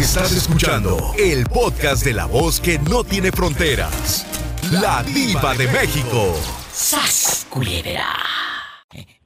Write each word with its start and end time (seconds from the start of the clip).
Estás 0.00 0.32
escuchando 0.32 1.12
el 1.18 1.44
podcast 1.44 2.02
de 2.02 2.14
la 2.14 2.24
voz 2.24 2.58
que 2.58 2.78
no 2.78 3.04
tiene 3.04 3.30
fronteras. 3.30 4.24
La 4.70 5.02
diva 5.02 5.54
de 5.54 5.68
México. 5.68 6.34
¡Sas, 6.72 7.46
culebra! 7.50 8.49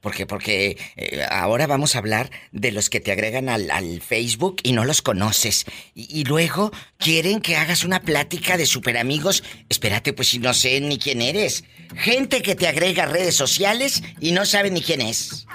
Porque, 0.05 0.27
porque 0.27 0.77
eh, 0.97 1.25
ahora 1.31 1.65
vamos 1.65 1.95
a 1.95 1.97
hablar 1.97 2.29
de 2.51 2.71
los 2.71 2.91
que 2.91 2.99
te 2.99 3.11
agregan 3.11 3.49
al, 3.49 3.71
al 3.71 4.01
Facebook 4.01 4.57
y 4.61 4.73
no 4.73 4.85
los 4.85 5.01
conoces. 5.01 5.65
Y, 5.95 6.23
luego 6.25 6.71
quieren 6.99 7.41
que 7.41 7.55
hagas 7.55 7.83
una 7.83 8.03
plática 8.03 8.55
de 8.55 8.67
super 8.67 8.99
amigos. 8.99 9.43
Espérate, 9.67 10.13
pues 10.13 10.27
si 10.27 10.37
no 10.37 10.53
sé 10.53 10.79
ni 10.79 10.99
quién 10.99 11.23
eres. 11.23 11.63
Gente 11.95 12.43
que 12.43 12.53
te 12.53 12.67
agrega 12.67 13.07
redes 13.07 13.35
sociales 13.35 14.03
y 14.19 14.31
no 14.31 14.45
sabe 14.45 14.69
ni 14.69 14.83
quién 14.83 15.01
es. 15.01 15.47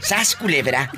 ¡Sas, 0.00 0.36
culebra! 0.36 0.92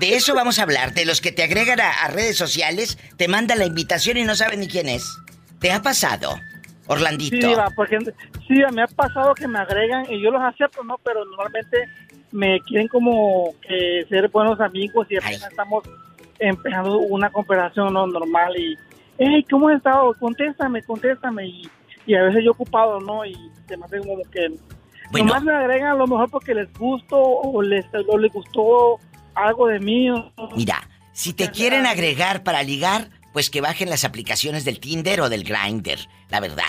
De, 0.00 0.16
eso 0.16 0.34
vamos 0.34 0.58
a 0.58 0.62
hablar, 0.62 0.94
de 0.94 1.04
los 1.04 1.20
que 1.20 1.30
te 1.30 1.44
agregan 1.44 1.78
a, 1.78 2.02
a 2.02 2.08
redes 2.08 2.36
sociales, 2.36 2.98
te 3.16 3.28
mandan 3.28 3.60
la 3.60 3.66
invitación 3.66 4.16
y 4.16 4.24
no 4.24 4.34
saben 4.34 4.58
ni 4.58 4.66
quién 4.66 4.88
es. 4.88 5.04
¿Te 5.60 5.70
ha 5.70 5.82
pasado, 5.82 6.34
Orlandito? 6.88 7.36
Sí, 7.36 7.46
Diva, 7.46 7.68
porque 7.76 7.98
sí, 8.46 8.62
me 8.72 8.82
ha 8.82 8.86
pasado 8.86 9.34
que 9.34 9.46
me 9.46 9.58
agregan 9.58 10.06
y 10.10 10.20
yo 10.22 10.30
los 10.30 10.42
acepto, 10.42 10.82
¿no? 10.82 10.98
Pero 11.04 11.24
normalmente 11.24 11.84
me 12.32 12.60
quieren 12.60 12.88
como 12.88 13.54
que 13.66 14.04
ser 14.08 14.28
buenos 14.28 14.60
amigos 14.60 15.06
y 15.10 15.16
apenas 15.16 15.50
estamos 15.50 15.84
empezando 16.38 16.98
una 16.98 17.30
conversación 17.30 17.92
¿no? 17.92 18.06
normal 18.06 18.56
y, 18.56 18.76
hey, 19.18 19.44
¿cómo 19.50 19.68
has 19.68 19.76
estado? 19.76 20.14
Contéstame, 20.18 20.82
contéstame. 20.82 21.46
Y, 21.46 21.70
y 22.06 22.14
a 22.14 22.22
veces 22.24 22.44
yo 22.44 22.52
ocupado, 22.52 23.00
¿no? 23.00 23.24
Y 23.24 23.34
se 23.66 23.76
me 23.76 23.84
hace 23.84 23.98
como 23.98 24.22
que... 24.30 24.48
Nomás 25.12 25.42
me 25.42 25.54
agregan 25.54 25.92
a 25.92 25.94
lo 25.94 26.06
mejor 26.06 26.30
porque 26.30 26.54
les 26.54 26.70
gusto 26.74 27.18
o 27.18 27.62
les, 27.62 27.86
o 28.08 28.18
les 28.18 28.30
gustó 28.30 28.98
algo 29.34 29.66
de 29.68 29.80
mí. 29.80 30.08
¿no? 30.08 30.30
Mira, 30.54 30.86
si 31.12 31.32
te 31.32 31.50
quieren 31.50 31.86
agregar 31.86 32.42
para 32.42 32.62
ligar, 32.62 33.08
pues 33.32 33.50
que 33.50 33.60
bajen 33.60 33.90
las 33.90 34.04
aplicaciones 34.04 34.64
del 34.64 34.80
Tinder 34.80 35.20
o 35.20 35.28
del 35.28 35.44
Grindr, 35.44 35.98
la 36.30 36.40
verdad. 36.40 36.64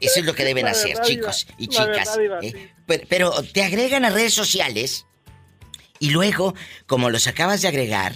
Eso 0.00 0.20
es 0.20 0.26
lo 0.26 0.34
que 0.34 0.44
deben 0.44 0.66
hacer, 0.68 0.90
verdad, 0.96 1.04
chicos 1.04 1.46
y 1.58 1.66
chicas. 1.68 2.16
verdad, 2.16 2.42
¿eh? 2.44 2.70
pero, 2.86 3.04
pero 3.08 3.42
te 3.42 3.62
agregan 3.64 4.04
a 4.04 4.10
redes 4.10 4.34
sociales 4.34 5.06
y 5.98 6.10
luego, 6.10 6.54
como 6.86 7.10
los 7.10 7.26
acabas 7.26 7.62
de 7.62 7.68
agregar, 7.68 8.14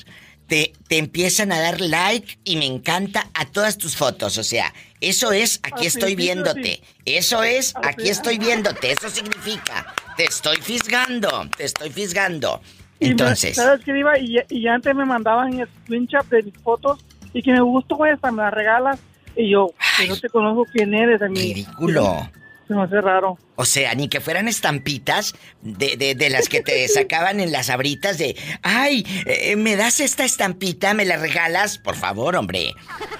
te, 0.49 0.73
te 0.89 0.99
empiezan 0.99 1.51
a 1.53 1.61
dar 1.61 1.81
like 1.81 2.39
y 2.45 2.57
me 2.57 2.67
encanta 2.67 3.29
a 3.35 3.47
todas 3.47 3.79
tus 3.79 3.97
fotos. 3.97 4.39
O 4.39 4.45
sea, 4.45 4.73
eso 5.01 5.33
es 5.33 5.59
aquí 5.63 5.87
estoy 5.87 6.15
viéndote. 6.15 6.83
Eso 7.05 7.43
es 7.43 7.75
aquí 7.83 8.09
estoy 8.09 8.39
viéndote. 8.39 8.93
Eso 8.93 9.09
significa 9.11 9.93
te 10.17 10.25
estoy 10.25 10.57
fisgando, 10.59 11.49
te 11.57 11.65
estoy 11.65 11.91
fisgando. 11.91 12.61
Y 12.99 13.07
me- 13.07 13.11
Entonces, 13.13 13.57
¿Sabes 13.57 13.85
qué, 13.85 13.93
Diva? 13.93 14.19
Y, 14.19 14.37
y 14.49 14.67
antes 14.69 14.95
me 14.95 15.05
mandaban 15.05 15.61
el 15.61 15.69
screenshot 15.83 16.27
de 16.29 16.43
mis 16.45 16.55
fotos 16.63 17.05
y 17.37 17.43
que 17.43 17.53
me 17.53 17.61
gustó 17.61 18.07
esta, 18.07 18.33
me 18.33 18.43
la 18.43 18.51
regalas. 18.51 18.99
Y 19.37 19.51
yo, 19.51 19.67
que 19.99 20.09
no 20.09 20.17
te 20.17 20.31
conozco 20.31 20.65
quién 20.73 20.95
eres. 20.95 21.21
A 21.21 21.29
mí. 21.29 21.39
ridículo. 21.39 22.31
Se 22.67 22.73
me 22.73 22.83
hace 22.83 22.99
raro. 23.03 23.37
O 23.57 23.67
sea, 23.67 23.95
ni 23.95 24.09
que 24.09 24.23
fueran 24.23 24.49
estampitas 24.49 25.35
de, 25.61 25.99
de, 25.99 26.15
de 26.15 26.31
las 26.31 26.49
que 26.49 26.63
te 26.63 26.89
sacaban 26.89 27.39
en 27.41 27.53
las 27.53 27.69
abritas 27.69 28.17
de, 28.17 28.37
ay, 28.63 29.07
eh, 29.27 29.55
¿me 29.57 29.77
das 29.77 30.01
esta 30.01 30.25
estampita? 30.25 30.95
¿Me 30.95 31.05
la 31.05 31.19
regalas? 31.19 31.77
Por 31.77 31.95
favor, 31.95 32.37
hombre. 32.37 32.73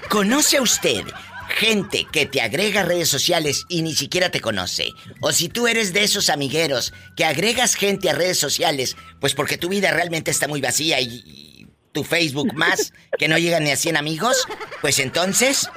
¿Conoce 0.09 0.57
a 0.57 0.63
usted 0.63 1.05
gente 1.49 2.07
que 2.11 2.25
te 2.25 2.41
agrega 2.41 2.81
a 2.81 2.85
redes 2.85 3.11
sociales 3.11 3.67
y 3.69 3.83
ni 3.83 3.95
siquiera 3.95 4.31
te 4.31 4.41
conoce? 4.41 4.89
O 5.21 5.31
si 5.31 5.51
tú 5.51 5.69
eres 5.69 5.93
de 5.93 6.05
esos 6.05 6.31
amigueros 6.31 6.95
que 7.17 7.27
agregas 7.27 7.75
gente 7.75 8.09
a 8.09 8.15
redes 8.15 8.39
sociales, 8.39 8.97
pues 9.21 9.35
porque 9.35 9.59
tu 9.59 9.69
vida 9.69 9.91
realmente 9.91 10.31
está 10.31 10.49
muy 10.49 10.63
vacía 10.63 11.03
y 11.03 11.56
tu 11.97 12.05
Facebook 12.05 12.53
más, 12.53 12.93
que 13.19 13.27
no 13.27 13.39
llegan 13.39 13.65
ni 13.65 13.71
a 13.71 13.77
100 13.77 13.97
amigos, 13.97 14.47
pues 14.83 14.99
entonces 14.99 15.71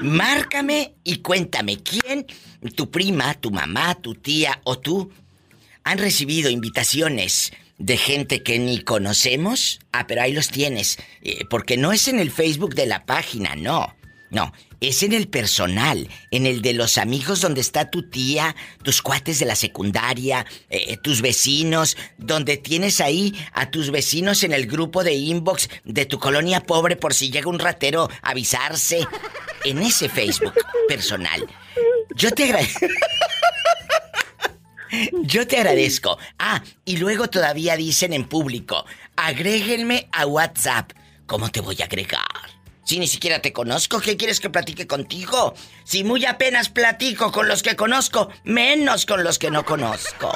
Márcame 0.00 0.94
y 1.02 1.16
cuéntame 1.16 1.82
quién, 1.82 2.26
tu 2.76 2.88
prima, 2.90 3.34
tu 3.34 3.50
mamá, 3.50 3.94
tu 3.96 4.14
tía 4.14 4.60
o 4.62 4.78
tú, 4.78 5.10
han 5.84 5.98
recibido 5.98 6.50
invitaciones 6.50 7.52
de 7.78 7.96
gente 7.96 8.42
que 8.44 8.58
ni 8.58 8.80
conocemos. 8.80 9.80
Ah, 9.92 10.06
pero 10.06 10.22
ahí 10.22 10.32
los 10.32 10.48
tienes. 10.48 10.98
Eh, 11.22 11.44
porque 11.50 11.76
no 11.76 11.92
es 11.92 12.06
en 12.08 12.20
el 12.20 12.30
Facebook 12.30 12.74
de 12.74 12.86
la 12.86 13.04
página, 13.04 13.54
no. 13.56 13.94
No, 14.30 14.52
es 14.80 15.02
en 15.02 15.12
el 15.12 15.28
personal, 15.28 16.08
en 16.30 16.46
el 16.46 16.62
de 16.62 16.74
los 16.74 16.98
amigos 16.98 17.40
donde 17.40 17.60
está 17.60 17.90
tu 17.90 18.08
tía, 18.08 18.54
tus 18.82 19.02
cuates 19.02 19.38
de 19.38 19.46
la 19.46 19.56
secundaria, 19.56 20.46
eh, 20.68 20.96
tus 20.98 21.22
vecinos, 21.22 21.96
donde 22.18 22.56
tienes 22.56 23.00
ahí 23.00 23.34
a 23.52 23.70
tus 23.70 23.90
vecinos 23.90 24.44
en 24.44 24.52
el 24.52 24.66
grupo 24.66 25.04
de 25.04 25.14
inbox 25.14 25.68
de 25.84 26.06
tu 26.06 26.18
colonia 26.18 26.60
pobre 26.60 26.96
por 26.96 27.14
si 27.14 27.30
llega 27.30 27.48
un 27.48 27.58
ratero 27.58 28.08
a 28.22 28.30
avisarse. 28.30 29.06
En 29.64 29.78
ese 29.82 30.08
Facebook 30.08 30.54
personal. 30.86 31.44
Yo 32.14 32.30
te 32.30 32.44
agradezco. 32.44 32.86
Yo 35.22 35.46
te 35.46 35.56
agradezco. 35.56 36.18
Ah, 36.38 36.62
y 36.84 36.98
luego 36.98 37.28
todavía 37.28 37.76
dicen 37.76 38.12
en 38.12 38.28
público, 38.28 38.84
agréguenme 39.16 40.08
a 40.12 40.26
WhatsApp. 40.26 40.92
¿Cómo 41.26 41.50
te 41.50 41.60
voy 41.60 41.76
a 41.82 41.86
agregar? 41.86 42.22
Si 42.86 43.00
ni 43.00 43.08
siquiera 43.08 43.42
te 43.42 43.52
conozco, 43.52 44.00
¿qué 44.00 44.16
quieres 44.16 44.38
que 44.38 44.48
platique 44.48 44.86
contigo? 44.86 45.54
Si 45.82 46.04
muy 46.04 46.24
apenas 46.24 46.68
platico 46.68 47.32
con 47.32 47.48
los 47.48 47.64
que 47.64 47.74
conozco, 47.74 48.30
menos 48.44 49.06
con 49.06 49.24
los 49.24 49.40
que 49.40 49.50
no 49.50 49.64
conozco. 49.64 50.32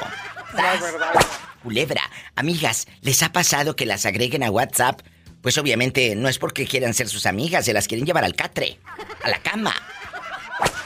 Culebra, 1.63 2.01
amigas, 2.35 2.87
¿les 2.99 3.23
ha 3.23 3.31
pasado 3.31 3.77
que 3.77 3.85
las 3.85 4.05
agreguen 4.05 4.43
a 4.43 4.51
WhatsApp? 4.51 4.99
Pues 5.41 5.57
obviamente 5.57 6.13
no 6.17 6.27
es 6.27 6.39
porque 6.39 6.67
quieran 6.67 6.93
ser 6.93 7.07
sus 7.07 7.25
amigas, 7.25 7.63
se 7.63 7.71
las 7.71 7.87
quieren 7.87 8.05
llevar 8.05 8.25
al 8.25 8.35
catre, 8.35 8.79
a 9.23 9.29
la 9.29 9.41
cama 9.41 9.73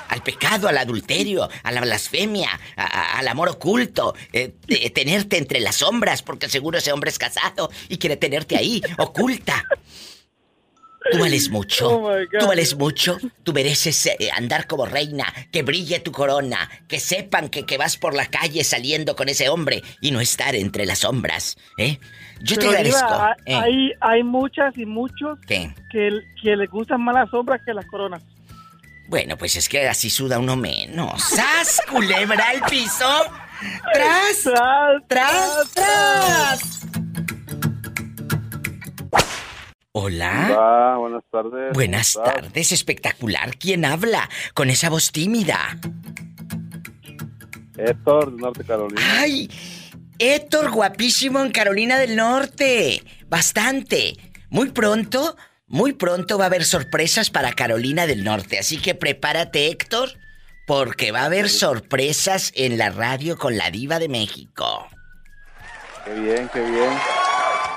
al 0.07 0.21
pecado, 0.21 0.69
al 0.69 0.77
adulterio, 0.77 1.49
a 1.63 1.71
la 1.73 1.81
blasfemia, 1.81 2.57
al 2.77 3.27
amor 3.27 3.49
oculto, 3.49 4.15
eh, 4.31 4.53
tenerte 4.93 5.37
entre 5.37 5.59
las 5.59 5.77
sombras, 5.77 6.21
porque 6.21 6.47
seguro 6.47 6.77
ese 6.77 6.93
hombre 6.93 7.09
es 7.09 7.19
casado 7.19 7.69
y 7.89 7.97
quiere 7.97 8.15
tenerte 8.15 8.55
ahí, 8.55 8.81
oculta. 8.97 9.65
Tú 11.11 11.19
vales 11.19 11.49
mucho, 11.49 11.89
Oh, 11.99 12.11
tú 12.39 12.47
vales 12.47 12.75
mucho, 12.75 13.17
tú 13.43 13.53
mereces 13.53 14.07
eh, 14.07 14.29
andar 14.35 14.65
como 14.65 14.85
reina, 14.85 15.25
que 15.51 15.61
brille 15.61 15.99
tu 15.99 16.11
corona, 16.11 16.69
que 16.87 16.99
sepan 16.99 17.49
que, 17.49 17.63
que 17.65 17.77
vas 17.77 17.95
por 17.97 18.15
la 18.15 18.25
calle 18.25 18.63
saliendo 18.63 19.15
con 19.15 19.29
ese 19.29 19.49
hombre 19.49 19.83
y 20.01 20.11
no 20.11 20.19
estar 20.19 20.55
entre 20.55 20.85
las 20.85 20.99
sombras, 20.99 21.57
¿eh? 21.77 21.99
Yo 22.41 22.55
te 22.57 22.67
Pero, 22.67 22.83
Diva, 22.83 22.99
agradezco. 22.99 23.23
hay, 23.45 23.53
¿eh? 23.53 23.55
hay, 23.55 23.91
hay 24.01 24.23
muchas 24.23 24.75
y 24.77 24.85
muchos 24.85 25.37
¿Qué? 25.47 25.73
que, 25.91 26.09
que 26.41 26.55
les 26.55 26.69
gustan 26.69 27.01
más 27.01 27.13
las 27.15 27.29
sombras 27.29 27.61
que 27.65 27.73
las 27.73 27.85
coronas. 27.85 28.21
Bueno, 29.07 29.37
pues 29.37 29.55
es 29.55 29.69
que 29.69 29.87
así 29.87 30.09
suda 30.09 30.39
uno 30.39 30.55
menos. 30.55 31.21
¡Sas, 31.23 31.79
culebra 31.89 32.49
al 32.49 32.61
piso! 32.69 33.07
¡Tras! 33.93 34.43
¡Tras, 35.07 35.71
tras! 35.73 36.74
Hola. 39.97 40.47
Hola, 40.49 40.97
buenas 40.97 41.23
tardes. 41.31 41.73
Buenas 41.73 42.19
tardes, 42.21 42.73
espectacular. 42.73 43.55
¿Quién 43.57 43.85
habla? 43.85 44.29
Con 44.53 44.69
esa 44.69 44.89
voz 44.89 45.13
tímida. 45.13 45.79
Héctor, 47.77 48.35
de 48.35 48.41
Norte 48.41 48.65
Carolina. 48.65 49.01
¡Ay! 49.17 49.49
Héctor, 50.19 50.71
guapísimo 50.71 51.41
en 51.41 51.53
Carolina 51.53 51.97
del 51.97 52.17
Norte. 52.17 53.03
Bastante. 53.29 54.17
Muy 54.49 54.71
pronto, 54.71 55.37
muy 55.65 55.93
pronto 55.93 56.37
va 56.37 56.43
a 56.43 56.47
haber 56.47 56.65
sorpresas 56.65 57.29
para 57.29 57.53
Carolina 57.53 58.05
del 58.05 58.25
Norte. 58.25 58.59
Así 58.59 58.81
que 58.81 58.95
prepárate, 58.95 59.67
Héctor, 59.67 60.09
porque 60.67 61.13
va 61.13 61.21
a 61.21 61.27
haber 61.27 61.47
sorpresas 61.47 62.51
en 62.55 62.77
la 62.77 62.89
radio 62.89 63.37
con 63.37 63.57
la 63.57 63.71
diva 63.71 63.97
de 63.99 64.09
México. 64.09 64.89
Qué 66.03 66.13
bien, 66.15 66.49
qué 66.51 66.59
bien. 66.59 66.91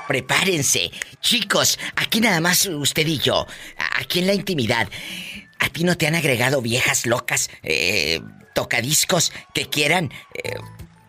Prepárense. 0.09 0.89
Chicos, 1.21 1.77
aquí 1.95 2.19
nada 2.19 2.41
más 2.41 2.65
usted 2.65 3.05
y 3.05 3.19
yo. 3.19 3.45
Aquí 3.99 4.17
en 4.17 4.25
la 4.25 4.33
intimidad. 4.33 4.89
¿A 5.59 5.69
ti 5.69 5.83
no 5.83 5.97
te 5.97 6.07
han 6.07 6.15
agregado 6.15 6.63
viejas 6.63 7.05
locas, 7.05 7.51
eh, 7.61 8.19
tocadiscos 8.55 9.31
que 9.53 9.69
quieran, 9.69 10.11
eh, 10.33 10.55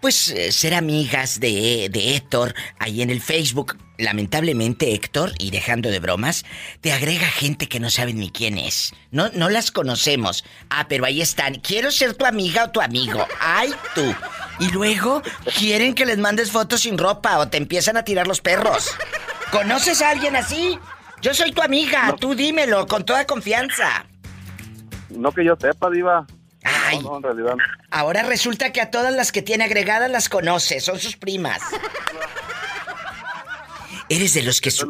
pues, 0.01 0.31
eh, 0.31 0.53
ser 0.53 0.75
amigas 0.75 1.41
de, 1.41 1.89
de 1.91 2.17
Héctor 2.17 2.55
ahí 2.79 3.03
en 3.03 3.11
el 3.11 3.21
Facebook? 3.21 3.77
Lamentablemente, 3.99 4.95
Héctor, 4.95 5.33
y 5.39 5.51
dejando 5.51 5.91
de 5.91 6.01
bromas, 6.01 6.45
te 6.81 6.93
agrega 6.93 7.27
gente 7.27 7.69
que 7.69 7.81
no 7.81 7.91
saben 7.91 8.19
ni 8.19 8.31
quién 8.31 8.57
es. 8.57 8.95
No, 9.11 9.29
no 9.35 9.51
las 9.51 9.71
conocemos. 9.71 10.45
Ah, 10.71 10.87
pero 10.89 11.05
ahí 11.05 11.21
están. 11.21 11.57
Quiero 11.57 11.91
ser 11.91 12.15
tu 12.15 12.25
amiga 12.25 12.65
o 12.65 12.71
tu 12.71 12.81
amigo. 12.81 13.27
¡Ay, 13.41 13.75
tú! 13.95 14.15
Y 14.59 14.71
luego 14.71 15.23
quieren 15.59 15.95
que 15.95 16.07
les 16.07 16.19
mandes 16.19 16.51
fotos 16.51 16.81
sin 16.81 16.97
ropa 16.97 17.39
o 17.39 17.49
te 17.49 17.59
empiezan 17.59 17.99
a 17.99 18.05
tirar 18.05 18.27
los 18.27 18.41
perros. 18.41 18.91
¿Conoces 19.51 20.01
a 20.01 20.11
alguien 20.11 20.37
así? 20.37 20.79
Yo 21.21 21.35
soy 21.35 21.53
tu 21.53 21.61
amiga, 21.61 22.17
tú 22.19 22.35
dímelo 22.35 22.87
con 22.87 23.05
toda 23.05 23.27
confianza. 23.27 24.07
No 25.11 25.33
que 25.33 25.45
yo 25.45 25.57
sepa, 25.61 25.91
Diva. 25.91 26.27
Ay. 26.91 26.99
No, 27.03 27.11
no, 27.11 27.17
en 27.19 27.23
realidad. 27.23 27.55
no. 27.57 27.65
Ahora 27.91 28.23
resulta 28.23 28.73
que 28.73 28.81
a 28.81 28.91
todas 28.91 29.13
las 29.15 29.33
que 29.33 29.43
tiene 29.43 29.65
agregadas 29.65 30.11
las 30.11 30.29
conoce, 30.29 30.81
son 30.81 30.99
sus 30.99 31.17
primas. 31.17 31.61
Eres 34.09 34.35
de 34.35 34.43
los 34.43 34.61
que... 34.61 34.71
su- 34.71 34.87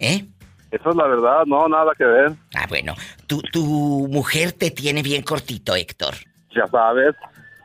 ¿Eh? 0.00 0.24
Eso 0.70 0.90
es 0.90 0.96
la 0.96 1.06
verdad, 1.06 1.44
no, 1.46 1.66
nada 1.68 1.92
que 1.96 2.04
ver. 2.04 2.32
Ah, 2.54 2.66
bueno. 2.68 2.94
Tu, 3.26 3.40
tu 3.40 4.06
mujer 4.10 4.52
te 4.52 4.70
tiene 4.70 5.02
bien 5.02 5.22
cortito, 5.22 5.74
Héctor. 5.74 6.14
Ya 6.54 6.66
sabes. 6.66 7.14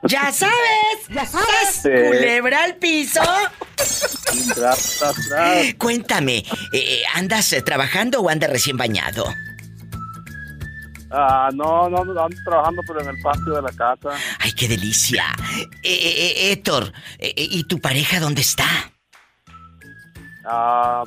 ¡Ya 0.04 0.32
sabes! 0.32 0.56
¡Ya 1.10 1.26
sabes! 1.26 1.70
Sí. 1.82 1.90
¿Culebra 1.90 2.64
al 2.64 2.76
piso? 2.76 3.22
Tras, 3.76 4.96
tras, 5.00 5.16
tras. 5.30 5.74
Cuéntame, 5.78 6.38
eh, 6.38 6.46
eh, 6.74 7.04
¿andas 7.14 7.52
eh, 7.54 7.62
trabajando 7.62 8.22
o 8.22 8.30
andas 8.30 8.50
recién 8.50 8.78
bañado? 8.78 9.26
Ah, 11.16 11.50
no, 11.54 11.88
no, 11.90 12.04
no, 12.04 12.24
ando 12.24 12.38
trabajando, 12.44 12.82
pero 12.88 13.02
en 13.02 13.10
el 13.10 13.22
patio 13.22 13.54
de 13.54 13.62
la 13.62 13.72
casa. 13.72 14.18
¡Ay, 14.40 14.52
qué 14.54 14.68
delicia! 14.68 15.24
Eh, 15.60 15.68
eh, 15.84 16.34
eh, 16.40 16.52
Héctor, 16.52 16.92
eh, 17.20 17.34
eh, 17.38 17.48
¿y 17.52 17.64
tu 17.66 17.80
pareja 17.80 18.20
dónde 18.20 18.42
está? 18.42 18.66
Ah, 20.44 21.04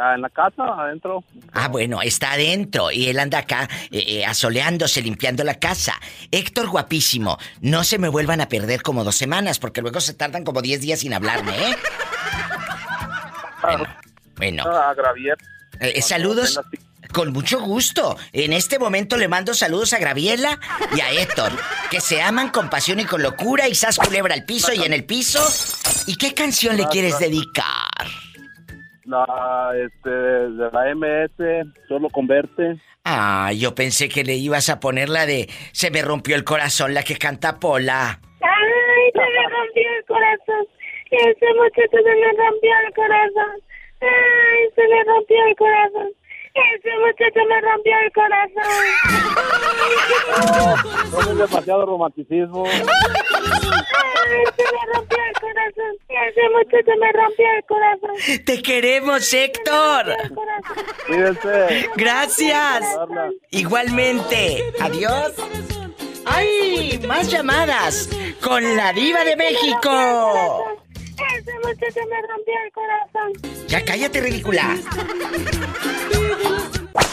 ah, 0.00 0.14
en 0.16 0.22
la 0.22 0.28
casa, 0.30 0.64
adentro. 0.64 1.22
Ah, 1.52 1.68
bueno, 1.68 2.02
está 2.02 2.32
adentro 2.32 2.90
y 2.90 3.06
él 3.06 3.20
anda 3.20 3.38
acá 3.38 3.68
asoleándose, 4.26 5.02
limpiando 5.02 5.44
la 5.44 5.54
casa. 5.54 5.94
Héctor, 6.32 6.68
guapísimo, 6.68 7.38
no 7.60 7.84
se 7.84 7.98
me 7.98 8.08
vuelvan 8.08 8.40
a 8.40 8.48
perder 8.48 8.82
como 8.82 9.04
dos 9.04 9.14
semanas 9.14 9.60
porque 9.60 9.82
luego 9.82 10.00
se 10.00 10.14
tardan 10.14 10.42
como 10.42 10.62
diez 10.62 10.80
días 10.80 10.98
sin 10.98 11.14
hablarme, 11.14 11.52
¿eh? 11.52 11.76
Bueno, 13.62 13.86
bueno. 14.36 14.64
Ah, 14.66 14.94
saludos. 16.00 16.58
Con 17.12 17.32
mucho 17.32 17.60
gusto. 17.60 18.16
En 18.32 18.52
este 18.52 18.78
momento 18.78 19.16
le 19.16 19.28
mando 19.28 19.54
saludos 19.54 19.92
a 19.92 19.98
Graviela 19.98 20.58
y 20.94 21.00
a 21.00 21.10
Héctor, 21.10 21.52
que 21.90 22.00
se 22.00 22.20
aman 22.20 22.50
con 22.50 22.70
pasión 22.70 23.00
y 23.00 23.04
con 23.04 23.22
locura 23.22 23.68
y 23.68 23.74
sas 23.74 23.98
culebra 23.98 24.34
al 24.34 24.44
piso 24.44 24.72
y 24.72 24.82
en 24.82 24.92
el 24.92 25.04
piso. 25.04 25.40
¿Y 26.06 26.16
qué 26.16 26.34
canción 26.34 26.76
le 26.76 26.86
quieres 26.86 27.18
dedicar? 27.18 28.06
La, 29.04 29.72
este, 29.74 30.10
de 30.10 30.70
la 30.70 30.94
MS, 30.94 31.66
solo 31.88 32.08
con 32.10 32.26
verte. 32.26 32.78
Ah, 33.04 33.52
yo 33.56 33.74
pensé 33.74 34.10
que 34.10 34.22
le 34.22 34.34
ibas 34.34 34.68
a 34.68 34.80
poner 34.80 35.08
la 35.08 35.24
de 35.24 35.48
Se 35.72 35.90
me 35.90 36.02
rompió 36.02 36.36
el 36.36 36.44
corazón, 36.44 36.92
la 36.92 37.02
que 37.02 37.16
canta 37.16 37.58
Pola. 37.58 38.20
Ay, 38.42 39.12
se 39.12 39.20
me 39.20 39.48
rompió 39.48 39.82
el 39.98 40.04
corazón. 40.04 40.66
Ese 41.10 41.46
muchacho 41.54 41.96
se 42.04 42.14
me 42.14 42.32
rompió 42.36 42.70
el 42.86 42.94
corazón. 42.94 43.62
Ay, 44.02 44.68
se 44.76 44.82
me 44.82 45.04
rompió 45.04 45.36
el 45.46 45.56
corazón. 45.56 46.17
Ese 46.74 46.90
muchacho 46.98 47.40
me 47.48 47.60
rompió 47.60 47.92
el 48.04 48.12
corazón. 48.12 48.72
No 51.12 51.20
es 51.20 51.38
demasiado 51.38 51.86
romanticismo. 51.86 52.64
Ay, 52.66 52.82
se 54.56 54.62
me 54.62 54.82
rompió 54.92 55.18
el 55.18 55.34
corazón. 55.40 55.92
Ese 56.08 56.44
muchacho 56.50 56.92
me 56.98 57.12
rompió 57.12 57.46
el 57.56 57.64
corazón. 57.66 58.44
¡Te 58.44 58.62
queremos, 58.62 59.32
Héctor! 59.32 60.04
Cuídense. 61.06 61.88
Gracias. 61.96 62.98
Igualmente. 63.50 64.64
Adiós. 64.80 65.34
¡Ay! 66.26 67.00
Más 67.06 67.30
llamadas 67.30 68.10
con 68.42 68.76
la 68.76 68.92
diva 68.92 69.24
de 69.24 69.36
México. 69.36 70.64
Ese 71.18 71.52
muchacho 71.64 72.00
me 72.08 72.22
rompió 72.26 72.54
el 72.64 72.72
corazón. 72.72 73.32
Ya 73.66 73.84
cállate, 73.84 74.20
ridícula. 74.20 74.76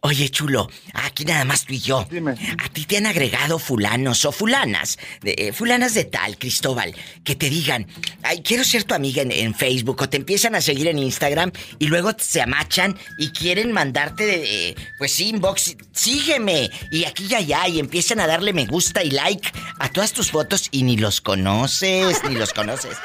Oye, 0.00 0.28
chulo, 0.28 0.70
aquí 0.94 1.24
nada 1.24 1.44
más 1.44 1.64
tú 1.64 1.72
y 1.72 1.80
yo. 1.80 2.06
Dime. 2.10 2.32
A 2.58 2.68
ti 2.68 2.84
te 2.84 2.96
han 2.96 3.06
agregado 3.06 3.58
fulanos 3.58 4.24
o 4.24 4.32
fulanas, 4.32 4.98
de, 5.22 5.34
eh, 5.38 5.52
fulanas 5.52 5.94
de 5.94 6.04
tal, 6.04 6.38
Cristóbal, 6.38 6.94
que 7.24 7.34
te 7.34 7.50
digan, 7.50 7.86
ay, 8.22 8.42
quiero 8.42 8.64
ser 8.64 8.84
tu 8.84 8.94
amiga 8.94 9.22
en, 9.22 9.32
en 9.32 9.54
Facebook, 9.54 10.00
o 10.00 10.08
te 10.08 10.16
empiezan 10.16 10.54
a 10.54 10.60
seguir 10.60 10.88
en 10.88 10.98
Instagram 10.98 11.52
y 11.78 11.86
luego 11.86 12.12
se 12.18 12.42
amachan 12.42 12.98
y 13.18 13.30
quieren 13.30 13.72
mandarte, 13.72 14.26
de, 14.26 14.68
eh, 14.68 14.76
pues 14.98 15.18
inbox, 15.20 15.76
sígueme, 15.92 16.70
y 16.90 17.04
aquí 17.04 17.26
y 17.28 17.34
allá, 17.34 17.68
y 17.68 17.78
empiezan 17.78 18.20
a 18.20 18.26
darle 18.26 18.52
me 18.52 18.66
gusta 18.66 19.02
y 19.02 19.10
like 19.10 19.50
a 19.78 19.88
todas 19.90 20.12
tus 20.12 20.30
fotos 20.30 20.68
y 20.70 20.82
ni 20.82 20.96
los 20.96 21.20
conoces, 21.20 22.22
ni 22.28 22.34
los 22.34 22.52
conoces. 22.52 22.96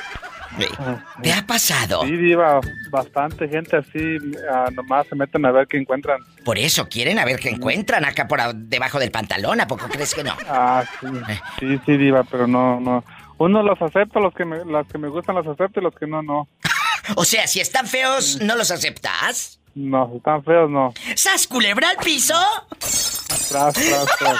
¿Te 1.21 1.31
ha 1.31 1.45
pasado? 1.45 2.01
Sí, 2.03 2.15
Diva, 2.17 2.59
bastante 2.89 3.47
gente 3.47 3.77
así, 3.77 4.17
ah, 4.51 4.69
nomás 4.73 5.07
se 5.07 5.15
meten 5.15 5.45
a 5.45 5.51
ver 5.51 5.67
qué 5.67 5.77
encuentran. 5.77 6.19
Por 6.43 6.57
eso 6.57 6.87
quieren 6.87 7.19
a 7.19 7.25
ver 7.25 7.39
qué 7.39 7.49
encuentran 7.49 8.05
acá 8.05 8.27
por 8.27 8.39
debajo 8.53 8.99
del 8.99 9.11
pantalón, 9.11 9.61
¿a 9.61 9.67
poco 9.67 9.87
crees 9.87 10.13
que 10.13 10.23
no? 10.23 10.35
Ah, 10.49 10.83
sí, 10.99 11.07
sí, 11.59 11.79
sí, 11.85 11.97
Diva, 11.97 12.23
pero 12.23 12.47
no, 12.47 12.79
no. 12.79 13.03
Uno 13.37 13.63
los 13.63 13.81
acepta, 13.81 14.19
los 14.19 14.33
que 14.33 14.43
me, 14.45 14.65
las 14.65 14.87
que 14.87 14.97
me 14.97 15.07
gustan 15.07 15.35
los 15.35 15.47
acepto 15.47 15.79
y 15.79 15.83
los 15.83 15.95
que 15.95 16.07
no, 16.07 16.21
no. 16.21 16.47
O 17.15 17.23
sea, 17.23 17.47
si 17.47 17.59
están 17.59 17.87
feos, 17.87 18.39
¿no 18.41 18.55
los 18.55 18.71
aceptas? 18.71 19.59
No, 19.75 20.09
si 20.11 20.17
están 20.17 20.43
feos, 20.43 20.69
no. 20.69 20.93
¿Sas 21.15 21.47
culebra 21.47 21.89
al 21.89 21.97
piso? 21.97 22.35
Tras, 22.79 23.73
tras, 23.73 23.73
tras. 24.19 24.37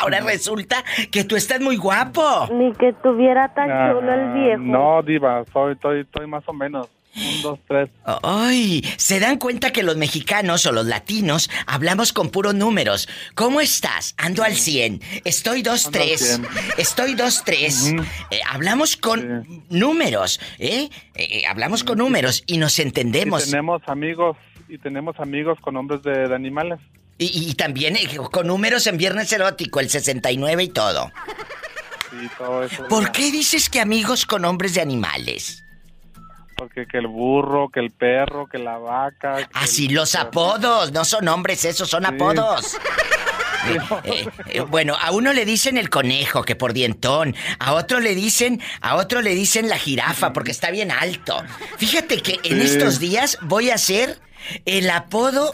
Ahora 0.00 0.20
resulta 0.20 0.84
que 1.10 1.24
tú 1.24 1.36
estás 1.36 1.60
muy 1.60 1.76
guapo. 1.76 2.48
Ni 2.52 2.72
que 2.74 2.92
tuviera 3.02 3.52
tan 3.54 3.70
Ah, 3.70 3.92
chulo 3.92 4.12
el 4.12 4.32
viejo. 4.32 4.62
No, 4.62 5.02
Diva, 5.02 5.44
soy, 5.52 5.74
estoy, 5.74 6.00
estoy 6.00 6.26
más 6.26 6.42
o 6.46 6.52
menos. 6.52 6.88
Un, 7.16 7.42
dos, 7.42 7.58
tres. 7.66 7.90
Ay, 8.22 8.82
se 8.96 9.18
dan 9.18 9.36
cuenta 9.38 9.72
que 9.72 9.82
los 9.82 9.96
mexicanos 9.96 10.64
o 10.66 10.70
los 10.72 10.86
latinos 10.86 11.50
hablamos 11.66 12.12
con 12.12 12.30
puros 12.30 12.54
números. 12.54 13.08
¿Cómo 13.34 13.60
estás? 13.60 14.14
Ando 14.16 14.44
al 14.44 14.54
100. 14.54 15.00
Estoy 15.24 15.62
2-3. 15.64 16.16
100. 16.18 16.46
Estoy 16.78 17.14
2-3. 17.16 17.94
Ujú. 17.94 18.04
Eh, 18.30 18.40
hablamos 18.48 18.96
con 18.96 19.44
Sí. 19.44 19.62
números, 19.70 20.40
¿eh? 20.60 20.88
Eh, 21.16 21.42
Hablamos 21.48 21.82
con 21.82 21.98
números 21.98 22.44
y 22.46 22.58
nos 22.58 22.78
Y 22.78 22.82
entendemos. 22.82 23.44
tenemos 23.50 23.82
amigos, 23.88 24.36
y 24.68 24.78
tenemos 24.78 25.18
amigos 25.18 25.58
con 25.60 25.74
nombres 25.74 26.02
de, 26.04 26.28
de 26.28 26.34
animales. 26.34 26.78
Y, 27.20 27.50
y 27.50 27.54
también 27.54 27.96
eh, 27.96 28.08
con 28.32 28.46
números 28.46 28.86
en 28.86 28.96
Viernes 28.96 29.30
Erótico, 29.32 29.78
el 29.78 29.90
69 29.90 30.62
y 30.64 30.68
todo. 30.68 31.12
Y 32.20 32.26
todo 32.38 32.64
eso. 32.64 32.88
¿Por 32.88 33.12
qué 33.12 33.30
dices 33.30 33.68
que 33.68 33.78
amigos 33.80 34.24
con 34.24 34.42
nombres 34.42 34.72
de 34.74 34.80
animales? 34.80 35.62
Porque 36.56 36.86
que 36.86 36.96
el 36.98 37.06
burro, 37.06 37.68
que 37.68 37.80
el 37.80 37.90
perro, 37.90 38.46
que 38.46 38.56
la 38.58 38.78
vaca. 38.78 39.36
que 39.36 39.46
Así 39.52 39.86
el- 39.86 39.94
los 39.94 40.14
apodos, 40.14 40.92
no 40.92 41.04
son 41.04 41.26
nombres, 41.26 41.64
esos 41.66 41.88
son 41.90 42.04
Sí. 42.04 42.08
apodos. 42.14 42.76
Eh, 43.68 43.78
eh, 44.04 44.28
eh, 44.46 44.60
bueno, 44.62 44.96
a 44.98 45.10
uno 45.10 45.34
le 45.34 45.44
dicen 45.44 45.76
el 45.76 45.90
conejo, 45.90 46.42
que 46.44 46.56
por 46.56 46.72
dientón. 46.72 47.36
A 47.58 47.74
otro 47.74 48.00
le 48.00 48.14
dicen, 48.14 48.58
a 48.80 48.96
otro 48.96 49.20
le 49.20 49.34
dicen 49.34 49.68
la 49.68 49.76
jirafa, 49.76 50.32
porque 50.32 50.50
está 50.50 50.70
bien 50.70 50.90
alto. 50.90 51.36
Fíjate 51.76 52.22
que 52.22 52.40
en 52.42 52.58
Sí. 52.62 52.66
estos 52.66 52.98
días 53.00 53.36
voy 53.42 53.68
a 53.68 53.74
hacer 53.74 54.18
el 54.64 54.88
apodo, 54.88 55.52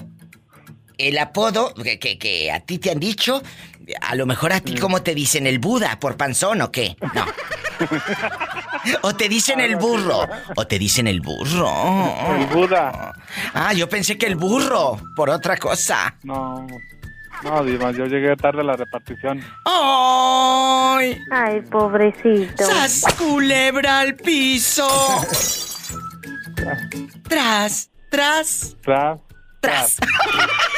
el 0.98 1.18
apodo 1.18 1.74
que, 1.74 1.98
que- 1.98 2.18
que 2.18 2.50
a 2.52 2.60
ti 2.60 2.78
te 2.78 2.90
han 2.90 3.00
dicho. 3.00 3.42
A 4.00 4.14
lo 4.16 4.26
mejor 4.26 4.52
a 4.52 4.60
ti, 4.60 4.74
¿cómo 4.76 5.02
te 5.02 5.14
dicen? 5.14 5.46
¿El 5.46 5.58
Buda 5.60 6.00
por 6.00 6.16
panzón 6.16 6.60
o 6.62 6.72
qué? 6.72 6.96
No. 7.14 7.24
O 9.02 9.14
te 9.14 9.28
dicen 9.28 9.60
el 9.60 9.76
burro. 9.76 10.26
O 10.56 10.66
te 10.66 10.78
dicen 10.78 11.06
el 11.06 11.20
burro. 11.20 11.70
El 12.36 12.46
Buda. 12.46 13.12
Ah, 13.54 13.72
yo 13.74 13.88
pensé 13.88 14.18
que 14.18 14.26
el 14.26 14.34
burro, 14.36 14.98
por 15.14 15.30
otra 15.30 15.56
cosa. 15.56 16.16
No, 16.24 16.66
no, 17.44 17.64
Diva, 17.64 17.92
yo 17.92 18.06
llegué 18.06 18.34
tarde 18.36 18.62
a 18.62 18.64
la 18.64 18.72
repartición. 18.76 19.40
¡Ay! 19.66 21.18
Ay, 21.30 21.60
pobrecito. 21.70 22.64
¡Sas 22.64 23.04
culebra 23.16 24.00
al 24.00 24.16
piso! 24.16 24.88
Tras, 27.28 27.90
tras, 28.08 28.76
Tras, 28.82 29.18
tras. 29.60 29.96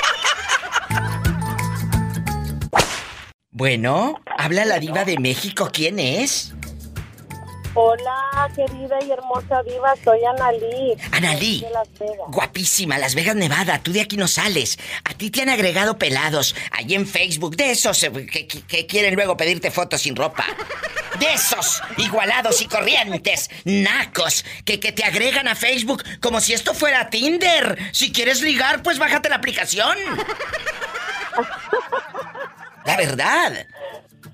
Bueno, 3.62 4.20
habla 4.38 4.64
la 4.64 4.78
diva 4.78 5.04
de 5.04 5.18
México. 5.18 5.68
¿Quién 5.72 5.98
es? 5.98 6.52
Hola, 7.74 8.48
querida 8.54 8.98
y 9.04 9.10
hermosa 9.10 9.64
diva, 9.64 9.94
soy 10.04 10.20
Analí. 10.24 10.96
Analí. 11.10 11.60
De 11.62 11.70
Las 11.72 11.88
Vegas. 11.98 12.26
Guapísima, 12.28 12.98
Las 12.98 13.16
Vegas, 13.16 13.34
Nevada. 13.34 13.80
Tú 13.82 13.90
de 13.92 14.00
aquí 14.02 14.16
no 14.16 14.28
sales. 14.28 14.78
A 15.02 15.12
ti 15.14 15.30
te 15.30 15.42
han 15.42 15.48
agregado 15.48 15.98
pelados 15.98 16.54
ahí 16.70 16.94
en 16.94 17.04
Facebook. 17.04 17.56
De 17.56 17.72
esos 17.72 18.00
eh, 18.04 18.12
que, 18.30 18.46
que- 18.46 18.62
que 18.62 18.86
quieren 18.86 19.16
luego 19.16 19.36
pedirte 19.36 19.72
fotos 19.72 20.02
sin 20.02 20.14
ropa. 20.14 20.44
De 21.18 21.34
esos 21.34 21.82
igualados 21.96 22.62
y 22.62 22.66
corrientes, 22.66 23.50
nacos, 23.64 24.44
que, 24.64 24.78
que 24.78 24.92
te 24.92 25.02
agregan 25.02 25.48
a 25.48 25.56
Facebook 25.56 26.04
como 26.20 26.40
si 26.40 26.52
esto 26.52 26.74
fuera 26.74 27.10
Tinder. 27.10 27.76
Si 27.90 28.12
quieres 28.12 28.40
ligar, 28.40 28.84
pues 28.84 29.00
bájate 29.00 29.28
la 29.28 29.34
aplicación. 29.34 29.98
La 32.88 32.96
verdad. 32.96 33.66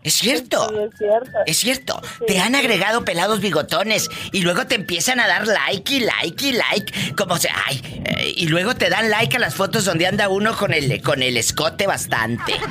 Es 0.04 0.14
cierto. 0.14 0.68
Sí, 0.68 0.76
es 0.76 0.98
cierto. 0.98 1.38
Es 1.46 1.56
cierto, 1.56 2.00
te 2.26 2.38
han 2.38 2.54
agregado 2.54 3.04
pelados 3.04 3.40
bigotones 3.40 4.08
y 4.32 4.42
luego 4.42 4.64
te 4.66 4.76
empiezan 4.76 5.18
a 5.18 5.26
dar 5.26 5.44
like 5.46 5.92
y 5.92 6.00
like 6.00 6.46
y 6.46 6.52
like, 6.52 7.14
como 7.16 7.36
se, 7.36 7.48
ay, 7.66 8.04
eh, 8.04 8.32
y 8.36 8.46
luego 8.46 8.76
te 8.76 8.90
dan 8.90 9.10
like 9.10 9.36
a 9.36 9.40
las 9.40 9.56
fotos 9.56 9.84
donde 9.84 10.06
anda 10.06 10.28
uno 10.28 10.56
con 10.56 10.72
el 10.72 11.02
con 11.02 11.20
el 11.22 11.36
escote 11.36 11.86
bastante. 11.88 12.54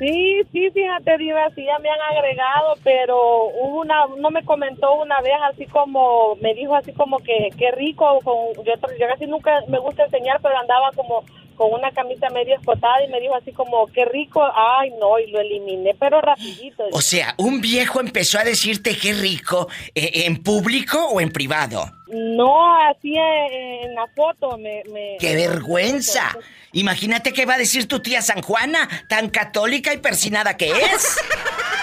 Sí, 0.00 0.40
sí, 0.50 0.70
fíjate, 0.70 1.18
Diva, 1.18 1.50
sí 1.54 1.62
ya 1.62 1.78
me 1.78 1.90
han 1.90 2.00
agregado, 2.00 2.74
pero 2.82 3.48
hubo 3.48 3.82
una, 3.82 4.06
no 4.18 4.30
me 4.30 4.42
comentó 4.46 4.94
una 4.94 5.20
vez 5.20 5.34
así 5.52 5.66
como, 5.66 6.36
me 6.36 6.54
dijo 6.54 6.74
así 6.74 6.90
como 6.94 7.18
que 7.18 7.50
qué 7.58 7.70
rico, 7.72 8.18
con, 8.24 8.64
yo, 8.64 8.72
yo 8.98 9.08
casi 9.08 9.26
nunca 9.26 9.60
me 9.68 9.78
gusta 9.78 10.04
enseñar, 10.04 10.40
pero 10.40 10.56
andaba 10.56 10.90
como 10.92 11.22
con 11.60 11.74
una 11.74 11.92
camisa 11.92 12.30
medio 12.30 12.56
escotada 12.56 13.04
y 13.04 13.08
me 13.08 13.20
dijo 13.20 13.34
así 13.34 13.52
como, 13.52 13.86
qué 13.88 14.06
rico, 14.06 14.42
ay 14.42 14.92
no, 14.98 15.18
y 15.18 15.30
lo 15.30 15.40
eliminé, 15.40 15.94
pero 16.00 16.22
rapidito. 16.22 16.84
O 16.90 17.02
sea, 17.02 17.34
un 17.36 17.60
viejo 17.60 18.00
empezó 18.00 18.38
a 18.38 18.44
decirte 18.44 18.96
qué 18.96 19.12
rico, 19.12 19.68
eh, 19.94 20.24
¿en 20.24 20.42
público 20.42 20.98
o 21.08 21.20
en 21.20 21.30
privado? 21.30 21.84
No, 22.06 22.78
así 22.88 23.14
en 23.14 23.94
la 23.94 24.06
foto 24.16 24.56
me... 24.56 24.82
¡Qué 25.20 25.36
vergüenza! 25.36 26.34
Imagínate 26.72 27.34
qué 27.34 27.44
va 27.44 27.56
a 27.56 27.58
decir 27.58 27.86
tu 27.86 28.00
tía 28.00 28.22
San 28.22 28.40
Juana, 28.40 28.88
tan 29.06 29.28
católica 29.28 29.92
y 29.92 29.98
persinada 29.98 30.56
que 30.56 30.70
es. 30.70 31.18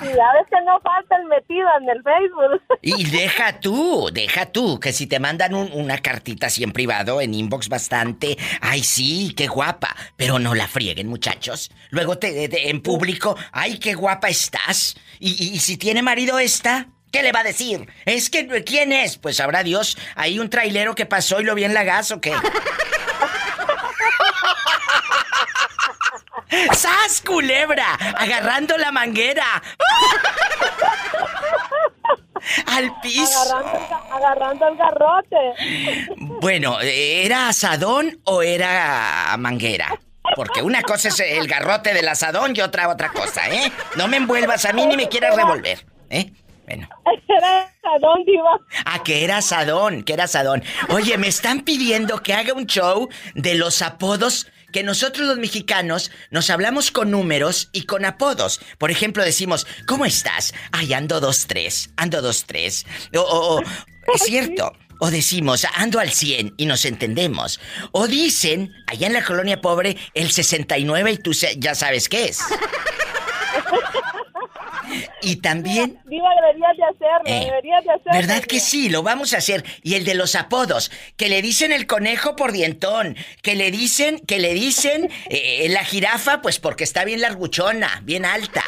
ya 0.00 0.32
ves 0.32 0.46
que 0.50 0.60
no 0.64 0.80
falta 0.80 1.16
el 1.16 1.26
metido 1.26 1.68
en 1.80 1.88
el 1.88 2.02
Facebook. 2.02 2.62
Y 2.82 3.10
deja 3.10 3.60
tú, 3.60 4.10
deja 4.12 4.46
tú, 4.46 4.78
que 4.80 4.92
si 4.92 5.06
te 5.06 5.18
mandan 5.18 5.54
una 5.54 5.98
cartita 5.98 6.46
así 6.46 6.62
en 6.62 6.72
privado, 6.72 7.20
en 7.20 7.34
inbox 7.34 7.68
bastante, 7.68 8.36
ay 8.60 8.82
sí, 8.82 9.34
qué 9.36 9.46
guapa, 9.46 9.94
pero 10.16 10.38
no 10.38 10.54
la 10.54 10.68
frieguen 10.68 11.08
muchachos. 11.08 11.70
Luego 11.90 12.18
te, 12.18 12.70
en 12.70 12.80
público, 12.82 13.36
ay 13.52 13.78
qué 13.78 13.94
guapa 13.94 14.28
estás. 14.28 14.96
Y, 15.18 15.54
y 15.54 15.58
si 15.58 15.76
tiene 15.76 16.02
marido 16.02 16.38
esta, 16.38 16.88
¿Qué 17.12 17.22
le 17.22 17.32
va 17.32 17.40
a 17.40 17.44
decir? 17.44 17.88
Es 18.04 18.28
que, 18.28 18.46
¿quién 18.64 18.92
es? 18.92 19.16
Pues 19.16 19.36
sabrá 19.36 19.62
Dios, 19.62 19.96
hay 20.16 20.38
un 20.38 20.50
trailero 20.50 20.94
que 20.94 21.06
pasó 21.06 21.40
y 21.40 21.44
lo 21.44 21.54
vi 21.54 21.64
en 21.64 21.72
la 21.72 21.82
gas 21.82 22.10
o 22.10 22.20
qué. 22.20 22.34
¡Sas, 26.72 27.15
culebra! 27.26 27.94
Agarrando 28.16 28.78
la 28.78 28.92
manguera. 28.92 29.44
Al 32.66 33.00
piso. 33.00 33.56
Agarrando, 34.12 34.68
el 34.68 34.76
garrote. 34.76 35.36
Bueno, 36.40 36.78
¿era 36.80 37.48
asadón 37.48 38.20
o 38.24 38.42
era 38.42 39.34
manguera? 39.38 39.98
Porque 40.34 40.62
una 40.62 40.82
cosa 40.82 41.08
es 41.08 41.20
el 41.20 41.46
garrote 41.46 41.94
del 41.94 42.08
asadón 42.08 42.54
y 42.54 42.60
otra 42.60 42.88
otra 42.88 43.10
cosa, 43.10 43.48
¿eh? 43.48 43.70
No 43.96 44.08
me 44.08 44.16
envuelvas 44.16 44.64
a 44.64 44.72
mí 44.72 44.86
ni 44.86 44.96
me 44.96 45.08
quieras 45.08 45.36
revolver, 45.36 45.84
¿eh? 46.10 46.30
Bueno. 46.66 46.88
Era 47.28 47.72
asadón, 47.82 48.24
diva. 48.24 48.58
Ah, 48.84 49.02
que 49.04 49.22
era 49.22 49.36
asadón, 49.36 50.02
que 50.02 50.14
era 50.14 50.24
asadón. 50.24 50.64
Oye, 50.88 51.16
me 51.18 51.28
están 51.28 51.60
pidiendo 51.60 52.22
que 52.22 52.34
haga 52.34 52.54
un 52.54 52.66
show 52.66 53.08
de 53.34 53.54
los 53.54 53.82
apodos 53.82 54.50
que 54.72 54.82
nosotros 54.82 55.26
los 55.26 55.38
mexicanos 55.38 56.10
nos 56.30 56.50
hablamos 56.50 56.90
con 56.90 57.10
números 57.10 57.68
y 57.72 57.82
con 57.82 58.04
apodos. 58.04 58.60
Por 58.78 58.90
ejemplo, 58.90 59.24
decimos, 59.24 59.66
¿cómo 59.86 60.04
estás? 60.04 60.52
Ay, 60.72 60.92
ando 60.92 61.20
dos 61.20 61.46
tres, 61.46 61.90
ando 61.96 62.22
dos 62.22 62.44
tres. 62.44 62.86
O, 63.14 63.62
es 64.14 64.22
cierto. 64.22 64.72
O 64.98 65.10
decimos, 65.10 65.66
ando 65.74 66.00
al 66.00 66.10
100 66.10 66.54
y 66.56 66.64
nos 66.64 66.86
entendemos. 66.86 67.60
O 67.92 68.08
dicen, 68.08 68.72
allá 68.86 69.08
en 69.08 69.12
la 69.12 69.22
colonia 69.22 69.60
pobre, 69.60 69.98
el 70.14 70.30
69 70.30 71.12
y 71.12 71.18
tú 71.18 71.32
ya 71.32 71.74
sabes 71.74 72.08
qué 72.08 72.24
es. 72.26 72.40
Y 75.22 75.36
también. 75.36 75.98
Diva, 76.04 76.28
deberías 76.40 76.76
de 76.76 76.84
hacerlo, 76.84 77.24
eh, 77.26 77.44
deberías 77.46 77.84
de 77.84 77.92
hacerlo. 77.92 78.12
¿Verdad 78.12 78.42
que 78.44 78.60
sí? 78.60 78.88
Lo 78.88 79.02
vamos 79.02 79.34
a 79.34 79.38
hacer. 79.38 79.64
Y 79.82 79.94
el 79.94 80.04
de 80.04 80.14
los 80.14 80.34
apodos, 80.34 80.90
que 81.16 81.28
le 81.28 81.42
dicen 81.42 81.72
el 81.72 81.86
conejo 81.86 82.36
por 82.36 82.52
dientón, 82.52 83.16
que 83.42 83.54
le 83.54 83.70
dicen, 83.70 84.20
que 84.20 84.38
le 84.38 84.54
dicen 84.54 85.10
eh, 85.28 85.66
la 85.70 85.84
jirafa, 85.84 86.42
pues 86.42 86.58
porque 86.58 86.84
está 86.84 87.04
bien 87.04 87.20
larguchona, 87.20 88.00
bien 88.04 88.24
alta. 88.24 88.62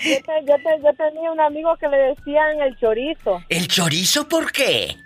yo, 0.00 0.56
yo, 0.82 0.92
tenía 0.94 1.30
un 1.30 1.40
amigo 1.40 1.76
que 1.76 1.88
le 1.88 1.96
decían 1.96 2.60
el 2.60 2.76
chorizo. 2.78 3.42
¿El 3.48 3.68
chorizo 3.68 4.28
por 4.28 4.52
qué? 4.52 4.96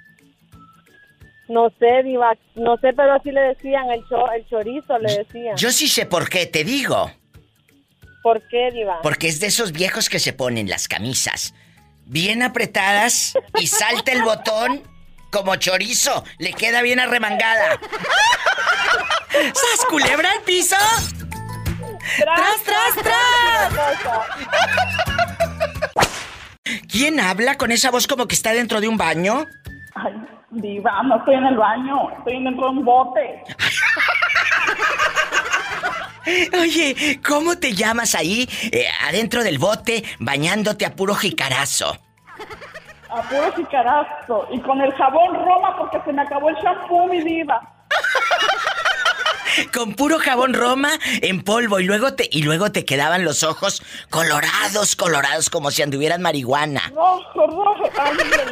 No 1.49 1.71
sé, 1.79 2.03
Diva, 2.03 2.37
no 2.57 2.77
sé, 2.79 2.93
pero 2.93 3.15
así 3.15 3.31
le 3.31 3.41
decían 3.41 3.89
el, 3.91 4.03
el 4.35 4.49
chorizo, 4.49 4.99
le 4.99 5.19
decían. 5.19 5.57
Yo 5.57 5.71
sí 5.71 5.87
sé 5.87 6.07
por 6.07 6.29
qué, 6.29 6.47
te 6.47 6.65
digo. 6.65 7.11
¿Por 8.27 8.43
qué, 8.49 8.73
Diva? 8.73 9.03
Porque 9.05 9.29
es 9.29 9.39
de 9.39 9.47
esos 9.47 9.71
viejos 9.71 10.09
que 10.09 10.19
se 10.19 10.33
ponen 10.33 10.69
las 10.69 10.89
camisas 10.89 11.55
bien 12.07 12.43
apretadas 12.43 13.39
y 13.57 13.69
salta 13.69 14.11
el 14.11 14.25
botón 14.25 14.83
como 15.31 15.55
chorizo. 15.55 16.25
Le 16.39 16.53
queda 16.53 16.83
bien 16.83 16.99
arremangada. 16.99 17.79
¿Sas 19.31 19.87
culebra 19.89 20.29
al 20.33 20.41
piso? 20.41 20.75
¡Tras, 22.19 22.63
tras, 22.65 22.97
tras! 23.01 23.73
¿Quién 26.91 27.21
habla 27.21 27.57
con 27.57 27.71
esa 27.71 27.93
voz 27.93 28.09
como 28.09 28.27
que 28.27 28.35
está 28.35 28.53
dentro 28.53 28.81
de 28.81 28.89
un 28.89 28.97
baño? 28.97 29.47
Ay, 29.95 30.15
diva, 30.51 31.01
no 31.05 31.19
estoy 31.19 31.37
en 31.37 31.47
el 31.47 31.57
baño, 31.59 32.11
estoy 32.19 32.43
dentro 32.43 32.65
de 32.65 32.71
un 32.71 32.85
bote. 32.85 33.45
Oye, 36.61 37.21
¿cómo 37.27 37.59
te 37.59 37.73
llamas 37.73 38.15
ahí, 38.15 38.49
eh, 38.73 38.87
adentro 39.07 39.45
del 39.45 39.59
bote, 39.59 40.05
bañándote 40.19 40.85
a 40.85 40.95
puro 40.95 41.15
jicarazo? 41.15 41.97
A 43.09 43.23
puro 43.23 43.53
jicarazo. 43.55 44.49
Y 44.51 44.61
con 44.61 44.81
el 44.81 44.93
jabón 44.95 45.35
Roma 45.35 45.77
porque 45.79 46.01
se 46.05 46.13
me 46.13 46.23
acabó 46.23 46.49
el 46.49 46.57
shampoo, 46.57 47.07
mi 47.07 47.23
diva. 47.23 47.61
con 49.73 49.95
puro 49.95 50.19
jabón 50.19 50.55
Roma 50.55 50.91
en 51.23 51.43
polvo 51.43 51.81
y 51.81 51.85
luego 51.85 52.15
te 52.15 52.29
y 52.31 52.43
luego 52.43 52.73
te 52.73 52.85
quedaban 52.85 53.25
los 53.25 53.43
ojos 53.43 53.83
colorados, 54.11 54.97
colorados 54.97 55.51
como 55.51 55.71
si 55.71 55.83
anduvieran 55.83 56.23
marihuana. 56.23 56.93
Rojo, 56.95 57.47
rojo, 57.47 57.91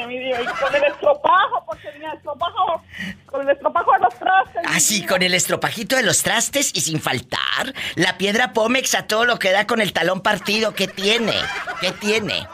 mi 0.08 0.18
Dios, 0.18 0.40
y 0.42 0.62
con 0.62 0.75
el 0.75 0.84
estropajo, 0.84 1.64
porque 1.66 1.88
tenía 1.88 2.12
estropajo, 2.12 2.82
con 3.26 3.42
el 3.42 3.50
estropajo 3.50 3.92
de 3.92 3.99
los 4.00 4.14
trastes. 4.14 4.62
Así, 4.66 5.02
ah, 5.04 5.08
con 5.08 5.23
el 5.23 5.34
estropajito 5.34 5.96
de 5.96 6.02
los 6.02 6.23
trastes 6.23 6.70
y 6.75 6.80
sin 6.80 7.00
faltar 7.00 7.75
la 7.94 8.18
piedra 8.18 8.52
Pómex 8.52 8.94
a 8.94 9.06
todo 9.06 9.25
lo 9.25 9.38
que 9.38 9.52
da 9.52 9.66
con 9.66 9.80
el 9.80 9.92
talón 9.92 10.20
partido. 10.20 10.75
¿Qué 10.75 10.88
tiene? 10.88 11.34
¿Qué 11.80 11.92
tiene? 11.92 12.46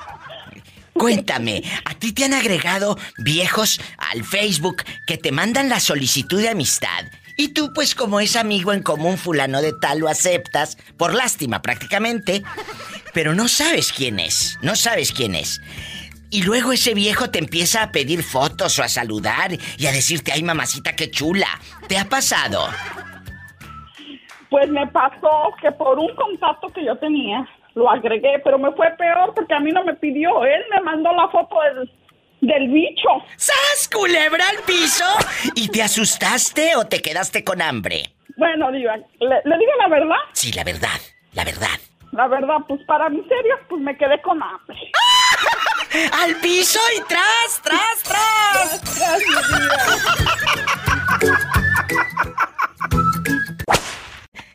Cuéntame, 0.93 1.63
¿a 1.87 1.95
ti 1.95 2.13
te 2.13 2.25
han 2.25 2.35
agregado 2.35 2.99
viejos 3.19 3.81
al 3.97 4.23
Facebook 4.23 4.85
que 5.07 5.17
te 5.17 5.33
mandan 5.33 5.71
la 5.71 5.81
solicitud 5.81 6.43
de 6.43 6.51
amistad 6.51 7.07
y 7.41 7.49
tú, 7.55 7.73
pues 7.73 7.95
como 7.95 8.21
es 8.21 8.37
amigo 8.37 8.75
en 8.75 8.83
común 8.83 9.17
fulano 9.17 9.63
de 9.63 9.73
tal, 9.73 10.01
lo 10.01 10.09
aceptas, 10.09 10.77
por 10.99 11.15
lástima 11.15 11.63
prácticamente, 11.63 12.43
pero 13.15 13.35
no 13.35 13.49
sabes 13.49 13.95
quién 13.95 14.21
es, 14.21 14.59
no 14.61 14.77
sabes 14.77 15.11
quién 15.11 15.35
es. 15.35 15.59
Y 16.31 16.43
luego 16.43 16.73
ese 16.73 16.93
viejo 16.93 17.31
te 17.31 17.39
empieza 17.39 17.83
a 17.83 17.93
pedir 17.93 18.23
fotos 18.23 18.79
o 18.79 18.83
a 18.83 18.89
saludar 18.89 19.53
y 19.79 19.87
a 19.87 19.91
decirte, 19.91 20.33
ay 20.33 20.43
mamacita, 20.43 20.95
qué 20.95 21.11
chula. 21.11 21.49
¿Te 21.89 21.97
ha 21.97 22.05
pasado? 22.05 22.67
Pues 24.51 24.69
me 24.69 24.87
pasó 24.89 25.55
que 25.63 25.73
por 25.73 25.99
un 25.99 26.15
contacto 26.15 26.69
que 26.69 26.85
yo 26.85 26.95
tenía, 26.99 27.49
lo 27.75 27.91
agregué, 27.91 28.39
pero 28.45 28.59
me 28.59 28.71
fue 28.73 28.91
peor 28.99 29.33
porque 29.35 29.55
a 29.55 29.61
mí 29.61 29.73
no 29.73 29.83
me 29.83 29.95
pidió. 29.95 30.45
Él 30.45 30.63
me 30.75 30.83
mandó 30.83 31.11
la 31.15 31.27
foto 31.29 31.57
del, 31.63 31.91
del 32.41 32.69
bicho. 32.69 33.09
¡Sas, 33.37 33.89
culebra 33.93 34.49
al 34.49 34.59
piso! 34.65 35.05
¿Y 35.55 35.69
te 35.69 35.83
asustaste 35.83 36.77
o 36.77 36.87
te 36.87 37.01
quedaste 37.01 37.45
con 37.45 37.63
hambre? 37.63 38.15
Bueno, 38.37 38.73
diva, 38.73 38.97
¿le, 38.97 39.59
digo 39.59 39.73
la 39.79 39.89
verdad? 39.89 40.17
Sí, 40.33 40.53
la 40.53 40.65
verdad, 40.65 41.01
la 41.33 41.45
verdad. 41.45 41.79
La 42.13 42.27
verdad, 42.27 42.57
pues 42.67 42.81
para 42.87 43.09
mi 43.09 43.23
serio, 43.23 43.57
pues 43.69 43.83
me 43.83 43.97
quedé 43.97 44.21
con 44.23 44.43
hambre. 44.43 44.77
¡Al 46.23 46.35
piso 46.37 46.81
y 46.97 47.03
tras, 47.03 47.61
tras, 47.63 48.03
tras! 48.03 48.81
tras 48.81 49.21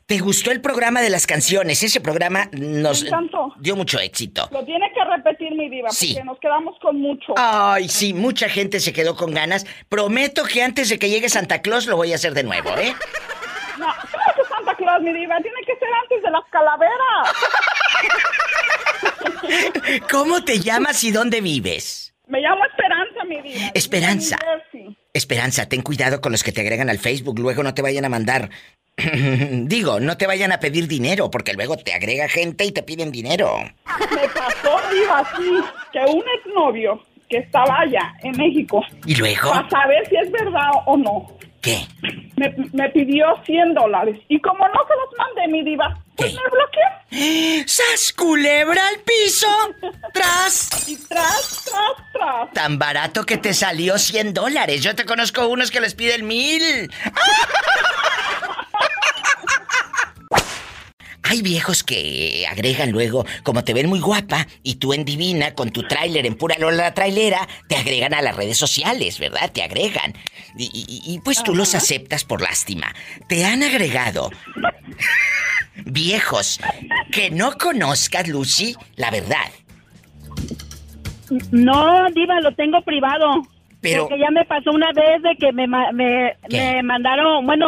¿Te 0.07 0.19
gustó 0.19 0.51
el 0.51 0.61
programa 0.61 1.01
de 1.01 1.09
las 1.09 1.25
canciones? 1.25 1.81
Ese 1.81 1.99
programa 1.99 2.47
nos 2.51 3.03
dio 3.57 3.75
mucho 3.75 3.99
éxito. 3.99 4.47
Lo 4.51 4.63
tiene 4.63 4.91
que 4.93 5.03
repetir 5.03 5.51
mi 5.55 5.67
diva, 5.67 5.89
porque 5.89 6.23
nos 6.23 6.39
quedamos 6.39 6.75
con 6.79 7.01
mucho. 7.01 7.33
Ay, 7.35 7.89
sí, 7.89 8.13
mucha 8.13 8.47
gente 8.47 8.79
se 8.79 8.93
quedó 8.93 9.15
con 9.15 9.33
ganas. 9.33 9.65
Prometo 9.89 10.43
que 10.43 10.61
antes 10.61 10.89
de 10.89 10.99
que 10.99 11.09
llegue 11.09 11.27
Santa 11.27 11.63
Claus 11.63 11.87
lo 11.87 11.95
voy 11.95 12.11
a 12.11 12.15
hacer 12.15 12.35
de 12.35 12.43
nuevo, 12.43 12.69
¿eh? 12.77 12.93
No, 13.79 13.87
claro 13.87 14.33
que 14.35 14.47
Santa 14.47 14.75
Claus, 14.75 15.01
mi 15.01 15.11
diva, 15.11 15.35
tiene 15.41 15.57
que 15.65 15.75
ser 15.75 15.89
antes 16.01 16.21
de 16.23 16.31
las 16.31 16.43
calaveras. 16.49 17.33
¿Cómo 20.11 20.45
te 20.45 20.59
llamas 20.59 21.03
y 21.03 21.11
dónde 21.11 21.41
vives? 21.41 22.13
Me 22.27 22.39
llamo 22.41 22.63
Esperanza, 22.63 23.23
mi 23.27 23.41
diva. 23.41 23.71
Esperanza. 23.73 24.37
Esperanza, 25.13 25.67
ten 25.67 25.81
cuidado 25.81 26.21
con 26.21 26.31
los 26.31 26.43
que 26.43 26.51
te 26.51 26.61
agregan 26.61 26.89
al 26.89 26.99
Facebook, 26.99 27.39
luego 27.39 27.63
no 27.63 27.73
te 27.73 27.81
vayan 27.81 28.05
a 28.05 28.09
mandar 28.09 28.49
Digo, 29.67 29.99
no 29.99 30.17
te 30.17 30.27
vayan 30.27 30.51
a 30.51 30.59
pedir 30.59 30.87
dinero, 30.87 31.29
porque 31.29 31.53
luego 31.53 31.77
te 31.77 31.93
agrega 31.93 32.29
gente 32.29 32.65
y 32.65 32.71
te 32.71 32.83
piden 32.83 33.11
dinero. 33.11 33.57
Me 34.11 34.27
pasó, 34.29 34.79
diva, 34.91 35.19
así, 35.19 35.51
que 35.91 35.99
un 35.99 36.23
exnovio 36.39 37.03
que 37.29 37.37
estaba 37.37 37.79
allá 37.81 38.13
en 38.23 38.37
México. 38.37 38.83
¿Y 39.05 39.15
luego? 39.15 39.51
Para 39.51 39.69
saber 39.69 40.07
si 40.07 40.15
es 40.15 40.31
verdad 40.31 40.69
o 40.85 40.95
no. 40.97 41.27
¿Qué? 41.61 41.79
Me, 42.37 42.53
me 42.73 42.89
pidió 42.89 43.25
100 43.43 43.73
dólares. 43.73 44.19
Y 44.29 44.39
como 44.39 44.67
no 44.67 44.73
se 44.87 44.93
los 44.95 45.17
mandé, 45.17 45.47
mi 45.51 45.63
diva, 45.63 45.97
pues 46.15 46.31
¿Qué? 46.31 46.37
me 46.37 46.49
bloqueó. 46.49 47.63
¡Sas 47.67 48.13
culebra 48.13 48.87
al 48.87 48.99
piso! 48.99 49.47
¡Tras! 50.13 50.87
Y 50.87 50.95
tras, 51.07 51.65
tras, 51.65 52.11
tras. 52.13 52.53
Tan 52.53 52.77
barato 52.77 53.25
que 53.25 53.37
te 53.37 53.53
salió 53.53 53.97
100 53.97 54.33
dólares. 54.35 54.83
Yo 54.83 54.95
te 54.95 55.05
conozco 55.05 55.47
unos 55.47 55.71
que 55.71 55.81
les 55.81 55.95
piden 55.95 56.27
mil. 56.27 56.61
Hay 61.27 61.41
viejos 61.41 61.83
que 61.83 62.45
agregan 62.49 62.91
luego, 62.91 63.25
como 63.43 63.63
te 63.63 63.73
ven 63.73 63.87
muy 63.89 63.99
guapa 63.99 64.45
y 64.61 64.75
tú 64.75 64.93
en 64.93 65.05
divina 65.05 65.55
con 65.55 65.71
tu 65.71 65.81
tráiler 65.83 66.25
en 66.25 66.35
pura 66.35 66.55
lola 66.59 66.93
trailera, 66.93 67.47
te 67.67 67.75
agregan 67.75 68.13
a 68.13 68.21
las 68.21 68.35
redes 68.35 68.57
sociales, 68.57 69.17
¿verdad? 69.19 69.51
Te 69.51 69.63
agregan. 69.63 70.13
Y, 70.57 70.65
y- 70.65 71.13
y, 71.13 71.19
pues 71.19 71.41
tú 71.43 71.55
los 71.55 71.73
aceptas 71.75 72.23
por 72.23 72.41
lástima. 72.41 72.93
Te 73.27 73.43
han 73.43 73.63
agregado 73.63 74.29
viejos 75.85 76.59
que 77.11 77.29
no 77.31 77.57
conozcas, 77.57 78.27
Lucy, 78.27 78.75
la 78.95 79.11
verdad. 79.11 79.49
No, 81.51 82.05
Diva, 82.13 82.39
lo 82.41 82.53
tengo 82.53 82.81
privado. 82.83 83.41
Pero- 83.81 84.07
Porque 84.07 84.19
ya 84.19 84.31
me 84.31 84.45
pasó 84.45 84.71
una 84.71 84.91
vez 84.93 85.21
de 85.21 85.35
que 85.39 85.51
me, 85.51 85.67
me, 85.67 86.35
me 86.51 86.83
mandaron, 86.83 87.45
bueno, 87.45 87.67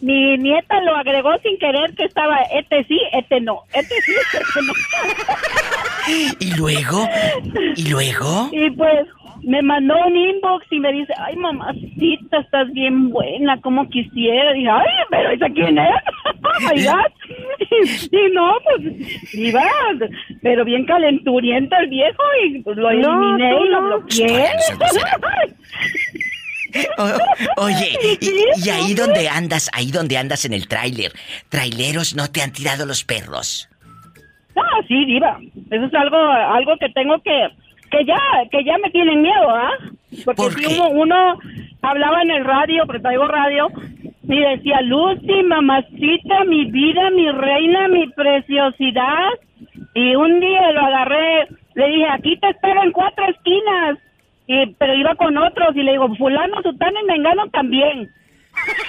mi 0.00 0.36
nieta 0.38 0.80
lo 0.82 0.96
agregó 0.96 1.30
sin 1.42 1.58
querer 1.58 1.94
que 1.94 2.04
estaba, 2.04 2.42
este 2.52 2.84
sí, 2.84 3.00
este 3.12 3.40
no, 3.40 3.62
este 3.72 3.94
sí, 4.02 4.12
este 4.32 4.60
no. 4.66 4.72
Y 6.40 6.56
luego, 6.56 7.08
y 7.76 7.88
luego. 7.88 8.48
Y 8.52 8.70
pues 8.70 9.06
me 9.42 9.62
mandó 9.62 9.94
un 10.06 10.16
inbox 10.16 10.66
y 10.70 10.80
me 10.80 10.92
dice, 10.92 11.12
ay 11.18 11.36
mamacita, 11.36 12.38
estás 12.38 12.72
bien 12.72 13.10
buena, 13.10 13.60
como 13.60 13.88
quisiera. 13.88 14.52
Y 14.52 14.60
dije, 14.60 14.70
ay, 14.70 15.04
pero 15.10 15.30
¿esa 15.30 15.48
quién 15.50 15.78
es? 15.78 15.90
God. 16.84 17.12
Y 18.10 18.32
no, 18.32 18.56
pues, 18.64 19.34
iba, 19.34 19.62
pero 20.42 20.64
bien 20.64 20.84
calenturiento 20.86 21.76
el 21.76 21.88
viejo 21.88 22.22
y 22.46 22.60
pues, 22.62 22.76
lo 22.76 22.90
eliminé 22.90 23.50
tú 23.50 23.64
y 23.64 23.68
lo 23.68 23.80
no. 23.80 23.86
bloqueé. 23.88 24.46
O- 26.98 27.64
oye, 27.64 27.96
y, 28.20 28.66
y 28.66 28.70
ahí 28.70 28.94
donde 28.94 29.28
andas, 29.28 29.70
ahí 29.72 29.90
donde 29.90 30.16
andas 30.18 30.44
en 30.44 30.52
el 30.52 30.66
tráiler, 30.68 31.12
traileros 31.48 32.14
no 32.16 32.28
te 32.30 32.42
han 32.42 32.52
tirado 32.52 32.84
los 32.86 33.04
perros. 33.04 33.68
Ah, 34.56 34.80
sí, 34.88 35.04
diva. 35.04 35.38
Eso 35.70 35.84
es 35.86 35.94
algo, 35.94 36.16
algo 36.16 36.76
que 36.78 36.88
tengo 36.90 37.18
que, 37.22 37.48
que 37.90 38.04
ya, 38.04 38.18
que 38.50 38.64
ya 38.64 38.78
me 38.78 38.90
tienen 38.90 39.22
miedo, 39.22 39.50
¿ah? 39.50 39.72
Porque 40.24 40.42
¿Por 40.42 40.54
si 40.54 40.66
uno, 40.66 40.88
uno 40.90 41.38
hablaba 41.82 42.22
en 42.22 42.30
el 42.30 42.44
radio, 42.44 42.84
porque 42.86 43.02
traigo 43.02 43.26
radio, 43.26 43.68
y 44.28 44.38
decía, 44.40 44.80
Lucy, 44.82 45.42
mamacita, 45.44 46.44
mi 46.46 46.64
vida, 46.70 47.10
mi 47.10 47.30
reina, 47.32 47.88
mi 47.88 48.06
preciosidad. 48.10 49.30
Y 49.94 50.14
un 50.16 50.40
día 50.40 50.72
lo 50.72 50.80
agarré, 50.80 51.48
le 51.74 51.86
dije, 51.88 52.06
aquí 52.10 52.36
te 52.38 52.48
espero 52.50 52.82
en 52.84 52.92
cuatro 52.92 53.26
esquinas. 53.28 53.98
Y, 54.46 54.66
pero 54.78 54.94
iba 54.94 55.14
con 55.14 55.36
otros 55.38 55.74
y 55.74 55.82
le 55.82 55.92
digo, 55.92 56.14
fulano, 56.16 56.60
sutano 56.62 57.00
y 57.00 57.06
mengano 57.06 57.48
también. 57.48 58.08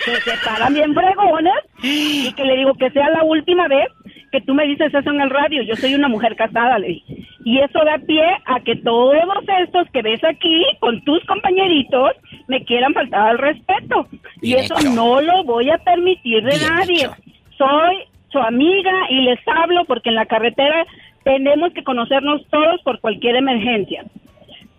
Que 0.05 0.15
se 0.17 0.37
paran 0.45 0.73
bien 0.73 0.93
fregones 0.93 1.53
y 1.81 2.31
que 2.33 2.45
le 2.45 2.57
digo 2.57 2.73
que 2.75 2.91
sea 2.91 3.09
la 3.09 3.23
última 3.23 3.67
vez 3.67 3.87
que 4.31 4.41
tú 4.41 4.53
me 4.53 4.67
dices 4.67 4.93
eso 4.93 5.09
en 5.09 5.21
el 5.21 5.29
radio. 5.29 5.63
Yo 5.63 5.75
soy 5.75 5.95
una 5.95 6.07
mujer 6.07 6.35
casada, 6.35 6.77
le 6.77 6.87
dije. 6.89 7.15
Y 7.45 7.59
eso 7.59 7.79
da 7.85 7.97
pie 8.05 8.23
a 8.45 8.59
que 8.59 8.75
todos 8.75 9.15
estos 9.63 9.87
que 9.91 10.01
ves 10.01 10.23
aquí 10.23 10.63
con 10.79 11.01
tus 11.03 11.23
compañeritos 11.25 12.11
me 12.47 12.63
quieran 12.65 12.93
faltar 12.93 13.29
al 13.29 13.37
respeto. 13.37 14.07
y 14.41 14.53
eso 14.53 14.75
hecho. 14.77 14.89
no 14.91 15.21
lo 15.21 15.43
voy 15.45 15.69
a 15.69 15.77
permitir 15.79 16.43
de 16.43 16.57
Bien 16.57 16.75
nadie. 16.75 16.95
hecho. 17.05 17.15
Soy 17.57 17.95
su 18.31 18.39
amiga 18.39 18.91
y 19.09 19.21
les 19.21 19.39
hablo 19.47 19.85
porque 19.85 20.09
en 20.09 20.15
la 20.15 20.25
carretera 20.25 20.85
tenemos 21.23 21.71
que 21.73 21.83
conocernos 21.83 22.45
todos 22.49 22.81
por 22.83 22.99
cualquier 22.99 23.37
emergencia. 23.37 24.03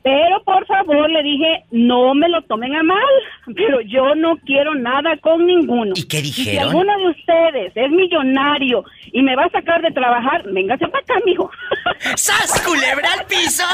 Pero 0.07 0.41
por 0.45 0.65
favor 0.69 1.11
le 1.11 1.21
dije, 1.21 1.65
no 1.73 2.15
me 2.15 2.29
lo 2.29 2.41
tomen 2.43 2.77
a 2.77 2.83
mal, 2.85 3.15
pero 3.57 3.81
yo 3.81 4.15
no 4.15 4.37
quiero 4.47 4.73
nada 4.77 5.17
con 5.21 5.45
ninguno. 5.45 5.95
¿Y 5.97 6.05
qué 6.05 6.19
si 6.19 6.23
dijeron? 6.23 6.69
alguno 6.69 6.97
de 6.97 7.09
ustedes 7.09 7.73
es 7.75 7.91
millonario 7.91 8.85
y 9.13 9.21
me 9.23 9.35
va 9.35 9.47
a 9.47 9.51
sacar 9.51 9.83
de 9.83 9.91
trabajar, 9.91 10.45
véngase 10.45 10.87
para 10.87 11.03
acá, 11.03 11.15
mijo. 11.25 11.51
¡Sas, 12.15 12.63
culebra 12.63 13.09
al 13.19 13.27
piso! 13.27 13.65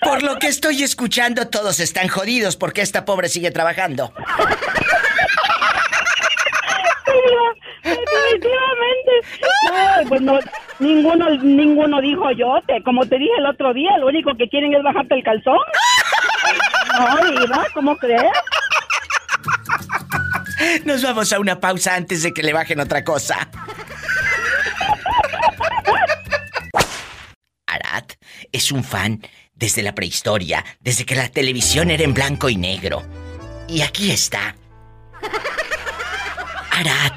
Por 0.00 0.22
lo 0.22 0.38
que 0.38 0.46
estoy 0.46 0.82
escuchando, 0.82 1.46
todos 1.48 1.78
están 1.78 2.08
jodidos 2.08 2.56
porque 2.56 2.80
esta 2.80 3.04
pobre 3.04 3.28
sigue 3.28 3.50
trabajando. 3.50 4.14
Definitivamente. 7.82 9.12
No, 9.70 10.08
pues 10.08 10.20
no, 10.20 10.38
ninguno, 10.78 11.30
ninguno 11.30 12.00
dijo 12.00 12.30
yo, 12.32 12.60
te, 12.66 12.82
como 12.82 13.06
te 13.06 13.18
dije 13.18 13.32
el 13.38 13.46
otro 13.46 13.72
día, 13.72 13.96
lo 13.98 14.08
único 14.08 14.34
que 14.36 14.48
quieren 14.48 14.74
es 14.74 14.82
bajarte 14.82 15.14
el 15.14 15.22
calzón. 15.22 15.58
No, 16.98 17.40
Diva, 17.40 17.66
¿cómo 17.74 17.96
crees? 17.96 18.32
Nos 20.84 21.02
vamos 21.02 21.32
a 21.32 21.40
una 21.40 21.58
pausa 21.58 21.94
antes 21.94 22.22
de 22.22 22.32
que 22.32 22.42
le 22.42 22.52
bajen 22.52 22.80
otra 22.80 23.02
cosa. 23.04 23.48
Arad 27.66 28.04
es 28.52 28.72
un 28.72 28.84
fan 28.84 29.20
desde 29.54 29.82
la 29.82 29.94
prehistoria, 29.94 30.64
desde 30.80 31.04
que 31.04 31.14
la 31.14 31.28
televisión 31.28 31.90
era 31.90 32.02
en 32.02 32.14
blanco 32.14 32.48
y 32.48 32.56
negro. 32.56 33.02
Y 33.68 33.82
aquí 33.82 34.10
está. 34.10 34.54
Arad, 36.80 37.12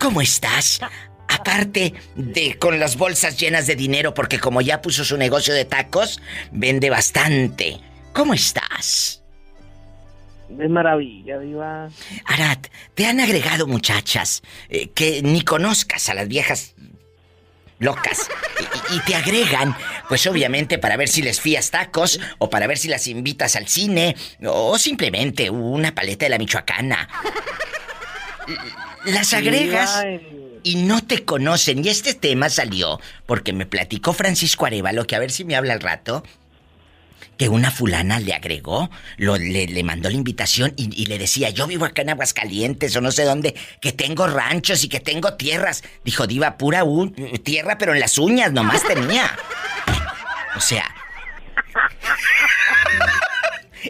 ¿cómo 0.00 0.20
estás? 0.20 0.80
Aparte 1.28 1.94
de 2.16 2.58
con 2.58 2.80
las 2.80 2.96
bolsas 2.96 3.38
llenas 3.38 3.68
de 3.68 3.76
dinero, 3.76 4.14
porque 4.14 4.40
como 4.40 4.60
ya 4.62 4.82
puso 4.82 5.04
su 5.04 5.16
negocio 5.16 5.54
de 5.54 5.64
tacos, 5.64 6.20
vende 6.50 6.90
bastante. 6.90 7.78
¿Cómo 8.12 8.34
estás? 8.34 9.22
Es 10.58 10.70
maravilla, 10.70 11.38
Diva. 11.38 11.88
Arad, 12.24 12.58
te 12.94 13.06
han 13.06 13.20
agregado 13.20 13.68
muchachas 13.68 14.42
eh, 14.68 14.88
que 14.88 15.22
ni 15.22 15.42
conozcas 15.42 16.08
a 16.08 16.14
las 16.14 16.26
viejas 16.26 16.74
locas 17.78 18.28
y, 18.90 18.96
y 18.96 19.00
te 19.02 19.14
agregan, 19.14 19.76
pues 20.08 20.26
obviamente 20.26 20.78
para 20.78 20.96
ver 20.96 21.08
si 21.08 21.22
les 21.22 21.40
fías 21.40 21.70
tacos 21.70 22.18
o 22.38 22.50
para 22.50 22.66
ver 22.66 22.78
si 22.78 22.88
las 22.88 23.06
invitas 23.06 23.54
al 23.54 23.68
cine 23.68 24.16
o 24.44 24.76
simplemente 24.78 25.48
una 25.48 25.94
paleta 25.94 26.26
de 26.26 26.30
la 26.30 26.38
michoacana. 26.38 27.08
Las 29.04 29.32
agregas 29.32 30.04
y 30.62 30.76
no 30.76 31.04
te 31.04 31.24
conocen 31.24 31.84
y 31.84 31.88
este 31.88 32.14
tema 32.14 32.48
salió 32.48 33.00
porque 33.26 33.52
me 33.52 33.66
platicó 33.66 34.12
Francisco 34.12 34.66
Arevalo 34.66 35.06
que 35.06 35.14
a 35.14 35.18
ver 35.18 35.30
si 35.30 35.44
me 35.44 35.56
habla 35.56 35.74
al 35.74 35.80
rato 35.80 36.24
que 37.36 37.48
una 37.48 37.70
fulana 37.70 38.20
le 38.20 38.32
agregó, 38.32 38.90
lo, 39.16 39.36
le, 39.36 39.66
le 39.66 39.82
mandó 39.82 40.08
la 40.08 40.16
invitación 40.16 40.72
y, 40.76 41.02
y 41.02 41.06
le 41.06 41.18
decía, 41.18 41.50
yo 41.50 41.66
vivo 41.66 41.84
acá 41.84 42.02
en 42.02 42.10
Aguascalientes 42.10 42.94
o 42.96 43.00
no 43.00 43.10
sé 43.10 43.24
dónde, 43.24 43.54
que 43.80 43.92
tengo 43.92 44.26
ranchos 44.26 44.84
y 44.84 44.88
que 44.88 45.00
tengo 45.00 45.34
tierras. 45.34 45.82
Dijo, 46.04 46.26
diva, 46.26 46.56
pura 46.56 46.84
tierra, 47.42 47.78
pero 47.78 47.92
en 47.94 48.00
las 48.00 48.18
uñas 48.18 48.52
nomás 48.52 48.84
tenía. 48.84 49.36
O 50.56 50.60
sea... 50.60 50.84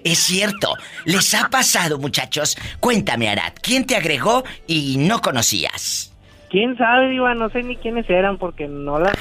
Es 0.02 0.18
cierto, 0.18 0.74
les 1.04 1.34
ha 1.34 1.48
pasado, 1.50 1.98
muchachos. 1.98 2.56
Cuéntame, 2.80 3.28
Arad, 3.28 3.52
¿quién 3.62 3.86
te 3.86 3.96
agregó 3.96 4.42
y 4.66 4.96
no 4.98 5.20
conocías? 5.20 6.12
¿Quién 6.50 6.76
sabe, 6.76 7.10
Diva? 7.10 7.34
No 7.34 7.48
sé 7.50 7.62
ni 7.62 7.76
quiénes 7.76 8.08
eran 8.10 8.38
porque 8.38 8.66
no 8.68 8.98
las... 8.98 9.12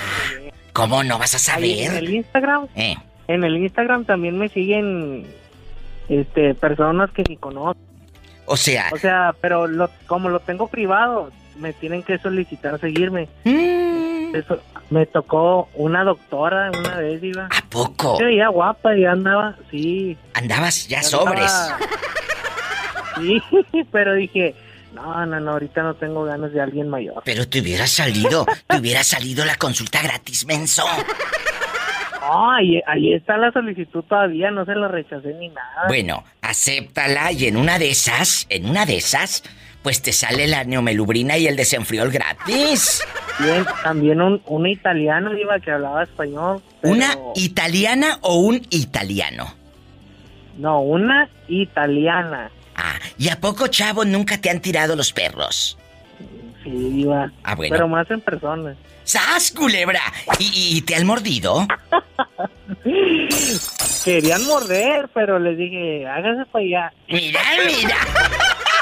¿Cómo 0.71 1.03
no 1.03 1.19
vas 1.19 1.35
a 1.49 1.55
Ahí 1.55 1.79
en 1.81 1.91
el 1.91 1.91
saber? 1.97 2.09
Instagram, 2.09 2.67
Eh, 2.75 2.95
en 3.27 3.43
el 3.43 3.57
Instagram 3.57 4.05
también 4.05 4.37
me 4.37 4.49
siguen 4.49 5.25
este 6.09 6.53
personas 6.55 7.11
que 7.11 7.23
ni 7.29 7.37
conozco. 7.37 7.79
o 8.45 8.57
sea, 8.57 8.89
O 8.91 8.97
sea, 8.97 9.33
pero 9.39 9.67
lo, 9.67 9.89
como 10.07 10.29
lo 10.29 10.39
tengo 10.39 10.67
privado, 10.67 11.31
me 11.57 11.73
tienen 11.73 12.01
que 12.03 12.17
solicitar 12.17 12.79
seguirme. 12.79 13.27
mm, 13.43 14.35
Eso, 14.35 14.59
me 14.93 15.07
tocó 15.07 15.69
una 15.73 16.03
doctora 16.03 16.69
una 16.69 16.97
vez, 16.97 17.19
Diva. 17.19 17.47
¿a 17.49 17.69
poco? 17.69 18.17
Se 18.17 18.25
veía 18.25 18.49
guapa 18.49 18.95
y 18.95 19.05
andaba, 19.05 19.55
sí. 19.71 20.15
Andabas 20.33 20.87
ya 20.87 21.03
sobres. 21.03 21.51
Sí, 23.15 23.39
pero 23.91 24.15
dije, 24.15 24.55
no, 24.91 25.23
no, 25.27 25.39
no, 25.39 25.51
ahorita 25.51 25.83
no 25.83 25.93
tengo 25.93 26.23
ganas 26.23 26.51
de 26.51 26.59
alguien 26.59 26.89
mayor. 26.89 27.21
Pero 27.23 27.47
te 27.47 27.61
hubiera 27.61 27.85
salido, 27.85 28.43
te 28.65 28.77
hubiera 28.79 29.03
salido 29.03 29.45
la 29.45 29.53
consulta 29.55 30.01
gratis, 30.01 30.45
menso. 30.45 30.83
No, 32.21 32.51
ahí, 32.51 32.81
ahí 32.87 33.13
está 33.13 33.37
la 33.37 33.51
solicitud 33.51 34.01
todavía, 34.05 34.49
no 34.49 34.63
se 34.63 34.73
la 34.73 34.87
rechacé 34.87 35.33
ni 35.33 35.49
nada. 35.49 35.87
Bueno, 35.89 36.23
acéptala 36.41 37.33
y 37.33 37.47
en 37.47 37.57
una 37.57 37.77
de 37.77 37.91
esas, 37.91 38.47
en 38.49 38.67
una 38.69 38.85
de 38.85 38.95
esas, 38.95 39.43
pues 39.83 40.01
te 40.01 40.13
sale 40.13 40.47
la 40.47 40.63
neomelubrina 40.63 41.37
y 41.37 41.45
el 41.47 41.55
desenfriol 41.57 42.09
gratis. 42.09 43.03
Bien, 43.39 43.65
también 43.83 44.21
un, 44.21 44.41
una 44.45 44.69
italiana 44.69 45.31
iba 45.39 45.59
que 45.59 45.71
hablaba 45.71 46.03
español. 46.03 46.61
pero 46.81 46.93
¿Una 46.93 47.17
italiana 47.35 48.17
o 48.21 48.37
un 48.37 48.65
italiano? 48.69 49.53
No, 50.57 50.81
una 50.81 51.29
italiana. 51.47 52.49
Ah, 52.75 52.95
¿y 53.17 53.29
a 53.29 53.39
poco, 53.39 53.67
chavo, 53.67 54.05
nunca 54.05 54.39
te 54.39 54.49
han 54.49 54.61
tirado 54.61 54.95
los 54.95 55.11
perros? 55.11 55.77
Sí, 56.63 56.69
Diva. 56.69 57.31
Ah, 57.43 57.55
bueno. 57.55 57.75
Pero 57.75 57.87
más 57.87 58.09
en 58.09 58.21
persona. 58.21 58.75
¡Sas, 59.03 59.51
culebra! 59.51 60.01
¿Y, 60.39 60.77
y 60.77 60.81
te 60.83 60.95
han 60.95 61.05
mordido? 61.05 61.67
Querían 64.05 64.45
morder, 64.45 65.09
pero 65.13 65.39
les 65.39 65.57
dije, 65.57 66.07
hágase 66.07 66.45
para 66.45 66.63
allá. 66.63 66.93
Mira, 67.09 67.41
mira. 67.65 67.97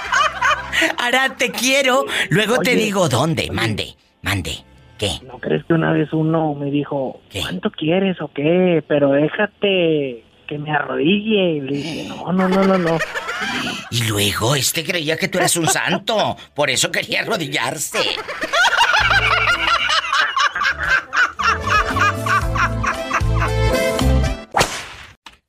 Ahora 0.97 1.35
te 1.35 1.51
quiero. 1.51 2.05
Luego 2.29 2.59
te 2.59 2.75
digo 2.75 3.09
dónde. 3.09 3.49
Mande, 3.51 3.95
mande. 4.21 4.63
¿Qué? 4.97 5.19
¿No 5.25 5.39
crees 5.39 5.65
que 5.65 5.73
una 5.73 5.91
vez 5.91 6.13
uno 6.13 6.53
me 6.53 6.69
dijo, 6.69 7.21
¿cuánto 7.41 7.71
quieres 7.71 8.21
o 8.21 8.31
qué? 8.33 8.83
Pero 8.87 9.11
déjate 9.11 10.23
que 10.47 10.57
me 10.59 10.71
arrodille. 10.71 11.53
Y 11.53 11.61
le 11.61 11.73
dije, 11.73 12.09
no, 12.09 12.31
no, 12.31 12.47
no, 12.47 12.63
no, 12.63 12.77
no. 12.77 12.97
Y 13.89 14.03
luego 14.07 14.55
este 14.55 14.83
creía 14.83 15.17
que 15.17 15.27
tú 15.27 15.39
eras 15.39 15.57
un 15.57 15.67
santo. 15.67 16.37
Por 16.53 16.69
eso 16.69 16.91
quería 16.91 17.21
arrodillarse. 17.21 17.97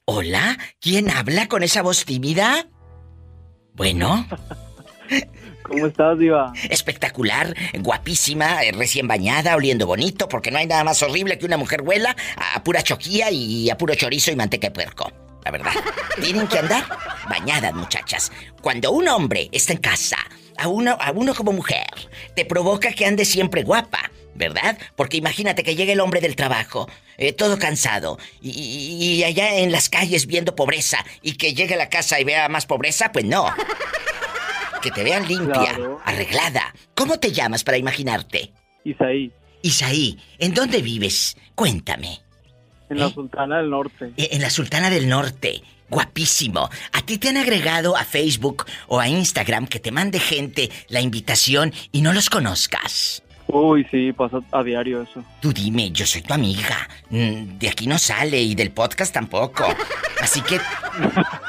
Hola, 0.04 0.58
¿quién 0.80 1.10
habla 1.10 1.48
con 1.48 1.62
esa 1.62 1.80
voz 1.80 2.04
tímida? 2.04 2.66
Bueno. 3.74 4.26
¿Cómo 5.62 5.86
estás, 5.86 6.18
Diva? 6.18 6.52
Espectacular, 6.68 7.54
guapísima, 7.80 8.62
eh, 8.64 8.72
recién 8.72 9.06
bañada, 9.08 9.54
oliendo 9.56 9.86
bonito, 9.86 10.28
porque 10.28 10.50
no 10.50 10.58
hay 10.58 10.66
nada 10.66 10.84
más 10.84 11.02
horrible 11.02 11.38
que 11.38 11.46
una 11.46 11.56
mujer 11.56 11.82
huela 11.82 12.16
a 12.54 12.62
pura 12.62 12.82
choquía 12.82 13.30
y 13.30 13.70
a 13.70 13.78
puro 13.78 13.94
chorizo 13.94 14.30
y 14.32 14.36
manteca 14.36 14.68
de 14.68 14.72
puerco. 14.72 15.12
La 15.44 15.50
verdad. 15.50 15.72
Tienen 16.20 16.46
que 16.46 16.58
andar 16.58 16.84
bañadas, 17.28 17.74
muchachas. 17.74 18.30
Cuando 18.60 18.92
un 18.92 19.08
hombre 19.08 19.48
está 19.52 19.72
en 19.72 19.78
casa, 19.80 20.18
a 20.56 20.68
uno, 20.68 20.96
a 21.00 21.10
uno 21.12 21.34
como 21.34 21.52
mujer, 21.52 21.86
te 22.36 22.44
provoca 22.44 22.92
que 22.92 23.06
ande 23.06 23.24
siempre 23.24 23.62
guapa, 23.64 24.10
¿verdad? 24.34 24.78
Porque 24.94 25.16
imagínate 25.16 25.64
que 25.64 25.74
llegue 25.74 25.92
el 25.92 26.00
hombre 26.00 26.20
del 26.20 26.36
trabajo, 26.36 26.88
eh, 27.18 27.32
todo 27.32 27.58
cansado, 27.58 28.18
y, 28.40 28.50
y- 28.50 29.24
allá 29.24 29.56
en 29.58 29.72
las 29.72 29.88
calles 29.88 30.26
viendo 30.26 30.54
pobreza, 30.54 31.04
y 31.22 31.34
que 31.36 31.54
llegue 31.54 31.74
a 31.74 31.78
la 31.78 31.88
casa 31.88 32.20
y 32.20 32.24
vea 32.24 32.48
más 32.48 32.66
pobreza, 32.66 33.10
pues 33.12 33.24
no. 33.24 33.46
Que 34.82 34.90
te 34.90 35.04
vean 35.04 35.26
limpia, 35.28 35.52
Claro. 35.74 36.00
arreglada. 36.04 36.74
¿Cómo 36.94 37.18
te 37.18 37.32
llamas 37.32 37.62
para 37.64 37.78
imaginarte? 37.78 38.52
Isaí, 38.84 39.30
Isaí, 39.62 40.18
¿en 40.38 40.54
dónde 40.54 40.82
vives? 40.82 41.36
Cuéntame. 41.54 42.20
en 42.90 42.98
la 42.98 43.08
Sultana 43.08 43.56
del 43.58 43.70
Norte. 43.70 44.12
Eh, 44.18 44.28
En 44.32 44.42
la 44.42 44.50
Sultana 44.50 44.90
del 44.90 45.08
Norte. 45.08 45.62
Guapísimo. 45.88 46.68
¿A 46.92 47.00
ti 47.02 47.16
te 47.16 47.28
han 47.30 47.38
agregado 47.38 47.96
a 47.96 48.04
Facebook 48.04 48.66
o 48.86 49.00
a 49.00 49.08
Instagram 49.08 49.66
que 49.66 49.78
te 49.80 49.90
mande 49.92 50.18
gente 50.20 50.68
la 50.88 51.00
invitación 51.00 51.72
y 51.90 52.02
no 52.02 52.12
los 52.12 52.28
conozcas? 52.28 53.22
Uy, 53.46 53.86
sí, 53.90 54.12
pasa 54.12 54.40
a 54.52 54.62
diario 54.62 55.00
eso. 55.02 55.24
Tú 55.40 55.52
dime, 55.54 55.90
yo 55.90 56.04
soy 56.06 56.20
tu 56.22 56.34
amiga. 56.34 56.88
Mm, 57.10 57.58
De 57.58 57.68
aquí 57.70 57.86
no 57.86 57.98
sale 57.98 58.40
y 58.42 58.54
del 58.54 58.72
podcast 58.72 59.12
tampoco. 59.14 59.64
Así 60.20 60.40
que 60.42 60.60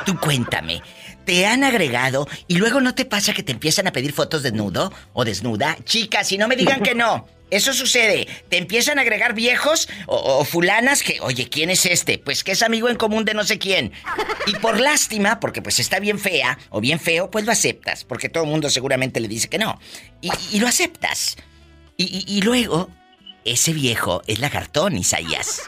tú 0.05 0.17
cuéntame. 0.19 0.81
¿Te 1.25 1.45
han 1.45 1.63
agregado 1.63 2.27
y 2.47 2.57
luego 2.57 2.81
no 2.81 2.95
te 2.95 3.05
pasa 3.05 3.33
que 3.33 3.43
te 3.43 3.51
empiezan 3.51 3.87
a 3.87 3.93
pedir 3.93 4.13
fotos 4.13 4.43
desnudo 4.43 4.91
o 5.13 5.23
desnuda? 5.23 5.77
Chicas, 5.83 6.27
si 6.27 6.37
no 6.37 6.47
me 6.47 6.55
digan 6.55 6.81
que 6.81 6.95
no. 6.95 7.25
Eso 7.53 7.71
sucede. 7.71 8.27
Te 8.49 8.57
empiezan 8.57 8.97
a 8.97 9.03
agregar 9.03 9.35
viejos 9.35 9.87
o, 10.07 10.43
fulanas 10.43 11.03
que, 11.03 11.21
oye, 11.21 11.49
¿quién 11.49 11.69
es 11.69 11.85
este? 11.85 12.17
Pues 12.17 12.43
que 12.43 12.53
es 12.53 12.63
amigo 12.63 12.89
en 12.89 12.95
común 12.95 13.25
de 13.25 13.35
no 13.35 13.43
sé 13.43 13.59
quién. 13.59 13.91
Y 14.47 14.55
por 14.55 14.79
lástima, 14.79 15.39
porque 15.39 15.61
pues 15.61 15.79
está 15.79 15.99
bien 15.99 16.17
fea 16.17 16.57
o 16.71 16.81
bien 16.81 16.99
feo, 16.99 17.29
pues 17.29 17.45
lo 17.45 17.51
aceptas. 17.51 18.05
Porque 18.05 18.27
todo 18.27 18.43
el 18.43 18.49
mundo 18.49 18.71
seguramente 18.71 19.19
le 19.19 19.27
dice 19.27 19.49
que 19.49 19.59
no. 19.59 19.79
Y, 20.19 20.59
lo 20.59 20.67
aceptas. 20.67 21.37
Y, 21.95 22.41
luego, 22.41 22.89
ese 23.45 23.71
viejo 23.71 24.23
es 24.25 24.39
lagartón, 24.39 24.97
Isaías. 24.97 25.61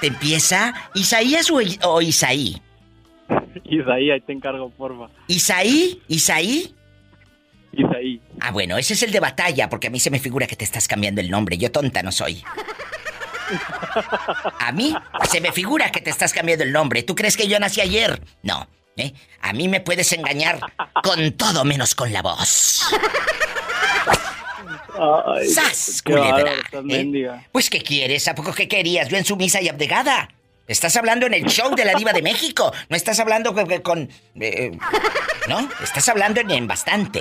Te 0.00 0.06
empieza, 0.06 0.72
¿Isaías 0.94 1.50
o, 1.50 1.58
o 1.82 2.00
Isaí? 2.00 2.62
Isaí, 3.80 4.10
ahí 4.10 4.20
te 4.20 4.32
encargo, 4.32 4.70
porfa. 4.70 5.08
¿Isaí? 5.26 6.02
¿Isaí? 6.08 6.74
Isaí. 7.72 8.20
Ah, 8.40 8.50
bueno, 8.52 8.76
ese 8.78 8.94
es 8.94 9.02
el 9.02 9.10
de 9.10 9.20
batalla, 9.20 9.68
porque 9.68 9.88
a 9.88 9.90
mí 9.90 9.98
se 10.00 10.10
me 10.10 10.18
figura 10.18 10.46
que 10.46 10.56
te 10.56 10.64
estás 10.64 10.86
cambiando 10.86 11.20
el 11.20 11.30
nombre. 11.30 11.58
Yo 11.58 11.70
tonta 11.72 12.02
no 12.02 12.12
soy. 12.12 12.42
A 14.60 14.72
mí 14.72 14.94
se 15.30 15.40
me 15.40 15.52
figura 15.52 15.90
que 15.90 16.00
te 16.00 16.10
estás 16.10 16.32
cambiando 16.32 16.64
el 16.64 16.72
nombre. 16.72 17.02
¿Tú 17.02 17.14
crees 17.14 17.36
que 17.36 17.48
yo 17.48 17.58
nací 17.58 17.80
ayer? 17.80 18.20
No. 18.42 18.66
¿eh? 18.96 19.12
A 19.42 19.52
mí 19.52 19.68
me 19.68 19.80
puedes 19.80 20.12
engañar 20.12 20.60
con 21.02 21.32
todo 21.32 21.64
menos 21.64 21.94
con 21.94 22.12
la 22.12 22.22
voz. 22.22 22.82
Ay, 24.96 25.48
¡Sas, 25.48 26.02
qué 26.02 26.12
culebra! 26.12 26.52
¿eh? 26.88 27.40
Pues, 27.50 27.68
¿qué 27.68 27.80
quieres? 27.82 28.28
¿A 28.28 28.34
poco 28.34 28.52
qué 28.52 28.68
querías? 28.68 29.08
Yo 29.08 29.16
en 29.16 29.24
sumisa 29.24 29.60
y 29.60 29.68
abdegada. 29.68 30.28
Estás 30.66 30.96
hablando 30.96 31.26
en 31.26 31.34
el 31.34 31.44
show 31.44 31.74
de 31.74 31.84
la 31.84 31.94
diva 31.94 32.12
de 32.12 32.22
México. 32.22 32.72
No 32.88 32.96
estás 32.96 33.20
hablando 33.20 33.52
con... 33.54 33.66
con- 33.82 34.08
eh, 34.40 34.76
¿No? 35.48 35.68
Estás 35.82 36.08
hablando 36.08 36.40
en, 36.40 36.50
en 36.50 36.66
bastante. 36.66 37.20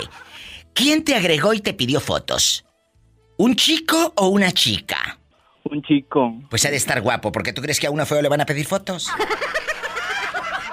¿Quién 0.73 1.03
te 1.03 1.15
agregó 1.15 1.53
y 1.53 1.60
te 1.60 1.73
pidió 1.73 1.99
fotos? 1.99 2.65
¿Un 3.38 3.56
chico 3.56 4.13
o 4.15 4.27
una 4.27 4.51
chica? 4.51 5.19
Un 5.65 5.82
chico. 5.84 6.34
Pues 6.49 6.65
ha 6.65 6.69
de 6.71 6.77
estar 6.77 7.01
guapo, 7.01 7.32
porque 7.32 7.51
tú 7.53 7.62
crees 7.62 7.79
que 7.79 7.88
a 7.88 7.91
uno 7.91 8.06
feo 8.06 8.21
le 8.21 8.29
van 8.29 8.41
a 8.41 8.45
pedir 8.45 8.65
fotos. 8.65 9.10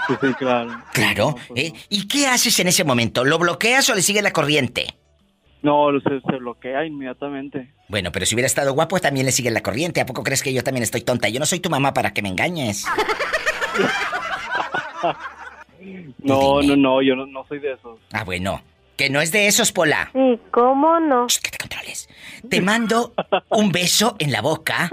Sí, 0.07 0.15
sí, 0.21 0.35
claro. 0.35 0.83
Claro. 0.93 1.35
¿eh? 1.55 1.73
¿Y 1.89 2.07
qué 2.09 2.27
haces 2.27 2.59
en 2.61 2.69
ese 2.69 2.85
momento? 2.85 3.25
¿Lo 3.25 3.39
bloqueas 3.39 3.89
o 3.91 3.95
le 3.95 4.03
sigue 4.03 4.23
la 4.23 4.33
corriente? 4.33 4.97
No, 5.63 5.89
se, 6.01 6.21
se 6.21 6.37
bloquea 6.37 6.87
inmediatamente. 6.87 7.71
Bueno, 7.89 8.13
pero 8.13 8.25
si 8.25 8.35
hubiera 8.35 8.47
estado 8.47 8.73
guapo 8.73 8.99
también 9.01 9.27
le 9.27 9.33
sigue 9.33 9.51
la 9.51 9.63
corriente. 9.63 10.01
¿A 10.01 10.07
poco 10.07 10.23
crees 10.23 10.43
que 10.43 10.53
yo 10.53 10.63
también 10.63 10.83
estoy 10.83 11.03
tonta? 11.03 11.29
Yo 11.29 11.39
no 11.39 11.47
soy 11.47 11.61
tu 11.61 11.69
mamá 11.71 11.93
para 11.93 12.13
que 12.13 12.23
me 12.23 12.29
engañes. 12.29 12.87
No, 16.19 16.63
no, 16.63 16.77
no, 16.77 17.03
yo 17.03 17.17
no, 17.17 17.27
no 17.27 17.45
soy 17.47 17.59
de 17.59 17.73
esos. 17.73 17.99
Ah, 18.13 18.25
bueno. 18.25 18.63
Que 18.97 19.09
no 19.09 19.23
es 19.23 19.33
de 19.33 19.47
esos, 19.47 19.73
Pola. 19.73 20.11
¿Y 20.15 20.39
cómo 20.51 21.01
no? 21.01 21.27
que 21.43 21.51
te 21.51 21.57
controles. 21.57 22.07
Te 22.51 22.61
mando 22.61 23.15
un 23.49 23.73
beso 23.73 24.15
en 24.19 24.31
la 24.31 24.43
boca. 24.43 24.91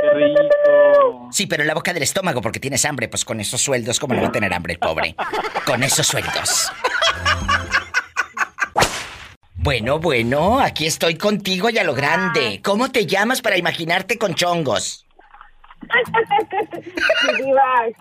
Qué 0.00 0.10
rico. 0.10 1.28
Sí, 1.32 1.48
pero 1.48 1.64
en 1.64 1.66
la 1.66 1.74
boca 1.74 1.92
del 1.92 2.04
estómago 2.04 2.40
porque 2.40 2.60
tienes 2.60 2.84
hambre. 2.84 3.08
Pues 3.08 3.24
con 3.24 3.40
esos 3.40 3.60
sueldos, 3.60 3.98
¿cómo 3.98 4.14
no 4.14 4.22
va 4.22 4.28
a 4.28 4.32
tener 4.32 4.54
hambre 4.54 4.74
el 4.74 4.78
pobre? 4.78 5.16
Con 5.66 5.82
esos 5.82 6.06
sueldos. 6.06 6.70
Bueno, 9.60 9.98
bueno, 9.98 10.60
aquí 10.60 10.86
estoy 10.86 11.16
contigo 11.16 11.68
y 11.68 11.78
a 11.78 11.84
lo 11.84 11.92
grande. 11.92 12.60
¿Cómo 12.62 12.92
te 12.92 13.06
llamas 13.06 13.42
para 13.42 13.58
imaginarte 13.58 14.16
con 14.16 14.34
chongos? 14.34 15.04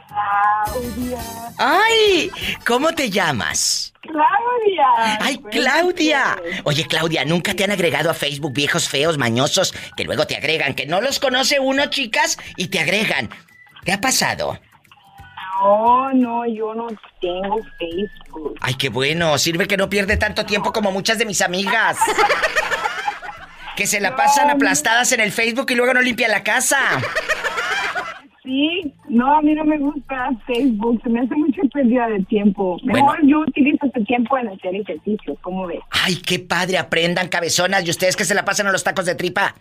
Claudia. 0.07 1.19
¡Ay! 1.57 2.31
¿Cómo 2.65 2.93
te 2.93 3.09
llamas? 3.09 3.91
Claudia. 4.01 5.17
¡Ay, 5.19 5.37
Claudia! 5.51 6.37
Oye, 6.63 6.85
Claudia, 6.85 7.25
¿nunca 7.25 7.55
te 7.55 7.63
han 7.63 7.71
agregado 7.71 8.11
a 8.11 8.13
Facebook 8.13 8.53
viejos 8.53 8.87
feos, 8.87 9.17
mañosos, 9.17 9.73
que 9.95 10.03
luego 10.03 10.27
te 10.27 10.35
agregan, 10.35 10.75
que 10.75 10.85
no 10.85 11.01
los 11.01 11.19
conoce 11.19 11.59
uno, 11.59 11.87
chicas, 11.87 12.37
y 12.55 12.67
te 12.67 12.79
agregan? 12.79 13.29
¿Qué 13.83 13.93
ha 13.93 14.01
pasado? 14.01 14.59
No, 15.63 16.13
no, 16.13 16.45
yo 16.45 16.73
no 16.75 16.87
tengo 17.19 17.59
Facebook. 17.79 18.55
Ay, 18.61 18.75
qué 18.75 18.89
bueno, 18.89 19.37
sirve 19.37 19.67
que 19.67 19.77
no 19.77 19.89
pierde 19.89 20.17
tanto 20.17 20.45
tiempo 20.45 20.71
como 20.71 20.91
muchas 20.91 21.17
de 21.17 21.25
mis 21.25 21.41
amigas. 21.41 21.97
Que 23.75 23.87
se 23.87 23.99
la 23.99 24.15
pasan 24.15 24.49
aplastadas 24.49 25.11
en 25.11 25.19
el 25.19 25.31
Facebook 25.31 25.67
y 25.69 25.75
luego 25.75 25.93
no 25.93 26.01
limpian 26.01 26.31
la 26.31 26.43
casa. 26.43 26.77
Sí, 28.43 28.93
no, 29.09 29.37
a 29.37 29.41
mí 29.41 29.53
no 29.53 29.65
me 29.65 29.77
gusta 29.77 30.29
Facebook, 30.45 31.01
se 31.03 31.09
me 31.09 31.19
hace 31.19 31.35
mucha 31.35 31.61
pérdida 31.73 32.07
de 32.07 32.23
tiempo. 32.23 32.77
Mejor 32.83 33.19
yo 33.23 33.39
utilizo 33.41 33.85
este 33.85 34.01
tiempo 34.05 34.37
en 34.37 34.47
hacer 34.47 34.73
ejercicio, 34.73 35.37
¿cómo 35.41 35.67
ves? 35.67 35.81
Ay, 35.91 36.15
qué 36.15 36.39
padre, 36.39 36.77
aprendan 36.77 37.27
cabezonas 37.27 37.85
y 37.85 37.89
ustedes 37.89 38.15
que 38.15 38.23
se 38.23 38.33
la 38.33 38.45
pasan 38.45 38.67
a 38.67 38.71
los 38.71 38.85
tacos 38.85 39.05
de 39.05 39.15
tripa. 39.15 39.53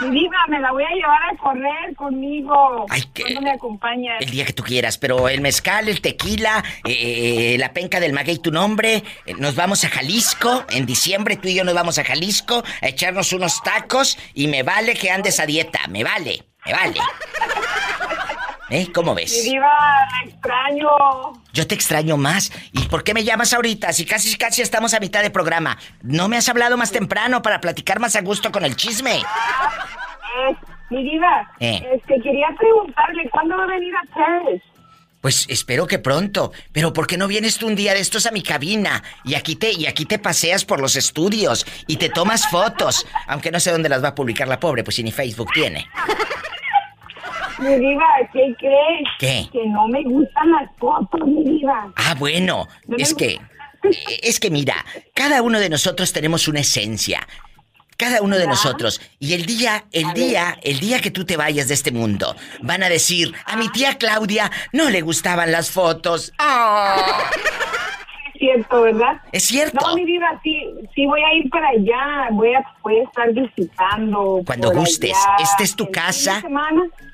Mi 0.00 0.10
diva, 0.20 0.36
me 0.48 0.60
la 0.60 0.70
voy 0.72 0.84
a 0.84 0.90
llevar 0.94 1.20
a 1.32 1.36
correr 1.36 1.94
conmigo. 1.96 2.86
Ay, 2.88 3.02
qué- 3.12 3.22
¿Cuándo 3.22 3.40
me 3.42 3.50
acompañas? 3.50 4.16
El 4.20 4.30
día 4.30 4.44
que 4.44 4.52
tú 4.52 4.62
quieras, 4.62 4.96
pero 4.98 5.28
el 5.28 5.40
mezcal, 5.40 5.88
el 5.88 6.00
tequila, 6.00 6.62
eh, 6.84 7.56
la 7.58 7.72
penca 7.72 7.98
del 7.98 8.12
maguey, 8.12 8.38
tu 8.38 8.50
nombre, 8.52 9.02
eh, 9.26 9.34
nos 9.38 9.54
vamos 9.56 9.82
a 9.84 9.88
Jalisco, 9.88 10.64
en 10.70 10.86
diciembre 10.86 11.36
tú 11.36 11.48
y 11.48 11.54
yo 11.54 11.64
nos 11.64 11.74
vamos 11.74 11.98
a 11.98 12.04
Jalisco 12.04 12.62
a 12.80 12.88
echarnos 12.88 13.32
unos 13.32 13.60
tacos 13.62 14.18
y 14.34 14.46
me 14.46 14.62
vale 14.62 14.94
que 14.94 15.10
andes 15.10 15.40
a 15.40 15.46
dieta, 15.46 15.80
me 15.88 16.04
vale, 16.04 16.44
me 16.64 16.72
vale. 16.72 17.00
¿Eh? 18.70 18.90
¿Cómo 18.92 19.14
Mi 19.14 19.22
ves? 19.22 19.44
diva, 19.44 19.66
la 19.66 20.28
extraño. 20.30 20.88
Yo 21.52 21.66
te 21.66 21.74
extraño 21.74 22.16
más. 22.16 22.52
¿Y 22.72 22.82
por 22.88 23.02
qué 23.02 23.14
me 23.14 23.24
llamas 23.24 23.52
ahorita? 23.54 23.92
Si 23.92 24.04
casi 24.04 24.36
casi 24.36 24.60
estamos 24.62 24.92
a 24.94 25.00
mitad 25.00 25.22
de 25.22 25.30
programa. 25.30 25.78
¿No 26.02 26.28
me 26.28 26.36
has 26.36 26.48
hablado 26.48 26.76
más 26.76 26.92
temprano 26.92 27.40
para 27.42 27.60
platicar 27.60 27.98
más 27.98 28.14
a 28.16 28.20
gusto 28.20 28.52
con 28.52 28.64
el 28.64 28.76
chisme? 28.76 29.16
Es 29.16 30.56
Mi 30.90 31.02
diva, 31.02 31.50
Eh. 31.60 31.82
este, 31.94 32.20
quería 32.22 32.48
preguntarle, 32.58 33.28
¿cuándo 33.30 33.56
va 33.56 33.64
a 33.64 33.66
venir 33.66 33.92
a 33.96 34.14
Paris? 34.14 34.62
Pues 35.20 35.46
espero 35.48 35.86
que 35.86 35.98
pronto. 35.98 36.52
Pero 36.72 36.92
¿por 36.92 37.06
qué 37.06 37.16
no 37.16 37.26
vienes 37.26 37.58
tú 37.58 37.66
un 37.66 37.74
día 37.74 37.92
de 37.94 38.00
estos 38.00 38.26
a 38.26 38.30
mi 38.30 38.42
cabina? 38.42 39.02
Y 39.24 39.34
aquí 39.34 39.56
te, 39.56 39.72
y 39.72 39.86
aquí 39.86 40.04
te 40.04 40.18
paseas 40.18 40.64
por 40.64 40.80
los 40.80 40.94
estudios 40.94 41.66
y 41.88 41.96
te 41.96 42.08
tomas 42.08 42.48
fotos. 42.48 43.04
Aunque 43.26 43.50
no 43.50 43.58
sé 43.60 43.72
dónde 43.72 43.88
las 43.88 44.02
va 44.04 44.08
a 44.08 44.14
publicar 44.14 44.46
la 44.46 44.60
pobre, 44.60 44.84
pues 44.84 44.94
si 44.96 45.02
ni 45.02 45.10
Facebook 45.10 45.50
tiene. 45.52 45.88
Mi 47.58 47.76
diva, 47.76 48.04
¿qué 48.32 48.54
crees? 48.58 49.08
¿Qué? 49.18 49.48
Que 49.52 49.66
no 49.66 49.88
me 49.88 50.02
gustan 50.04 50.50
las 50.52 50.70
fotos, 50.78 51.20
mi 51.26 51.44
diva. 51.44 51.92
Ah, 51.96 52.14
bueno, 52.18 52.68
es 52.96 53.14
que. 53.14 53.38
Es 54.22 54.40
que 54.40 54.50
mira, 54.50 54.84
cada 55.14 55.40
uno 55.42 55.58
de 55.60 55.68
nosotros 55.68 56.12
tenemos 56.12 56.48
una 56.48 56.60
esencia. 56.60 57.26
Cada 57.96 58.22
uno 58.22 58.36
de 58.36 58.44
Ya. 58.44 58.50
nosotros. 58.50 59.00
Y 59.18 59.34
el 59.34 59.44
día, 59.46 59.84
el 59.92 60.12
día, 60.14 60.56
el 60.62 60.78
día 60.78 61.00
que 61.00 61.10
tú 61.10 61.24
te 61.24 61.36
vayas 61.36 61.66
de 61.68 61.74
este 61.74 61.90
mundo, 61.90 62.36
van 62.62 62.82
a 62.84 62.88
decir, 62.88 63.34
a 63.44 63.56
mi 63.56 63.68
tía 63.70 63.98
Claudia 63.98 64.50
no 64.72 64.88
le 64.90 65.00
gustaban 65.00 65.50
las 65.50 65.70
fotos. 65.70 66.32
Cierto, 68.38 68.82
¿verdad? 68.82 69.20
Es 69.32 69.44
cierto. 69.44 69.78
No, 69.84 69.94
mi 69.94 70.04
diva, 70.04 70.40
sí, 70.42 70.62
sí 70.94 71.06
voy 71.06 71.20
a 71.20 71.34
ir 71.34 71.50
para 71.50 71.68
allá. 71.68 72.28
Voy 72.30 72.54
a, 72.54 72.64
voy 72.82 72.98
a 73.00 73.02
estar 73.02 73.32
visitando. 73.32 74.42
Cuando 74.46 74.70
gustes, 74.70 75.12
allá. 75.12 75.42
esta 75.42 75.62
es 75.64 75.74
tu 75.74 75.90
casa. 75.90 76.42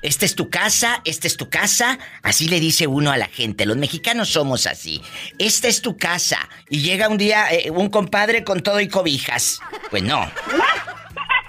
Esta 0.01 0.25
es 0.25 0.35
tu 0.35 0.49
casa, 0.49 1.01
esta 1.03 1.27
es 1.27 1.35
tu 1.35 1.49
casa. 1.49 1.97
Así 2.21 2.47
le 2.47 2.59
dice 2.59 2.85
uno 2.85 3.11
a 3.11 3.17
la 3.17 3.27
gente. 3.27 3.65
Los 3.65 3.77
mexicanos 3.77 4.29
somos 4.29 4.67
así. 4.67 5.01
Esta 5.39 5.67
es 5.67 5.81
tu 5.81 5.97
casa. 5.97 6.37
Y 6.69 6.81
llega 6.81 7.09
un 7.09 7.17
día 7.17 7.51
eh, 7.51 7.71
un 7.71 7.89
compadre 7.89 8.43
con 8.43 8.61
todo 8.61 8.79
y 8.79 8.87
cobijas. 8.87 9.61
Pues 9.89 10.03
no. 10.03 10.29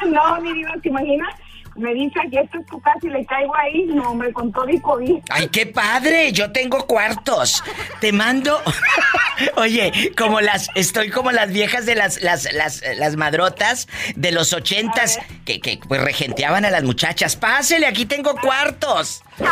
No, 0.07 0.41
mi 0.41 0.53
diva, 0.53 0.73
¿te 0.83 0.89
imaginas? 0.89 1.35
Me 1.77 1.93
dice 1.95 2.19
que 2.31 2.41
esto 2.41 2.59
es 2.59 2.67
tu 2.67 2.81
casa 2.81 2.99
y 3.03 3.09
le 3.09 3.25
caigo 3.27 3.55
ahí. 3.57 3.85
No, 3.87 4.11
hombre, 4.11 4.33
con 4.33 4.53
todo 4.53 4.69
y 4.69 4.81
COVID. 4.81 5.17
¡Ay, 5.31 5.49
qué 5.49 5.67
padre! 5.67 6.33
Yo 6.33 6.51
tengo 6.53 6.87
cuartos. 6.87 7.63
Te 8.01 8.13
mando. 8.13 8.61
Oye, 9.57 10.13
como 10.17 10.41
las. 10.41 10.69
Estoy 10.75 11.11
como 11.11 11.31
las 11.33 11.51
viejas 11.53 11.85
de 11.87 11.95
las, 11.95 12.21
las, 12.23 12.51
las, 12.53 12.83
las 12.97 13.17
madrotas 13.17 13.89
de 14.15 14.33
los 14.33 14.53
ochentas 14.55 15.19
que, 15.45 15.61
que 15.61 15.79
pues 15.87 16.01
regenteaban 16.03 16.65
a 16.65 16.71
las 16.71 16.83
muchachas. 16.85 17.37
Pásele, 17.37 17.87
aquí 17.87 18.07
tengo 18.07 18.35
cuartos. 18.37 19.23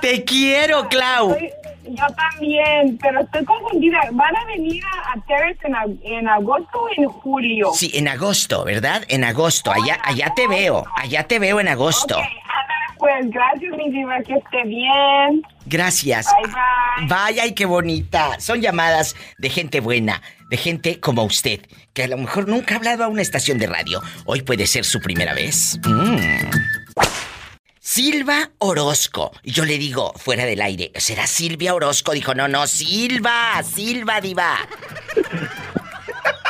Te 0.00 0.24
quiero, 0.24 0.88
Clau. 0.88 1.32
Estoy- 1.32 1.50
Yo 1.84 2.06
también, 2.16 2.98
pero 3.02 3.20
estoy 3.20 3.44
confundida. 3.44 4.00
¿Van 4.12 4.36
a 4.36 4.44
venir 4.46 4.82
a, 4.84 5.12
a 5.12 5.20
Terrace 5.26 5.58
en, 5.64 5.72
ag- 5.74 5.98
en 6.04 6.28
agosto 6.28 6.78
o 6.82 6.88
en 6.96 7.08
julio? 7.08 7.70
Sí, 7.74 7.90
en 7.94 8.08
agosto, 8.08 8.64
¿verdad? 8.64 9.02
En 9.08 9.24
agosto. 9.24 9.72
Allá, 9.72 9.98
allá 10.04 10.32
te 10.34 10.46
veo. 10.46 10.84
Allá 10.96 11.24
te 11.24 11.38
veo 11.38 11.58
en 11.60 11.68
agosto. 11.68 12.16
Pues 12.98 13.30
gracias, 13.30 13.72
mi 13.76 13.90
diva, 13.90 14.20
que 14.22 14.34
esté 14.34 14.62
bien. 14.64 15.42
Gracias. 15.66 16.26
Bye, 16.40 16.52
bye. 16.52 17.06
Vaya 17.08 17.46
y 17.46 17.52
qué 17.54 17.64
bonita. 17.66 18.38
Son 18.38 18.60
llamadas 18.60 19.16
de 19.38 19.50
gente 19.50 19.80
buena, 19.80 20.22
de 20.50 20.56
gente 20.56 21.00
como 21.00 21.24
usted, 21.24 21.62
que 21.94 22.04
a 22.04 22.08
lo 22.08 22.16
mejor 22.16 22.46
nunca 22.46 22.74
ha 22.74 22.78
hablado 22.78 23.02
a 23.02 23.08
una 23.08 23.22
estación 23.22 23.58
de 23.58 23.66
radio. 23.66 24.00
Hoy 24.24 24.42
puede 24.42 24.68
ser 24.68 24.84
su 24.84 25.00
primera 25.00 25.34
vez. 25.34 25.80
Mm. 25.84 26.81
Silva 27.84 28.52
Orozco. 28.58 29.32
Y 29.42 29.50
yo 29.50 29.64
le 29.64 29.76
digo, 29.76 30.12
fuera 30.14 30.44
del 30.44 30.62
aire, 30.62 30.92
¿será 30.94 31.26
Silvia 31.26 31.74
Orozco? 31.74 32.12
Dijo, 32.12 32.32
no, 32.32 32.46
no, 32.46 32.68
Silva, 32.68 33.60
Silva, 33.64 34.20
diva. 34.20 34.56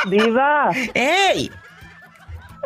Diva. 0.07 0.69
¡Ey! 0.93 1.49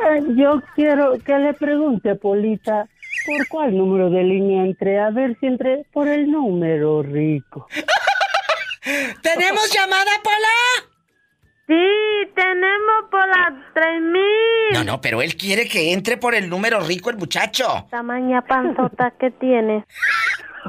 Eh, 0.05 0.21
yo 0.35 0.61
quiero 0.75 1.17
que 1.17 1.37
le 1.37 1.53
pregunte, 1.53 2.15
Polita, 2.15 2.89
¿por 3.25 3.47
cuál 3.47 3.77
número 3.77 4.09
de 4.09 4.23
línea 4.25 4.65
entré? 4.65 4.99
A 4.99 5.11
ver 5.11 5.37
si 5.39 5.45
entré 5.45 5.85
por 5.93 6.09
el 6.09 6.29
número 6.29 7.03
rico. 7.03 7.67
¿Tenemos 9.21 9.73
llamada, 9.73 10.11
Pola? 10.21 10.96
Sí, 11.67 11.73
tenemos 12.33 13.09
por 13.11 13.27
las 13.27 13.73
3000. 13.73 14.21
No, 14.73 14.83
no, 14.85 15.01
pero 15.01 15.21
él 15.21 15.35
quiere 15.35 15.67
que 15.67 15.91
entre 15.91 16.15
por 16.15 16.33
el 16.33 16.49
número 16.49 16.79
rico 16.79 17.09
el 17.09 17.17
muchacho. 17.17 17.87
Tamaña 17.91 18.41
panzota 18.41 19.11
que 19.19 19.31
tiene. 19.31 19.83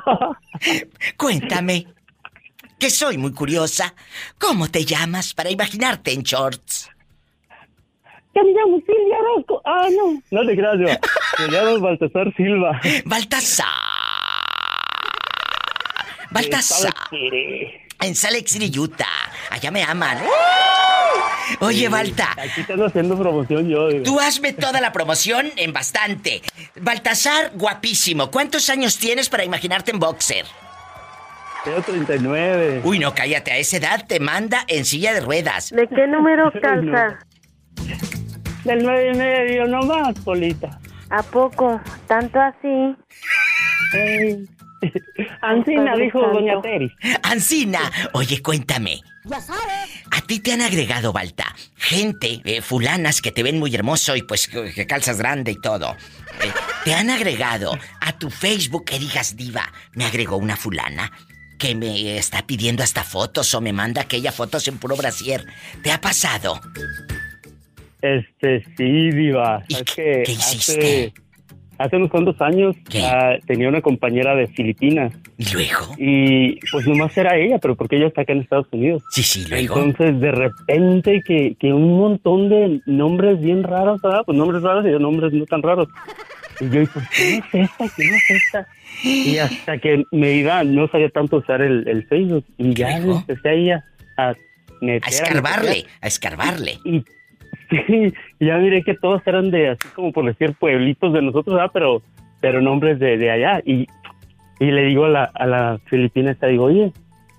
Cuéntame, 1.16 1.86
que 2.80 2.90
soy 2.90 3.16
muy 3.16 3.32
curiosa. 3.32 3.94
¿Cómo 4.38 4.68
te 4.68 4.84
llamas 4.84 5.34
para 5.34 5.50
imaginarte 5.50 6.12
en 6.12 6.22
shorts? 6.22 6.90
Yo 8.34 8.42
me 8.42 8.52
llamo 8.52 8.78
Silvia 8.84 9.18
Orozco. 9.20 9.62
Ah, 9.64 9.88
no. 9.96 10.20
No 10.30 10.46
te 10.46 10.56
creas, 10.56 10.78
Diva. 10.78 10.98
Me 11.38 11.48
llamo 11.48 11.80
Baltasar 11.80 12.34
Silva. 12.36 12.80
Baltasar. 13.04 13.66
Baltasar. 16.30 16.92
En 18.00 18.14
Salt 18.14 18.34
Lake 18.34 18.78
Utah. 18.78 19.06
Allá 19.50 19.70
me 19.70 19.82
aman. 19.82 20.18
¡Uh! 20.18 21.64
Oye, 21.64 21.88
Balta, 21.88 22.32
Aquí 22.36 22.64
ando 22.70 22.86
haciendo 22.86 23.16
promoción 23.18 23.68
yo, 23.68 23.88
Diva. 23.88 24.04
tú 24.04 24.20
hazme 24.20 24.52
toda 24.52 24.80
la 24.82 24.92
promoción 24.92 25.50
en 25.56 25.72
bastante. 25.72 26.42
Baltasar, 26.76 27.52
guapísimo. 27.54 28.30
¿Cuántos 28.30 28.68
años 28.68 28.98
tienes 28.98 29.30
para 29.30 29.44
imaginarte 29.44 29.90
en 29.90 29.98
boxer? 29.98 30.44
Tengo 31.64 31.80
39. 31.80 32.82
Uy, 32.84 32.98
no, 32.98 33.14
cállate. 33.14 33.50
A 33.52 33.56
esa 33.56 33.78
edad 33.78 34.06
te 34.06 34.20
manda 34.20 34.64
en 34.68 34.84
silla 34.84 35.14
de 35.14 35.20
ruedas. 35.20 35.70
¿De 35.70 35.88
qué 35.88 36.06
número 36.06 36.52
calza? 36.62 37.18
Del 38.64 38.82
nueve 38.84 39.12
y 39.14 39.16
medio 39.16 39.66
nomás, 39.66 40.18
Polita. 40.20 40.78
¿A 41.10 41.22
poco? 41.22 41.80
¿Tanto 42.06 42.38
así? 42.38 42.94
Ancina, 45.42 45.96
dijo 45.96 46.20
Doña 46.20 46.60
Teri. 46.60 46.92
Ancina, 47.22 47.80
oye, 48.12 48.42
cuéntame. 48.42 49.00
A 50.10 50.20
ti 50.22 50.40
te 50.40 50.52
han 50.52 50.62
agregado, 50.62 51.12
Balta, 51.12 51.54
gente, 51.76 52.40
eh, 52.44 52.62
fulanas 52.62 53.20
que 53.20 53.30
te 53.30 53.42
ven 53.42 53.58
muy 53.58 53.74
hermoso 53.74 54.16
y 54.16 54.22
pues 54.22 54.48
que 54.48 54.72
que 54.72 54.86
calzas 54.86 55.18
grande 55.18 55.52
y 55.52 55.60
todo. 55.60 55.96
Eh, 56.42 56.50
te 56.84 56.94
han 56.94 57.10
agregado 57.10 57.76
a 58.00 58.12
tu 58.18 58.30
Facebook 58.30 58.86
que 58.86 58.98
digas, 58.98 59.36
diva, 59.36 59.70
me 59.92 60.06
agregó 60.06 60.36
una 60.36 60.56
fulana 60.56 61.12
que 61.58 61.74
me 61.74 62.16
está 62.16 62.46
pidiendo 62.46 62.82
hasta 62.82 63.04
fotos 63.04 63.52
o 63.54 63.60
me 63.60 63.72
manda 63.72 64.02
aquella 64.02 64.32
fotos 64.32 64.66
en 64.68 64.78
puro 64.78 64.96
brasier. 64.96 65.44
¿Te 65.82 65.90
ha 65.90 66.00
pasado? 66.00 66.60
Este, 68.00 68.64
sí, 68.76 69.10
Diva. 69.10 69.64
¿Sabes 69.68 69.94
qué? 69.94 70.22
qué 70.24 70.32
hiciste? 70.32 70.78
Hace, 70.78 71.27
hace 71.78 71.96
unos 71.96 72.10
cuantos 72.10 72.40
años 72.40 72.76
ah, 73.02 73.36
tenía 73.46 73.68
una 73.68 73.80
compañera 73.80 74.34
de 74.34 74.48
Filipinas. 74.48 75.12
¿Y 75.38 75.52
luego? 75.52 75.94
Y 75.96 76.58
pues 76.70 76.86
nomás 76.86 77.16
era 77.16 77.36
ella, 77.36 77.58
pero 77.58 77.76
porque 77.76 77.96
ella 77.96 78.08
está 78.08 78.22
acá 78.22 78.32
en 78.32 78.40
Estados 78.40 78.66
Unidos. 78.72 79.02
Sí, 79.10 79.22
sí, 79.22 79.46
luego. 79.48 79.78
Entonces, 79.78 80.20
de 80.20 80.32
repente, 80.32 81.22
que, 81.24 81.56
que 81.58 81.72
un 81.72 81.98
montón 81.98 82.48
de 82.48 82.80
nombres 82.86 83.40
bien 83.40 83.62
raros, 83.62 84.02
¿verdad? 84.02 84.22
Pues 84.26 84.36
nombres 84.36 84.62
raros 84.62 84.84
y 84.84 85.02
nombres 85.02 85.32
no 85.32 85.46
tan 85.46 85.62
raros. 85.62 85.88
Y 86.60 86.64
yo, 86.64 86.84
pues, 86.92 87.08
¿quién 87.16 87.42
es 87.52 87.70
esta? 87.70 87.88
¿Quién 87.94 88.14
es 88.14 88.30
esta? 88.30 88.68
Y 89.04 89.38
hasta 89.38 89.78
que 89.78 90.04
me 90.10 90.32
iba, 90.32 90.64
no 90.64 90.88
sabía 90.88 91.08
tanto 91.10 91.36
usar 91.36 91.62
el, 91.62 91.86
el 91.86 92.04
Facebook. 92.06 92.44
Y 92.58 92.74
ya 92.74 92.96
empecé 92.98 93.48
ahí 93.48 93.70
a, 93.70 93.84
a 94.16 94.34
meter. 94.80 95.04
A 95.04 95.08
escarbarle, 95.08 95.86
a 96.00 96.06
escarbarle. 96.08 96.78
Y 96.84 97.04
sí, 97.70 98.12
ya 98.40 98.58
miré 98.58 98.82
que 98.82 98.94
todos 98.94 99.22
eran 99.26 99.50
de, 99.50 99.70
así 99.70 99.88
como 99.94 100.12
por 100.12 100.24
decir, 100.24 100.54
pueblitos 100.54 101.12
de 101.12 101.22
nosotros, 101.22 101.56
¿verdad? 101.56 101.70
Pero, 101.72 102.02
pero 102.40 102.60
nombres 102.60 102.98
de, 102.98 103.18
de 103.18 103.30
allá. 103.30 103.60
Y, 103.64 103.86
y 104.60 104.70
le 104.70 104.84
digo 104.84 105.04
a 105.04 105.08
la, 105.08 105.24
a 105.24 105.46
la 105.46 105.80
filipina 105.86 106.30
esta, 106.30 106.46
digo, 106.46 106.64
oye, 106.64 106.92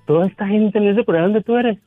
toda 0.05 0.27
esta 0.27 0.47
gente 0.47 0.79
no 0.79 0.89
es 0.89 0.95
de 0.95 1.03
por 1.03 1.15
allá 1.15 1.25
donde 1.25 1.41
tú 1.41 1.57
eres. 1.57 1.77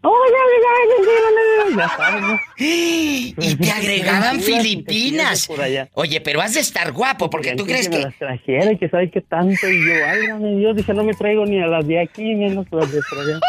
Oh, 0.00 0.14
ya, 0.30 0.42
ya, 0.54 1.76
ya, 1.76 1.96
ya. 2.26 2.40
Y 2.56 3.56
te 3.56 3.70
agregaban 3.70 4.40
Filipinas. 4.40 5.48
Oye, 5.94 6.20
pero 6.20 6.40
has 6.40 6.54
de 6.54 6.60
estar 6.60 6.92
guapo 6.92 7.28
porque 7.28 7.56
tú 7.56 7.64
crees 7.64 7.88
que... 7.88 7.98
las 7.98 8.14
trajera 8.14 8.70
y 8.72 8.78
que 8.78 8.88
sabe 8.88 9.10
qué 9.10 9.20
tanto. 9.20 9.68
Y 9.68 9.84
yo, 9.84 10.00
válgame 10.00 10.56
Dios, 10.56 10.76
dije, 10.76 10.94
no 10.94 11.02
me 11.02 11.14
traigo 11.14 11.44
ni 11.46 11.60
a 11.60 11.66
las 11.66 11.84
de 11.84 12.00
aquí, 12.00 12.36
menos 12.36 12.66
las 12.70 12.92
de 12.92 12.98
allá. 12.98 13.40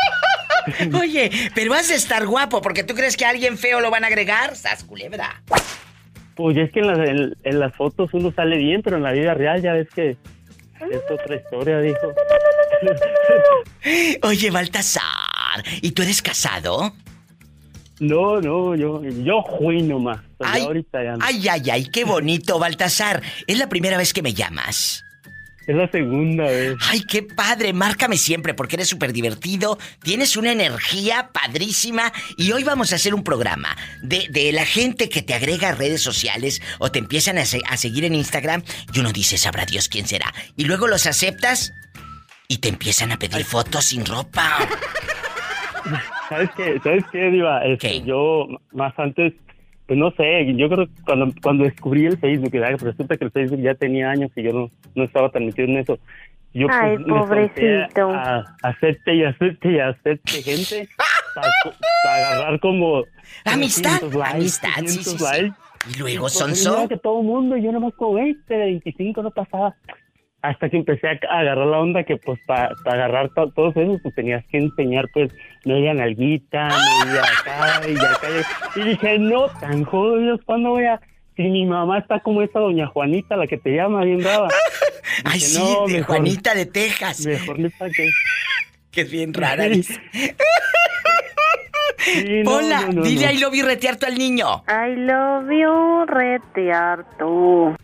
Oye, 1.00 1.32
pero 1.56 1.74
has 1.74 1.90
de 1.90 1.96
estar 1.96 2.26
guapo 2.26 2.62
porque 2.62 2.84
tú 2.84 2.94
crees 2.96 3.18
que 3.18 3.26
a 3.26 3.30
alguien 3.30 3.58
feo 3.58 3.82
lo 3.82 3.92
van 3.92 4.04
a 4.04 4.08
agregar. 4.08 4.56
¡Sas, 4.56 4.84
culebra! 4.84 5.42
Pues 6.36 6.58
es 6.58 6.72
que 6.72 6.80
en 6.80 6.88
las, 6.88 7.00
en, 7.00 7.38
en 7.44 7.60
las 7.60 7.76
fotos 7.76 8.10
uno 8.14 8.32
sale 8.34 8.58
bien, 8.58 8.82
pero 8.82 8.98
en 8.98 9.04
la 9.04 9.12
vida 9.12 9.34
real 9.34 9.62
ya 9.62 9.74
ves 9.74 9.90
que 9.94 10.12
es 10.12 11.12
otra 11.12 11.36
historia, 11.36 11.80
dijo. 11.80 12.14
Oye, 14.24 14.52
Baltasar, 14.52 15.64
¿y 15.82 15.92
tú 15.92 16.02
eres 16.02 16.22
casado? 16.22 16.94
No, 18.00 18.40
no, 18.40 18.76
yo, 18.76 19.04
yo 19.04 19.44
fui 19.58 19.82
nomás. 19.82 20.22
Ya 20.40 20.54
Ay, 20.54 20.62
ahorita 20.64 21.04
ya 21.04 21.18
no. 21.18 21.26
Ay, 21.26 21.46
ay, 21.50 21.70
ay, 21.70 21.86
qué 21.92 22.06
bonito, 22.06 22.58
Baltasar. 22.58 23.22
Es 23.46 23.60
la 23.60 23.68
primera 23.68 23.98
vez 23.98 24.14
que 24.14 24.22
me 24.22 24.34
llamas. 24.34 25.04
Es 25.70 25.76
la 25.76 25.88
segunda 25.92 26.46
vez. 26.46 26.78
Ay, 26.90 27.02
qué 27.08 27.22
padre, 27.22 27.74
márcame 27.74 28.18
siempre 28.18 28.56
porque 28.56 28.76
eres 28.76 28.88
súper 28.88 29.14
divertido, 29.14 29.78
tienes 30.02 30.36
una 30.36 30.52
energía 30.52 31.30
padrísima 31.32 32.12
y 32.38 32.52
hoy 32.54 32.64
vamos 32.64 32.92
a 32.92 32.96
hacer 32.96 33.14
un 33.14 33.24
programa 33.24 33.78
de, 34.02 34.28
de 34.32 34.52
la 34.52 34.66
gente 34.66 35.10
que 35.10 35.22
te 35.22 35.36
agrega 35.36 35.70
a 35.70 35.76
redes 35.76 36.02
sociales 36.02 36.60
o 36.80 36.90
te 36.92 36.98
empiezan 36.98 37.38
a, 37.38 37.46
se- 37.46 37.62
a 37.70 37.78
seguir 37.78 38.04
en 38.06 38.16
Instagram 38.16 38.64
y 38.94 39.00
uno 39.00 39.12
dice, 39.12 39.38
sabrá 39.38 39.66
Dios 39.66 39.90
quién 39.90 40.08
será. 40.08 40.34
Y 40.58 40.64
luego 40.66 40.88
los 40.88 41.06
aceptas 41.06 41.72
y 42.48 42.58
te 42.58 42.70
empiezan 42.70 43.12
a 43.12 43.20
pedir 43.20 43.44
fotos 43.46 43.86
sin 43.86 44.08
ropa. 44.08 44.58
¿Sabes 46.30 46.50
qué? 46.58 46.80
¿Sabes 46.84 47.04
qué, 47.12 47.30
Diva? 47.30 47.64
Este, 47.66 48.02
Yo, 48.04 48.48
más 48.72 48.94
antes, 48.98 49.34
pues 49.90 49.98
no 49.98 50.12
sé, 50.12 50.46
yo 50.56 50.70
creo 50.70 50.86
que 50.86 51.02
cuando, 51.04 51.34
cuando 51.42 51.64
descubrí 51.64 52.06
el 52.06 52.20
Facebook, 52.20 52.52
¿verdad? 52.52 52.74
Pues 52.74 52.84
resulta 52.84 53.18
que 53.18 53.26
el 53.26 53.32
Facebook 53.32 53.60
ya 53.60 53.74
tenía 53.74 54.12
años 54.12 54.30
y 54.36 54.44
yo 54.44 54.54
no, 54.54 54.70
no 54.94 55.04
estaba 55.04 55.32
tan 55.32 55.48
metido 55.48 55.68
en 55.68 55.78
eso. 55.78 55.98
Yo 56.54 56.68
pues, 56.68 56.80
Ay, 56.80 56.98
me 57.00 57.06
solté 57.06 57.20
pobrecito. 57.26 58.10
A, 58.12 58.38
a 58.38 58.56
acepte 58.62 59.16
y 59.16 59.24
acepte 59.24 59.72
y 59.72 59.80
acepte 59.80 60.44
gente 60.44 60.90
para 62.06 62.18
agarrar 62.18 62.60
como... 62.60 63.04
Amistad, 63.46 64.00
200 64.00 64.14
likes, 64.14 64.38
amistad, 64.38 64.70
sí, 64.86 65.00
500 65.00 65.06
sí, 65.06 65.18
sí. 65.18 65.24
likes. 65.24 65.56
Y 65.90 66.00
luego 66.00 66.22
pues, 66.22 66.34
sonso. 66.34 66.76
mira 66.76 66.88
que 66.88 66.98
todo 66.98 67.22
el 67.22 67.26
mundo, 67.26 67.58
yo 67.58 67.72
nomás 67.72 67.96
como 67.96 68.14
20, 68.14 68.54
de 68.54 68.66
25 68.66 69.24
no 69.24 69.32
pasaba. 69.32 69.76
Hasta 70.42 70.70
que 70.70 70.78
empecé 70.78 71.08
a, 71.08 71.20
agarrar 71.40 71.68
la 71.68 71.80
onda 71.80 72.04
que 72.04 72.16
pues 72.18 72.40
para 72.48 72.74
agarrar 72.86 73.30
to- 73.36 73.52
todos 73.52 73.76
esos 73.76 74.00
pues 74.02 74.16
tenías 74.16 74.46
que 74.46 74.58
enseñar 74.58 75.06
pues 75.14 75.32
media 75.66 75.94
nalguita, 75.94 76.70
media 77.04 77.22
acá 77.22 77.82
y 77.88 77.96
acá. 77.98 78.28
Y 78.78 78.84
dije, 78.84 79.20
no, 79.20 79.48
tan 79.60 79.84
jodidos, 79.84 80.40
¿cuándo 80.46 80.70
voy 80.70 80.86
a...? 80.86 81.02
Si 81.36 81.44
mi 81.44 81.66
mamá 81.66 82.00
está 82.00 82.20
como 82.20 82.42
esa 82.42 82.60
doña 82.60 82.88
Juanita, 82.88 83.38
la 83.38 83.48
que 83.48 83.58
te 83.58 83.72
llama, 83.72 84.04
bien 84.04 84.20
brava. 84.20 84.50
Ay, 85.26 85.40
sí, 85.40 85.58
no, 85.60 85.88
de 85.88 85.94
mejor- 85.94 86.06
Juanita 86.18 86.54
de 86.54 86.66
Texas. 86.66 87.26
Mejor 87.26 87.60
ni 87.60 87.70
para 87.70 87.92
qué. 87.92 88.10
Que 88.92 89.02
es 89.02 89.12
bien 89.12 89.34
rara. 89.34 89.64
Sí. 89.66 89.70
dice. 89.70 90.02
Sí, 91.98 92.42
no, 92.44 92.52
Hola, 92.56 92.82
no, 92.88 92.94
no, 92.94 93.02
dile 93.04 93.26
no. 93.26 93.32
I 93.32 93.38
love 93.38 93.54
you 93.54 93.66
retearto 93.66 94.06
al 94.06 94.18
niño. 94.18 94.64
I 94.68 94.96
love 94.96 95.50
you, 95.52 96.06
retear 96.08 97.06
tú. 97.20 97.76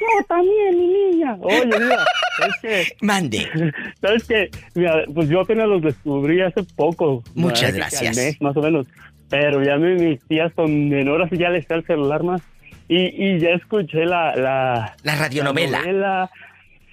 No, 0.00 0.24
también, 0.28 0.78
mi 0.78 0.86
niña. 0.86 1.36
Oye, 1.40 1.66
mira, 1.66 2.04
es 2.48 2.60
que... 2.62 2.92
Mande. 3.04 3.48
¿Sabes 4.00 4.24
qué? 4.28 4.50
Mira, 4.74 5.02
pues 5.14 5.28
yo 5.28 5.40
apenas 5.40 5.68
los 5.68 5.82
descubrí 5.82 6.40
hace 6.40 6.62
poco. 6.76 7.22
Muchas 7.34 7.72
que 7.72 7.78
gracias. 7.78 8.16
Al 8.18 8.24
mes, 8.24 8.40
más 8.40 8.56
o 8.56 8.62
menos. 8.62 8.86
Pero 9.30 9.62
ya 9.62 9.76
mi- 9.76 9.94
mis 10.00 10.20
tías 10.26 10.52
son 10.56 10.88
menores 10.88 11.28
y 11.32 11.36
ya 11.38 11.50
les 11.50 11.62
está 11.62 11.74
el 11.74 11.84
celular 11.86 12.22
más. 12.22 12.40
Y, 12.88 13.06
y 13.22 13.38
ya 13.40 13.50
escuché 13.50 14.04
la... 14.06 14.34
La, 14.36 14.96
La 15.02 15.16
radionovela. 15.16 15.80
novela. 15.80 16.30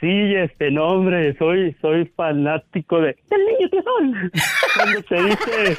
Sí, 0.01 0.35
este 0.35 0.69
nombre, 0.71 1.33
soy 1.37 1.73
soy 1.81 2.05
fanático 2.17 2.99
de... 2.99 3.15
¡Del 3.29 3.45
niño 3.45 3.69
que 3.71 3.81
son! 3.81 4.31
Cuando 4.75 5.01
te 5.03 5.23
dice... 5.23 5.77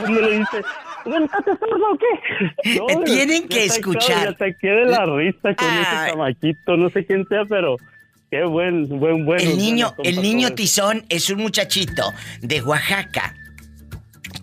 Cuando 0.00 0.20
le 0.22 0.38
dice... 0.38 0.56
"Bueno, 1.04 1.26
¿Estás 1.26 1.58
sordo 1.58 1.84
o 1.92 1.98
qué? 1.98 2.76
No, 2.78 2.84
hombre, 2.94 3.12
Tienen 3.12 3.48
que 3.48 3.64
escuchar. 3.64 4.34
Te 4.36 4.56
quede 4.56 4.84
la 4.86 5.04
risa 5.06 5.54
con 5.54 5.68
ese 5.68 6.10
chamaquito, 6.10 6.76
no 6.76 6.90
sé 6.90 7.04
quién 7.06 7.26
sea, 7.28 7.44
pero... 7.44 7.76
Qué 8.30 8.42
buen, 8.42 8.88
buen, 8.88 9.24
buen. 9.24 9.40
El 9.40 9.56
niño, 9.56 9.94
el 10.02 10.20
niño 10.20 10.54
tizón 10.54 11.04
es 11.08 11.30
un 11.30 11.40
muchachito 11.40 12.12
de 12.40 12.62
Oaxaca 12.62 13.32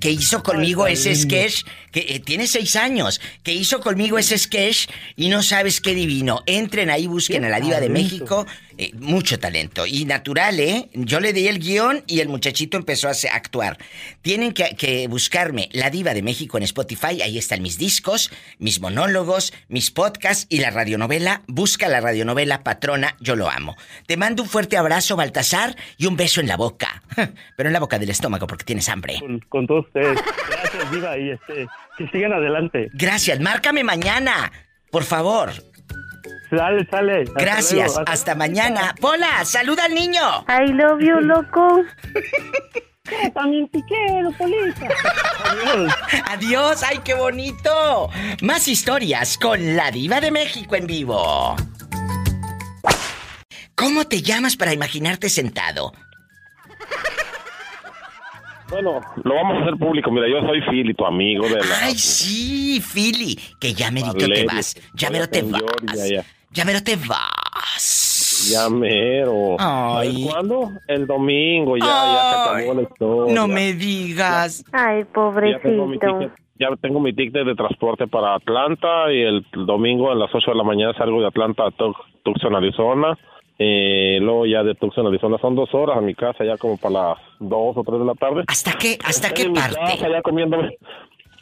que 0.02 0.12
hizo 0.12 0.44
conmigo 0.44 0.86
Ay, 0.86 0.94
ese 0.94 1.16
sketch, 1.16 1.64
que 1.92 2.00
eh, 2.10 2.20
tiene 2.20 2.48
seis 2.48 2.76
años, 2.76 3.22
que 3.44 3.54
hizo 3.54 3.80
conmigo 3.80 4.18
ese 4.18 4.38
sketch 4.38 4.88
y 5.16 5.30
no 5.30 5.44
sabes 5.44 5.80
qué 5.80 5.94
divino. 5.94 6.42
Entren 6.48 6.90
ahí, 6.90 7.08
busquen 7.08 7.42
Qué 7.42 7.48
a 7.48 7.50
la 7.52 7.60
diva 7.60 7.80
de. 7.80 7.90
México, 7.90 8.48
eh, 8.82 8.92
mucho 8.96 9.38
talento. 9.38 9.86
Y 9.86 10.06
natural, 10.06 10.60
¿eh? 10.60 10.90
Yo 10.94 11.20
le 11.20 11.34
di 11.34 11.48
el 11.48 11.60
guion 11.60 12.04
y 12.08 12.20
el 12.22 12.30
muchachito 12.30 12.78
empezó 12.78 13.10
a 13.10 13.12
actuar. 13.32 13.78
Tienen 14.24 14.54
que, 14.54 14.76
que 14.76 15.08
buscarme 15.08 15.70
La 15.72 15.92
Diva 15.92 16.16
de 16.16 16.24
México 16.24 16.58
en 16.58 16.64
Spotify, 16.64 17.22
ahí 17.22 17.38
están 17.38 17.62
mis 17.62 17.78
discos, 17.78 18.32
mis 18.58 18.82
monólogos, 18.82 19.54
mis 19.68 19.92
podcasts 19.92 20.48
y 20.50 20.62
la 20.62 20.72
radionovela. 20.72 21.44
Busca 21.46 21.88
la 21.90 22.02
radionovela 22.02 22.64
Patrona, 22.64 23.16
yo 23.20 23.36
lo 23.36 23.52
amo. 23.52 23.78
Te 24.08 24.18
mando 24.18 24.42
un 24.42 24.50
fuerte 24.50 24.78
abrazo, 24.78 25.16
Baltasar, 25.16 25.76
y 26.00 26.08
un 26.08 26.18
beso 26.18 26.42
en 26.42 26.48
la 26.48 26.58
boca. 26.58 27.04
Pero 27.56 27.70
en 27.70 27.74
la 27.74 27.80
boca 27.80 28.00
del 28.00 28.10
estómago 28.10 28.48
porque 28.48 28.66
tienes 28.66 28.90
hambre. 28.90 29.20
Con, 29.20 29.42
con 29.42 29.68
todos 29.68 29.86
ustedes. 29.86 30.18
Gracias, 30.50 30.92
Diva, 30.92 31.20
y 31.20 31.30
este, 31.30 31.68
que 32.00 32.08
sigan 32.08 32.34
adelante. 32.34 32.90
Gracias, 32.94 33.40
márcame 33.40 33.84
mañana, 33.84 34.52
por 34.90 35.04
favor. 35.04 35.52
Sale, 36.52 36.86
sale. 36.92 37.22
Hasta 37.22 37.40
Gracias, 37.40 37.96
luego. 37.96 38.04
hasta 38.12 38.36
mañana. 38.36 38.94
Pola, 39.00 39.46
saluda 39.46 39.86
al 39.86 39.94
niño. 39.94 40.22
I 40.50 40.74
love 40.74 41.00
you, 41.00 41.20
loco. 41.22 41.84
También 43.34 43.70
te 43.70 43.80
quiero, 43.88 44.32
Polita. 44.38 44.88
Adiós. 45.46 45.94
Adiós, 46.28 46.84
ay, 46.84 47.00
qué 47.04 47.14
bonito. 47.14 48.10
Más 48.42 48.68
historias 48.68 49.38
con 49.38 49.76
la 49.78 49.92
diva 49.92 50.20
de 50.20 50.32
México 50.32 50.76
en 50.76 50.88
vivo. 50.88 51.56
¿Cómo 53.76 54.06
te 54.06 54.22
llamas 54.22 54.58
para 54.58 54.74
imaginarte 54.74 55.30
sentado? 55.30 55.94
Bueno, 58.70 59.02
lo 59.24 59.36
vamos 59.36 59.58
a 59.58 59.62
hacer 59.64 59.76
público. 59.78 60.12
Mira, 60.12 60.28
yo 60.30 60.48
soy 60.48 60.62
Philly, 60.70 60.94
tu 60.94 61.06
amigo 61.06 61.48
de 61.48 61.56
la... 61.56 61.80
Ay, 61.84 61.98
sí, 61.98 62.82
Philly, 62.82 63.38
que 63.60 63.74
ya 63.74 63.92
merito 63.92 64.14
te 64.14 64.46
vas. 64.46 64.76
Ya 64.94 65.10
mero 65.10 65.28
te 65.28 65.42
vas. 65.42 65.62
Ya, 65.94 66.08
ya. 66.08 66.26
Ya 66.52 66.66
mero 66.66 66.80
te 66.84 66.96
vas. 66.96 68.50
Ya 68.52 68.70
mero. 68.70 69.56
Ay. 69.60 70.12
¿Sabes 70.24 70.32
cuándo? 70.34 70.70
El 70.88 71.08
domingo, 71.08 71.78
ya, 71.78 71.86
ya 71.86 72.30
se 72.30 72.36
acabó 72.36 72.74
la 72.74 72.82
historia. 72.82 73.34
No 73.34 73.48
me 73.48 73.74
digas. 73.74 74.64
Ay, 74.72 75.04
Ya 75.04 75.60
tengo, 75.62 75.88
mi 75.88 75.98
pobrecito. 75.98 76.20
ticket, 76.20 76.32
ya 76.60 76.68
tengo 76.82 77.00
mi 77.00 77.14
ticket 77.14 77.46
de 77.46 77.56
transporte 77.56 78.08
para 78.08 78.36
Atlanta 78.36 79.12
y 79.14 79.22
el 79.22 79.46
domingo 79.66 80.12
a 80.12 80.16
las 80.16 80.30
8 80.34 80.52
de 80.52 80.58
la 80.58 80.64
mañana 80.64 80.94
salgo 80.98 81.22
de 81.22 81.28
Atlanta 81.28 81.64
a 81.64 81.70
Tux- 81.72 81.96
Tucson, 82.24 82.56
Arizona. 82.56 83.18
Eh, 83.64 84.18
luego 84.22 84.48
ya 84.48 84.64
de 84.64 84.74
Tucson, 84.74 85.06
Arizona 85.06 85.38
son 85.40 85.56
dos 85.56 85.70
horas 85.74 85.98
a 85.98 86.02
mi 86.02 86.16
casa, 86.16 86.44
ya 86.44 86.58
como 86.58 86.78
para 86.78 86.94
las 87.10 87.18
2 87.40 87.78
o 87.78 87.84
3 87.84 88.00
de 88.00 88.06
la 88.06 88.16
tarde. 88.16 88.44
¿Hasta 88.48 88.74
qué, 88.74 88.98
hasta 89.06 89.28
Estoy 89.28 89.46
qué 89.46 89.52
parte? 89.54 89.76
casa 89.80 90.10
ya 90.10 90.22
comiéndome. 90.24 90.78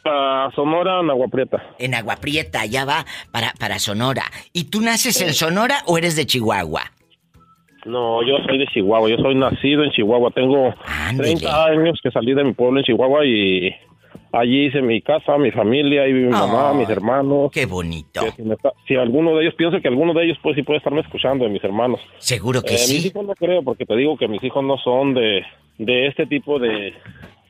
A 0.04 0.50
Sonora, 0.54 1.00
en 1.00 1.10
Agua 1.10 1.28
Prieta. 1.28 1.62
En 1.78 1.94
Agua 1.94 2.16
Prieta, 2.16 2.64
ya 2.66 2.84
va 2.84 3.04
para, 3.32 3.52
para 3.58 3.78
Sonora. 3.78 4.24
¿Y 4.52 4.64
tú 4.70 4.80
naces 4.80 5.20
en 5.20 5.34
Sonora 5.34 5.76
o 5.86 5.98
eres 5.98 6.16
de 6.16 6.26
Chihuahua? 6.26 6.82
No, 7.86 8.22
yo 8.22 8.36
soy 8.46 8.58
de 8.58 8.66
Chihuahua, 8.66 9.08
yo 9.08 9.16
soy 9.16 9.34
nacido 9.34 9.82
en 9.84 9.90
Chihuahua, 9.90 10.30
tengo 10.32 10.74
30 11.16 11.64
años 11.64 11.98
que 12.02 12.10
salí 12.10 12.34
de 12.34 12.44
mi 12.44 12.52
pueblo 12.52 12.78
en 12.80 12.84
Chihuahua 12.84 13.24
y 13.24 13.74
allí 14.32 14.66
hice 14.66 14.82
mi 14.82 15.00
casa, 15.00 15.38
mi 15.38 15.50
familia, 15.50 16.06
y 16.06 16.12
mi 16.12 16.28
mamá, 16.28 16.74
mis 16.74 16.88
hermanos. 16.90 17.50
Qué 17.52 17.64
bonito. 17.64 18.20
Está- 18.26 18.72
si 18.86 18.96
alguno 18.96 19.34
de 19.34 19.44
ellos, 19.44 19.54
pienso 19.54 19.80
que 19.80 19.88
alguno 19.88 20.12
de 20.12 20.24
ellos 20.26 20.38
pues 20.42 20.56
sí 20.56 20.62
puede 20.62 20.76
estarme 20.78 21.00
escuchando, 21.00 21.44
de 21.46 21.50
mis 21.50 21.64
hermanos. 21.64 22.00
Seguro 22.18 22.60
que 22.62 22.74
Eh, 22.74 22.78
sí. 22.78 22.94
Mis 22.96 23.06
hijos 23.06 23.24
no 23.26 23.34
creo, 23.34 23.62
porque 23.62 23.86
te 23.86 23.96
digo 23.96 24.16
que 24.18 24.28
mis 24.28 24.44
hijos 24.44 24.62
no 24.62 24.76
son 24.76 25.14
de, 25.14 25.42
de 25.78 26.06
este 26.06 26.26
tipo 26.26 26.58
de... 26.58 26.92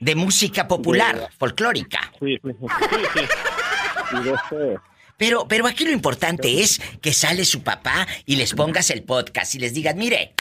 De 0.00 0.14
música 0.14 0.66
popular, 0.66 1.30
folclórica. 1.38 2.10
Sí, 2.18 2.38
sí, 2.42 2.50
sí, 2.58 2.96
sí. 3.14 4.22
De 4.24 4.30
este- 4.32 4.80
Pero, 5.16 5.46
pero 5.46 5.66
aquí 5.66 5.84
lo 5.84 5.92
importante 5.92 6.62
es 6.62 6.80
que 7.02 7.12
sale 7.12 7.44
su 7.44 7.62
papá 7.62 8.06
y 8.24 8.36
les 8.36 8.54
pongas 8.54 8.88
el 8.90 9.02
podcast 9.02 9.54
y 9.54 9.58
les 9.58 9.74
digas, 9.74 9.94
mire, 9.94 10.32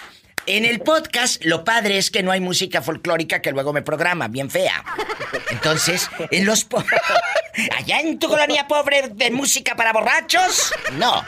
en 0.57 0.65
el 0.65 0.79
podcast 0.79 1.43
lo 1.45 1.63
padre 1.63 1.97
es 1.97 2.11
que 2.11 2.23
no 2.23 2.31
hay 2.31 2.39
música 2.39 2.81
folclórica 2.81 3.41
que 3.41 3.51
luego 3.51 3.73
me 3.73 3.81
programa, 3.81 4.27
bien 4.27 4.49
fea. 4.49 4.83
Entonces, 5.51 6.09
en 6.31 6.45
los... 6.45 6.63
po- 6.65 6.83
Allá 7.77 7.99
en 7.99 8.19
tu 8.19 8.29
colonia 8.29 8.67
pobre 8.67 9.09
de 9.13 9.31
música 9.31 9.75
para 9.75 9.91
borrachos, 9.91 10.71
no. 10.93 11.23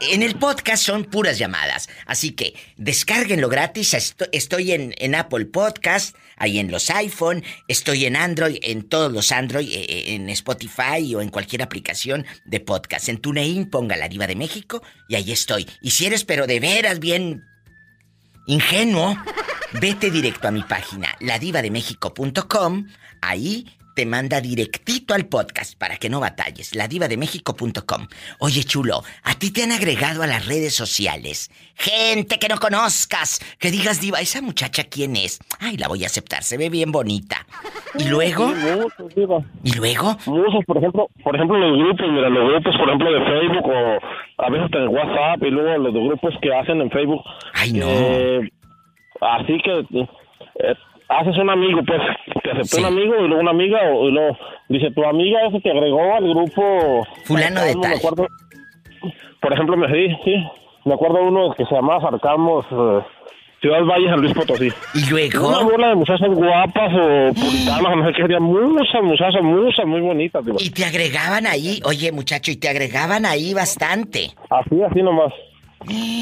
En 0.00 0.22
el 0.22 0.34
podcast 0.36 0.82
son 0.82 1.04
puras 1.04 1.38
llamadas. 1.38 1.88
Así 2.06 2.32
que 2.32 2.54
descárguenlo 2.76 3.48
gratis. 3.48 3.94
Esto- 3.94 4.26
Estoy 4.32 4.72
en, 4.72 4.94
en 4.98 5.14
Apple 5.14 5.44
Podcast, 5.46 6.16
ahí 6.36 6.58
en 6.58 6.70
los 6.72 6.90
iPhone, 6.90 7.44
estoy 7.68 8.06
en 8.06 8.16
Android, 8.16 8.56
en 8.62 8.88
todos 8.88 9.12
los 9.12 9.30
Android, 9.32 9.68
eh, 9.70 9.86
eh, 9.88 10.14
en 10.14 10.28
Spotify 10.30 11.14
o 11.14 11.20
en 11.20 11.28
cualquier 11.28 11.62
aplicación 11.62 12.26
de 12.44 12.58
podcast. 12.60 13.08
En 13.08 13.18
TuneIn 13.18 13.70
ponga 13.70 13.96
la 13.96 14.08
diva 14.08 14.26
de 14.26 14.34
México 14.36 14.82
y 15.08 15.14
ahí 15.14 15.30
estoy. 15.30 15.68
Y 15.80 15.90
si 15.92 16.06
eres 16.06 16.24
pero 16.24 16.46
de 16.48 16.58
veras 16.58 16.98
bien 16.98 17.46
ingenuo, 18.50 19.16
vete 19.80 20.10
directo 20.10 20.48
a 20.48 20.50
mi 20.50 20.62
página, 20.62 21.14
ladivademexico.com. 21.20 22.86
Ahí 23.20 23.66
te 24.00 24.06
manda 24.06 24.40
directito 24.40 25.12
al 25.12 25.26
podcast 25.26 25.78
para 25.78 25.96
que 25.98 26.08
no 26.08 26.20
batalles, 26.20 26.74
ladivademexico.com. 26.74 28.06
Oye, 28.38 28.64
chulo, 28.64 29.02
¿a 29.24 29.34
ti 29.34 29.52
te 29.52 29.62
han 29.62 29.72
agregado 29.72 30.22
a 30.22 30.26
las 30.26 30.46
redes 30.48 30.74
sociales? 30.74 31.50
Gente 31.74 32.38
que 32.38 32.48
no 32.48 32.56
conozcas, 32.56 33.44
que 33.58 33.70
digas, 33.70 34.00
diva, 34.00 34.20
¿esa 34.20 34.40
muchacha 34.40 34.84
quién 34.84 35.16
es? 35.16 35.38
Ay, 35.60 35.76
la 35.76 35.86
voy 35.88 36.04
a 36.04 36.06
aceptar, 36.06 36.44
se 36.44 36.56
ve 36.56 36.70
bien 36.70 36.92
bonita. 36.92 37.44
¿Y 37.98 38.08
luego? 38.08 38.54
¿Y 39.64 39.76
luego? 39.76 40.16
Muchos, 40.24 40.64
por 40.64 40.78
ejemplo, 40.78 41.06
por 41.22 41.36
ejemplo 41.36 41.58
los 41.58 41.76
grupos, 41.76 42.06
mira, 42.10 42.30
los 42.30 42.48
grupos, 42.52 42.74
por 42.78 42.88
ejemplo, 42.88 43.12
de 43.12 43.20
Facebook 43.20 43.66
o 43.66 44.42
a 44.42 44.48
veces 44.48 44.70
en 44.72 44.88
WhatsApp 44.88 45.42
y 45.42 45.50
luego 45.50 45.76
los 45.76 45.92
grupos 45.92 46.34
que 46.40 46.54
hacen 46.54 46.80
en 46.80 46.90
Facebook. 46.90 47.20
Ay, 47.52 47.74
no. 47.74 47.86
Eh, 47.86 48.50
así 49.20 49.58
que 49.62 49.84
eh, 49.90 50.74
haces 51.10 51.36
un 51.38 51.50
amigo, 51.50 51.80
pues, 51.84 52.00
te 52.42 52.50
aceptó 52.52 52.78
un 52.78 52.84
amigo 52.84 53.14
y 53.16 53.28
luego 53.28 53.40
una 53.40 53.50
amiga, 53.50 53.78
o, 53.92 54.08
y 54.08 54.12
luego 54.12 54.38
dice, 54.68 54.90
tu 54.92 55.04
amiga 55.04 55.40
ese 55.48 55.60
te 55.60 55.70
agregó 55.70 56.14
al 56.14 56.28
grupo... 56.28 57.06
Fulano 57.24 57.62
de 57.62 57.74
tal. 57.74 57.94
acuerdo. 57.94 58.26
por 59.40 59.52
ejemplo, 59.52 59.76
me 59.76 59.88
sí, 59.88 60.16
sí, 60.24 60.34
me 60.84 60.94
acuerdo 60.94 61.22
uno 61.22 61.52
que 61.54 61.64
se 61.66 61.74
llamaba 61.74 62.00
Sarcamos, 62.00 62.64
eh, 62.70 63.00
Ciudad 63.60 63.84
Valle, 63.84 64.08
San 64.08 64.20
Luis 64.20 64.34
Potosí. 64.34 64.68
Y 64.94 65.10
luego... 65.10 65.48
Una 65.48 65.62
bola 65.62 65.88
de 65.88 65.94
muchachas 65.96 66.28
guapas 66.28 66.92
o 66.94 67.34
puritanas, 67.34 67.96
no 67.96 68.06
sé 68.06 68.12
qué, 68.14 68.22
serían 68.22 68.42
muchas 68.44 69.02
muchachas, 69.02 69.42
muchas, 69.42 69.86
muy 69.86 70.00
bonitas. 70.00 70.44
Y 70.58 70.70
te 70.70 70.84
agregaban 70.84 71.46
ahí, 71.46 71.80
oye 71.84 72.12
muchacho, 72.12 72.52
y 72.52 72.56
te 72.56 72.68
agregaban 72.68 73.26
ahí 73.26 73.52
bastante. 73.52 74.30
Así, 74.48 74.82
así 74.82 75.02
nomás. 75.02 75.32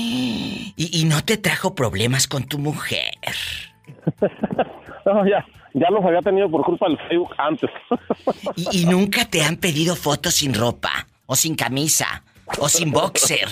Y, 0.80 1.00
y 1.00 1.06
no 1.06 1.24
te 1.24 1.36
trajo 1.36 1.74
problemas 1.74 2.28
con 2.28 2.44
tu 2.44 2.60
mujer. 2.60 3.10
No, 5.04 5.26
ya, 5.26 5.42
ya 5.72 5.88
los 5.90 6.04
había 6.04 6.20
tenido 6.20 6.50
por 6.50 6.62
culpa 6.64 6.86
del 6.86 6.98
Facebook 7.08 7.34
antes. 7.38 7.70
Y, 8.56 8.82
y 8.82 8.84
nunca 8.84 9.24
te 9.24 9.42
han 9.42 9.56
pedido 9.56 9.96
fotos 9.96 10.34
sin 10.34 10.52
ropa, 10.52 11.06
o 11.24 11.34
sin 11.34 11.54
camisa, 11.54 12.22
o 12.58 12.68
sin 12.68 12.90
boxer. 12.90 13.48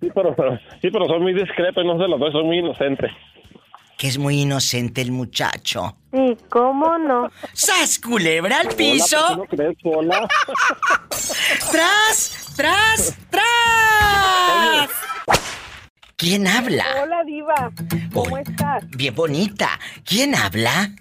Sí, 0.00 0.10
pero, 0.12 0.34
sí, 0.80 0.90
pero 0.90 1.06
soy 1.06 1.20
muy 1.20 1.34
discreto 1.34 1.80
y 1.80 1.86
no 1.86 1.96
se 1.98 2.08
los 2.08 2.18
doy, 2.18 2.32
soy 2.32 2.42
muy 2.42 2.58
inocente. 2.58 3.08
Que 3.96 4.08
es 4.08 4.18
muy 4.18 4.40
inocente 4.40 5.00
el 5.00 5.12
muchacho. 5.12 5.96
Sí, 6.12 6.36
¿cómo 6.48 6.98
no? 6.98 7.30
¡Sas, 7.52 8.00
culebra 8.00 8.58
al 8.58 8.68
piso! 8.74 9.16
Hola, 9.24 9.36
¿por 9.36 9.48
qué 9.48 9.56
no 9.56 9.62
crees, 9.64 9.78
hola? 9.84 10.28
¡Tras! 11.70 12.52
¡Tras! 12.56 13.18
¡Tras! 13.30 14.90
¿Quién 16.22 16.46
habla? 16.46 16.84
Hola, 17.02 17.24
Diva. 17.26 17.72
¿Cómo 18.12 18.38
estás? 18.38 18.88
Bien 18.90 19.12
bonita. 19.12 19.68
¿Quién 20.04 20.36
habla? 20.36 20.92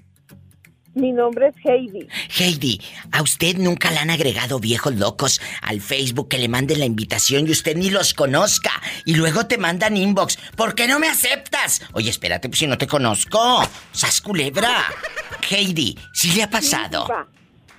Mi 0.96 1.12
nombre 1.12 1.50
es 1.50 1.56
Heidi. 1.64 2.08
Heidi, 2.40 2.82
¿a 3.12 3.22
usted 3.22 3.56
nunca 3.60 3.92
le 3.92 4.00
han 4.00 4.10
agregado 4.10 4.60
viejos 4.60 4.96
locos 4.96 5.40
al 5.62 5.80
Facebook 5.80 6.30
que 6.30 6.40
le 6.40 6.48
manden 6.48 6.80
la 6.80 6.86
invitación 6.86 7.48
y 7.48 7.52
usted 7.52 7.78
ni 7.78 7.92
los 7.92 8.16
conozca? 8.16 8.72
Y 9.06 9.14
luego 9.14 9.46
te 9.46 9.60
mandan 9.60 9.96
inbox. 9.96 10.40
¿Por 10.56 10.74
qué 10.74 10.88
no 10.88 10.98
me 10.98 11.08
aceptas? 11.08 11.84
Oye, 11.94 12.10
espérate, 12.10 12.50
pues 12.50 12.58
si 12.58 12.66
no 12.66 12.80
te 12.80 12.88
conozco. 12.88 13.62
¡Sas 13.92 14.22
culebra! 14.22 14.86
Heidi, 15.52 16.00
¿sí 16.14 16.32
le 16.32 16.42
ha 16.42 16.50
pasado? 16.50 17.04
Diva. 17.04 17.28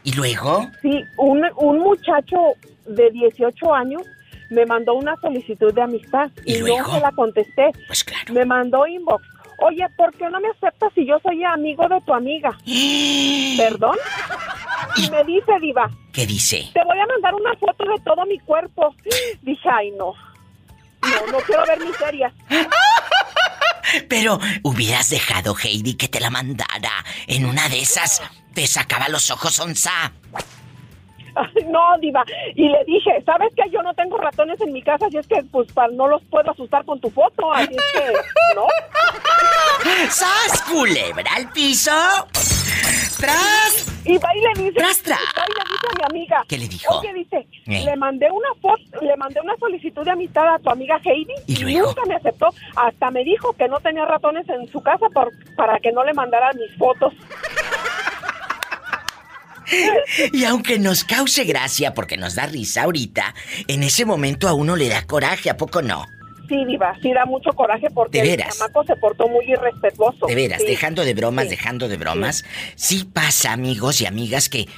¿Y 0.05 0.12
luego? 0.12 0.70
Sí, 0.80 1.03
un, 1.18 1.43
un 1.57 1.78
muchacho 1.80 2.36
de 2.86 3.11
18 3.11 3.74
años 3.74 4.03
me 4.53 4.66
mandó 4.66 4.94
una 4.94 5.16
solicitud 5.16 5.72
de 5.72 5.82
amistad 5.82 6.30
y, 6.44 6.59
no 6.61 6.92
se 6.92 7.00
la 7.00 7.12
contesté. 7.12 7.72
Pues 7.86 8.05
claro. 8.05 8.32
Me 8.32 8.44
mandó 8.44 8.86
inbox. 8.86 9.24
Oye, 9.59 9.86
¿por 9.96 10.12
qué 10.16 10.28
no 10.28 10.40
me 10.40 10.48
aceptas 10.48 10.92
si 10.94 11.07
yo 11.07 11.18
soy 11.22 11.44
amigo 11.44 11.88
de 11.88 12.00
tu 12.00 12.12
amiga? 12.12 12.50
¿Perdón? 13.57 13.96
Y 14.96 15.11
me 15.11 15.24
dice, 15.24 15.53
Diva, 15.61 15.90
¿Qué 16.12 16.26
dice? 16.26 16.68
te 16.72 16.84
voy 16.84 16.98
a 16.98 17.07
mandar 17.07 17.34
una 17.34 17.55
foto 17.57 17.84
de 17.84 18.00
todo 18.05 18.26
mi 18.26 18.38
cuerpo. 18.40 18.94
Dije, 19.42 19.68
ay, 19.70 19.90
no. 19.92 20.14
No, 21.03 21.32
no 21.32 21.38
quiero 21.38 21.64
ver 21.66 21.80
miserias. 21.80 22.32
Pero 24.09 24.38
hubieras 24.62 25.11
dejado, 25.11 25.55
Heidi, 25.62 25.94
que 25.94 26.09
te 26.09 26.20
la 26.20 26.30
mandara. 26.30 27.05
En 27.26 27.44
una 27.44 27.68
de 27.68 27.80
esas 27.80 28.22
te 28.55 28.66
sacaba 28.66 29.09
los 29.09 29.30
ojos 29.30 29.59
onza. 29.61 30.12
Ay, 31.35 31.64
no, 31.68 31.80
diva. 32.01 32.24
Y 32.55 32.68
le 32.68 32.85
dije, 32.85 33.22
¿sabes 33.24 33.53
que 33.57 33.68
Yo 33.70 33.83
no 33.83 33.95
tengo 33.95 34.16
ratones 34.18 34.61
en 34.61 34.72
mi 34.72 34.83
casa, 34.83 35.07
y 35.11 35.16
es 35.16 35.26
que 35.26 35.43
pues 35.51 35.68
no 35.93 36.07
los 36.09 36.22
puedo 36.24 36.51
asustar 36.51 36.85
con 36.85 37.01
tu 37.01 37.11
foto, 37.11 37.53
así 37.53 37.74
es 37.74 37.93
que, 37.93 38.12
¿no? 38.55 38.66
¡Sas, 40.11 40.62
culebra 40.70 41.30
al 41.37 41.51
piso! 41.53 41.91
¡Tras! 43.18 43.89
Y 44.05 44.18
va 44.18 44.28
y 44.35 44.41
le 44.41 44.64
dice, 44.64 44.78
¡Tras, 44.78 45.01
tras! 45.03 45.18
va 45.20 45.45
y 45.49 45.53
le 45.53 45.64
dice 45.72 45.87
a 45.87 45.95
mi 45.97 46.05
amiga. 46.20 46.45
¿Qué 46.49 46.59
le 46.59 46.66
dijo? 46.68 46.99
Oye, 46.99 47.12
dice, 47.14 47.47
Eh. 47.66 47.85
le 47.85 47.97
mandé 47.97 48.28
una 48.30 48.49
foto, 48.61 48.83
le 49.01 49.16
mandé 49.16 49.41
una 49.41 49.57
solicitud 49.59 50.05
de 50.05 50.11
amistad 50.11 50.55
a 50.55 50.59
tu 50.59 50.70
amiga 50.70 50.99
Heidi 51.05 51.33
¿Y 51.47 51.53
y, 51.61 51.62
luego? 51.62 51.89
nunca 51.89 52.03
me 52.07 52.16
aceptó. 52.16 52.49
Hasta 52.74 53.11
me 53.12 53.22
dijo 53.22 53.53
que 53.53 53.68
no 53.68 53.78
tenía 53.80 54.05
ratones 54.07 54.49
en 54.49 54.66
su 54.68 54.83
casa 54.83 55.07
por, 55.14 55.30
para 55.57 55.78
que 55.78 55.93
no 55.93 56.03
le 56.05 56.12
mandara 56.14 56.51
mis 56.55 56.76
fotos. 56.76 57.12
Y 60.32 60.44
aunque 60.44 60.78
nos 60.78 61.04
cause 61.04 61.44
gracia 61.44 61.94
porque 61.94 62.16
nos 62.16 62.34
da 62.34 62.46
risa 62.46 62.82
ahorita, 62.84 63.34
en 63.68 63.82
ese 63.82 64.04
momento 64.04 64.48
a 64.48 64.54
uno 64.54 64.76
le 64.76 64.88
da 64.88 65.02
coraje, 65.06 65.50
¿a 65.50 65.56
poco 65.56 65.82
no? 65.82 66.06
Sí, 66.48 66.64
diva, 66.66 66.94
sí 67.00 67.12
da 67.12 67.24
mucho 67.24 67.50
coraje 67.52 67.88
porque 67.94 68.22
¿De 68.22 68.34
el 68.34 68.42
chamaco 68.42 68.84
se 68.84 68.96
portó 68.96 69.26
muy 69.28 69.44
irrespetuoso. 69.50 70.26
De 70.26 70.34
veras, 70.34 70.60
Sí. 70.60 70.66
dejando 70.66 71.04
de 71.04 71.14
bromas, 71.14 71.44
Sí. 71.44 71.50
dejando 71.50 71.88
de 71.88 71.96
bromas, 71.96 72.44
sí. 72.74 73.04
pasa, 73.10 73.52
amigos 73.52 74.00
y 74.00 74.06
amigas, 74.06 74.48
que... 74.48 74.68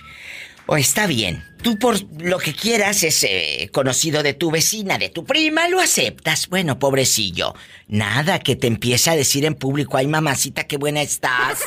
O 0.67 0.77
está 0.79 1.07
bien, 1.07 1.45
tú 1.63 1.79
por 1.79 1.97
lo 2.23 2.39
que 2.39 2.55
quieras 2.55 3.03
es 3.03 3.23
eh, 3.25 3.69
conocido 3.71 4.23
de 4.23 4.33
tu 4.33 4.51
vecina, 4.51 4.97
de 4.97 5.11
tu 5.11 5.25
prima, 5.27 5.69
lo 5.69 5.79
aceptas. 5.79 6.49
Bueno, 6.49 6.79
pobrecillo. 6.79 7.55
Nada 7.87 8.39
que 8.39 8.57
te 8.57 8.67
empieza 8.67 9.11
a 9.11 9.17
decir 9.17 9.45
en 9.45 9.57
público, 9.57 9.99
ay 9.99 10.07
mamacita, 10.07 10.65
qué 10.65 10.79
buena 10.79 11.03
estás. 11.03 11.61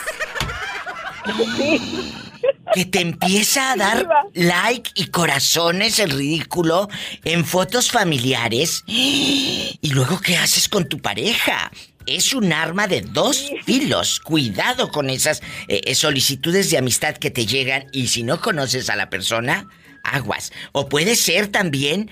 Que 2.74 2.86
te 2.86 2.99
empieza 3.01 3.72
a 3.72 3.76
dar 3.76 4.07
like 4.34 4.91
y 4.95 5.07
corazones 5.07 5.99
el 5.99 6.11
ridículo 6.11 6.89
en 7.24 7.45
fotos 7.45 7.91
familiares. 7.91 8.84
Y 8.88 9.80
luego, 9.91 10.20
¿qué 10.20 10.38
haces 10.38 10.68
con 10.70 10.88
tu 10.89 10.99
pareja? 10.99 11.72
Es 12.05 12.34
un 12.34 12.53
arma 12.53 12.88
de 12.88 13.01
dos 13.01 13.51
filos. 13.65 14.20
Cuidado 14.20 14.89
con 14.91 15.09
esas 15.09 15.41
eh, 15.68 15.82
eh, 15.86 15.95
solicitudes 15.95 16.70
de 16.70 16.78
amistad 16.78 17.15
que 17.18 17.32
te 17.32 17.45
llegan 17.45 17.86
y 17.91 18.07
si 18.07 18.24
no 18.24 18.39
conoces 18.41 18.89
a 18.89 18.95
la 18.95 19.09
persona, 19.09 19.68
aguas. 20.03 20.51
O 20.72 20.88
puede 20.88 21.15
ser 21.15 21.47
también 21.47 22.09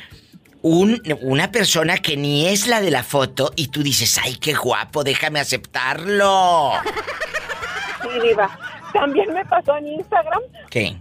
un- 0.61 1.01
una 1.21 1.51
persona 1.51 1.97
que 1.99 2.17
ni 2.17 2.47
es 2.47 2.67
la 2.67 2.81
de 2.81 2.91
la 2.91 3.03
foto 3.03 3.53
y 3.55 3.67
tú 3.67 3.83
dices, 3.83 4.17
ay, 4.23 4.35
qué 4.37 4.53
guapo, 4.53 5.03
déjame 5.03 5.39
aceptarlo. 5.39 6.71
Sí, 8.01 8.27
diva. 8.27 8.59
También 8.99 9.33
me 9.33 9.45
pasó 9.45 9.77
en 9.77 9.87
Instagram 9.87 10.41
¿Qué? 10.69 10.95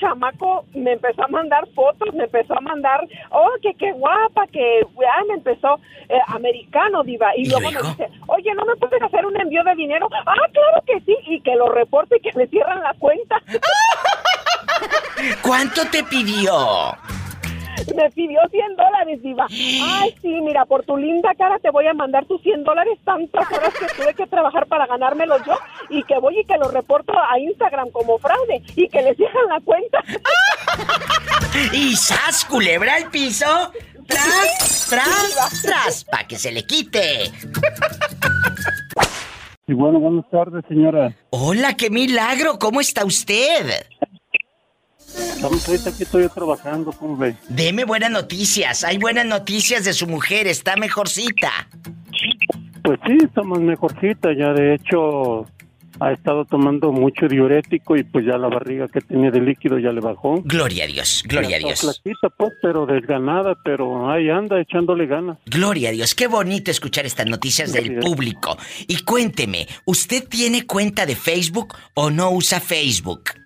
chamaco 0.00 0.64
me 0.74 0.92
empezó 0.92 1.22
a 1.24 1.28
mandar 1.28 1.68
fotos, 1.74 2.12
me 2.14 2.24
empezó 2.24 2.54
a 2.56 2.60
mandar, 2.60 3.06
oh, 3.30 3.50
que 3.62 3.74
qué 3.74 3.92
guapa, 3.92 4.46
que 4.46 4.80
ya 5.00 5.24
me 5.28 5.34
empezó 5.34 5.78
eh, 6.08 6.18
americano, 6.28 7.04
diva, 7.04 7.36
y, 7.36 7.42
¿Y 7.42 7.50
luego, 7.50 7.70
luego? 7.70 7.88
me 7.88 7.90
dice, 7.90 8.08
oye, 8.26 8.54
¿no 8.54 8.64
me 8.64 8.76
puedes 8.76 9.02
hacer 9.02 9.26
un 9.26 9.38
envío 9.38 9.62
de 9.62 9.74
dinero? 9.74 10.08
Ah, 10.26 10.34
claro 10.52 10.82
que 10.86 11.00
sí, 11.00 11.14
y 11.26 11.40
que 11.42 11.54
lo 11.54 11.68
reporte 11.68 12.16
y 12.16 12.20
que 12.20 12.36
me 12.36 12.46
cierran 12.46 12.82
la 12.82 12.94
cuenta. 12.98 13.40
¿Cuánto 15.42 15.82
te 15.90 16.02
pidió? 16.04 16.96
Me 17.94 18.10
pidió 18.10 18.40
100 18.50 18.76
dólares, 18.76 19.22
diva. 19.22 19.46
Ay, 19.48 20.14
sí, 20.22 20.40
mira, 20.42 20.64
por 20.64 20.84
tu 20.84 20.96
linda 20.96 21.34
cara 21.36 21.58
te 21.58 21.70
voy 21.70 21.86
a 21.86 21.94
mandar 21.94 22.24
tus 22.26 22.40
100 22.42 22.64
dólares 22.64 22.98
tantas 23.04 23.50
horas 23.50 23.72
que 23.74 23.86
tuve 23.96 24.14
que 24.14 24.26
trabajar 24.26 24.66
para 24.66 24.86
ganármelos 24.86 25.40
yo 25.46 25.54
y 25.88 26.02
que 26.04 26.18
voy 26.18 26.40
y 26.40 26.44
que 26.44 26.56
lo 26.56 26.70
reporto 26.70 27.12
a 27.12 27.38
Instagram 27.38 27.90
como 27.90 28.18
fraude 28.18 28.62
y 28.76 28.88
que 28.88 29.02
le 29.02 29.14
cierran 29.14 29.48
la 29.48 29.60
cuenta. 29.60 30.02
Y 31.72 31.96
sas, 31.96 32.44
culebra 32.44 32.94
al 32.94 33.10
piso. 33.10 33.44
Tras, 34.06 34.86
tras, 34.88 35.62
tras, 35.62 36.04
para 36.04 36.26
que 36.26 36.36
se 36.36 36.52
le 36.52 36.64
quite. 36.64 37.24
Y 39.66 39.72
bueno, 39.72 40.00
buenas 40.00 40.28
tardes, 40.30 40.64
señora. 40.68 41.14
Hola, 41.30 41.76
qué 41.76 41.90
milagro, 41.90 42.58
¿cómo 42.58 42.80
está 42.80 43.04
usted? 43.04 43.86
Estamos 45.16 45.68
ahorita 45.68 45.90
aquí 45.90 46.02
estoy 46.02 46.28
trabajando, 46.28 46.92
¿cómo 46.92 47.16
ve? 47.16 47.34
Deme 47.48 47.84
buenas 47.84 48.10
noticias, 48.10 48.84
hay 48.84 48.98
buenas 48.98 49.26
noticias 49.26 49.84
de 49.84 49.92
su 49.92 50.06
mujer, 50.06 50.46
está 50.46 50.76
mejorcita. 50.76 51.50
Pues 52.82 52.98
sí, 53.06 53.18
estamos 53.24 53.60
mejorcita, 53.60 54.30
ya 54.36 54.52
de 54.52 54.74
hecho 54.74 55.46
ha 56.00 56.12
estado 56.12 56.44
tomando 56.46 56.92
mucho 56.92 57.28
diurético 57.28 57.96
y 57.96 58.04
pues 58.04 58.24
ya 58.24 58.38
la 58.38 58.48
barriga 58.48 58.88
que 58.88 59.00
tenía 59.00 59.30
de 59.30 59.40
líquido 59.40 59.78
ya 59.78 59.92
le 59.92 60.00
bajó. 60.00 60.40
Gloria 60.44 60.84
a 60.84 60.86
Dios, 60.86 61.22
gloria 61.26 61.56
a 61.56 61.58
está 61.58 61.68
Dios. 61.68 61.80
Flaquita, 61.80 62.28
pues, 62.36 62.52
pero 62.62 62.86
desganada, 62.86 63.54
pero 63.62 64.10
ahí 64.10 64.30
anda 64.30 64.60
echándole 64.60 65.06
ganas. 65.06 65.38
Gloria 65.46 65.90
a 65.90 65.92
Dios, 65.92 66.14
qué 66.14 66.26
bonito 66.26 66.70
escuchar 66.70 67.04
estas 67.04 67.26
noticias 67.26 67.72
del 67.72 67.98
público. 67.98 68.56
Y 68.88 69.02
cuénteme, 69.04 69.68
¿usted 69.84 70.26
tiene 70.26 70.66
cuenta 70.66 71.04
de 71.04 71.16
Facebook 71.16 71.74
o 71.94 72.10
no 72.10 72.30
usa 72.30 72.60
Facebook? 72.60 73.39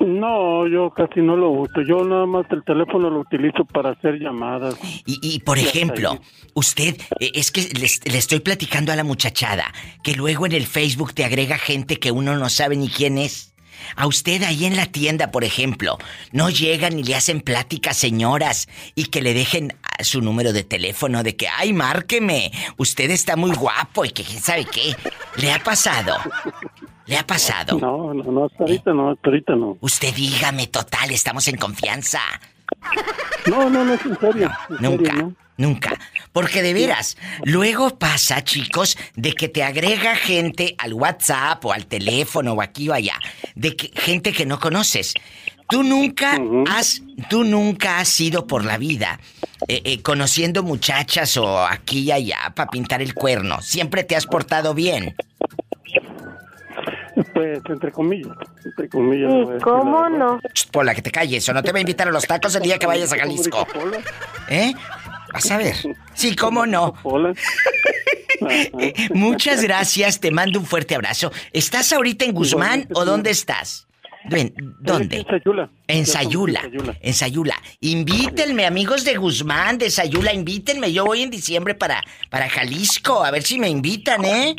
No, 0.00 0.66
yo 0.68 0.90
casi 0.90 1.20
no 1.20 1.36
lo 1.36 1.50
uso. 1.50 1.82
Yo 1.82 2.04
nada 2.04 2.26
más 2.26 2.46
el 2.50 2.62
teléfono 2.64 3.10
lo 3.10 3.20
utilizo 3.20 3.64
para 3.64 3.90
hacer 3.90 4.18
llamadas. 4.18 4.78
Y, 5.06 5.18
y, 5.22 5.40
por 5.40 5.58
ejemplo, 5.58 6.18
usted, 6.54 6.96
eh, 7.20 7.32
es 7.34 7.50
que 7.50 7.62
le, 7.62 7.88
le 8.12 8.18
estoy 8.18 8.40
platicando 8.40 8.92
a 8.92 8.96
la 8.96 9.04
muchachada 9.04 9.72
que 10.02 10.14
luego 10.14 10.46
en 10.46 10.52
el 10.52 10.66
Facebook 10.66 11.14
te 11.14 11.24
agrega 11.24 11.58
gente 11.58 11.96
que 11.96 12.12
uno 12.12 12.36
no 12.36 12.48
sabe 12.48 12.76
ni 12.76 12.88
quién 12.88 13.18
es. 13.18 13.54
A 13.94 14.06
usted 14.06 14.42
ahí 14.42 14.64
en 14.64 14.76
la 14.76 14.86
tienda, 14.86 15.30
por 15.30 15.44
ejemplo, 15.44 15.98
no 16.32 16.50
llegan 16.50 16.98
y 16.98 17.02
le 17.02 17.14
hacen 17.14 17.40
pláticas 17.40 17.96
señoras 17.96 18.68
y 18.94 19.06
que 19.06 19.22
le 19.22 19.34
dejen 19.34 19.74
su 20.00 20.20
número 20.20 20.52
de 20.52 20.64
teléfono 20.64 21.22
de 21.22 21.36
que, 21.36 21.48
ay, 21.48 21.72
márqueme, 21.72 22.50
usted 22.76 23.10
está 23.10 23.36
muy 23.36 23.52
guapo 23.52 24.04
y 24.04 24.10
que 24.10 24.22
quién 24.22 24.40
sabe 24.40 24.64
qué. 24.64 24.94
¿Le 25.36 25.52
ha 25.52 25.58
pasado? 25.58 26.16
¿Le 27.06 27.16
ha 27.16 27.26
pasado? 27.26 27.78
No, 27.78 28.12
no, 28.12 28.24
no, 28.24 28.46
hasta 28.46 28.64
ahorita 28.64 28.92
no, 28.92 29.10
hasta 29.10 29.28
ahorita 29.28 29.54
no. 29.54 29.78
Usted 29.80 30.14
dígame, 30.14 30.66
total, 30.66 31.10
estamos 31.10 31.46
en 31.48 31.56
confianza. 31.56 32.20
No, 33.46 33.70
no, 33.70 33.84
no, 33.84 33.94
es 33.94 34.04
en 34.04 34.18
serio. 34.18 34.50
en 34.70 34.76
serio, 34.76 34.90
Nunca, 34.90 35.12
¿no? 35.12 35.34
nunca. 35.56 35.98
Porque 36.32 36.62
de 36.62 36.74
veras, 36.74 37.16
luego 37.44 37.98
pasa, 37.98 38.42
chicos, 38.42 38.98
de 39.14 39.32
que 39.32 39.48
te 39.48 39.62
agrega 39.62 40.16
gente 40.16 40.74
al 40.78 40.94
WhatsApp 40.94 41.64
o 41.64 41.72
al 41.72 41.86
teléfono 41.86 42.54
o 42.54 42.62
aquí 42.62 42.88
o 42.88 42.92
allá, 42.92 43.18
de 43.54 43.76
que, 43.76 43.92
gente 43.94 44.32
que 44.32 44.46
no 44.46 44.58
conoces. 44.58 45.14
Tú 45.68 45.82
nunca 45.82 46.38
has, 46.68 47.02
tú 47.28 47.44
nunca 47.44 47.98
has 47.98 48.20
ido 48.20 48.46
por 48.46 48.64
la 48.64 48.78
vida 48.78 49.18
eh, 49.68 49.82
eh, 49.84 50.02
conociendo 50.02 50.62
muchachas 50.62 51.36
o 51.36 51.64
aquí 51.64 52.00
y 52.00 52.12
allá 52.12 52.52
para 52.54 52.70
pintar 52.70 53.02
el 53.02 53.14
cuerno. 53.14 53.60
Siempre 53.62 54.04
te 54.04 54.16
has 54.16 54.26
portado 54.26 54.74
bien. 54.74 55.14
Pues, 57.32 57.60
entre 57.68 57.90
comillas, 57.90 58.36
entre 58.64 58.88
comillas. 58.88 59.32
la 59.32 59.44
verdad. 59.44 60.10
no? 60.10 60.40
Ch, 60.52 60.68
Pola, 60.70 60.94
que 60.94 61.02
te 61.02 61.10
calles 61.10 61.48
o 61.48 61.54
no 61.54 61.62
te 61.62 61.72
voy 61.72 61.78
a 61.78 61.82
invitar 61.82 62.08
a 62.08 62.10
los 62.10 62.26
tacos 62.26 62.54
el 62.54 62.62
día 62.62 62.78
que 62.78 62.86
vayas 62.86 63.12
a 63.12 63.16
Jalisco. 63.16 63.66
¿Eh? 64.48 64.74
Vas 65.32 65.50
a 65.50 65.56
ver. 65.56 65.74
Sí, 66.14 66.36
cómo 66.36 66.66
no. 66.66 66.94
Muchas 69.14 69.62
gracias, 69.62 70.20
te 70.20 70.30
mando 70.30 70.60
un 70.60 70.66
fuerte 70.66 70.94
abrazo. 70.94 71.32
¿Estás 71.52 71.92
ahorita 71.92 72.26
en 72.26 72.32
Guzmán 72.32 72.86
o 72.92 73.04
dónde 73.04 73.30
estás? 73.30 73.85
¿Dónde? 74.80 75.18
En 75.18 75.26
Sayula. 75.26 75.70
En 75.88 76.06
Sayula. 76.06 76.60
en 76.60 76.72
Sayula. 76.72 76.96
En 77.00 77.14
Sayula. 77.14 77.54
Invítenme, 77.80 78.66
amigos 78.66 79.04
de 79.04 79.16
Guzmán, 79.16 79.78
de 79.78 79.90
Sayula, 79.90 80.32
invítenme. 80.32 80.92
Yo 80.92 81.04
voy 81.04 81.22
en 81.22 81.30
diciembre 81.30 81.74
para, 81.74 82.02
para 82.30 82.48
Jalisco, 82.48 83.24
a 83.24 83.30
ver 83.30 83.42
si 83.42 83.58
me 83.58 83.68
invitan, 83.68 84.24
¿eh? 84.24 84.56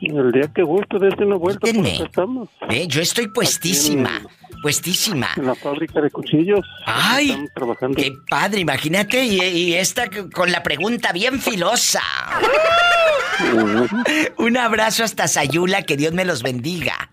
El 0.00 0.32
día 0.32 0.50
que 0.52 0.62
guste, 0.62 0.98
dése 0.98 1.24
una 1.24 1.36
vuelta, 1.36 1.60
por 1.60 1.86
acá 1.86 2.04
estamos. 2.04 2.48
Eh, 2.70 2.86
Yo 2.88 3.00
estoy 3.00 3.28
puestísima, 3.28 4.20
puestísima. 4.60 5.30
En 5.36 5.46
la 5.46 5.54
fábrica 5.54 6.00
de 6.00 6.10
cuchillos. 6.10 6.60
¡Ay! 6.86 7.30
Estamos 7.30 7.50
trabajando. 7.54 7.96
¡Qué 7.96 8.12
padre! 8.28 8.60
Imagínate, 8.60 9.24
y, 9.24 9.40
y 9.40 9.74
esta 9.74 10.08
con 10.32 10.52
la 10.52 10.62
pregunta 10.62 11.12
bien 11.12 11.40
filosa. 11.40 12.02
Un 14.38 14.56
abrazo 14.56 15.04
hasta 15.04 15.28
Sayula, 15.28 15.82
que 15.82 15.96
Dios 15.96 16.12
me 16.12 16.24
los 16.24 16.42
bendiga. 16.42 17.10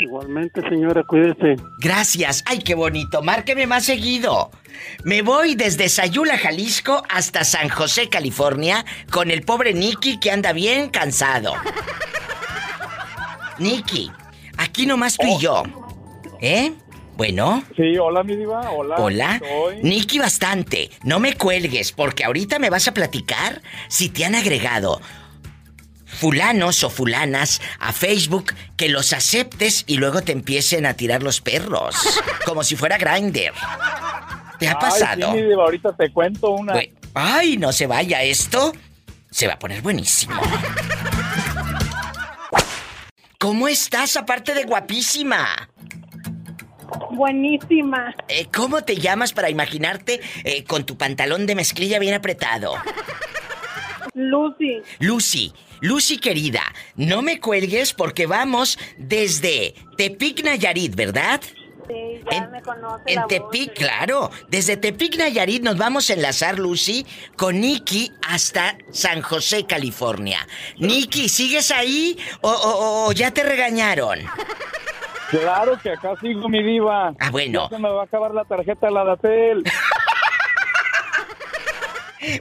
Igualmente, 0.00 0.60
señora, 0.68 1.02
cuídese. 1.04 1.56
Gracias. 1.78 2.42
Ay, 2.46 2.58
qué 2.60 2.74
bonito. 2.74 3.22
Márqueme 3.22 3.66
más 3.66 3.84
seguido. 3.84 4.50
Me 5.04 5.22
voy 5.22 5.54
desde 5.54 5.88
Sayula, 5.88 6.38
Jalisco, 6.38 7.02
hasta 7.08 7.44
San 7.44 7.68
José, 7.68 8.08
California, 8.08 8.84
con 9.10 9.30
el 9.30 9.42
pobre 9.42 9.74
Nicky 9.74 10.18
que 10.20 10.30
anda 10.30 10.52
bien 10.52 10.88
cansado. 10.90 11.54
Nicky, 13.58 14.10
aquí 14.56 14.86
nomás 14.86 15.16
tú 15.16 15.26
y 15.26 15.42
yo. 15.42 15.64
¿Eh? 16.40 16.72
Bueno. 17.16 17.64
Sí, 17.76 17.98
hola, 17.98 18.22
mi 18.22 18.36
diva, 18.36 18.70
hola. 18.70 18.94
Hola. 18.98 19.40
Soy- 19.40 19.82
Nicky 19.82 20.18
bastante. 20.20 20.90
No 21.02 21.18
me 21.18 21.34
cuelgues 21.34 21.90
porque 21.92 22.24
ahorita 22.24 22.58
me 22.60 22.70
vas 22.70 22.86
a 22.86 22.94
platicar 22.94 23.60
si 23.88 24.08
te 24.08 24.24
han 24.24 24.36
agregado 24.36 25.00
fulanos 26.06 26.82
o 26.84 26.90
fulanas 26.90 27.60
a 27.80 27.92
Facebook 27.92 28.54
que 28.76 28.88
los 28.88 29.12
aceptes 29.12 29.84
y 29.86 29.96
luego 29.98 30.22
te 30.22 30.32
empiecen 30.32 30.86
a 30.86 30.94
tirar 30.94 31.22
los 31.22 31.40
perros. 31.40 31.96
Como 32.46 32.62
si 32.64 32.76
fuera 32.76 32.96
Grinder. 32.98 33.52
¿Te 34.60 34.68
ha 34.68 34.72
Ay, 34.72 34.76
pasado? 34.80 35.32
sí, 35.32 35.40
mi 35.40 35.48
diva, 35.48 35.64
ahorita 35.64 35.92
te 35.96 36.12
cuento 36.12 36.50
una. 36.50 36.74
Ay, 37.14 37.56
no 37.56 37.72
se 37.72 37.86
vaya 37.88 38.22
esto. 38.22 38.72
Se 39.30 39.46
va 39.48 39.54
a 39.54 39.58
poner 39.58 39.82
buenísimo. 39.82 40.40
¿Cómo 43.38 43.68
estás 43.68 44.16
aparte 44.16 44.52
de 44.54 44.64
guapísima? 44.64 45.68
Buenísima. 47.10 48.14
Eh, 48.28 48.46
¿Cómo 48.54 48.82
te 48.82 48.96
llamas 48.96 49.32
para 49.32 49.50
imaginarte 49.50 50.20
eh, 50.44 50.64
con 50.64 50.84
tu 50.84 50.96
pantalón 50.96 51.46
de 51.46 51.54
mezclilla 51.54 51.98
bien 51.98 52.14
apretado? 52.14 52.74
Lucy. 54.14 54.82
Lucy, 54.98 55.52
Lucy 55.80 56.18
querida, 56.18 56.62
no 56.96 57.22
me 57.22 57.38
cuelgues 57.40 57.92
porque 57.94 58.26
vamos 58.26 58.78
desde 58.96 59.74
Tepic 59.96 60.42
Nayarit, 60.44 60.94
¿verdad? 60.94 61.40
Sí, 61.86 62.20
ya 62.30 62.46
me 62.48 62.60
conoce 62.60 63.04
la 63.06 63.12
En 63.12 63.20
voz. 63.20 63.28
Tepic, 63.28 63.74
claro. 63.74 64.30
Desde 64.48 64.76
Tepic 64.76 65.16
Nayarit 65.16 65.62
nos 65.62 65.76
vamos 65.78 66.10
a 66.10 66.14
enlazar, 66.14 66.58
Lucy, 66.58 67.06
con 67.36 67.60
Nicky 67.60 68.12
hasta 68.26 68.76
San 68.90 69.22
José, 69.22 69.64
California. 69.66 70.46
Nicky, 70.78 71.28
¿sigues 71.28 71.70
ahí 71.70 72.18
o, 72.42 72.50
o- 72.50 73.06
o 73.08 73.12
ya 73.12 73.30
te 73.30 73.42
regañaron? 73.44 74.18
Claro 75.30 75.78
que 75.78 75.90
acá 75.90 76.14
sigo, 76.20 76.48
mi 76.48 76.62
diva. 76.62 77.12
Ah, 77.18 77.30
bueno. 77.30 77.68
Ya 77.70 77.76
se 77.76 77.82
me 77.82 77.90
va 77.90 78.02
a 78.02 78.04
acabar 78.04 78.32
la 78.32 78.44
tarjeta 78.44 78.86
de 78.86 78.92
la 78.92 79.04
Datel. 79.04 79.64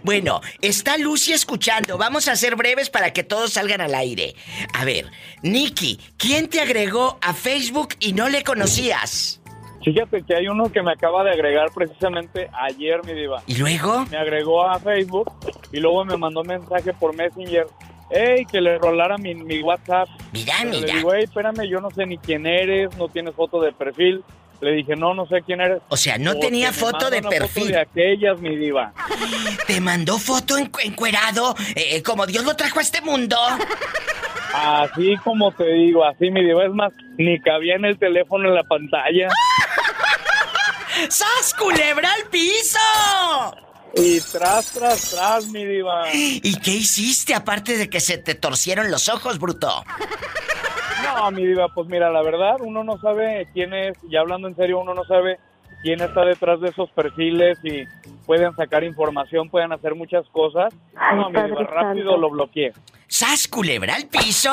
Bueno, 0.03 0.41
está 0.61 0.97
Lucy 0.97 1.33
escuchando. 1.33 1.97
Vamos 1.97 2.27
a 2.27 2.35
ser 2.35 2.55
breves 2.55 2.89
para 2.89 3.13
que 3.13 3.23
todos 3.23 3.53
salgan 3.53 3.79
al 3.79 3.93
aire. 3.95 4.35
A 4.73 4.85
ver, 4.85 5.05
Nicky, 5.43 5.99
¿quién 6.17 6.49
te 6.49 6.59
agregó 6.59 7.17
a 7.21 7.33
Facebook 7.33 7.89
y 7.99 8.13
no 8.13 8.27
le 8.27 8.43
conocías? 8.43 9.39
Fíjate 9.83 10.23
que 10.23 10.35
hay 10.35 10.47
uno 10.47 10.71
que 10.71 10.81
me 10.81 10.91
acaba 10.91 11.23
de 11.23 11.31
agregar 11.31 11.69
precisamente 11.73 12.49
ayer, 12.53 13.05
mi 13.05 13.13
diva. 13.13 13.41
¿Y 13.47 13.55
luego? 13.55 14.05
Me 14.11 14.17
agregó 14.17 14.67
a 14.67 14.79
Facebook 14.79 15.31
y 15.71 15.79
luego 15.79 16.03
me 16.03 16.17
mandó 16.17 16.41
un 16.41 16.47
mensaje 16.47 16.93
por 16.93 17.15
Messenger. 17.15 17.67
Ey, 18.09 18.45
que 18.45 18.61
le 18.61 18.77
rolara 18.77 19.17
mi, 19.17 19.35
mi 19.35 19.61
WhatsApp. 19.61 20.07
Mira, 20.31 20.53
Pero 20.59 20.71
mira. 20.71 20.87
Le 20.87 20.93
digo, 20.93 21.13
ey, 21.13 21.23
espérame, 21.25 21.67
yo 21.69 21.81
no 21.81 21.91
sé 21.91 22.05
ni 22.05 22.17
quién 22.17 22.45
eres, 22.45 22.95
no 22.97 23.07
tienes 23.09 23.35
foto 23.35 23.59
de 23.61 23.71
perfil. 23.73 24.23
Le 24.61 24.71
dije, 24.71 24.95
no, 24.95 25.13
no 25.13 25.27
sé 25.27 25.41
quién 25.45 25.61
eres. 25.61 25.79
O 25.89 25.97
sea, 25.97 26.17
no 26.17 26.31
O 26.31 26.39
tenía 26.39 26.73
foto 26.73 27.09
de 27.11 27.21
perfil. 27.21 27.63
Foto 27.65 27.73
de 27.75 27.79
aquellas, 27.79 28.39
mi 28.39 28.55
diva. 28.55 28.91
¿Te 29.67 29.79
mandó 29.81 30.17
foto 30.17 30.57
en- 30.57 30.71
encuerado? 30.83 31.53
eh, 31.75 32.01
como 32.01 32.25
Dios 32.25 32.43
lo 32.43 32.55
trajo 32.55 32.79
a 32.79 32.81
este 32.81 33.01
mundo. 33.01 33.37
Así 34.53 35.15
como 35.23 35.51
te 35.51 35.65
digo, 35.65 36.03
así 36.05 36.31
mi 36.31 36.43
diva. 36.43 36.65
Es 36.65 36.71
más, 36.71 36.91
ni 37.17 37.39
cabía 37.39 37.75
en 37.75 37.85
el 37.85 37.99
teléfono 37.99 38.47
en 38.49 38.55
la 38.55 38.63
pantalla. 38.63 39.27
¡Sas, 41.09 41.53
culebra 41.59 42.11
al 42.11 42.23
piso! 42.31 42.79
Y 43.95 44.19
tras, 44.21 44.71
tras, 44.73 45.11
tras, 45.11 45.47
mi 45.47 45.65
diva. 45.65 46.03
¿Y 46.13 46.59
qué 46.59 46.71
hiciste 46.71 47.33
aparte 47.33 47.77
de 47.77 47.89
que 47.89 47.99
se 47.99 48.17
te 48.17 48.35
torcieron 48.35 48.91
los 48.91 49.09
ojos, 49.09 49.39
bruto? 49.39 49.83
No, 51.03 51.31
mi 51.31 51.45
diva, 51.45 51.67
pues 51.73 51.87
mira, 51.87 52.11
la 52.11 52.21
verdad, 52.21 52.57
uno 52.59 52.83
no 52.83 52.99
sabe 52.99 53.47
quién 53.53 53.73
es, 53.73 53.97
y 54.09 54.17
hablando 54.17 54.47
en 54.47 54.55
serio, 54.55 54.79
uno 54.79 54.93
no 54.93 55.03
sabe 55.05 55.39
quién 55.81 56.01
está 56.01 56.25
detrás 56.25 56.59
de 56.59 56.69
esos 56.69 56.89
perfiles 56.91 57.57
y 57.63 57.85
pueden 58.25 58.55
sacar 58.55 58.83
información, 58.83 59.49
pueden 59.49 59.71
hacer 59.71 59.95
muchas 59.95 60.27
cosas. 60.29 60.73
No, 61.15 61.29
mi 61.29 61.41
diva, 61.41 61.63
rápido 61.63 62.17
lo 62.17 62.29
bloqueé. 62.29 62.73
¡Sas, 63.07 63.47
culebra 63.47 63.95
al 63.95 64.07
piso! 64.07 64.51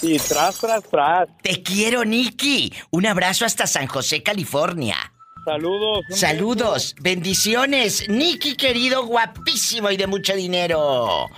Y 0.00 0.18
tras, 0.18 0.58
tras, 0.58 0.84
tras. 0.84 1.28
Te 1.42 1.62
quiero, 1.62 2.04
Nicky. 2.04 2.72
Un 2.90 3.06
abrazo 3.06 3.44
hasta 3.44 3.66
San 3.66 3.86
José, 3.86 4.22
California. 4.22 5.07
Saludos. 5.48 6.04
Saludos, 6.10 6.94
bendiciones. 7.00 8.06
Nicky, 8.06 8.54
querido, 8.54 9.06
guapísimo 9.06 9.90
y 9.90 9.96
de 9.96 10.06
mucho 10.06 10.36
dinero. 10.36 11.30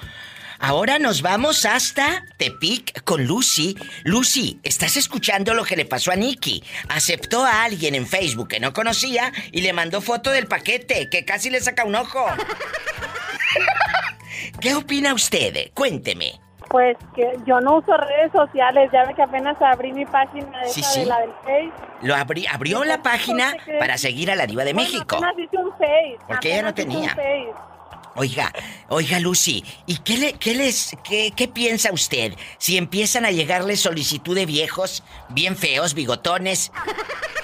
Ahora 0.59 0.99
nos 0.99 1.23
vamos 1.23 1.65
hasta 1.65 2.25
Tepic 2.37 3.05
con 3.05 3.25
Lucy. 3.25 3.77
Lucy, 4.03 4.59
¿estás 4.65 4.97
escuchando 4.97 5.55
lo 5.55 5.63
que 5.63 5.77
le 5.77 5.85
pasó 5.85 6.11
a 6.11 6.17
Nicky? 6.17 6.61
Aceptó 6.89 7.45
a 7.45 7.63
alguien 7.63 7.95
en 7.95 8.05
Facebook 8.05 8.49
que 8.49 8.59
no 8.59 8.73
conocía 8.73 9.33
y 9.53 9.61
le 9.61 9.73
mandó 9.73 10.01
foto 10.01 10.33
del 10.33 10.49
paquete, 10.49 11.09
que 11.09 11.25
casi 11.25 11.49
le 11.49 11.61
saca 11.61 11.85
un 11.85 11.95
ojo. 11.95 12.27
¿Qué 14.61 14.75
opina 14.75 15.15
usted? 15.15 15.71
Cuénteme. 15.73 16.41
Pues 16.71 16.97
que 17.17 17.33
yo 17.47 17.61
no 17.61 17.79
uso 17.79 17.97
redes 17.97 18.31
sociales, 18.33 18.89
ya 18.93 19.05
ve 19.05 19.13
que 19.15 19.23
apenas 19.23 19.61
abrí 19.61 19.93
mi 19.93 20.07
página 20.07 20.65
Sí, 20.67 20.81
esa 20.81 20.91
sí. 20.91 21.01
de 21.01 21.07
la 21.07 21.19
del 21.21 21.33
Face. 21.43 21.73
Lo 22.03 22.15
abrí- 22.15 22.47
abrió 22.49 22.85
la 22.85 23.03
página 23.03 23.55
para 23.81 23.99
seguir 23.99 24.31
a 24.31 24.37
la 24.37 24.47
diva 24.47 24.63
de 24.65 24.73
México. 24.73 25.17
Apenas 25.17 25.35
hice 25.37 25.57
un 25.59 25.73
Face. 25.73 26.17
Porque 26.29 26.53
ella 26.53 26.63
no 26.63 26.73
tenía. 26.75 27.17
Oiga, 28.17 28.53
oiga 28.89 29.19
Lucy, 29.21 29.65
¿y 29.87 29.99
qué 29.99 30.17
le, 30.17 30.33
qué 30.35 30.55
les, 30.55 30.97
qué, 31.05 31.33
qué 31.37 31.47
piensa 31.49 31.93
usted 31.93 32.35
si 32.59 32.77
empiezan 32.77 33.25
a 33.25 33.31
llegarle 33.31 33.77
solicitud 33.77 34.35
de 34.35 34.47
viejos 34.47 35.03
bien 35.29 35.57
feos, 35.57 35.95
bigotones, 35.95 36.73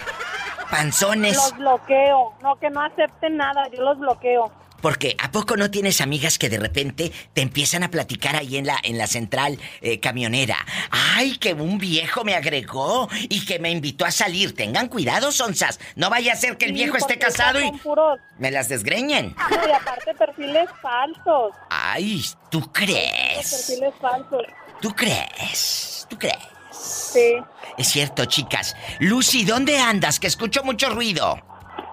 panzones? 0.70 1.37
Los 1.37 1.57
bloqueo. 1.57 2.33
No, 2.43 2.57
que 2.57 2.70
no 2.70 2.83
acepten 2.83 3.37
nada, 3.37 3.68
yo 3.74 3.83
los 3.83 3.99
bloqueo. 3.99 4.51
Porque 4.87 5.16
¿a 5.18 5.32
poco 5.32 5.57
no 5.57 5.68
tienes 5.68 6.01
amigas 6.01 6.39
que 6.39 6.49
de 6.49 6.61
repente 6.61 7.11
te 7.32 7.41
empiezan 7.43 7.82
a 7.82 7.91
platicar 7.91 8.37
ahí 8.37 8.57
en 8.57 8.66
la, 8.66 8.78
en 8.84 8.99
la 8.99 9.09
central 9.09 9.59
eh, 9.80 9.99
camionera? 9.99 10.57
Ay, 10.93 11.39
que 11.39 11.55
un 11.55 11.76
viejo 11.78 12.22
me 12.22 12.37
agregó 12.37 13.09
y 13.28 13.45
que 13.45 13.59
me 13.59 13.72
invitó 13.72 14.05
a 14.05 14.12
salir. 14.12 14.55
Tengan 14.55 14.87
cuidado, 14.87 15.32
Sonsas. 15.32 15.80
No 15.97 16.09
vaya 16.09 16.34
a 16.34 16.37
ser 16.37 16.57
que 16.57 16.66
el 16.66 16.70
Sí, 16.70 16.74
viejo 16.76 16.99
esté 16.99 17.18
casado 17.18 17.59
y 17.61 17.68
puros- 17.82 18.20
me 18.39 18.53
las 18.53 18.68
desgreñen. 18.68 19.34
No, 19.51 19.68
y 19.68 19.72
aparte 19.72 20.14
perfiles 20.14 20.68
falsos. 20.80 21.51
Ay, 21.68 22.24
¿tú 22.49 22.70
crees? 22.70 23.66
Perfiles 23.66 23.95
falsos. 24.01 24.43
¿Tú 24.80 24.95
crees? 24.95 26.07
¿Tú 26.09 26.16
crees? 26.16 26.37
Sí. 26.70 27.34
Es 27.76 27.89
cierto, 27.89 28.24
chicas. 28.26 28.76
Lucy, 29.01 29.45
¿dónde 29.45 29.80
andas? 29.80 30.20
Que 30.20 30.28
escucho 30.28 30.62
mucho 30.62 30.91
ruido. 30.91 31.41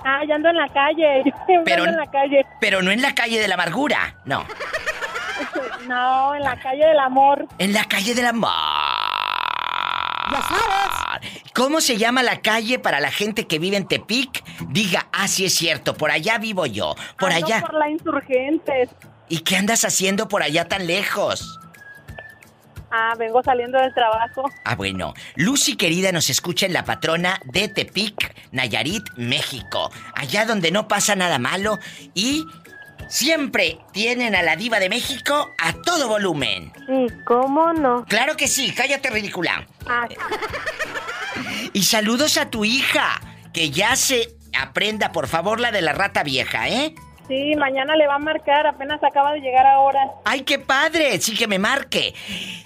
Ah, 0.06 0.22
ya 0.28 0.36
ando 0.36 0.49
en 0.49 0.58
la 0.58 0.68
calle. 0.70 1.24
Pero- 1.66 1.84
ando 1.84 1.93
en 1.93 1.97
la 1.97 2.12
calle. 2.12 2.45
Pero 2.60 2.82
no 2.82 2.91
en 2.91 3.01
la 3.01 3.14
calle 3.16 3.39
de 3.39 3.47
la 3.47 3.56
amargura. 3.56 4.16
No. 4.26 4.45
No, 5.88 6.34
en 6.36 6.43
la 6.43 6.56
calle 6.58 6.86
del 6.86 6.99
amor. 6.99 7.45
En 7.58 7.74
la 7.74 7.84
calle 7.86 8.14
del 8.16 8.28
amor. 8.28 8.49
Ya 10.32 10.41
sabes. 10.41 11.30
¿Cómo 11.54 11.82
se 11.82 11.97
llama 11.97 12.24
la 12.24 12.39
calle 12.39 12.80
para 12.80 12.99
la 13.01 13.12
gente 13.12 13.45
que 13.47 13.60
vive 13.60 13.76
en 13.78 13.88
Tepic? 13.88 14.43
Diga, 14.70 15.08
ah, 15.12 15.28
sí 15.28 15.45
es 15.45 15.54
cierto, 15.56 15.93
por 15.95 16.12
allá 16.12 16.38
vivo 16.38 16.66
yo. 16.66 16.95
Por 17.20 17.32
Ando 17.34 17.45
allá. 17.47 17.62
por 17.62 17.74
la 17.74 17.89
Insurgentes. 17.89 18.89
¿Y 19.28 19.39
qué 19.39 19.58
andas 19.58 19.84
haciendo 19.84 20.28
por 20.30 20.43
allá 20.43 20.68
tan 20.70 20.88
lejos? 20.88 21.60
Ah, 22.95 23.15
vengo 23.17 23.41
saliendo 23.41 23.79
del 23.79 23.91
trabajo. 23.91 24.43
Ah, 24.63 24.75
bueno. 24.75 25.15
Lucy 25.35 25.75
querida 25.75 26.11
nos 26.11 26.29
escucha 26.29 26.67
en 26.67 26.73
la 26.73 26.85
patrona 26.85 27.39
de 27.45 27.67
Tepic, 27.67 28.35
Nayarit, 28.51 29.03
México. 29.15 29.91
Allá 30.13 30.45
donde 30.45 30.69
no 30.69 30.87
pasa 30.87 31.15
nada 31.15 31.39
malo 31.39 31.79
y 32.13 32.45
siempre 33.09 33.79
tienen 33.93 34.35
a 34.35 34.43
la 34.43 34.55
diva 34.55 34.79
de 34.79 34.89
México 34.89 35.49
a 35.57 35.73
todo 35.73 36.07
volumen. 36.07 36.71
Sí, 36.85 37.07
¿cómo 37.25 37.73
no? 37.73 38.05
Claro 38.05 38.37
que 38.37 38.47
sí, 38.47 38.71
cállate 38.71 39.09
ridícula. 39.09 39.65
Ah, 39.87 40.07
Y 41.73 41.83
saludos 41.85 42.37
a 42.37 42.51
tu 42.51 42.63
hija, 42.63 43.19
que 43.53 43.71
ya 43.71 43.95
se 43.95 44.35
aprenda 44.55 45.11
por 45.11 45.27
favor 45.27 45.59
la 45.59 45.71
de 45.71 45.81
la 45.81 45.93
rata 45.93 46.21
vieja, 46.21 46.69
¿eh? 46.69 46.93
Sí, 47.28 47.55
mañana 47.55 47.95
le 47.95 48.07
va 48.07 48.15
a 48.15 48.19
marcar. 48.19 48.67
Apenas 48.67 49.03
acaba 49.03 49.34
de 49.34 49.39
llegar 49.39 49.65
ahora. 49.65 49.99
¡Ay, 50.26 50.41
qué 50.41 50.59
padre! 50.59 51.19
Sí 51.19 51.36
que 51.36 51.47
me 51.47 51.59
marque. 51.59 52.13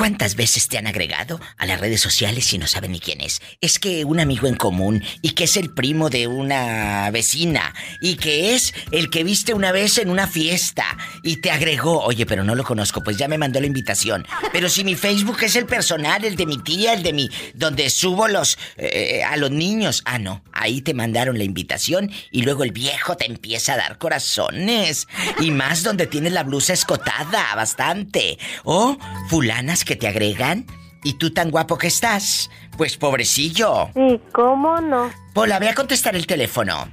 ¿Cuántas 0.00 0.34
veces 0.34 0.66
te 0.68 0.78
han 0.78 0.86
agregado 0.86 1.38
a 1.58 1.66
las 1.66 1.78
redes 1.78 2.00
sociales 2.00 2.50
y 2.54 2.56
no 2.56 2.66
saben 2.66 2.92
ni 2.92 3.00
quién 3.00 3.20
es? 3.20 3.42
Es 3.60 3.78
que 3.78 4.06
un 4.06 4.18
amigo 4.18 4.46
en 4.46 4.56
común 4.56 5.04
y 5.20 5.32
que 5.32 5.44
es 5.44 5.58
el 5.58 5.74
primo 5.74 6.08
de 6.08 6.26
una 6.26 7.10
vecina 7.10 7.74
y 8.00 8.16
que 8.16 8.54
es 8.54 8.72
el 8.92 9.10
que 9.10 9.24
viste 9.24 9.52
una 9.52 9.72
vez 9.72 9.98
en 9.98 10.08
una 10.08 10.26
fiesta 10.26 10.86
y 11.22 11.42
te 11.42 11.50
agregó. 11.50 12.02
Oye, 12.02 12.24
pero 12.24 12.44
no 12.44 12.54
lo 12.54 12.64
conozco, 12.64 13.02
pues 13.02 13.18
ya 13.18 13.28
me 13.28 13.36
mandó 13.36 13.60
la 13.60 13.66
invitación. 13.66 14.26
Pero 14.54 14.70
si 14.70 14.84
mi 14.84 14.94
Facebook 14.94 15.36
es 15.42 15.54
el 15.54 15.66
personal, 15.66 16.24
el 16.24 16.34
de 16.34 16.46
mi 16.46 16.56
tía, 16.56 16.94
el 16.94 17.02
de 17.02 17.12
mi... 17.12 17.28
donde 17.52 17.90
subo 17.90 18.26
los... 18.26 18.56
eh, 18.78 19.22
a 19.22 19.36
los 19.36 19.50
niños. 19.50 20.00
Ah, 20.06 20.18
no, 20.18 20.42
ahí 20.52 20.80
te 20.80 20.94
mandaron 20.94 21.36
la 21.36 21.44
invitación 21.44 22.10
y 22.30 22.40
luego 22.40 22.64
el 22.64 22.72
viejo 22.72 23.18
te 23.18 23.26
empieza 23.26 23.74
a 23.74 23.76
dar 23.76 23.98
corazones. 23.98 25.08
Y 25.40 25.50
más 25.50 25.82
donde 25.82 26.06
tienes 26.06 26.32
la 26.32 26.42
blusa 26.42 26.72
escotada, 26.72 27.54
bastante. 27.54 28.38
O 28.64 28.96
fulanas 29.28 29.84
que 29.84 29.89
te 29.96 30.08
agregan 30.08 30.66
y 31.02 31.14
tú 31.14 31.32
tan 31.32 31.50
guapo 31.50 31.78
que 31.78 31.86
estás. 31.86 32.50
Pues 32.76 32.96
pobrecillo. 32.96 33.88
Sí, 33.94 34.20
¿cómo 34.32 34.80
no? 34.80 35.10
Pola, 35.34 35.58
ve 35.58 35.68
a 35.68 35.74
contestar 35.74 36.14
el 36.16 36.26
teléfono. 36.26 36.88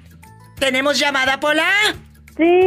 ¿Tenemos 0.59 0.99
llamada, 0.99 1.39
Pola? 1.39 1.69
Sí, 2.35 2.61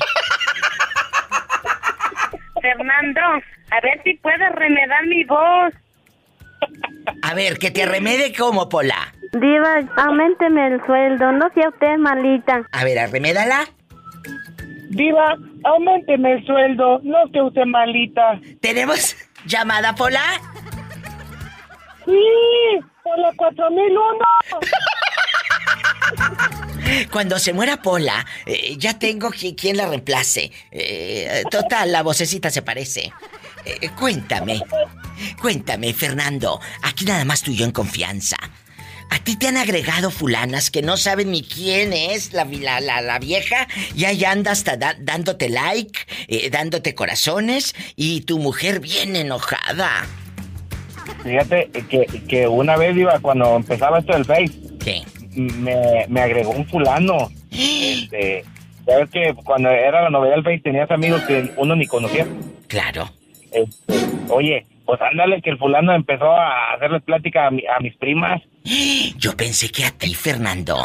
Fernando, 2.68 3.22
a 3.22 3.80
ver 3.82 4.01
si 4.03 4.15
puedes 4.15 4.51
remedar 4.53 5.05
mi 5.05 5.24
voz. 5.24 5.74
A 7.22 7.34
ver, 7.34 7.57
que 7.57 7.72
te 7.72 7.84
arremede 7.84 8.34
como 8.36 8.68
Pola. 8.68 9.13
Diva, 9.32 9.80
aumenteme 9.95 10.68
el 10.68 10.86
sueldo, 10.86 11.32
no 11.32 11.49
sea 11.53 11.70
usted 11.70 11.97
malita. 11.97 12.68
A 12.72 12.84
ver, 12.84 12.99
arremédala. 12.99 13.65
Diva, 14.89 15.38
aumenteme 15.63 16.34
el 16.34 16.45
sueldo, 16.45 16.99
no 17.03 17.32
que 17.32 17.41
usted 17.41 17.65
malita. 17.65 18.39
¿Tenemos 18.61 19.15
llamada, 19.45 19.95
Pola? 19.95 20.24
Sí, 22.05 22.20
por 23.03 23.18
la 23.20 23.32
4001. 23.38 24.20
Cuando 27.11 27.39
se 27.39 27.53
muera 27.53 27.81
Pola, 27.81 28.25
eh, 28.45 28.75
ya 28.77 28.97
tengo 28.97 29.29
qui- 29.31 29.55
quien 29.55 29.77
la 29.77 29.88
reemplace. 29.88 30.51
Eh, 30.71 31.43
total, 31.51 31.91
la 31.91 32.01
vocecita 32.03 32.49
se 32.49 32.61
parece. 32.61 33.11
Eh, 33.65 33.89
cuéntame, 33.97 34.61
cuéntame, 35.41 35.93
Fernando. 35.93 36.59
Aquí 36.83 37.05
nada 37.05 37.25
más 37.25 37.41
tú 37.41 37.51
y 37.51 37.57
yo 37.57 37.65
en 37.65 37.71
confianza. 37.71 38.38
¿A 39.09 39.19
ti 39.19 39.38
te 39.38 39.47
han 39.47 39.55
agregado 39.57 40.11
fulanas 40.11 40.69
que 40.69 40.81
no 40.81 40.97
saben 40.97 41.31
ni 41.31 41.41
quién 41.41 41.93
es 41.93 42.33
la, 42.33 42.43
la, 42.45 42.81
la- 42.81 43.01
la 43.01 43.19
vieja? 43.19 43.67
Y 43.95 44.03
ahí 44.05 44.25
anda 44.25 44.51
hasta 44.51 44.75
da- 44.77 44.95
dándote 44.99 45.49
like, 45.49 45.97
eh, 46.27 46.49
dándote 46.49 46.93
corazones 46.93 47.73
y 47.95 48.21
tu 48.21 48.38
mujer 48.39 48.79
bien 48.81 49.15
enojada. 49.15 50.05
Fíjate 51.23 51.69
que, 51.89 52.05
que 52.27 52.47
una 52.47 52.75
vez 52.75 52.95
iba 52.97 53.17
cuando 53.19 53.55
empezaba 53.55 53.99
esto 53.99 54.13
del 54.13 54.25
Face. 54.25 54.51
¿Qué? 54.83 55.03
Me, 55.38 56.05
me 56.09 56.21
agregó 56.21 56.51
un 56.51 56.65
fulano. 56.67 57.29
Este, 57.51 58.43
sabes 58.85 59.09
que 59.11 59.33
cuando 59.43 59.69
era 59.69 60.01
la 60.03 60.09
novedad 60.09 60.35
del 60.35 60.43
Face 60.43 60.59
tenías 60.59 60.89
amigos 60.91 61.21
que 61.23 61.51
uno 61.57 61.75
ni 61.75 61.85
conocía. 61.88 62.25
Claro. 62.67 63.09
Este, 63.51 63.93
oye, 64.29 64.65
pues 64.85 64.99
ándale 65.01 65.41
que 65.41 65.49
el 65.51 65.57
fulano 65.57 65.93
empezó 65.93 66.31
a 66.31 66.73
hacerles 66.73 67.03
plática 67.03 67.47
a, 67.47 67.51
mi- 67.51 67.65
a 67.67 67.79
mis 67.81 67.95
primas. 67.97 68.41
Yo 69.17 69.35
pensé 69.38 69.69
que 69.69 69.85
a 69.85 69.91
ti, 69.91 70.13
Fernando. 70.13 70.77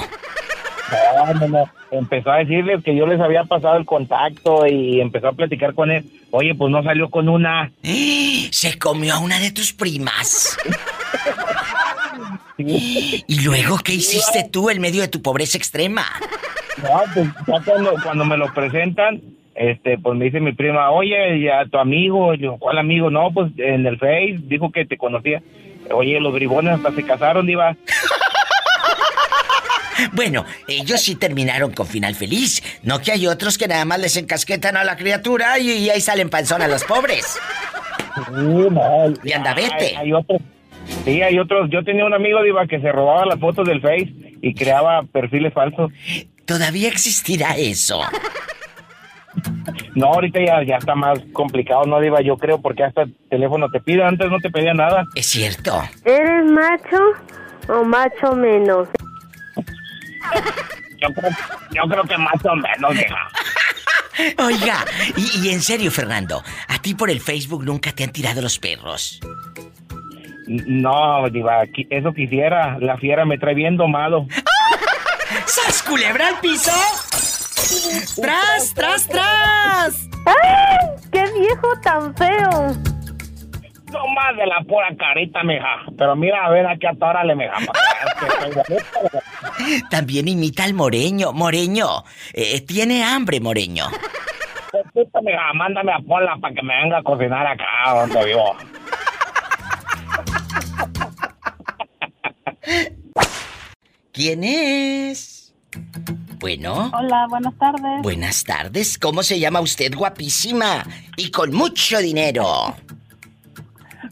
No, 1.17 1.35
no, 1.35 1.49
no. 1.49 1.65
Empezó 1.91 2.31
a 2.31 2.39
decirles 2.39 2.83
que 2.85 2.95
yo 2.97 3.07
les 3.07 3.21
había 3.21 3.45
pasado 3.45 3.77
el 3.77 3.85
contacto 3.87 4.67
y 4.67 5.01
empezó 5.01 5.29
a 5.29 5.33
platicar 5.33 5.75
con 5.75 5.91
él. 5.91 6.05
Oye, 6.31 6.55
pues 6.55 6.71
no 6.71 6.83
salió 6.83 7.09
con 7.11 7.29
una. 7.29 7.71
Se 8.51 8.79
comió 8.79 9.15
a 9.15 9.19
una 9.19 9.39
de 9.39 9.51
tus 9.53 9.73
primas. 9.73 10.57
¿Y 12.69 13.41
luego 13.45 13.79
qué 13.79 13.95
hiciste 13.95 14.49
tú 14.51 14.71
en 14.71 14.81
medio 14.81 15.03
de 15.03 15.09
tu 15.09 15.23
pobreza 15.23 15.59
extrema? 15.59 16.07
No, 16.83 17.03
pues 17.15 17.29
ya 17.47 17.61
cuando, 17.65 17.95
cuando 18.03 18.25
me 18.25 18.37
lo 18.37 18.53
presentan, 18.53 19.21
este, 19.55 19.99
pues 19.99 20.17
me 20.17 20.27
dice 20.27 20.41
mi 20.41 20.53
prima, 20.53 20.91
oye, 20.91 21.41
ya 21.43 21.67
tu 21.67 21.79
amigo, 21.79 22.35
Y 22.35 22.39
yo, 22.39 22.57
¿cuál 22.59 22.79
amigo? 22.79 23.11
No, 23.11 23.31
pues 23.33 23.53
en 23.59 23.87
el 23.87 23.99
Face 23.99 24.39
dijo 24.45 24.73
que 24.73 24.85
te 24.85 24.97
conocía. 24.97 25.43
Oye, 25.91 26.19
los 26.21 26.33
bribones 26.33 26.75
hasta 26.75 26.93
se 26.93 27.03
casaron, 27.03 27.47
diva. 27.47 27.77
Bueno, 30.13 30.45
ellos 30.67 31.01
sí 31.01 31.15
terminaron 31.15 31.71
con 31.73 31.87
final 31.87 32.17
feliz. 32.17 32.61
No 32.83 33.01
que 33.01 33.13
hay 33.13 33.29
otros 33.29 33.57
que 33.57 33.69
nada 33.69 33.85
más 33.85 34.01
les 34.01 34.17
encasquetan 34.17 34.77
a 34.77 34.83
la 34.83 34.97
criatura 34.97 35.61
y, 35.61 35.71
y 35.71 35.91
ahí 35.91 36.01
salen 36.01 36.29
panzón 36.29 36.61
a 36.61 36.67
los 36.67 36.83
pobres. 36.83 37.39
Y 39.23 39.33
anda, 39.33 39.55
vete. 39.55 39.75
Hay, 39.75 39.95
hay 39.97 40.13
otros. 40.13 40.41
Sí, 41.05 41.21
hay 41.23 41.39
otros. 41.39 41.69
Yo 41.71 41.83
tenía 41.85 42.05
un 42.05 42.15
amigo, 42.15 42.43
diva, 42.43 42.67
que 42.67 42.81
se 42.81 42.93
robaba 42.93 43.27
las 43.27 43.41
fotos 43.41 43.67
del 43.67 43.81
Face 43.81 44.13
y 44.41 44.55
creaba 44.55 45.03
perfiles 45.05 45.53
falsos. 45.53 45.91
¿Todavía 46.45 46.89
existirá 46.89 47.57
eso? 47.57 48.01
No, 49.95 50.07
ahorita 50.07 50.41
ya, 50.45 50.63
ya 50.65 50.77
está 50.77 50.95
más 50.95 51.19
complicado, 51.33 51.85
¿no, 51.85 52.01
diva? 52.01 52.21
Yo 52.23 52.37
creo 52.37 52.61
porque 52.61 52.85
hasta 52.85 53.03
el 53.03 53.15
teléfono 53.29 53.69
te 53.71 53.81
pide. 53.81 54.03
Antes 54.05 54.31
no 54.31 54.39
te 54.39 54.51
pedía 54.51 54.75
nada. 54.75 55.05
Es 55.15 55.27
cierto. 55.27 55.83
¿Eres 56.05 56.45
macho 56.51 56.99
o 57.69 57.85
macho 57.85 58.35
menos? 58.35 58.89
Yo 61.01 61.09
creo, 61.15 61.31
yo 61.73 61.83
creo 61.89 62.05
que 62.05 62.17
más 62.19 62.45
o 62.45 62.55
menos, 62.55 62.93
vieja. 62.93 63.29
Oiga, 64.39 64.85
y, 65.17 65.47
y 65.47 65.53
en 65.53 65.61
serio, 65.61 65.91
Fernando, 65.91 66.43
a 66.69 66.79
ti 66.79 66.95
por 66.95 67.11
el 67.11 67.21
Facebook 67.21 67.65
nunca 67.65 67.93
te 67.93 68.05
han 68.05 68.13
tirado 68.13 68.41
los 68.41 68.59
perros. 68.59 69.21
No, 70.67 71.29
diva, 71.31 71.65
eso 71.91 72.13
quisiera. 72.13 72.77
La 72.81 72.99
fiera 72.99 73.25
me 73.25 73.39
trae 73.39 73.55
bien 73.55 73.77
domado. 73.77 74.27
¡Sas, 75.47 75.83
culebra 75.83 76.29
al 76.29 76.41
piso! 76.41 76.73
¡Tras, 78.21 78.75
tras, 78.75 79.09
tras! 79.09 80.09
¡Ay! 80.27 80.89
¡Qué 81.11 81.25
viejo 81.39 81.69
tan 81.83 82.15
feo! 82.15 82.75
No 83.93 84.07
más 84.09 84.37
de 84.37 84.47
la 84.47 84.61
pura 84.67 84.89
carita, 84.99 85.43
mija. 85.43 85.83
Pero 85.99 86.17
mira, 86.17 86.47
a 86.47 86.51
ver, 86.51 86.67
aquí 86.67 86.87
atórale, 86.87 87.35
mija. 87.35 87.55
También 89.91 90.29
imita 90.29 90.65
al 90.65 90.75
Moreño. 90.75 91.33
Moreño, 91.33 92.05
eh, 92.33 92.61
tiene 92.63 93.05
hambre, 93.05 93.41
Moreño. 93.41 93.87
Mija, 94.95 95.53
mándame 95.55 95.93
a 95.93 95.99
Pola 95.99 96.37
para 96.41 96.55
que 96.55 96.63
me 96.63 96.75
venga 96.83 96.99
a 96.99 97.03
cocinar 97.03 97.47
acá 97.47 97.67
donde 97.95 98.25
vivo. 98.25 98.57
¿Quién 104.13 104.45
es? 104.45 105.55
Bueno. 106.39 106.91
Hola, 106.95 107.27
buenas 107.29 107.57
tardes. 107.59 108.03
Buenas 108.03 108.45
tardes. 108.45 108.99
¿Cómo 108.99 109.23
se 109.23 109.39
llama 109.39 109.61
usted, 109.61 109.95
guapísima? 109.95 110.85
Y 111.17 111.31
con 111.31 111.53
mucho 111.53 111.99
dinero. 111.99 112.77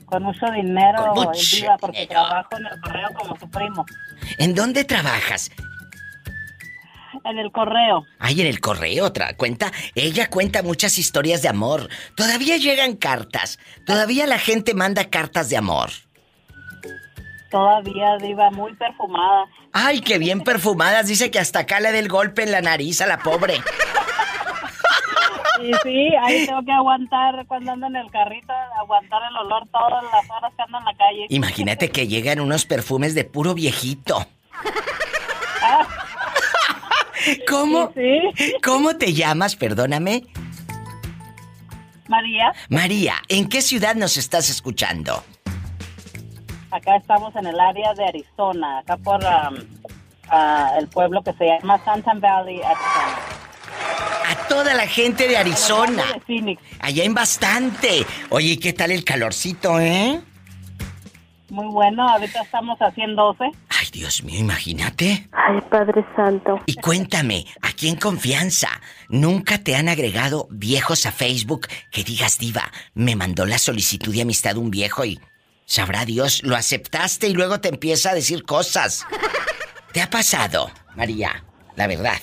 Con 0.07 0.23
mucho 0.25 0.47
dinero, 0.51 1.13
Con 1.15 1.25
mucho 1.27 1.67
porque 1.81 2.07
trabajo 2.07 2.49
en 2.59 2.67
el 2.67 2.81
correo 2.81 3.09
como 3.17 3.39
su 3.39 3.49
primo. 3.51 3.85
¿En 4.39 4.55
dónde 4.55 4.85
trabajas? 4.85 5.51
En 7.25 7.39
el 7.39 7.53
correo. 7.53 8.05
Ay, 8.19 8.41
en 8.41 8.47
el 8.47 8.61
correo, 8.61 9.05
otra 9.05 9.37
cuenta. 9.37 9.71
Ella 9.95 10.31
cuenta 10.31 10.63
muchas 10.63 10.99
historias 10.99 11.43
de 11.43 11.49
amor. 11.49 11.89
Todavía 12.17 12.57
llegan 12.57 12.97
cartas. 12.97 13.59
Todavía 13.85 14.27
la 14.27 14.39
gente 14.39 14.75
manda 14.75 15.11
cartas 15.11 15.51
de 15.51 15.59
amor. 15.59 15.91
Todavía, 17.51 18.17
Diva, 18.19 18.51
muy 18.51 18.75
perfumada. 18.75 19.47
Ay, 19.73 20.01
qué 20.01 20.19
bien 20.19 20.41
perfumadas. 20.43 21.09
Dice 21.09 21.31
que 21.31 21.39
hasta 21.39 21.61
acá 21.61 21.81
le 21.81 21.93
da 21.93 21.99
el 21.99 22.09
golpe 22.09 22.45
en 22.45 22.53
la 22.53 22.61
nariz 22.61 23.01
a 23.01 23.07
la 23.07 23.19
pobre. 23.19 23.55
Y 25.63 25.73
sí, 25.83 26.09
ahí 26.23 26.47
tengo 26.47 26.65
que 26.65 26.73
aguantar 26.73 27.45
cuando 27.47 27.73
ando 27.73 27.87
en 27.89 27.97
el 27.97 28.11
carrito, 28.11 28.53
aguantar 28.81 29.21
el 29.31 29.37
olor 29.37 29.69
todas 29.69 30.03
las 30.05 30.31
horas 30.31 30.53
que 30.57 30.63
ando 30.63 30.79
en 30.79 30.85
la 30.85 30.95
calle. 30.95 31.27
Imagínate 31.29 31.91
que 31.91 32.07
llegan 32.07 32.41
unos 32.41 32.65
perfumes 32.65 33.15
de 33.15 33.25
puro 33.25 33.53
viejito. 33.53 34.27
¿Cómo? 37.49 37.93
¿Cómo 38.63 38.97
te 38.97 39.13
llamas? 39.13 39.57
Perdóname. 39.57 40.23
María, 42.09 42.53
María, 42.69 43.15
¿en 43.29 43.49
qué 43.49 43.63
ciudad 43.63 43.95
nos 43.95 44.17
estás 44.17 44.51
escuchando? 44.51 45.23
Acá 46.71 46.97
estamos 46.97 47.35
en 47.37 47.47
el 47.47 47.59
área 47.59 47.95
de 47.95 48.05
Arizona, 48.05 48.79
acá 48.79 48.97
por 48.97 49.21
um, 49.23 49.57
ah, 50.29 50.75
el 50.79 50.89
pueblo 50.89 51.23
que 51.23 51.33
se 51.35 51.47
llama 51.47 51.83
Santan 51.85 52.21
Valley, 52.21 52.61
Arizona. 52.62 53.41
A 54.29 54.49
toda 54.49 54.75
la 54.75 54.87
gente 54.87 55.27
de 55.27 55.37
Arizona. 55.37 56.05
De 56.14 56.21
Phoenix. 56.21 56.62
Allá 56.81 57.05
en 57.05 57.14
bastante. 57.14 58.07
Oye, 58.31 58.53
¿y 58.53 58.57
¿qué 58.59 58.73
tal 58.73 58.93
el 58.93 59.05
calorcito, 59.05 59.81
eh? 59.81 60.21
Muy 61.51 61.66
bueno, 61.66 62.09
ahorita 62.09 62.43
estamos 62.43 62.81
a 62.81 62.93
112. 62.93 63.45
Ay, 63.45 63.87
Dios 63.93 64.23
mío, 64.23 64.39
imagínate. 64.39 65.29
Ay, 65.33 65.61
Padre 65.68 66.05
Santo. 66.14 66.61
Y 66.66 66.75
cuéntame, 66.75 67.45
aquí 67.61 67.89
en 67.89 67.97
confianza, 67.97 68.68
¿nunca 69.09 69.59
te 69.59 69.75
han 69.75 69.89
agregado 69.89 70.47
viejos 70.51 71.07
a 71.07 71.12
Facebook 71.12 71.66
que 71.91 72.05
digas, 72.05 72.39
diva, 72.39 72.71
me 72.95 73.16
mandó 73.16 73.47
la 73.47 73.59
solicitud 73.59 74.14
de 74.14 74.23
amistad 74.23 74.59
un 74.59 74.71
viejo 74.71 75.05
y 75.05 75.18
sabrá 75.71 76.05
Dios, 76.05 76.43
lo 76.43 76.57
aceptaste 76.57 77.29
y 77.29 77.33
luego 77.33 77.61
te 77.61 77.68
empieza 77.68 78.11
a 78.11 78.14
decir 78.14 78.45
cosas? 78.45 79.07
¿Te 79.93 80.03
ha 80.03 80.11
pasado, 80.11 80.71
María? 80.97 81.45
La 81.77 81.87
verdad. 81.87 82.18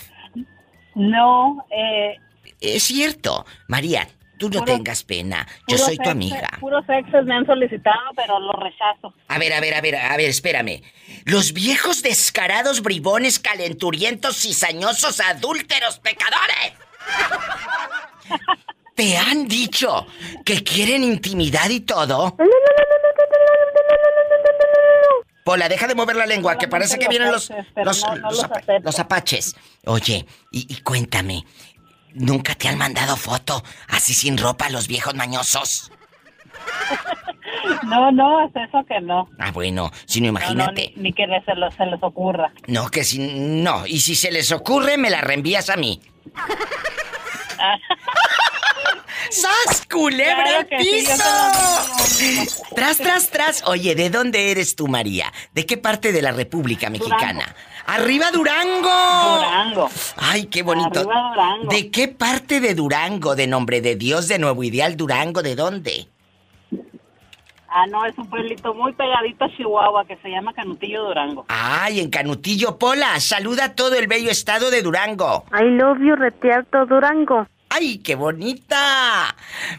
No, 0.96 1.66
eh, 1.72 2.16
Es 2.60 2.84
cierto, 2.84 3.46
María, 3.68 4.08
tú 4.38 4.50
no 4.50 4.60
Puro- 4.60 4.74
tengas 4.74 5.04
pena. 5.04 5.48
Yo 5.68 5.78
soy 5.78 5.98
tu 5.98 6.10
amiga. 6.10 6.50
Puros 6.60 6.84
exes 6.90 7.24
me 7.26 7.36
han 7.36 7.46
solicitado, 7.46 8.12
pero 8.16 8.40
los 8.40 8.56
rechazo. 8.56 9.14
A 9.30 9.38
ver, 9.38 9.54
a 9.54 9.60
ver, 9.62 9.76
a 9.76 9.82
ver, 9.82 9.96
a 9.96 10.18
ver, 10.18 10.30
espérame. 10.30 10.82
Los 11.26 11.54
viejos 11.54 12.02
descarados, 12.04 12.82
bribones, 12.82 13.40
calenturientos, 13.40 14.38
cizañosos, 14.42 15.20
adúlteros, 15.22 16.00
pecadores. 16.00 16.74
¿Te 18.98 19.16
han 19.16 19.48
dicho 19.48 20.08
que 20.44 20.64
quieren 20.64 21.04
intimidad 21.04 21.70
y 21.70 21.82
todo? 21.82 22.36
Pola, 25.46 25.70
deja 25.70 25.86
de 25.88 25.94
mover 25.94 26.16
la 26.16 26.26
lengua, 26.26 26.58
que 26.58 26.68
parece 26.68 26.98
que 26.98 27.08
vienen 27.08 27.32
los, 27.32 27.52
los, 27.76 28.04
los 28.22 28.46
los 28.84 29.00
apaches. 29.00 29.56
Oye, 29.86 30.26
y, 30.52 30.82
cuéntame, 30.82 31.46
¿Nunca 32.16 32.56
te 32.56 32.68
han 32.68 32.80
mandado 32.80 33.16
foto 33.16 33.64
así 33.90 34.16
sin 34.16 34.36
ropa 34.40 34.68
los 34.72 34.88
viejos 34.88 35.14
mañosos? 35.14 35.92
No, 37.84 38.12
no, 38.12 38.44
es 38.48 38.52
eso 38.56 38.84
que 38.88 39.00
no. 39.02 39.30
Ah, 39.38 39.52
bueno, 39.52 39.92
si 40.08 40.22
no 40.22 40.32
No, 40.32 40.34
no, 40.34 40.40
imagínate. 40.40 40.94
ni, 40.96 41.14
que 41.14 41.28
se, 41.46 41.54
los- 41.54 41.76
se 41.76 41.86
les 41.86 42.02
ocurra. 42.02 42.52
No, 42.66 42.90
que 42.90 43.04
si 43.04 43.20
no, 43.20 43.86
y 43.86 44.00
si 44.00 44.16
se 44.16 44.32
les 44.32 44.52
ocurre 44.52 44.98
me 44.98 45.12
la 45.12 45.22
reenvías 45.22 45.70
a 45.70 45.76
mí. 45.76 46.02
¡Sas, 49.30 49.86
culebra 49.90 50.66
Claro 50.66 50.84
sí, 50.84 51.06
piso! 51.06 52.54
Tras, 52.76 52.98
tras, 52.98 53.30
tras. 53.30 53.64
Oye, 53.68 53.96
¿de 53.96 54.10
dónde 54.10 54.52
eres 54.52 54.76
tú, 54.76 54.88
María? 54.88 55.32
¿De 55.54 55.66
qué 55.66 55.78
parte 55.78 56.12
de 56.12 56.22
la 56.22 56.32
República 56.32 56.90
Mexicana? 56.90 57.56
¡Arriba 57.86 58.32
Durango! 58.32 58.82
Durango. 58.82 59.90
¡Ay, 60.18 60.46
qué 60.48 60.64
bonito! 60.64 61.00
Arriba 61.00 61.30
Durango. 61.30 61.70
¿De 61.70 61.90
qué 61.90 62.08
parte 62.08 62.60
de 62.60 62.76
Durango? 62.76 63.36
¿De 63.36 63.48
nombre 63.48 63.82
de 63.82 63.96
Dios, 63.96 64.28
de 64.28 64.40
Nuevo 64.40 64.64
Ideal 64.64 64.98
Durango? 64.98 65.42
¿De 65.42 65.56
dónde? 65.56 66.08
Ah, 67.70 67.86
no, 67.88 68.06
es 68.06 68.18
un 68.18 68.30
pueblito 68.30 68.74
muy 68.74 68.94
pegadito 68.94 69.46
a 69.46 69.56
Chihuahua 69.56 70.06
que 70.06 70.18
se 70.18 70.30
llama 70.30 70.54
Canutillo 70.54 71.04
Durango. 71.04 71.46
¡Ay, 71.50 72.00
en 72.00 72.10
Canutillo, 72.10 72.78
Pola! 72.78 73.20
¡Saluda 73.20 73.66
a 73.66 73.76
todo 73.76 73.96
el 73.96 74.08
bello 74.08 74.32
estado 74.32 74.72
de 74.72 74.82
Durango! 74.82 75.46
I 75.52 75.66
love 75.78 76.00
you, 76.00 76.16
Retiarto 76.16 76.86
Durango. 76.86 77.46
¡Ay, 77.70 78.00
qué 78.00 78.16
bonita! 78.16 79.36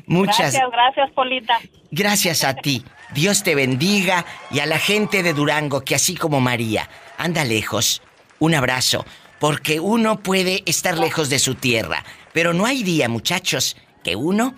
Muchas 0.06 0.52
Gracias, 0.52 0.70
gracias, 0.70 1.10
Polita. 1.12 1.60
Gracias 1.90 2.44
a 2.44 2.54
ti. 2.54 2.84
Dios 3.14 3.42
te 3.42 3.54
bendiga 3.54 4.26
y 4.50 4.60
a 4.60 4.66
la 4.66 4.78
gente 4.78 5.22
de 5.22 5.32
Durango 5.32 5.80
que 5.80 5.94
así 5.94 6.14
como 6.14 6.40
María 6.40 6.88
anda 7.16 7.44
lejos. 7.44 8.02
Un 8.38 8.54
abrazo, 8.54 9.04
porque 9.38 9.80
uno 9.80 10.22
puede 10.22 10.62
estar 10.66 10.98
lejos 10.98 11.30
de 11.30 11.38
su 11.38 11.54
tierra, 11.54 12.04
pero 12.32 12.52
no 12.52 12.66
hay 12.66 12.82
día, 12.82 13.08
muchachos, 13.08 13.76
que 14.04 14.14
uno 14.14 14.54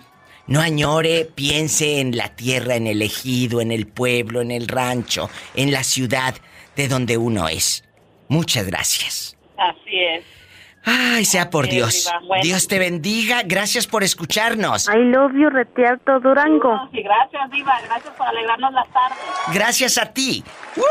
no 0.47 0.59
añore, 0.59 1.25
piense 1.33 2.01
en 2.01 2.17
la 2.17 2.35
tierra, 2.35 2.75
en 2.75 2.87
el 2.87 3.01
ejido, 3.01 3.61
en 3.61 3.71
el 3.71 3.87
pueblo, 3.87 4.41
en 4.41 4.51
el 4.51 4.67
rancho, 4.67 5.29
en 5.55 5.71
la 5.71 5.83
ciudad 5.83 6.35
de 6.75 6.87
donde 6.87 7.17
uno 7.17 7.47
es. 7.47 7.85
Muchas 8.27 8.65
gracias. 8.67 9.37
Así 9.57 9.97
es. 9.97 10.40
Ay, 10.83 11.25
sea 11.25 11.49
por 11.49 11.67
Dios. 11.67 12.05
Diva. 12.05 12.19
Bueno. 12.27 12.43
Dios 12.43 12.67
te 12.67 12.79
bendiga. 12.79 13.41
Gracias 13.45 13.85
por 13.87 14.03
escucharnos. 14.03 14.87
I 14.87 14.97
love 14.97 15.31
you, 15.33 15.49
Retiarto 15.49 16.19
Durango. 16.19 16.89
Y 16.91 17.03
gracias, 17.03 17.51
Diva. 17.51 17.79
Gracias 17.85 18.13
por 18.15 18.27
alegrarnos 18.27 18.73
las 18.73 18.87
tardes. 18.91 19.17
Gracias 19.53 19.97
a 19.99 20.07
ti. 20.07 20.43
¡Uh! 20.75 20.81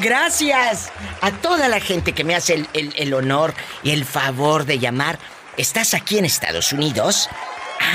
Gracias 0.00 0.92
a 1.22 1.30
toda 1.30 1.68
la 1.68 1.80
gente 1.80 2.12
que 2.12 2.24
me 2.24 2.34
hace 2.34 2.54
el, 2.54 2.68
el- 2.74 2.92
el 2.96 3.14
honor 3.14 3.54
y 3.82 3.90
el 3.92 4.04
favor 4.04 4.64
de 4.66 4.78
llamar. 4.78 5.18
¿Estás 5.56 5.94
aquí 5.94 6.18
en 6.18 6.24
Estados 6.26 6.72
Unidos? 6.72 7.28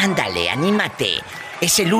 Ándale, 0.03 0.49
anímate. 0.49 1.19
Es 1.61 1.79
el 1.79 1.91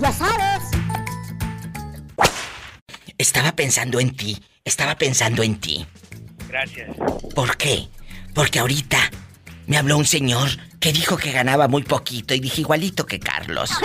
Ya 0.00 0.10
sabes. 0.12 0.62
Estaba 3.18 3.52
pensando 3.52 4.00
en 4.00 4.16
ti. 4.16 4.42
Estaba 4.64 4.96
pensando 4.96 5.42
en 5.42 5.60
ti. 5.60 5.86
Gracias. 6.48 6.96
¿Por 7.34 7.58
qué? 7.58 7.86
Porque 8.34 8.60
ahorita 8.60 9.10
me 9.70 9.78
habló 9.78 9.96
un 9.98 10.04
señor 10.04 10.48
que 10.80 10.92
dijo 10.92 11.16
que 11.16 11.30
ganaba 11.30 11.68
muy 11.68 11.84
poquito 11.84 12.34
y 12.34 12.40
dije 12.40 12.62
igualito 12.62 13.06
que 13.06 13.20
Carlos. 13.20 13.70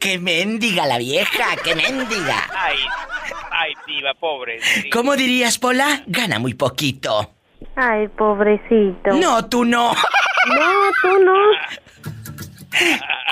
¡Qué 0.00 0.18
mendiga 0.18 0.86
la 0.86 0.96
vieja! 0.96 1.56
¡Qué 1.62 1.74
mendiga! 1.74 2.48
Ay, 2.56 2.78
ay, 3.50 3.74
diva, 3.86 4.14
pobre. 4.14 4.62
sí. 4.62 4.88
¿Cómo 4.88 5.14
dirías, 5.14 5.58
Pola? 5.58 6.04
Gana 6.06 6.38
muy 6.38 6.54
poquito. 6.54 7.34
Ay, 7.74 8.08
pobrecito. 8.08 9.12
No, 9.12 9.44
tú 9.46 9.66
no. 9.66 9.92
No, 9.92 10.90
tú 11.02 11.18
no. 11.22 11.34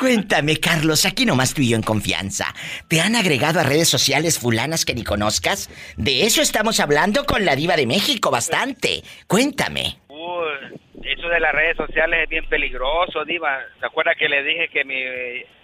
Cuéntame, 0.01 0.59
Carlos, 0.59 1.05
aquí 1.07 1.25
nomás 1.27 1.55
tú 1.55 1.63
y 1.63 1.71
yo 1.71 1.77
en 1.77 1.83
confianza. 1.83 2.55
¿Te 2.89 3.01
han 3.01 3.17
agregado 3.17 3.61
a 3.61 3.63
redes 3.63 3.89
sociales 3.89 4.39
fulanas 4.39 4.85
que 4.85 4.95
ni 4.95 5.05
conozcas? 5.05 5.71
De 5.97 6.25
eso 6.25 6.43
estamos 6.43 6.81
hablando 6.81 7.25
con 7.25 7.45
la 7.45 7.57
diva 7.57 7.77
de 7.77 7.87
México 7.87 8.31
bastante. 8.31 9.03
Cuéntame. 9.27 9.99
Uy, 10.09 10.81
eso 11.03 11.29
de 11.29 11.41
las 11.41 11.53
redes 11.53 11.77
sociales 11.77 12.25
es 12.25 12.29
bien 12.29 12.49
peligroso, 12.49 13.25
diva. 13.25 13.59
¿Se 13.79 13.87
acuerda 13.87 14.15
que 14.19 14.29
le 14.29 14.43
dije 14.43 14.69
que 14.69 14.85
mi 14.85 14.95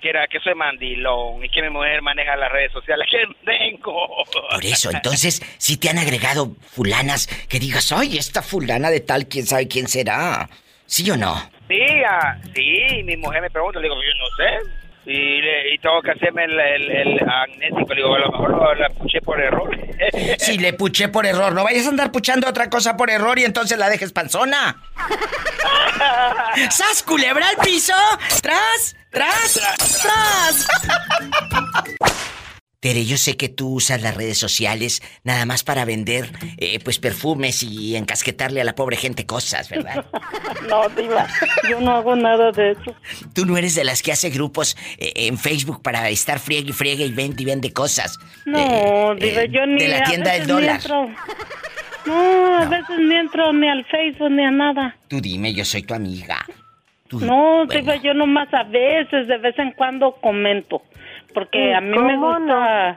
que 0.01 0.09
era 0.09 0.27
que 0.27 0.39
soy 0.41 0.55
mandilón 0.55 1.45
y 1.45 1.49
que 1.49 1.63
mi 1.63 1.71
mujer 1.71 2.03
maneja 2.03 2.37
las 2.37 2.53
redes 2.53 2.73
sociales? 2.73 3.07
¡Que 3.11 3.27
tengo! 3.45 4.25
Por 4.51 4.65
eso, 4.65 4.91
entonces, 4.91 5.43
si 5.59 5.77
te 5.77 5.89
han 5.89 5.99
agregado 5.99 6.55
fulanas 6.71 7.27
que 7.49 7.59
digas, 7.59 7.91
ay, 7.93 8.19
esta 8.19 8.43
fulana 8.43 8.91
de 8.91 9.01
tal, 9.01 9.27
quién 9.27 9.47
sabe 9.47 9.69
quién 9.69 9.89
será. 9.89 10.49
¿Sí 10.87 11.11
o 11.11 11.17
no? 11.17 11.60
Sí, 11.71 12.03
ah, 12.07 12.37
sí, 12.55 13.03
mi 13.05 13.17
mujer 13.17 13.41
me 13.43 13.51
pregunta, 13.51 13.79
le 13.79 13.85
digo, 13.85 13.95
yo 13.95 14.15
no 14.19 14.27
sé. 14.37 14.71
Y, 15.07 15.41
le- 15.41 15.75
y 15.75 15.79
tengo 15.79 16.03
que 16.03 16.11
hacerme 16.11 16.45
el, 16.45 16.59
el, 16.61 16.91
el 16.91 17.21
amnésico, 17.29 17.95
le 17.95 18.03
digo, 18.03 18.15
a 18.15 18.19
lo 18.19 18.31
mejor 18.33 18.51
lo- 18.51 18.75
la 18.75 18.89
puché 18.91 19.21
por 19.23 19.41
error. 19.41 19.71
Si 20.39 20.59
le 20.59 20.73
puché 20.73 21.09
por 21.09 21.27
error, 21.27 21.53
no 21.53 21.63
vayas 21.65 21.87
a 21.87 21.91
andar 21.91 22.11
puchando 22.11 22.49
otra 22.49 22.69
cosa 22.71 22.97
por 22.97 23.09
error 23.11 23.39
y 23.39 23.45
entonces 23.45 23.79
la 23.79 23.89
dejes 23.89 24.13
panzona. 24.13 24.77
¡Sas, 26.71 27.03
culebra 27.03 27.49
al 27.49 27.57
piso! 27.59 27.95
¡Tras! 28.43 28.97
¡Tras! 29.11 29.61
¡Tras! 30.03 30.67
Tere, 32.81 33.05
yo 33.05 33.19
sé 33.19 33.37
que 33.37 33.51
tú 33.51 33.75
usas 33.75 34.01
las 34.01 34.17
redes 34.17 34.39
sociales 34.39 35.03
nada 35.23 35.45
más 35.45 35.63
para 35.65 35.85
vender, 35.85 36.31
eh, 36.57 36.79
pues, 36.83 36.99
perfumes 36.99 37.63
y 37.63 37.95
encasquetarle 37.95 38.63
a 38.63 38.65
la 38.65 38.75
pobre 38.75 38.97
gente 38.97 39.27
cosas, 39.27 39.69
¿verdad? 39.69 40.07
No, 40.69 40.89
Diva, 40.89 41.27
yo 41.69 41.79
no 41.81 41.91
hago 41.93 42.17
nada 42.17 42.53
de 42.53 42.71
eso. 42.73 42.95
Tú 43.35 43.45
no 43.45 43.57
eres 43.59 43.75
de 43.75 43.85
las 43.85 44.03
que 44.03 44.13
hace 44.13 44.31
grupos 44.31 44.77
eh, 44.99 45.13
en 45.17 45.37
Facebook 45.37 45.83
para 45.83 46.09
estar 46.09 46.39
friegue 46.39 46.71
y 46.71 46.73
friegue 46.73 47.05
y 47.07 47.13
vende 47.13 47.43
y 47.43 47.47
vende 47.47 47.73
cosas. 47.73 48.19
No, 48.47 48.59
Eh, 48.59 49.17
Diva, 49.21 49.43
eh, 49.43 49.49
yo 49.51 49.67
ni 49.67 49.79
De 49.79 49.89
la 49.89 50.03
tienda 50.05 50.33
del 50.33 50.47
dólar. 50.47 50.77
entro. 50.77 51.09
No, 52.07 52.57
a 52.57 52.65
veces 52.65 52.97
ni 52.99 53.15
entro 53.15 53.53
ni 53.53 53.69
al 53.69 53.85
Facebook 53.85 54.31
ni 54.31 54.43
a 54.43 54.51
nada. 54.51 54.97
Tú 55.07 55.21
dime, 55.21 55.53
yo 55.53 55.67
soy 55.67 55.83
tu 55.83 55.93
amiga. 55.93 56.39
Tú- 57.09 57.21
No, 57.21 57.67
bueno. 57.67 57.73
Diva, 57.79 57.97
yo 57.97 58.15
nomás 58.15 58.49
a 58.55 58.63
veces, 58.63 59.29
de 59.29 59.37
vez 59.37 59.59
en 59.59 59.73
cuando 59.73 60.13
comento. 60.13 60.83
Porque 61.35 61.75
a 61.75 61.81
mí 61.81 61.91
me 61.99 62.15
¿Cómo 62.17 62.35
gusta 62.39 62.97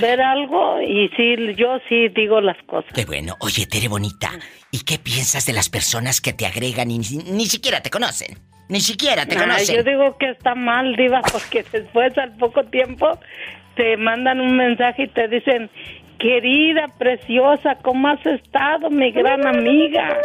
ver 0.00 0.20
algo 0.20 0.80
y 0.82 1.08
sí, 1.16 1.36
yo 1.56 1.78
sí 1.88 2.08
digo 2.08 2.40
las 2.40 2.56
cosas. 2.64 2.92
Qué 2.92 3.04
bueno. 3.04 3.36
Oye, 3.40 3.66
Tere 3.66 3.88
Bonita, 3.88 4.30
¿y 4.70 4.80
qué 4.80 4.98
piensas 4.98 5.46
de 5.46 5.52
las 5.52 5.68
personas 5.68 6.20
que 6.20 6.32
te 6.32 6.46
agregan 6.46 6.90
y 6.90 6.98
ni, 6.98 7.16
ni 7.30 7.46
siquiera 7.46 7.80
te 7.80 7.90
conocen? 7.90 8.38
Ni 8.68 8.80
siquiera 8.80 9.26
te 9.26 9.36
Ay, 9.36 9.40
conocen. 9.42 9.76
yo 9.76 9.82
digo 9.82 10.16
que 10.18 10.30
está 10.30 10.54
mal, 10.54 10.94
Diva, 10.96 11.20
porque 11.32 11.64
después 11.72 12.16
al 12.18 12.36
poco 12.36 12.64
tiempo 12.64 13.18
te 13.76 13.96
mandan 13.96 14.40
un 14.40 14.56
mensaje 14.56 15.04
y 15.04 15.08
te 15.08 15.28
dicen, 15.28 15.70
querida, 16.18 16.88
preciosa, 16.98 17.76
¿cómo 17.82 18.08
has 18.08 18.24
estado, 18.26 18.90
mi 18.90 19.10
gran 19.12 19.46
amiga? 19.46 20.18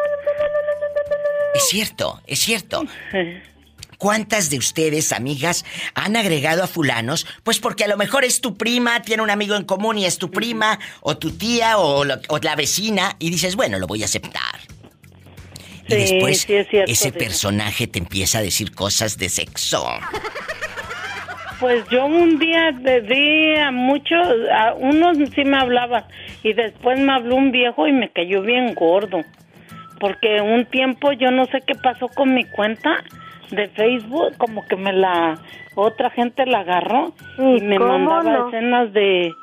Es 1.53 1.69
cierto, 1.69 2.19
es 2.27 2.39
cierto. 2.39 2.83
¿Cuántas 4.09 4.51
de 4.51 4.59
ustedes, 4.59 5.11
amigas, 5.11 5.65
han 5.95 6.15
agregado 6.15 6.63
a 6.63 6.67
fulanos? 6.67 7.25
Pues 7.43 7.57
porque 7.57 7.85
a 7.85 7.87
lo 7.87 7.97
mejor 7.97 8.23
es 8.23 8.39
tu 8.39 8.55
prima, 8.55 9.01
tiene 9.01 9.23
un 9.23 9.31
amigo 9.31 9.55
en 9.55 9.63
común 9.63 9.97
y 9.97 10.05
es 10.05 10.19
tu 10.19 10.29
prima, 10.29 10.77
o 11.01 11.17
tu 11.17 11.31
tía, 11.31 11.79
o, 11.79 12.05
lo- 12.05 12.19
o 12.29 12.37
la 12.37 12.55
vecina, 12.55 13.15
y 13.17 13.31
dices, 13.31 13.55
bueno, 13.55 13.79
lo 13.79 13.87
voy 13.87 14.03
a 14.03 14.05
aceptar. 14.05 14.59
Y 15.87 15.95
después 15.95 16.41
sí 16.41 16.53
es 16.53 16.67
cierto, 16.69 16.91
ese 16.91 17.11
personaje 17.13 17.87
te 17.87 17.97
empieza 17.97 18.37
a 18.37 18.41
decir 18.43 18.75
cosas 18.75 19.17
de 19.17 19.27
sexo. 19.27 19.83
Pues 21.59 21.83
yo 21.89 22.05
un 22.05 22.37
día 22.37 22.69
le 22.83 23.01
di 23.01 23.55
a 23.55 23.71
muchos, 23.71 24.21
a 24.55 24.75
unos 24.75 25.17
sí 25.33 25.43
me 25.45 25.57
hablaba 25.57 26.07
y 26.43 26.53
después 26.53 26.99
me 26.99 27.11
habló 27.11 27.37
un 27.37 27.51
viejo 27.51 27.87
y 27.87 27.91
me 27.91 28.11
cayó 28.11 28.43
bien 28.43 28.75
gordo. 28.75 29.21
Porque 29.99 30.41
un 30.41 30.67
tiempo 30.67 31.11
yo 31.13 31.31
no 31.31 31.45
sé 31.45 31.63
qué 31.65 31.73
pasó 31.73 32.07
con 32.09 32.35
mi 32.35 32.43
cuenta 32.43 33.03
de 33.49 33.67
Facebook, 33.69 34.37
como 34.37 34.65
que 34.67 34.75
me 34.75 34.93
la 34.93 35.39
otra 35.75 36.09
gente 36.09 36.45
la 36.45 36.59
agarró 36.59 37.13
y 37.37 37.61
me 37.61 37.79
mandaba 37.79 38.23
no? 38.23 38.47
escenas 38.47 38.93
de 38.93 39.33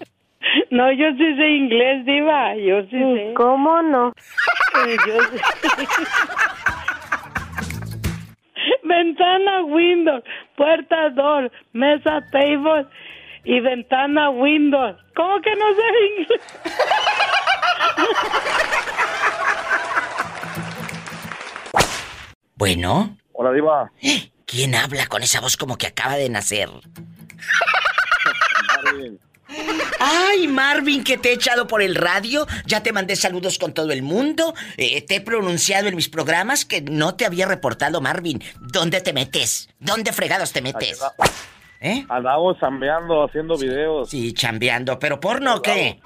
No, 0.70 0.91
yo 0.91 1.06
sí 1.18 1.36
sé 1.36 1.47
inglés, 1.49 2.06
Diva. 2.06 2.56
Yo 2.56 2.82
sí 2.84 2.91
sé. 2.91 3.34
¿Cómo 3.36 3.82
no? 3.82 4.14
Eh, 4.88 4.95
yo 5.08 5.22
sí. 5.24 5.38
Ventana, 8.92 9.64
Windows, 9.64 10.22
puerta, 10.58 11.10
door, 11.12 11.50
mesa, 11.72 12.20
table 12.30 12.86
y 13.46 13.62
ventana, 13.62 14.30
Windows. 14.30 14.98
¿Cómo 15.16 15.39
que 15.42 15.56
no 15.56 15.74
sé 15.74 15.82
inglés? 16.10 16.42
Bueno. 22.56 23.18
Hola, 23.34 23.52
Diva. 23.54 23.92
¿Quién 24.46 24.76
habla 24.76 25.08
con 25.08 25.24
esa 25.24 25.42
voz 25.42 25.58
como 25.58 25.80
que 25.80 25.88
acaba 25.88 26.14
de 26.14 26.30
nacer? 26.30 26.70
Ay, 29.99 30.47
Marvin, 30.47 31.04
que 31.04 31.18
te 31.18 31.30
he 31.30 31.34
echado 31.34 31.68
por 31.68 31.82
el 31.82 31.95
radio. 31.95 32.47
Ya 32.66 32.82
te 32.84 32.91
mandé 32.91 33.16
saludos 33.16 33.58
con 33.58 33.74
todo 33.74 33.91
el 33.91 34.02
mundo. 34.02 34.54
Eh, 34.78 35.02
te 35.02 35.18
he 35.18 35.22
pronunciado 35.22 35.88
en 35.88 35.95
mis 35.95 36.10
programas 36.10 36.66
que 36.66 36.82
no 36.82 37.16
te 37.16 37.26
había 37.26 37.45
reportado, 37.45 38.02
Marvin. 38.02 38.43
¿Dónde 38.60 39.02
te 39.02 39.14
metes? 39.14 39.70
¿Dónde 39.80 40.14
fregados 40.14 40.52
te 40.52 40.62
metes? 40.62 40.99
¿Eh? 41.82 42.06
Andamos 42.10 42.60
chambeando, 42.60 43.24
haciendo 43.24 43.58
videos. 43.58 44.10
Sí, 44.10 44.34
chambeando. 44.34 44.99
¿Pero 44.99 45.20
porno 45.20 45.56
o 45.56 45.62
qué? 45.62 45.99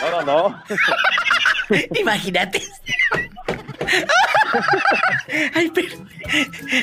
No, 0.00 0.22
no, 0.22 0.50
no. 0.50 0.62
Imagínate. 2.00 2.62
Ay, 5.54 5.70
pero... 5.74 5.88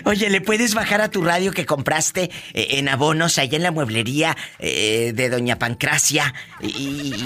Oye, 0.06 0.30
¿le 0.30 0.42
puedes 0.42 0.74
bajar 0.74 1.02
a 1.02 1.10
tu 1.10 1.24
radio 1.24 1.52
que 1.52 1.66
compraste 1.66 2.30
eh, 2.54 2.68
en 2.72 2.90
abonos 2.90 3.38
allá 3.38 3.58
en 3.58 3.64
la 3.64 3.72
mueblería 3.72 4.36
eh, 4.60 5.12
de 5.14 5.30
Doña 5.30 5.58
Pancracia? 5.60 6.34
Y, 6.62 7.26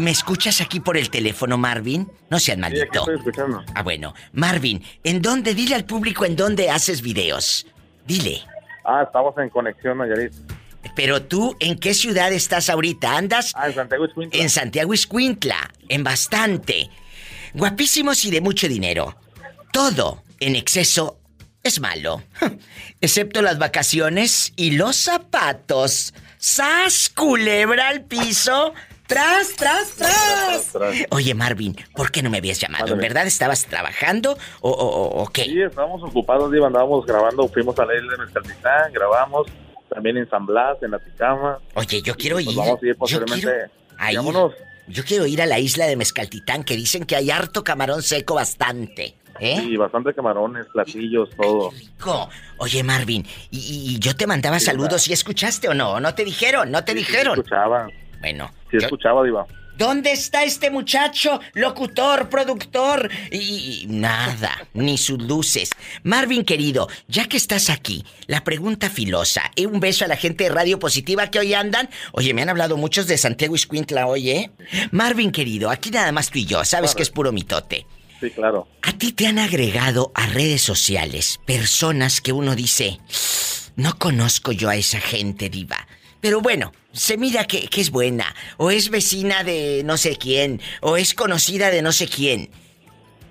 me 0.00 0.10
escuchas 0.10 0.60
aquí 0.60 0.80
por 0.80 0.96
el 0.96 1.10
teléfono, 1.10 1.58
Marvin. 1.58 2.10
No 2.30 2.38
seas 2.38 2.56
Sí, 2.56 2.60
maldito. 2.60 3.00
estoy 3.00 3.16
escuchando. 3.16 3.62
Ah, 3.74 3.82
bueno. 3.82 4.14
Marvin, 4.32 4.82
¿en 5.04 5.20
dónde? 5.20 5.54
Dile 5.54 5.74
al 5.74 5.84
público 5.84 6.24
en 6.24 6.34
dónde 6.36 6.70
haces 6.70 7.02
videos. 7.02 7.66
Dile. 8.06 8.40
Ah, 8.84 9.02
estamos 9.04 9.36
en 9.38 9.50
conexión, 9.50 9.98
Nayarit. 9.98 10.32
Pero 10.96 11.22
tú, 11.22 11.56
¿en 11.60 11.78
qué 11.78 11.94
ciudad 11.94 12.32
estás 12.32 12.68
ahorita? 12.68 13.16
¿Andas? 13.16 13.52
Ah, 13.54 13.68
en 13.68 13.74
Santiago 13.74 14.04
Escuintla. 14.04 14.40
En 14.40 14.50
Santiago 14.50 14.94
Iscuintla, 14.94 15.70
en 15.88 16.04
bastante. 16.04 16.90
Guapísimos 17.54 18.24
y 18.24 18.30
de 18.30 18.40
mucho 18.40 18.68
dinero. 18.68 19.14
Todo 19.72 20.22
en 20.40 20.56
exceso 20.56 21.18
es 21.62 21.80
malo. 21.80 22.22
Excepto 23.00 23.42
las 23.42 23.58
vacaciones 23.58 24.52
y 24.56 24.72
los 24.72 24.96
zapatos. 24.96 26.14
¡Sas, 26.38 27.08
culebra 27.10 27.88
al 27.88 28.04
piso! 28.04 28.72
¡Tras, 29.06 29.54
tras, 29.56 29.90
tras! 29.92 30.72
Oye, 31.10 31.34
Marvin, 31.34 31.76
¿por 31.94 32.10
qué 32.10 32.22
no 32.22 32.30
me 32.30 32.38
habías 32.38 32.58
llamado? 32.58 32.94
¿En 32.94 33.00
verdad 33.00 33.26
estabas 33.26 33.66
trabajando 33.66 34.38
o, 34.60 34.70
o- 34.70 34.72
o- 34.72 35.22
o 35.22 35.26
qué? 35.28 35.44
Sí, 35.44 35.60
estábamos 35.60 36.02
ocupados, 36.02 36.50
Diva. 36.50 36.68
Andábamos 36.68 37.04
grabando. 37.04 37.46
Fuimos 37.48 37.78
a 37.78 37.84
la 37.84 37.94
isla 37.94 38.12
de 38.12 38.18
Mezcaltitán, 38.18 38.92
grabamos. 38.92 39.46
También 39.90 40.16
en 40.16 40.28
San 40.30 40.46
Blas, 40.46 40.78
en 40.82 40.94
Atacama. 40.94 41.58
Oye, 41.74 42.00
yo 42.02 42.14
quiero 42.16 42.36
Pues 42.36 42.46
ir. 42.46 42.56
vamos 42.56 42.82
a 42.82 42.86
ir 42.86 42.92
Yo 42.92 42.98
posteriormente. 42.98 43.46
quiero 43.46 43.70
a 43.98 44.10
ir. 44.12 44.16
Vámonos. 44.18 44.52
Yo 44.88 45.04
quiero 45.04 45.26
ir 45.26 45.42
a 45.42 45.46
la 45.46 45.58
isla 45.58 45.86
de 45.86 45.96
Mezcaltitán, 45.96 46.64
que 46.64 46.76
dicen 46.76 47.04
que 47.04 47.14
hay 47.14 47.30
harto 47.30 47.62
camarón 47.62 48.02
seco 48.02 48.34
bastante. 48.34 49.14
¿Eh? 49.40 49.60
Sí, 49.60 49.76
bastante 49.76 50.14
camarones, 50.14 50.66
platillos, 50.72 51.28
todo. 51.36 51.70
Rico. 51.70 52.28
Oye, 52.58 52.82
Marvin, 52.82 53.26
y, 53.50 53.58
y- 53.58 53.94
y 53.94 53.98
yo 53.98 54.14
te 54.14 54.26
mandaba 54.26 54.60
saludos, 54.60 55.08
¿y 55.08 55.12
escuchaste 55.12 55.68
o 55.68 55.74
no? 55.74 55.98
¿No 56.00 56.14
te 56.14 56.24
dijeron? 56.24 56.70
¿No 56.70 56.84
te 56.84 56.94
dijeron? 56.94 57.38
escuchaba. 57.38 57.88
Bueno. 58.20 58.50
Sí, 58.70 58.76
escuchaba, 58.76 59.24
Diva. 59.24 59.46
¿Dónde 59.76 60.12
está 60.12 60.44
este 60.44 60.70
muchacho? 60.70 61.40
Locutor, 61.54 62.28
productor. 62.28 63.10
Y, 63.32 63.38
y 63.82 63.86
nada, 63.88 64.50
ni 64.74 64.98
sus 64.98 65.20
luces. 65.20 65.70
Marvin, 66.04 66.44
querido, 66.44 66.88
ya 67.08 67.26
que 67.26 67.38
estás 67.38 67.70
aquí, 67.70 68.04
la 68.26 68.44
pregunta 68.44 68.90
filosa. 68.90 69.50
Eh, 69.56 69.66
Un 69.66 69.80
beso 69.80 70.04
a 70.04 70.08
la 70.08 70.16
gente 70.16 70.44
de 70.44 70.50
Radio 70.50 70.78
Positiva 70.78 71.28
que 71.28 71.38
hoy 71.40 71.54
andan. 71.54 71.88
Oye, 72.12 72.34
me 72.34 72.42
han 72.42 72.50
hablado 72.50 72.76
muchos 72.76 73.06
de 73.06 73.16
Santiago 73.16 73.56
Iscuintla 73.56 74.06
hoy, 74.06 74.30
¿eh? 74.30 74.50
Marvin, 74.92 75.32
querido, 75.32 75.70
aquí 75.70 75.90
nada 75.90 76.12
más 76.12 76.30
tú 76.30 76.38
y 76.38 76.44
yo. 76.44 76.64
Sabes 76.64 76.94
que 76.94 77.02
es 77.02 77.10
puro 77.10 77.32
mitote. 77.32 77.86
Sí, 78.22 78.30
claro. 78.30 78.68
¿A 78.82 78.92
ti 78.92 79.10
te 79.10 79.26
han 79.26 79.40
agregado 79.40 80.12
a 80.14 80.26
redes 80.26 80.62
sociales 80.62 81.40
personas 81.44 82.20
que 82.20 82.32
uno 82.32 82.54
dice, 82.54 83.00
no 83.74 83.98
conozco 83.98 84.52
yo 84.52 84.68
a 84.68 84.76
esa 84.76 85.00
gente 85.00 85.50
diva? 85.50 85.88
Pero 86.20 86.40
bueno, 86.40 86.70
se 86.92 87.16
mira 87.16 87.46
que, 87.46 87.66
que 87.66 87.80
es 87.80 87.90
buena, 87.90 88.32
o 88.58 88.70
es 88.70 88.90
vecina 88.90 89.42
de 89.42 89.82
no 89.84 89.96
sé 89.96 90.16
quién, 90.18 90.60
o 90.82 90.96
es 90.96 91.14
conocida 91.14 91.70
de 91.70 91.82
no 91.82 91.90
sé 91.90 92.06
quién. 92.06 92.48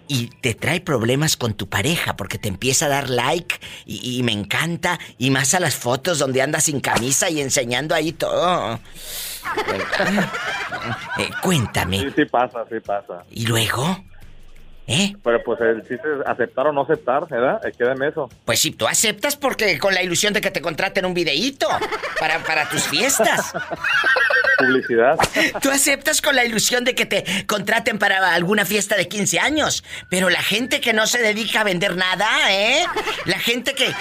Y 0.10 0.28
te 0.42 0.56
trae 0.56 0.82
problemas 0.82 1.38
con 1.38 1.54
tu 1.54 1.70
pareja 1.70 2.18
porque 2.18 2.38
te 2.38 2.50
empieza 2.50 2.88
a 2.88 2.90
dar 2.90 3.10
like 3.10 3.62
y, 3.86 4.18
y 4.18 4.24
me 4.24 4.34
encanta, 4.34 5.00
y 5.18 5.30
más 5.30 5.54
a 5.54 5.62
las 5.62 5.76
fotos 5.76 6.20
donde 6.20 6.42
andas 6.42 6.66
sin 6.66 6.82
camisa 6.82 7.30
y 7.30 7.40
enseñando 7.40 7.96
ahí 7.96 8.12
todo. 8.12 8.78
Eh, 11.18 11.30
cuéntame. 11.44 12.00
Sí, 12.00 12.08
sí 12.16 12.26
pasa, 12.26 12.64
sí 12.70 12.80
pasa. 12.80 13.24
¿Y 13.30 13.46
luego? 13.46 14.04
¿Eh? 14.92 15.16
Pero 15.24 15.42
pues 15.44 15.60
el 15.62 15.80
chiste 15.82 15.96
es 16.20 16.28
aceptar 16.28 16.68
o 16.68 16.72
no 16.74 16.82
aceptar, 16.82 17.28
¿verdad? 17.30 17.66
Eh, 17.66 17.72
Queda 17.78 17.94
en 17.94 18.04
eso. 18.04 18.30
Pues 18.46 18.60
si 18.60 18.72
tú 18.72 18.88
aceptas 18.88 19.36
porque 19.38 19.80
con 19.80 19.94
la 19.94 20.04
ilusión 20.04 20.34
de 20.34 20.42
que 20.42 20.52
te 20.52 20.62
contraten 20.62 21.06
un 21.06 21.14
videíto 21.14 21.68
para, 22.20 22.40
para 22.40 22.68
tus 22.70 22.84
fiestas. 22.84 23.54
Publicidad. 24.58 25.18
Tú 25.62 25.72
aceptas 25.72 26.22
con 26.22 26.36
la 26.36 26.46
ilusión 26.46 26.84
de 26.84 26.94
que 26.94 27.06
te 27.06 27.46
contraten 27.48 27.98
para 27.98 28.34
alguna 28.34 28.66
fiesta 28.66 28.96
de 28.96 29.08
15 29.08 29.40
años. 29.40 29.84
Pero 30.10 30.30
la 30.30 30.42
gente 30.44 30.82
que 30.82 30.94
no 30.94 31.08
se 31.08 31.20
dedica 31.20 31.62
a 31.62 31.64
vender 31.64 31.96
nada, 31.96 32.28
¿eh? 32.54 32.86
La 33.26 33.40
gente 33.40 33.74
que... 33.74 33.88
eh, 33.88 33.94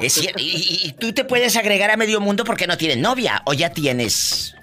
es 0.00 0.20
cier- 0.22 0.34
y, 0.36 0.56
y- 0.56 0.88
y 0.88 0.92
tú 0.92 1.12
te 1.12 1.24
puedes 1.24 1.56
agregar 1.56 1.90
a 1.90 1.96
medio 1.96 2.20
mundo 2.20 2.44
porque 2.44 2.66
no 2.66 2.76
tienes 2.76 2.98
novia 2.98 3.40
o 3.46 3.54
ya 3.54 3.70
tienes... 3.70 4.54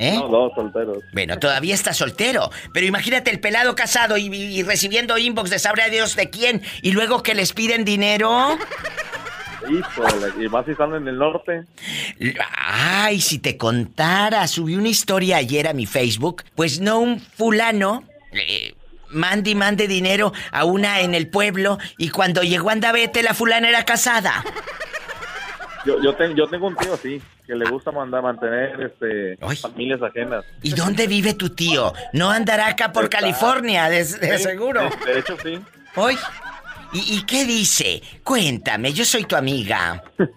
¿Eh? 0.00 0.14
No, 0.14 0.28
dos 0.28 0.52
solteros. 0.54 1.04
Bueno, 1.12 1.38
todavía 1.38 1.74
está 1.74 1.92
soltero. 1.92 2.50
Pero 2.72 2.86
imagínate 2.86 3.30
el 3.30 3.38
pelado 3.38 3.74
casado 3.74 4.16
y, 4.16 4.34
y 4.34 4.62
recibiendo 4.62 5.18
inbox 5.18 5.50
de 5.50 5.58
sabrá 5.58 5.90
Dios 5.90 6.16
de 6.16 6.30
quién 6.30 6.62
y 6.80 6.92
luego 6.92 7.22
que 7.22 7.34
les 7.34 7.52
piden 7.52 7.84
dinero. 7.84 8.58
Híjole, 9.68 10.42
y 10.42 10.48
más 10.48 10.64
si 10.64 10.72
están 10.72 10.94
en 10.94 11.06
el 11.06 11.18
norte. 11.18 11.64
Ay, 12.56 13.20
si 13.20 13.38
te 13.38 13.58
contara, 13.58 14.48
subí 14.48 14.74
una 14.74 14.88
historia 14.88 15.36
ayer 15.36 15.68
a 15.68 15.74
mi 15.74 15.84
Facebook, 15.84 16.44
pues 16.54 16.80
no 16.80 16.98
un 16.98 17.20
fulano, 17.20 18.04
eh, 18.32 18.74
mande 19.10 19.50
y 19.50 19.54
mande 19.54 19.86
dinero 19.86 20.32
a 20.50 20.64
una 20.64 21.00
en 21.00 21.14
el 21.14 21.28
pueblo 21.28 21.78
y 21.98 22.08
cuando 22.08 22.42
llegó 22.42 22.70
a 22.70 22.72
Andavete 22.72 23.22
la 23.22 23.34
fulana 23.34 23.68
era 23.68 23.84
casada. 23.84 24.42
Yo, 25.86 26.00
yo, 26.02 26.14
ten- 26.14 26.34
yo 26.36 26.46
tengo 26.46 26.66
un 26.66 26.76
tío 26.76 26.92
así, 26.94 27.20
que 27.46 27.54
le 27.54 27.68
gusta 27.70 27.90
mandar 27.90 28.22
mantener 28.22 28.80
este, 28.82 29.36
familias 29.56 30.02
ajenas. 30.02 30.44
¿Y 30.62 30.70
dónde 30.72 31.06
vive 31.06 31.34
tu 31.34 31.48
tío? 31.50 31.92
No 32.12 32.30
andará 32.30 32.68
acá 32.68 32.92
por 32.92 33.08
California, 33.08 33.88
de, 33.88 34.04
de 34.04 34.38
Sí, 34.38 34.42
seguro. 34.44 34.82
De, 35.06 35.12
de 35.14 35.18
hecho, 35.20 35.36
sí. 35.42 35.58
Hoy. 35.96 36.16
¿Y, 36.92 37.16
y 37.18 37.22
qué 37.24 37.44
dice? 37.46 38.02
Cuéntame, 38.24 38.92
yo 38.92 39.04
soy 39.04 39.24
tu 39.24 39.36
amiga. 39.36 40.02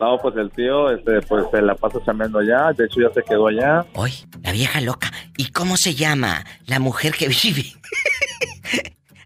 No, 0.00 0.18
pues 0.18 0.34
el 0.36 0.50
tío, 0.50 0.90
este, 0.90 1.20
pues 1.28 1.44
se 1.52 1.62
la 1.62 1.76
pasa 1.76 2.00
chambeando 2.04 2.40
allá. 2.40 2.72
De 2.76 2.86
hecho, 2.86 3.00
ya 3.00 3.14
se 3.14 3.22
quedó 3.22 3.46
allá. 3.46 3.86
Hoy, 3.94 4.12
la 4.42 4.50
vieja 4.50 4.80
loca. 4.80 5.12
¿Y 5.36 5.52
cómo 5.52 5.76
se 5.76 5.94
llama 5.94 6.44
la 6.66 6.80
mujer 6.80 7.12
que 7.12 7.28
vive 7.44 7.66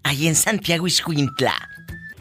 ahí 0.03 0.29
en 0.29 0.35
Santiago 0.35 0.87
Iscuintla? 0.87 1.55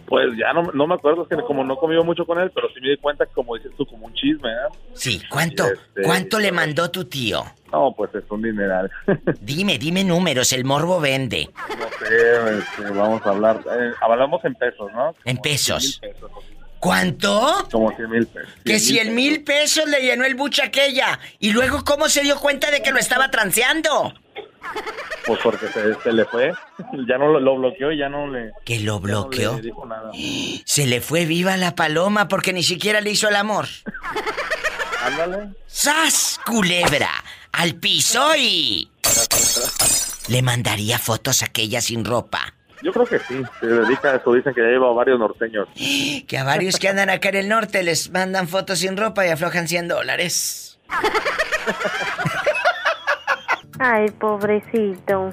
Pues 0.08 0.28
ya 0.38 0.53
no, 0.53 0.64
no 0.74 0.86
me 0.88 0.93
acuerdo, 0.95 1.24
es 1.24 1.30
que 1.30 1.43
como 1.43 1.64
no 1.64 1.76
convivo 1.78 2.03
mucho 2.03 2.26
con 2.26 2.39
él, 2.39 2.51
pero 2.53 2.68
sí 2.70 2.80
me 2.82 2.89
di 2.89 2.97
cuenta, 2.97 3.26
como 3.26 3.56
dices 3.56 3.72
tú, 3.76 3.86
como 3.88 4.06
un 4.06 4.14
chisme, 4.14 4.49
¿eh? 4.49 4.78
Sí, 4.93 5.22
¿cuánto, 5.30 5.66
Este, 5.66 6.03
¿cuánto 6.03 6.39
le 6.39 6.51
mandó 6.51 6.91
tu 6.91 7.06
tío? 7.06 7.43
No, 7.72 7.91
pues 7.97 8.14
es 8.14 8.24
un 8.30 8.41
dineral. 8.43 8.89
Dime, 9.41 9.78
dime 9.80 10.03
números, 10.03 10.53
el 10.53 10.64
morbo 10.64 10.99
vende. 10.99 11.49
no 11.80 12.08
sé, 12.08 12.60
este, 12.60 12.91
vamos 12.91 13.26
a 13.26 13.30
hablar. 13.30 13.60
eh, 13.66 13.91
hablamos 14.01 14.45
en 14.45 14.53
pesos, 14.56 14.91
¿no? 14.93 15.16
En 15.26 15.38
pesos. 15.38 15.99
¿Cuánto? 16.80 17.68
Como 17.72 17.89
100 17.95 18.10
mil 18.12 18.28
pesos. 18.28 18.53
Que 18.64 18.80
cien 18.80 19.16
mil 19.16 19.43
pesos 19.43 19.88
le 19.89 20.01
llenó 20.01 20.24
el 20.26 20.36
buche 20.36 20.62
aquella. 20.64 21.20
Y 21.39 21.51
luego, 21.51 21.84
¿cómo 21.84 22.10
se 22.10 22.22
dio 22.22 22.38
cuenta 22.39 22.70
de 22.70 22.82
que 22.84 22.91
lo 22.91 22.99
estaba 22.99 23.32
transeando? 23.32 24.14
Pues 25.26 25.39
porque 25.41 25.68
se, 25.68 25.95
se 26.01 26.13
le 26.13 26.26
fue. 26.26 26.53
Ya 27.07 27.18
no 27.18 27.28
lo, 27.30 27.39
lo 27.39 27.55
bloqueó 27.57 27.91
y 27.91 27.97
ya 27.97 28.09
no 28.09 28.28
le. 28.28 28.51
¿Que 28.63 28.80
lo 28.80 28.93
no 28.93 28.99
bloqueó? 28.99 29.55
le 29.55 29.61
dijo 29.61 29.86
nada. 29.86 30.11
Se 30.66 30.86
le 30.86 31.01
fue 31.01 31.26
viva 31.26 31.57
la 31.57 31.76
paloma 31.76 32.28
porque 32.28 32.53
ni 32.53 32.61
siquiera 32.63 33.01
le 33.01 33.09
hizo 33.11 33.28
el 33.28 33.36
amor. 33.36 33.66
Ándale. 35.03 35.49
¡Sas! 35.68 36.39
Culebra. 36.45 37.09
Al 37.53 37.76
piso 37.76 38.36
y. 38.38 38.89
Le 40.28 40.41
mandaría 40.41 40.99
fotos 40.99 41.41
a 41.41 41.45
aquella 41.47 41.82
sin 41.82 42.05
ropa. 42.05 42.53
Yo 42.84 42.91
creo 42.91 43.05
que 43.05 43.18
sí. 43.20 43.41
Se 43.59 43.66
dedica 43.66 44.11
a 44.11 44.16
eso. 44.18 44.32
Dicen 44.34 44.53
que 44.53 44.61
ya 44.61 44.68
lleva 44.68 44.91
varios 44.93 45.18
norteños. 45.18 45.68
Que 46.28 46.38
a 46.38 46.43
varios 46.43 46.78
que 46.78 46.88
andan 46.88 47.09
acá 47.09 47.30
en 47.30 47.36
el 47.36 47.49
norte 47.49 47.82
les 47.82 48.11
mandan 48.11 48.47
fotos 48.47 48.80
sin 48.80 48.95
ropa 48.95 49.26
y 49.26 49.30
aflojan 49.30 49.68
100 49.68 49.88
dólares. 49.88 50.78
Ay, 53.80 54.09
pobrecito. 54.11 55.32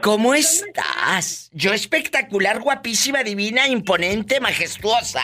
¿Cómo 0.00 0.34
estás? 0.34 1.50
Yo 1.52 1.72
espectacular, 1.72 2.60
guapísima, 2.60 3.24
divina, 3.24 3.66
imponente, 3.66 4.40
majestuosa. 4.40 5.22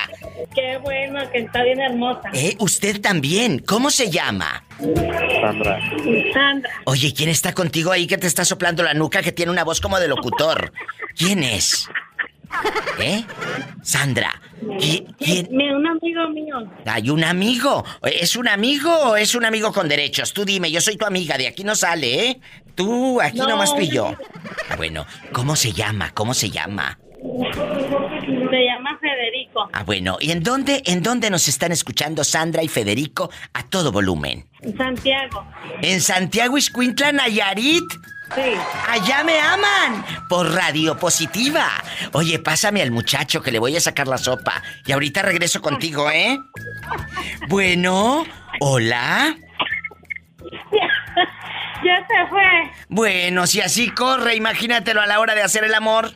Qué 0.55 0.79
bueno, 0.83 1.21
que 1.31 1.39
está 1.39 1.63
bien 1.63 1.81
hermosa. 1.81 2.31
Eh, 2.33 2.57
usted 2.59 3.01
también. 3.01 3.61
¿Cómo 3.61 3.91
se 3.91 4.11
llama? 4.11 4.65
Sandra. 5.41 5.79
Sandra. 6.33 6.71
Oye, 6.87 7.15
¿quién 7.15 7.29
está 7.29 7.53
contigo 7.55 7.93
ahí 7.93 8.07
que 8.07 8.19
te 8.19 8.27
está 8.27 8.45
soplando 8.45 8.83
la 8.83 8.95
nuca 8.95 9.23
que 9.23 9.33
tiene 9.33 9.53
una 9.53 9.65
voz 9.65 9.81
como 9.81 10.01
de 10.01 10.09
locutor? 10.09 10.73
¿Quién 11.17 11.45
es? 11.45 11.89
¿Eh? 13.01 13.25
Sandra. 13.83 14.41
¿qui- 14.79 15.05
¿Quién? 15.19 15.49
Un 15.53 15.87
amigo 15.87 16.29
mío. 16.31 16.57
Hay 16.87 17.11
un 17.11 17.25
amigo. 17.25 17.85
¿Es 18.03 18.37
un 18.37 18.49
amigo 18.49 18.91
o 18.93 19.17
es 19.17 19.35
un 19.35 19.45
amigo 19.45 19.73
con 19.73 19.89
derechos? 19.89 20.33
Tú 20.33 20.45
dime, 20.45 20.71
yo 20.71 20.81
soy 20.81 20.97
tu 20.97 21.05
amiga, 21.05 21.37
de 21.37 21.49
aquí 21.49 21.65
no 21.65 21.75
sale, 21.75 22.29
¿eh? 22.31 22.41
Tú, 22.75 23.21
aquí 23.21 23.39
No. 23.39 23.49
nomás 23.49 23.75
tú 23.75 23.81
y 23.83 23.89
yo. 23.91 24.15
Ah, 24.71 24.77
bueno, 24.77 25.07
¿cómo 25.33 25.55
se 25.57 25.73
llama? 25.73 26.11
¿Cómo 26.13 26.35
se 26.35 26.51
llama? 26.51 26.99
Se 27.23 28.65
llama 28.65 28.99
Federico. 29.01 29.69
Ah, 29.73 29.83
bueno, 29.85 30.19
¿y 30.21 30.31
en 30.31 30.43
dónde, 30.43 30.83
en 30.87 31.03
dónde 31.03 31.31
nos 31.31 31.49
están 31.49 31.73
escuchando 31.73 32.23
Sandra 32.25 32.63
y 32.63 32.69
Federico 32.69 33.31
a 33.53 33.65
todo 33.65 33.91
volumen? 33.93 34.47
Santiago. 34.77 35.45
En 35.83 36.01
Santiago 36.01 36.57
Iscuintla, 36.59 37.13
Nayarit. 37.13 37.85
Sí. 38.35 38.55
Allá 38.89 39.23
me 39.23 39.39
aman. 39.39 40.05
Por 40.29 40.53
Radio 40.53 40.97
Positiva. 40.97 41.69
Oye, 42.13 42.39
pásame 42.39 42.83
al 42.83 42.91
muchacho 42.91 43.43
que 43.43 43.53
le 43.53 43.59
voy 43.59 43.77
a 43.77 43.81
sacar 43.81 44.09
la 44.09 44.19
sopa. 44.19 44.63
Y 44.87 44.93
ahorita 44.93 45.23
regreso 45.23 45.61
contigo, 45.61 46.11
¿eh? 46.11 46.39
Bueno, 47.49 48.25
hola. 48.61 49.37
Ya 51.85 51.99
se 52.07 52.29
fue. 52.31 52.43
Bueno, 52.89 53.47
si 53.47 53.61
así 53.61 53.91
corre, 53.91 54.35
imagínatelo 54.37 55.03
a 55.03 55.07
la 55.07 55.21
hora 55.21 55.35
de 55.35 55.43
hacer 55.43 55.65
el 55.65 55.75
amor. 55.75 56.15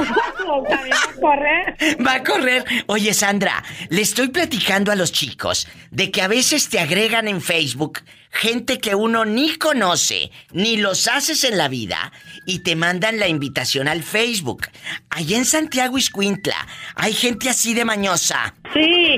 Va 0.00 1.04
a 1.04 1.20
correr. 1.20 1.76
Va 2.04 2.14
a 2.14 2.24
correr. 2.24 2.64
Oye, 2.86 3.14
Sandra, 3.14 3.62
le 3.90 4.02
estoy 4.02 4.28
platicando 4.28 4.90
a 4.90 4.96
los 4.96 5.12
chicos 5.12 5.68
de 5.92 6.10
que 6.10 6.22
a 6.22 6.28
veces 6.28 6.68
te 6.68 6.80
agregan 6.80 7.28
en 7.28 7.40
Facebook 7.40 8.00
gente 8.34 8.78
que 8.78 8.94
uno 8.94 9.24
ni 9.24 9.56
conoce, 9.56 10.30
ni 10.52 10.76
los 10.76 11.08
haces 11.08 11.44
en 11.44 11.56
la 11.56 11.68
vida, 11.68 12.12
y 12.44 12.58
te 12.58 12.76
mandan 12.76 13.18
la 13.18 13.28
invitación 13.28 13.88
al 13.88 14.02
Facebook. 14.02 14.66
Allá 15.10 15.38
en 15.38 15.44
Santiago 15.44 15.96
Iscuintla, 15.96 16.66
hay 16.96 17.14
gente 17.14 17.48
así 17.48 17.72
de 17.74 17.84
mañosa. 17.84 18.54
Sí. 18.74 19.16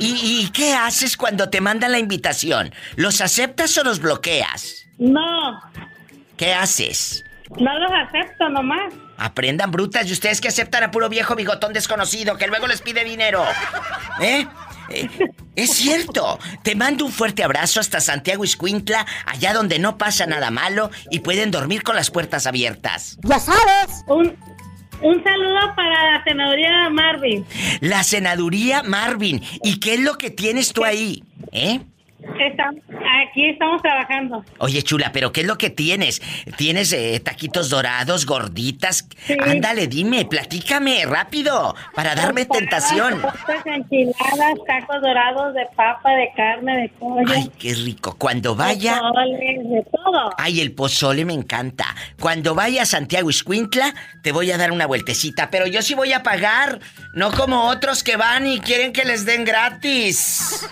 ¿Y, 0.00 0.42
y 0.42 0.50
qué 0.52 0.74
haces 0.74 1.16
cuando 1.16 1.48
te 1.48 1.60
mandan 1.60 1.92
la 1.92 1.98
invitación? 1.98 2.74
¿Los 2.96 3.20
aceptas 3.20 3.78
o 3.78 3.84
los 3.84 4.00
bloqueas? 4.00 4.86
No, 4.98 5.62
¿Qué 6.36 6.52
haces? 6.52 7.24
no 7.58 7.78
los 7.78 7.90
acepto 7.92 8.48
nomás. 8.48 8.92
Aprendan 9.18 9.70
brutas 9.70 10.06
y 10.08 10.12
ustedes 10.12 10.40
que 10.40 10.48
aceptan 10.48 10.84
a 10.84 10.90
puro 10.90 11.08
viejo 11.08 11.34
bigotón 11.34 11.72
desconocido 11.72 12.36
que 12.38 12.46
luego 12.46 12.66
les 12.66 12.80
pide 12.80 13.04
dinero. 13.04 13.44
¿Eh? 14.22 14.46
Eh, 14.90 15.08
es 15.56 15.70
cierto. 15.70 16.38
Te 16.62 16.74
mando 16.74 17.04
un 17.06 17.12
fuerte 17.12 17.42
abrazo 17.42 17.80
hasta 17.80 18.00
Santiago 18.00 18.44
Iscuintla, 18.44 19.06
allá 19.26 19.52
donde 19.52 19.78
no 19.78 19.98
pasa 19.98 20.26
nada 20.26 20.50
malo 20.50 20.90
y 21.10 21.20
pueden 21.20 21.50
dormir 21.50 21.82
con 21.82 21.96
las 21.96 22.10
puertas 22.10 22.46
abiertas. 22.46 23.18
Ya 23.22 23.38
sabes. 23.38 24.04
Un, 24.06 24.36
un 25.02 25.24
saludo 25.24 25.74
para 25.76 26.12
la 26.12 26.24
senaduría 26.24 26.90
Marvin. 26.90 27.46
La 27.80 28.02
senaduría 28.04 28.82
Marvin. 28.82 29.42
¿Y 29.62 29.80
qué 29.80 29.94
es 29.94 30.00
lo 30.00 30.18
que 30.18 30.30
tienes 30.30 30.72
tú 30.72 30.84
ahí? 30.84 31.22
¿Eh? 31.52 31.80
Estamos, 32.38 32.82
aquí 33.22 33.50
estamos 33.50 33.82
trabajando. 33.82 34.44
Oye, 34.58 34.82
chula, 34.82 35.10
pero 35.12 35.32
¿qué 35.32 35.42
es 35.42 35.46
lo 35.46 35.58
que 35.58 35.70
tienes? 35.70 36.22
¿Tienes 36.56 36.92
eh, 36.92 37.20
taquitos 37.20 37.70
dorados, 37.70 38.26
gorditas? 38.26 39.08
Ándale, 39.42 39.86
dime, 39.86 40.24
platícame, 40.24 41.04
rápido, 41.06 41.74
para 41.94 42.14
darme 42.14 42.44
tentación. 42.46 43.20
Tortas 43.20 43.66
enchiladas, 43.66 44.54
tacos 44.66 45.00
dorados 45.02 45.54
de 45.54 45.66
papa, 45.76 46.10
de 46.12 46.30
carne, 46.36 46.82
de 46.82 46.88
pollo. 46.90 47.32
Ay, 47.34 47.50
qué 47.58 47.74
rico. 47.74 48.16
Cuando 48.18 48.54
vaya... 48.54 49.00
pozole, 49.00 49.58
de 49.64 49.86
todo. 49.90 50.30
Ay, 50.36 50.60
el 50.60 50.72
pozole 50.72 51.24
me 51.24 51.34
encanta. 51.34 51.94
Cuando 52.18 52.54
vaya 52.54 52.82
a 52.82 52.86
Santiago 52.86 53.30
Iscuintla, 53.30 53.94
te 54.22 54.32
voy 54.32 54.50
a 54.50 54.58
dar 54.58 54.72
una 54.72 54.86
vueltecita, 54.86 55.50
pero 55.50 55.66
yo 55.66 55.82
sí 55.82 55.94
voy 55.94 56.12
a 56.12 56.22
pagar, 56.22 56.80
no 57.14 57.32
como 57.32 57.68
otros 57.68 58.02
que 58.02 58.16
van 58.16 58.46
y 58.46 58.60
quieren 58.60 58.92
que 58.92 59.04
les 59.04 59.24
den 59.24 59.44
gratis. 59.44 60.68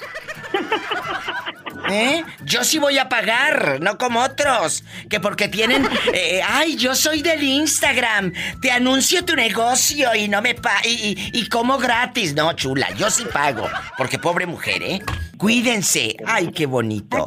¿Eh? 1.91 2.23
Yo 2.45 2.65
sí 2.65 2.79
voy 2.79 2.99
a 2.99 3.09
pagar, 3.09 3.79
no 3.81 3.97
como 3.97 4.21
otros, 4.21 4.85
que 5.09 5.21
porque 5.21 5.49
tienen, 5.49 5.89
eh, 6.13 6.43
ay, 6.47 6.77
yo 6.77 6.95
soy 6.95 7.23
del 7.23 7.43
Instagram, 7.43 8.33
te 8.61 8.71
anuncio 8.71 9.25
tu 9.25 9.35
negocio 9.35 10.15
y 10.15 10.29
no 10.29 10.43
me 10.43 10.55
pa 10.55 10.75
y, 10.85 10.89
y, 11.33 11.39
y 11.39 11.49
como 11.49 11.79
gratis, 11.79 12.35
no, 12.35 12.53
chula, 12.53 12.91
yo 12.97 13.11
sí 13.11 13.25
pago, 13.33 13.67
porque 13.97 14.19
pobre 14.19 14.45
mujer, 14.47 14.83
¿eh? 14.83 15.01
Cuídense, 15.39 16.17
ay, 16.27 16.51
qué 16.53 16.67
bonito. 16.67 17.27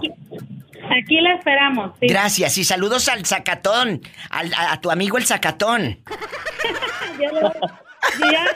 Aquí 1.01 1.21
la 1.21 1.35
esperamos. 1.35 1.93
sí. 1.99 2.07
Gracias 2.07 2.57
y 2.57 2.63
saludos 2.63 3.07
al 3.07 3.25
Zacatón, 3.25 4.01
al- 4.29 4.53
a, 4.53 4.73
a 4.73 4.81
tu 4.81 4.91
amigo 4.91 5.17
el 5.17 5.25
Zacatón. 5.25 5.99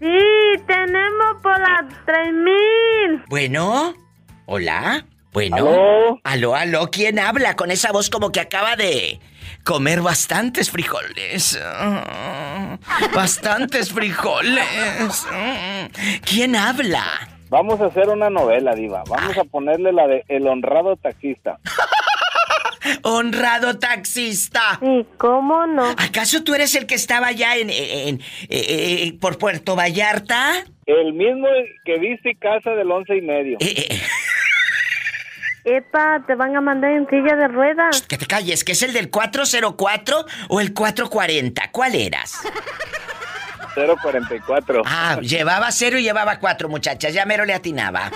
Sí, 0.00 0.62
tenemos 0.66 1.36
por 1.42 1.58
las 1.60 2.06
3000. 2.06 3.24
Bueno, 3.28 3.94
hola. 4.46 5.04
Bueno. 5.32 5.56
¿Aló? 5.56 6.20
Aló, 6.24 6.54
aló. 6.54 6.90
¿Quién 6.90 7.18
habla 7.18 7.54
con 7.54 7.70
esa 7.70 7.92
voz 7.92 8.08
como 8.08 8.32
que 8.32 8.40
acaba 8.40 8.76
de 8.76 9.20
comer 9.62 10.00
bastantes 10.00 10.70
frijoles? 10.70 11.60
Bastantes 13.14 13.92
frijoles. 13.92 14.64
¿Quién 16.24 16.56
habla? 16.56 17.04
Vamos 17.50 17.80
a 17.80 17.86
hacer 17.86 18.08
una 18.08 18.30
novela, 18.30 18.74
Diva. 18.74 19.02
Vamos 19.08 19.36
a 19.36 19.44
ponerle 19.44 19.92
la 19.92 20.06
de 20.06 20.24
El 20.28 20.46
honrado 20.46 20.96
taxista. 20.96 21.58
Honrado 23.02 23.78
taxista. 23.78 24.78
¿Y 24.82 25.04
cómo 25.18 25.66
no? 25.66 25.90
¿Acaso 25.90 26.42
tú 26.44 26.54
eres 26.54 26.74
el 26.74 26.86
que 26.86 26.94
estaba 26.94 27.28
allá 27.28 27.56
en, 27.56 27.70
en- 27.70 28.20
eh, 28.48 29.06
eh, 29.08 29.12
por 29.20 29.38
Puerto 29.38 29.76
Vallarta? 29.76 30.64
El 30.86 31.12
mismo 31.12 31.46
que 31.84 31.98
viste 31.98 32.34
casa 32.40 32.70
del 32.70 32.90
once 32.90 33.16
y 33.16 33.20
medio. 33.20 33.58
Eh, 33.60 34.00
Epa, 35.64 36.24
te 36.26 36.34
van 36.34 36.56
a 36.56 36.60
mandar 36.62 36.90
en 36.92 37.06
silla 37.08 37.36
de 37.36 37.46
ruedas. 37.48 38.02
Que 38.02 38.16
te 38.16 38.26
calles, 38.26 38.64
que 38.64 38.72
es 38.72 38.82
el 38.82 38.92
del 38.94 39.10
404 39.10 40.24
o 40.48 40.60
el 40.60 40.72
440. 40.72 41.70
¿Cuál 41.70 41.94
eras? 41.94 42.40
044. 43.74 44.82
Ah, 44.84 45.18
llevaba 45.20 45.70
cero 45.72 45.98
y 45.98 46.02
llevaba 46.02 46.38
cuatro, 46.38 46.68
muchachas. 46.68 47.12
Ya 47.12 47.24
mero 47.26 47.44
le 47.44 47.54
atinaba. 47.54 48.10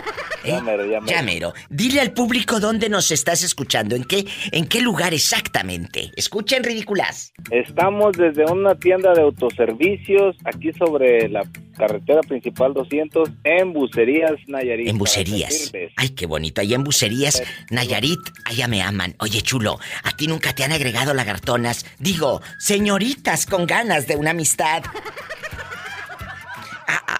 ¿Eh? 0.44 0.50
Ya 0.52 0.60
mero, 0.60 0.84
ya 0.84 1.00
mero. 1.00 1.16
Ya 1.16 1.22
mero. 1.22 1.54
Dile 1.70 2.00
al 2.00 2.12
público 2.12 2.60
dónde 2.60 2.88
nos 2.88 3.10
estás 3.10 3.42
escuchando, 3.42 3.96
en 3.96 4.04
qué, 4.04 4.26
en 4.52 4.66
qué 4.66 4.80
lugar 4.80 5.14
exactamente. 5.14 6.10
Escuchen 6.16 6.64
ridículas. 6.64 7.32
Estamos 7.50 8.16
desde 8.16 8.44
una 8.50 8.74
tienda 8.74 9.12
de 9.14 9.22
autoservicios 9.22 10.36
aquí 10.44 10.72
sobre 10.72 11.28
la 11.28 11.42
carretera 11.76 12.20
principal 12.20 12.72
200 12.72 13.28
en 13.44 13.72
Bucerías, 13.72 14.32
Nayarit. 14.46 14.88
En 14.88 14.98
bucerías. 14.98 15.72
Ay, 15.96 16.10
qué 16.10 16.26
bonito. 16.26 16.60
Allá 16.60 16.76
en 16.76 16.84
bucerías, 16.84 17.42
Nayarit, 17.70 18.20
allá 18.44 18.68
me 18.68 18.82
aman. 18.82 19.14
Oye, 19.18 19.40
chulo, 19.42 19.78
¿a 20.02 20.12
ti 20.12 20.26
nunca 20.26 20.54
te 20.54 20.64
han 20.64 20.72
agregado 20.72 21.14
lagartonas? 21.14 21.84
Digo, 21.98 22.40
señoritas 22.58 23.46
con 23.46 23.66
ganas 23.66 24.06
de 24.06 24.16
una 24.16 24.30
amistad. 24.30 24.82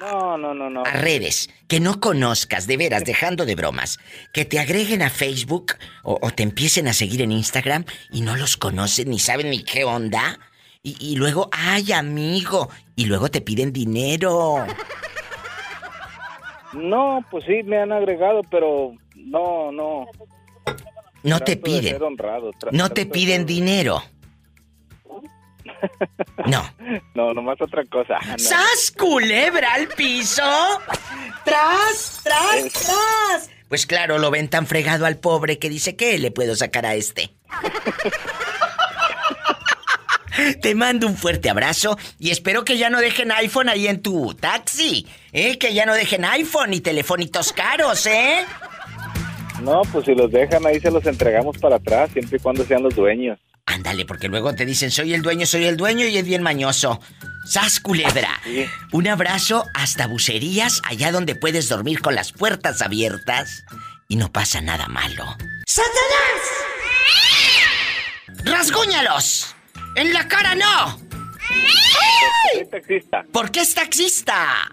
No, 0.00 0.38
no, 0.38 0.54
no, 0.54 0.70
no. 0.70 0.82
A 0.84 0.90
redes 0.92 1.50
que 1.68 1.80
no 1.80 2.00
conozcas, 2.00 2.66
de 2.66 2.76
veras, 2.76 3.04
dejando 3.04 3.46
de 3.46 3.54
bromas, 3.54 3.98
que 4.32 4.44
te 4.44 4.58
agreguen 4.58 5.02
a 5.02 5.10
Facebook 5.10 5.74
o, 6.02 6.18
o 6.20 6.30
te 6.30 6.42
empiecen 6.42 6.88
a 6.88 6.92
seguir 6.92 7.22
en 7.22 7.32
Instagram 7.32 7.84
y 8.10 8.20
no 8.20 8.36
los 8.36 8.56
conocen 8.56 9.10
ni 9.10 9.18
saben 9.18 9.50
ni 9.50 9.64
qué 9.64 9.84
onda. 9.84 10.38
Y, 10.82 10.96
y 11.00 11.16
luego, 11.16 11.48
ay, 11.52 11.92
amigo, 11.92 12.68
y 12.94 13.06
luego 13.06 13.30
te 13.30 13.40
piden 13.40 13.72
dinero. 13.72 14.66
No, 16.74 17.24
pues 17.30 17.44
sí, 17.44 17.62
me 17.62 17.78
han 17.78 17.92
agregado, 17.92 18.42
pero 18.50 18.92
no, 19.14 19.72
no. 19.72 20.06
No 21.22 21.40
te 21.40 21.56
piden. 21.56 22.02
honrado, 22.02 22.50
No 22.72 22.90
te 22.90 23.06
piden 23.06 23.46
dinero. 23.46 24.02
No. 26.46 26.62
No, 27.14 27.32
nomás 27.32 27.60
otra 27.60 27.84
cosa. 27.84 28.18
No. 28.26 28.38
¡Sas, 28.38 28.92
culebra 28.96 29.72
al 29.74 29.88
piso! 29.88 30.42
¡Tras, 31.44 32.20
tras, 32.22 32.72
tras! 32.72 33.50
Pues 33.68 33.86
claro, 33.86 34.18
lo 34.18 34.30
ven 34.30 34.48
tan 34.48 34.66
fregado 34.66 35.06
al 35.06 35.16
pobre 35.16 35.58
que 35.58 35.68
dice 35.68 35.96
que 35.96 36.18
le 36.18 36.30
puedo 36.30 36.54
sacar 36.56 36.86
a 36.86 36.94
este. 36.94 37.30
Te 40.60 40.74
mando 40.74 41.06
un 41.06 41.16
fuerte 41.16 41.48
abrazo 41.48 41.96
y 42.18 42.30
espero 42.30 42.64
que 42.64 42.76
ya 42.76 42.90
no 42.90 43.00
dejen 43.00 43.30
iPhone 43.32 43.68
ahí 43.68 43.86
en 43.86 44.02
tu 44.02 44.34
taxi. 44.34 45.06
¿Eh? 45.32 45.58
Que 45.58 45.72
ya 45.72 45.86
no 45.86 45.94
dejen 45.94 46.24
iPhone 46.24 46.74
y 46.74 46.80
telefonitos 46.80 47.52
caros, 47.52 48.06
¿eh? 48.06 48.44
No, 49.62 49.82
pues 49.92 50.04
si 50.04 50.14
los 50.14 50.30
dejan 50.30 50.66
ahí 50.66 50.80
se 50.80 50.90
los 50.90 51.06
entregamos 51.06 51.56
para 51.58 51.76
atrás, 51.76 52.10
siempre 52.12 52.38
y 52.38 52.40
cuando 52.40 52.64
sean 52.64 52.82
los 52.82 52.94
dueños. 52.94 53.38
Ándale, 53.66 54.04
porque 54.04 54.28
luego 54.28 54.54
te 54.54 54.66
dicen, 54.66 54.90
soy 54.90 55.14
el 55.14 55.22
dueño, 55.22 55.46
soy 55.46 55.64
el 55.64 55.76
dueño 55.76 56.06
y 56.06 56.18
es 56.18 56.24
bien 56.24 56.42
mañoso. 56.42 57.00
¡Sas, 57.46 57.80
culebra! 57.80 58.40
Un 58.92 59.08
abrazo 59.08 59.66
hasta 59.74 60.06
bucerías, 60.06 60.80
allá 60.84 61.12
donde 61.12 61.34
puedes 61.34 61.68
dormir 61.68 62.00
con 62.00 62.14
las 62.14 62.32
puertas 62.32 62.82
abiertas 62.82 63.64
y 64.08 64.16
no 64.16 64.30
pasa 64.30 64.60
nada 64.60 64.86
malo. 64.88 65.24
¡Satanás! 65.66 66.42
¡Rasguñalos! 68.44 69.54
¡En 69.96 70.12
la 70.12 70.28
cara 70.28 70.54
no! 70.54 71.00
Soy 72.54 72.66
taxista. 72.70 73.24
¿Por 73.32 73.50
qué 73.50 73.60
es 73.60 73.74
taxista? 73.74 74.70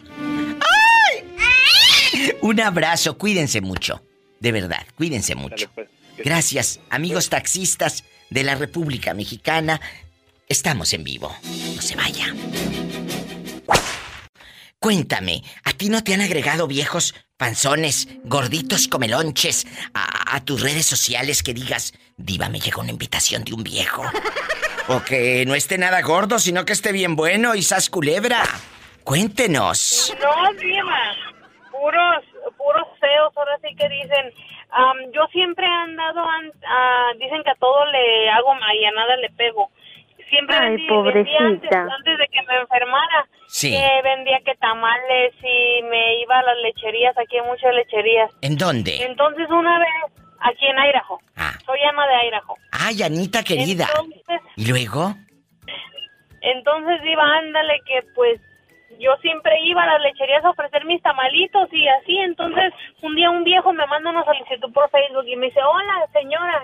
¡Ay! 0.60 2.34
Un 2.42 2.60
abrazo, 2.60 3.18
cuídense 3.18 3.62
mucho. 3.62 4.04
De 4.40 4.52
verdad, 4.52 4.86
cuídense 4.96 5.36
mucho. 5.36 5.72
Gracias, 6.18 6.80
amigos 6.90 7.30
taxistas 7.30 8.04
de 8.32 8.44
la 8.44 8.56
República 8.56 9.14
Mexicana. 9.14 9.80
Estamos 10.48 10.92
en 10.94 11.04
vivo. 11.04 11.36
No 11.76 11.82
se 11.82 11.96
vaya. 11.96 12.34
Cuéntame, 14.80 15.44
¿a 15.64 15.74
ti 15.74 15.90
no 15.90 16.04
te 16.04 16.16
han 16.16 16.22
agregado 16.22 16.66
viejos 16.66 17.14
panzones, 17.38 18.08
gorditos 18.24 18.88
comelonches 18.88 19.68
a, 19.94 20.44
tus 20.44 20.62
redes 20.62 20.88
sociales 20.88 21.44
que 21.44 21.54
digas, 21.54 21.94
Diva, 22.18 22.50
me 22.50 22.60
llegó 22.60 22.82
una 22.82 22.90
invitación 22.90 23.44
de 23.44 23.54
un 23.54 23.64
viejo? 23.64 24.04
O 24.88 25.04
que 25.04 25.46
no 25.46 25.54
esté 25.54 25.78
nada 25.78 26.02
gordo, 26.02 26.40
sino 26.40 26.66
que 26.66 26.74
esté 26.74 26.92
bien 26.92 27.16
bueno 27.16 27.54
y 27.54 27.62
sas 27.62 27.92
culebra. 27.92 28.44
Cuéntenos. 29.04 30.12
No, 30.20 30.54
Diva. 30.60 31.00
Puros, 31.72 32.26
puros 32.58 32.88
feos, 33.00 33.32
ahora 33.36 33.58
sí 33.62 33.76
que 33.76 33.88
dicen. 33.88 34.34
Am, 34.72 34.98
yo 35.14 35.26
siempre 35.32 35.66
he 35.66 35.70
andado, 35.70 36.22
an- 36.24 36.52
ah, 36.68 37.12
dicen 37.20 37.44
que 37.44 37.52
a 37.52 37.56
todo 37.56 37.86
le 37.92 38.30
hago 38.30 38.54
y 38.80 38.86
a 38.86 38.92
nada 38.92 39.16
le 39.18 39.30
pego. 39.32 39.70
Siempre 40.30 40.56
Ay, 40.56 40.70
vendí, 40.78 40.88
vendía 40.88 41.40
antes, 41.40 41.70
pobrecita. 41.70 41.82
antes 41.98 42.18
de 42.18 42.28
que 42.30 42.42
me 42.44 42.56
enfermara. 42.58 43.28
Sí. 43.48 43.72
Que 43.72 44.02
vendía 44.02 44.40
que 44.46 44.56
tamales 44.56 45.34
y 45.44 45.84
me 45.84 46.22
iba 46.22 46.40
a 46.40 46.44
las 46.44 46.58
lecherías, 46.64 47.18
aquí 47.18 47.38
hay 47.38 47.46
muchas 47.46 47.74
lecherías. 47.76 48.32
¿En 48.42 48.58
dónde? 48.58 49.04
Entonces 49.04 49.50
una 49.50 49.78
vez, 49.78 49.90
aquí 50.40 50.66
en 50.68 50.78
Idaho. 50.78 51.20
Soy 51.66 51.80
ama 51.84 52.08
de 52.08 52.28
Idaho. 52.30 52.56
Ay, 52.72 53.04
Anita 53.04 53.44
querida. 53.44 53.88
Entonces, 53.90 54.42
¿Y 54.56 54.70
luego? 54.70 55.14
entonces 56.42 57.00
iba, 57.06 57.24
ándale, 57.38 57.82
que 57.86 58.02
pues 58.16 58.40
yo 59.02 59.16
siempre 59.18 59.60
iba 59.64 59.84
a 59.84 59.88
las 59.88 60.02
lecherías 60.02 60.46
a 60.46 60.52
ofrecer 60.52 60.86
mis 60.86 61.02
tamalitos 61.02 61.68
y 61.74 61.88
así. 61.88 62.18
Entonces, 62.20 62.74
un 63.02 63.16
día 63.16 63.30
un 63.30 63.44
viejo 63.44 63.74
me 63.74 63.86
manda 63.88 64.10
una 64.12 64.24
solicitud 64.24 64.72
por 64.72 64.90
Facebook 64.90 65.26
y 65.28 65.36
me 65.36 65.48
dice, 65.48 65.62
hola, 65.64 66.08
señora, 66.14 66.62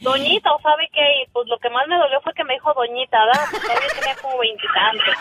doñita, 0.00 0.52
¿o 0.52 0.60
sabe 0.60 0.88
qué? 0.92 1.22
Y 1.22 1.26
pues 1.30 1.46
lo 1.48 1.58
que 1.58 1.70
más 1.70 1.86
me 1.88 1.96
dolió 1.96 2.20
fue 2.22 2.34
que 2.34 2.44
me 2.44 2.54
dijo 2.54 2.74
doñita, 2.74 3.24
¿verdad? 3.24 3.44
Todavía 3.62 3.88
tenía 3.98 4.16
como 4.20 4.38
veintitantos. 4.38 5.14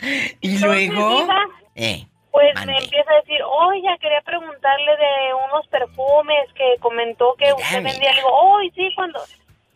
¿Y 0.40 0.58
luego? 0.58 1.26
Eh, 1.74 2.06
Pues 2.30 2.54
Mande. 2.56 2.72
me 2.72 2.78
empieza 2.78 3.10
a 3.12 3.16
decir, 3.16 3.40
oye, 3.42 3.88
quería 4.00 4.20
preguntarle 4.22 4.96
de 4.96 5.34
unos 5.34 5.66
perfumes 5.68 6.52
que 6.54 6.76
comentó 6.80 7.34
que 7.38 7.52
usted 7.52 7.82
vendía. 7.82 8.10
Le 8.10 8.16
digo, 8.16 8.28
oh, 8.30 8.60
sí, 8.74 8.90
cuando 8.96 9.20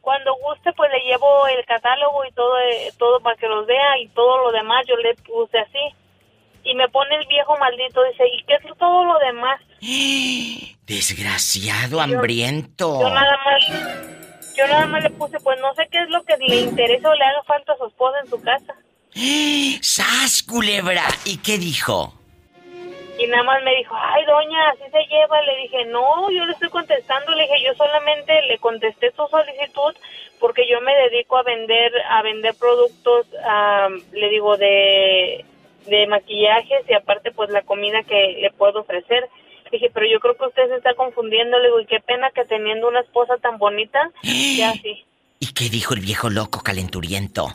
cuando 0.00 0.34
guste, 0.36 0.72
pues 0.72 0.90
le 0.90 1.00
llevo 1.00 1.46
el 1.48 1.64
catálogo 1.66 2.24
y 2.24 2.32
todo, 2.32 2.58
eh, 2.60 2.92
todo 2.98 3.20
para 3.20 3.36
que 3.36 3.46
los 3.46 3.66
vea 3.66 3.98
y 3.98 4.08
todo 4.08 4.38
lo 4.38 4.52
demás. 4.52 4.86
Yo 4.88 4.96
le 4.96 5.14
puse 5.14 5.58
así. 5.58 5.94
Y 6.64 6.74
me 6.74 6.88
pone 6.88 7.16
el 7.16 7.26
viejo 7.26 7.56
maldito, 7.56 8.02
dice, 8.04 8.24
¿y 8.32 8.42
qué 8.44 8.54
es 8.54 8.78
todo 8.78 9.04
lo 9.04 9.18
demás? 9.18 9.60
desgraciado, 10.86 12.00
hambriento. 12.00 13.00
Yo 13.00 13.10
nada 13.10 13.38
más, 13.44 14.56
yo 14.56 14.66
nada 14.66 14.86
más 14.86 15.02
le 15.02 15.10
puse, 15.10 15.38
pues 15.40 15.60
no 15.60 15.72
sé 15.74 15.86
qué 15.90 16.02
es 16.02 16.08
lo 16.10 16.22
que 16.24 16.36
le 16.38 16.56
interesa 16.56 17.10
o 17.10 17.14
le 17.14 17.24
haga 17.24 17.42
falta 17.44 17.72
a 17.72 17.76
su 17.76 17.86
esposa 17.86 18.18
en 18.22 18.30
su 18.30 18.40
casa. 18.40 18.74
¡Sas, 19.82 20.42
culebra! 20.42 21.04
¿Y 21.24 21.38
qué 21.38 21.58
dijo? 21.58 22.17
Y 23.18 23.26
nada 23.26 23.42
más 23.42 23.62
me 23.64 23.74
dijo, 23.74 23.96
ay, 23.98 24.24
doña, 24.24 24.70
así 24.70 24.84
se 24.92 25.04
lleva. 25.06 25.42
Le 25.42 25.56
dije, 25.62 25.84
no, 25.86 26.30
yo 26.30 26.44
le 26.46 26.52
estoy 26.52 26.68
contestando. 26.68 27.34
Le 27.34 27.42
dije, 27.42 27.64
yo 27.64 27.74
solamente 27.74 28.42
le 28.42 28.58
contesté 28.58 29.10
su 29.10 29.26
solicitud 29.26 29.96
porque 30.38 30.68
yo 30.70 30.80
me 30.80 30.94
dedico 30.94 31.36
a 31.36 31.42
vender, 31.42 31.92
a 32.08 32.22
vender 32.22 32.54
productos, 32.54 33.26
le 34.12 34.28
digo, 34.28 34.56
de, 34.56 35.44
de 35.86 36.06
maquillajes 36.06 36.88
y 36.88 36.94
aparte, 36.94 37.32
pues, 37.32 37.50
la 37.50 37.62
comida 37.62 38.04
que 38.04 38.38
le 38.40 38.50
puedo 38.52 38.80
ofrecer. 38.80 39.28
Le 39.64 39.70
dije, 39.72 39.90
pero 39.92 40.06
yo 40.06 40.20
creo 40.20 40.36
que 40.36 40.46
usted 40.46 40.68
se 40.68 40.76
está 40.76 40.94
confundiendo. 40.94 41.58
Le 41.58 41.66
digo, 41.66 41.80
y 41.80 41.86
qué 41.86 41.98
pena 41.98 42.30
que 42.30 42.44
teniendo 42.44 42.86
una 42.86 43.00
esposa 43.00 43.36
tan 43.38 43.58
bonita, 43.58 44.10
ya 44.22 44.70
así. 44.78 45.04
¿Y 45.40 45.52
qué 45.54 45.68
dijo 45.68 45.94
el 45.94 46.00
viejo 46.00 46.30
loco 46.30 46.62
calenturiento? 46.62 47.48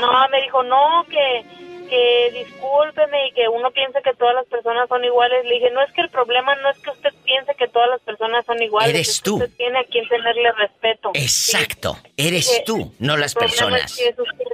No, 0.00 0.28
me 0.30 0.42
dijo, 0.42 0.62
no, 0.62 1.04
que, 1.08 1.44
que 1.92 2.30
discúlpeme 2.32 3.28
y 3.28 3.32
que 3.32 3.48
uno 3.50 3.70
piensa 3.70 4.00
que 4.00 4.14
todas 4.14 4.34
las 4.34 4.46
personas 4.46 4.88
son 4.88 5.04
iguales. 5.04 5.44
Le 5.44 5.54
dije, 5.56 5.70
no 5.72 5.82
es 5.82 5.92
que 5.92 6.00
el 6.00 6.08
problema 6.08 6.54
no 6.56 6.70
es 6.70 6.78
que 6.78 6.88
usted 6.90 7.10
piense 7.24 7.54
que 7.54 7.68
todas 7.68 7.90
las 7.90 8.00
personas 8.00 8.46
son 8.46 8.62
iguales. 8.62 8.88
Eres 8.94 9.08
Es 9.10 9.20
que 9.20 9.24
tú. 9.24 9.34
Usted 9.36 9.50
tiene 9.58 9.78
a 9.80 9.84
quien 9.84 10.08
tenerle 10.08 10.52
respeto. 10.52 11.10
Exacto, 11.12 11.98
eres 12.16 12.48
Que 12.48 12.64
tú, 12.64 12.94
no 12.98 13.18
las 13.18 13.32
es 13.32 13.34
personas. 13.34 13.94
que 13.96 14.08
es 14.08 14.18
usted. 14.18 14.44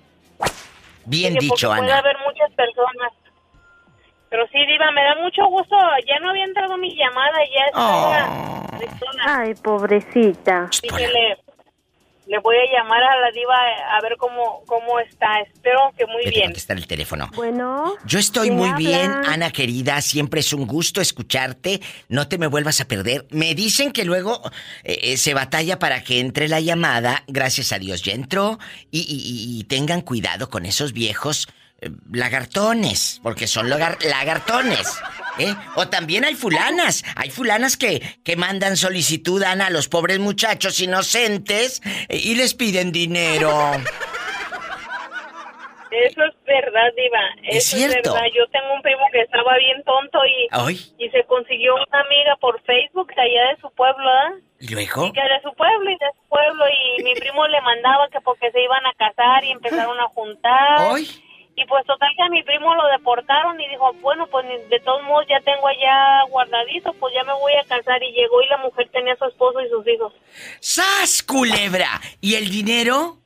Bien 1.04 1.34
dicho, 1.34 1.68
porque 1.68 1.80
Puede 1.82 1.92
Ana. 1.92 1.98
haber 2.00 2.16
muchas 2.26 2.50
personas. 2.54 3.12
Pero 4.30 4.46
sí, 4.48 4.58
Diva, 4.66 4.90
me 4.90 5.02
da 5.04 5.14
mucho 5.22 5.46
gusto. 5.46 5.76
Ya 6.06 6.18
no 6.18 6.30
había 6.30 6.44
entrado 6.44 6.76
mi 6.76 6.94
llamada, 6.96 7.38
ya 7.54 7.64
Oh. 7.80 8.12
estaba. 8.80 9.40
Ay, 9.40 9.54
pobrecita. 9.54 10.68
Dije, 10.82 11.38
le, 12.28 12.38
voy 12.40 12.56
a 12.56 12.78
llamar 12.78 13.02
a 13.02 13.20
la 13.20 13.30
Diva 13.32 13.54
a 13.96 14.00
ver 14.02 14.16
cómo, 14.18 14.62
cómo 14.66 14.98
está. 15.00 15.40
Espero 15.40 15.80
que 15.96 16.06
muy 16.06 16.24
bien. 16.30 16.44
contestar 16.44 16.76
el 16.76 16.86
teléfono. 16.86 17.30
Bueno. 17.34 17.94
Yo 18.06 18.18
estoy 18.18 18.48
¿quién 18.48 18.58
muy 18.58 18.68
habla? 18.68 18.78
bien, 18.78 19.10
Ana 19.26 19.50
querida. 19.50 20.00
Siempre 20.00 20.40
es 20.40 20.52
un 20.52 20.66
gusto 20.66 21.00
escucharte. 21.00 21.80
No 22.08 22.28
te 22.28 22.38
me 22.38 22.46
vuelvas 22.46 22.80
a 22.80 22.86
perder. 22.86 23.26
Me 23.30 23.54
dicen 23.54 23.92
que 23.92 24.04
luego 24.04 24.40
eh, 24.84 24.98
eh, 25.02 25.16
se 25.16 25.34
batalla 25.34 25.78
para 25.78 26.02
que 26.04 26.20
entre 26.20 26.48
la 26.48 26.60
llamada. 26.60 27.24
Gracias 27.26 27.72
a 27.72 27.78
Dios 27.78 28.02
ya 28.02 28.12
entró. 28.12 28.58
Y, 28.90 29.00
y- 29.00 29.58
y- 29.60 29.64
tengan 29.64 30.00
cuidado 30.02 30.48
con 30.50 30.64
esos 30.66 30.92
viejos 30.92 31.48
lagartones, 32.12 33.20
porque 33.22 33.46
son 33.46 33.68
lagar- 33.70 33.98
lagartones. 34.04 35.00
¿eh? 35.38 35.54
O 35.76 35.88
también 35.88 36.24
hay 36.24 36.34
fulanas. 36.34 37.04
Hay 37.16 37.30
fulanas 37.30 37.76
que, 37.76 38.00
que 38.24 38.36
mandan 38.36 38.76
solicitud, 38.76 39.42
Ana, 39.42 39.66
a 39.66 39.70
los 39.70 39.88
pobres 39.88 40.18
muchachos 40.18 40.80
inocentes 40.80 41.80
eh, 42.08 42.16
y 42.16 42.34
les 42.34 42.54
piden 42.54 42.90
dinero. 42.92 43.52
Eso 45.90 46.22
es 46.22 46.34
verdad, 46.44 46.90
Diva. 46.96 47.20
Es 47.44 47.66
Eso 47.72 47.76
cierto. 47.78 48.12
verdad. 48.12 48.26
Yo 48.36 48.46
tengo 48.48 48.74
un 48.74 48.82
primo 48.82 49.00
que 49.10 49.22
estaba 49.22 49.56
bien 49.56 49.82
tonto 49.84 50.18
y, 50.26 50.48
Ay. 50.50 50.94
y 50.98 51.08
se 51.08 51.24
consiguió 51.24 51.74
una 51.76 52.00
amiga 52.00 52.36
por 52.40 52.60
Facebook 52.64 53.08
de 53.14 53.22
allá 53.22 53.50
de 53.54 53.60
su 53.62 53.70
pueblo, 53.70 54.04
¿verdad? 54.04 54.42
¿Y 54.60 54.68
luego? 54.68 55.06
Y 55.06 55.12
que 55.12 55.20
de 55.22 55.40
su 55.42 55.54
pueblo 55.54 55.88
y 55.90 55.94
de 55.94 56.10
su 56.14 56.28
pueblo 56.28 56.64
y 56.98 57.02
mi 57.04 57.14
primo 57.14 57.46
le 57.48 57.60
mandaba 57.62 58.06
que 58.12 58.20
porque 58.20 58.50
se 58.50 58.60
iban 58.62 58.84
a 58.84 58.92
casar 58.98 59.44
y 59.44 59.50
empezaron 59.52 59.98
a 59.98 60.08
juntar. 60.08 60.78
Y 61.60 61.66
pues 61.66 61.84
total 61.86 62.08
que 62.16 62.22
a 62.22 62.28
mi 62.28 62.42
primo 62.44 62.72
lo 62.72 62.86
deportaron 62.86 63.60
y 63.60 63.68
dijo, 63.68 63.92
bueno, 63.94 64.28
pues 64.28 64.46
de 64.46 64.78
todos 64.80 65.02
modos 65.02 65.26
ya 65.28 65.40
tengo 65.40 65.66
allá 65.66 66.22
guardadito, 66.30 66.92
pues 66.94 67.12
ya 67.14 67.24
me 67.24 67.32
voy 67.32 67.52
a 67.54 67.64
casar 67.64 68.00
y 68.00 68.12
llegó 68.12 68.40
y 68.42 68.48
la 68.48 68.58
mujer 68.58 68.88
tenía 68.92 69.14
a 69.14 69.16
su 69.16 69.24
esposo 69.24 69.60
y 69.60 69.68
sus 69.68 69.86
hijos. 69.88 70.12
¡Sas, 70.60 71.20
culebra! 71.24 72.00
¿Y 72.20 72.36
el 72.36 72.48
dinero? 72.48 73.18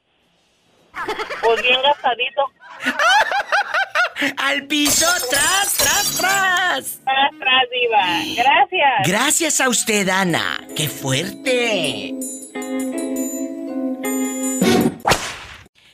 Pues 1.43 1.63
bien 1.63 1.83
gastadito. 1.83 2.43
¡Al 4.39 4.67
piso! 4.67 5.07
¡Tras, 5.29 5.77
tras, 5.77 6.17
tras! 6.19 7.01
Tras, 7.05 7.31
tras, 7.39 7.71
Diva. 7.71 8.43
Gracias. 8.43 9.09
Gracias 9.09 9.61
a 9.61 9.69
usted, 9.69 10.09
Ana. 10.09 10.59
¡Qué 10.75 10.89
fuerte! 10.89 12.15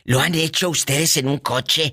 ¿Lo 0.08 0.20
han 0.20 0.34
hecho 0.34 0.70
ustedes 0.70 1.18
en 1.18 1.28
un 1.28 1.36
coche? 1.36 1.92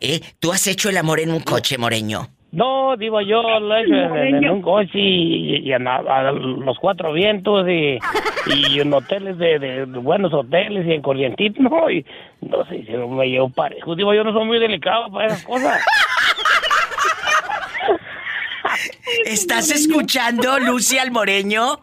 ¿Eh? 0.00 0.20
¿Tú 0.40 0.50
has 0.50 0.66
hecho 0.66 0.88
el 0.88 0.96
amor 0.96 1.20
en 1.20 1.30
un 1.30 1.38
coche, 1.38 1.78
Moreño? 1.78 2.28
No, 2.50 2.96
digo 2.96 3.20
yo, 3.20 3.40
lo 3.40 3.76
he 3.76 3.82
hecho 3.82 3.94
en, 3.94 4.50
un 4.50 4.62
coche 4.62 4.98
y, 4.98 5.58
y 5.58 5.72
en 5.72 5.86
a, 5.86 5.98
a 5.98 6.32
los 6.32 6.76
cuatro 6.80 7.12
vientos 7.12 7.68
y, 7.68 7.98
y 8.52 8.80
en 8.80 8.92
hoteles 8.92 9.38
de, 9.38 9.60
de 9.60 9.84
buenos 9.84 10.34
hoteles 10.34 10.88
y 10.88 10.94
en 10.94 11.02
corrientitos, 11.02 11.62
no, 11.62 11.88
y 11.88 12.04
no 12.40 12.66
sé 12.66 12.84
si 12.84 12.92
me 12.92 13.28
llevo 13.28 13.48
parejo. 13.48 13.94
Digo, 13.94 14.12
yo 14.12 14.24
no 14.24 14.32
soy 14.32 14.44
muy 14.44 14.58
delicado 14.58 15.08
para 15.12 15.28
esas 15.28 15.44
cosas. 15.44 15.80
¿Estás 19.24 19.70
escuchando, 19.70 20.58
Lucy 20.58 20.98
al 20.98 21.12
Moreño? 21.12 21.78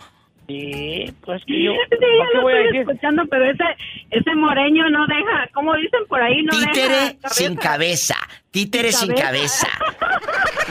Sí, 0.54 1.14
pues 1.26 1.44
que 1.46 1.64
yo... 1.64 1.72
Sí, 1.74 1.78
¿para 1.90 2.12
ya 2.18 2.28
qué 2.32 2.36
lo 2.38 2.42
voy 2.44 2.54
estoy 2.54 2.78
escuchando, 2.80 3.24
pero 3.30 3.46
ese, 3.46 3.64
ese 4.12 4.36
moreño 4.36 4.90
no 4.90 5.08
deja, 5.08 5.48
como 5.54 5.76
dicen 5.76 6.02
por 6.08 6.22
ahí, 6.22 6.44
no 6.44 6.52
Títere 6.52 6.94
deja. 6.94 7.30
sin 7.30 7.56
cabeza. 7.56 8.16
Títere 8.54 8.92
sin 8.92 9.14
cabeza. 9.14 9.68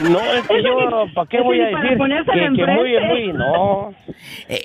No, 0.01 0.19
es 0.19 0.47
que 0.47 0.63
yo, 0.63 1.05
¿para 1.13 1.29
qué 1.29 1.39
voy 1.39 1.61
a 1.61 1.67
decir? 1.67 1.97
Que, 2.25 2.55
que 2.55 2.65
muy, 2.65 2.99
muy, 2.99 3.31
no. 3.31 3.93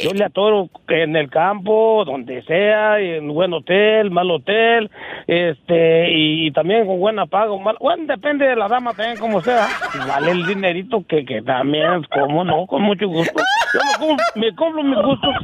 Yo 0.03 0.11
le 0.15 0.25
atoro 0.25 0.71
en 0.89 1.17
el 1.17 1.29
campo, 1.29 2.03
donde 2.07 2.43
sea, 2.45 2.99
en 2.99 3.29
buen 3.29 3.53
hotel, 3.53 4.11
mal 4.11 4.31
hotel, 4.31 4.91
este, 5.27 6.11
y, 6.11 6.51
también 6.53 6.87
con 6.87 6.99
buena 6.99 7.27
paga, 7.27 7.53
o 7.53 7.59
mal, 7.59 7.77
bueno, 7.79 8.05
depende 8.07 8.47
de 8.47 8.57
la 8.57 8.69
dama 8.69 8.95
también 8.95 9.19
como 9.19 9.43
sea. 9.43 9.69
Vale 10.09 10.31
el 10.31 10.47
dinerito 10.47 11.05
que, 11.07 11.27
que 11.27 11.43
también, 11.43 12.05
como 12.11 12.43
no, 12.43 12.67
con 12.67 12.83
mucho 12.83 13.07
gusto. 13.07 13.41
Yo 13.75 13.81
me 13.85 14.07
compro, 14.07 14.25
me 14.35 14.55
compro 14.55 14.83
mis 14.83 15.03
gustos. 15.05 15.35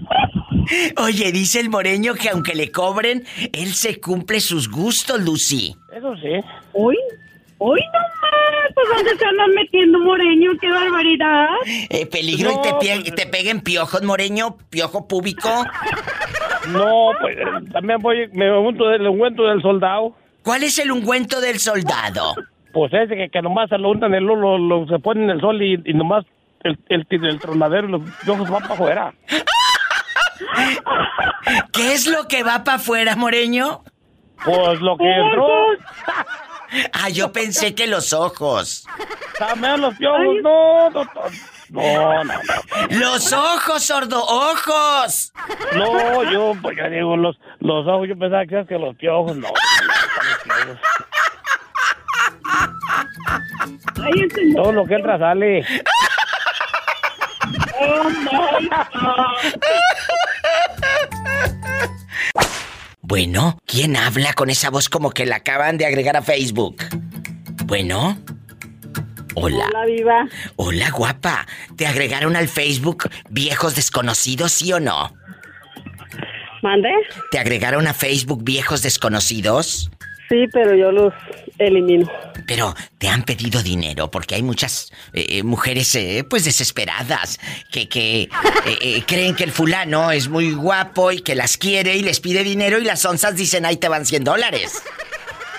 Oye, 1.04 1.30
dice 1.30 1.60
el 1.60 1.68
Moreño 1.68 2.14
que 2.14 2.30
aunque 2.30 2.54
le 2.54 2.72
cobren, 2.72 3.24
él 3.52 3.74
se 3.74 4.00
cumple 4.00 4.40
sus 4.40 4.70
gustos, 4.70 5.20
Lucy. 5.20 5.76
Eso 5.94 6.16
sí. 6.16 6.40
Uy, 6.72 6.96
uy, 7.58 7.80
no 7.92 7.98
más, 8.00 8.72
pues 8.74 8.86
¿dónde 8.96 9.16
se 9.16 9.24
andan 9.26 9.50
metiendo 9.54 9.98
moreño? 10.00 10.50
¡Qué 10.60 10.70
barbaridad! 10.70 11.46
Eh, 11.90 12.06
peligro 12.06 12.50
y 12.52 12.62
te, 12.62 12.72
pie- 12.74 13.14
te 13.14 13.26
peguen 13.26 13.60
piojos, 13.60 14.02
Moreño, 14.02 14.56
piojo 14.70 15.06
púbico. 15.08 15.48
No, 16.68 17.10
pues 17.20 17.36
también 17.72 18.00
voy, 18.00 18.28
me 18.32 18.50
unto 18.56 18.88
del 18.88 19.06
ungüento 19.06 19.44
del 19.44 19.60
soldado. 19.62 20.14
¿Cuál 20.42 20.62
es 20.64 20.78
el 20.78 20.90
ungüento 20.92 21.40
del 21.40 21.58
soldado? 21.58 22.34
Pues 22.72 22.92
ese 22.92 23.14
que, 23.14 23.28
que 23.30 23.40
nomás 23.42 23.68
se 23.68 23.78
lo 23.78 23.90
untan, 23.90 24.14
el, 24.14 24.24
lo, 24.24 24.58
lo- 24.58 24.86
se 24.88 24.98
pone 24.98 25.24
en 25.24 25.30
el 25.30 25.40
sol 25.40 25.62
y, 25.62 25.80
y 25.84 25.94
nomás 25.94 26.24
el, 26.64 26.78
el, 26.88 27.06
el 27.10 27.38
tronadero 27.38 27.88
y 27.88 27.90
los 27.92 28.02
ojos 28.28 28.50
van 28.50 28.62
para 28.62 28.74
afuera. 28.74 29.14
¿Qué 31.72 31.92
es 31.92 32.06
lo 32.06 32.26
que 32.28 32.42
va 32.42 32.64
para 32.64 32.76
afuera, 32.78 33.16
Moreño? 33.16 33.82
Pues 34.44 34.80
lo 34.80 34.96
que 34.96 35.04
entró. 35.10 35.46
Ah, 36.92 37.08
yo 37.08 37.32
pensé 37.32 37.74
que 37.74 37.86
los 37.86 38.12
ojos. 38.12 38.86
También 39.38 39.80
los 39.80 39.94
piojos, 39.96 40.36
no, 40.42 40.90
doctor. 40.90 41.30
No, 41.70 42.24
no, 42.24 42.24
no. 42.24 42.40
Los 42.90 43.32
ojos, 43.32 43.82
sordo, 43.82 44.22
ojos. 44.22 45.32
No, 45.74 46.30
yo, 46.30 46.52
pues 46.60 46.76
ya 46.76 46.88
digo, 46.88 47.16
los, 47.16 47.36
los 47.60 47.86
ojos, 47.86 48.08
yo 48.08 48.16
pensaba 48.18 48.46
que 48.46 48.64
que 48.66 48.78
los 48.78 48.94
piojos, 48.96 49.36
no. 49.36 49.48
Todo 54.54 54.72
lo 54.72 54.84
que 54.84 54.94
entra 54.94 55.18
sale. 55.18 55.66
Oh, 57.80 58.08
my 58.10 58.68
God. 58.68 59.54
Bueno, 63.14 63.60
¿quién 63.64 63.94
habla 63.94 64.32
con 64.32 64.50
esa 64.50 64.70
voz 64.70 64.88
como 64.88 65.12
que 65.12 65.24
la 65.24 65.36
acaban 65.36 65.78
de 65.78 65.86
agregar 65.86 66.16
a 66.16 66.22
Facebook? 66.22 66.82
Bueno. 67.64 68.18
Hola. 69.36 69.66
Hola, 69.68 69.86
viva. 69.86 70.28
Hola, 70.56 70.90
guapa. 70.90 71.46
¿Te 71.76 71.86
agregaron 71.86 72.34
al 72.34 72.48
Facebook 72.48 73.08
viejos 73.30 73.76
desconocidos, 73.76 74.50
sí 74.50 74.72
o 74.72 74.80
no? 74.80 75.14
¿Mande? 76.62 76.90
¿Te 77.30 77.38
agregaron 77.38 77.86
a 77.86 77.94
Facebook 77.94 78.42
viejos 78.42 78.82
desconocidos? 78.82 79.92
Sí, 80.28 80.46
pero 80.52 80.74
yo 80.74 80.90
los 80.90 81.12
elimino. 81.58 82.10
Pero 82.46 82.74
te 82.98 83.08
han 83.08 83.22
pedido 83.24 83.62
dinero 83.62 84.10
porque 84.10 84.34
hay 84.34 84.42
muchas 84.42 84.90
eh, 85.12 85.42
mujeres 85.42 85.94
eh, 85.94 86.24
pues 86.28 86.44
desesperadas 86.44 87.38
que, 87.70 87.88
que 87.88 88.22
eh, 88.22 88.28
eh, 88.80 89.02
creen 89.06 89.34
que 89.34 89.44
el 89.44 89.52
fulano 89.52 90.10
es 90.10 90.28
muy 90.28 90.52
guapo 90.52 91.12
y 91.12 91.20
que 91.20 91.34
las 91.34 91.56
quiere 91.56 91.96
y 91.96 92.02
les 92.02 92.20
pide 92.20 92.42
dinero 92.42 92.78
y 92.78 92.84
las 92.84 93.04
onzas 93.04 93.36
dicen 93.36 93.66
ahí 93.66 93.76
te 93.76 93.88
van 93.88 94.06
100 94.06 94.24
dólares. 94.24 94.82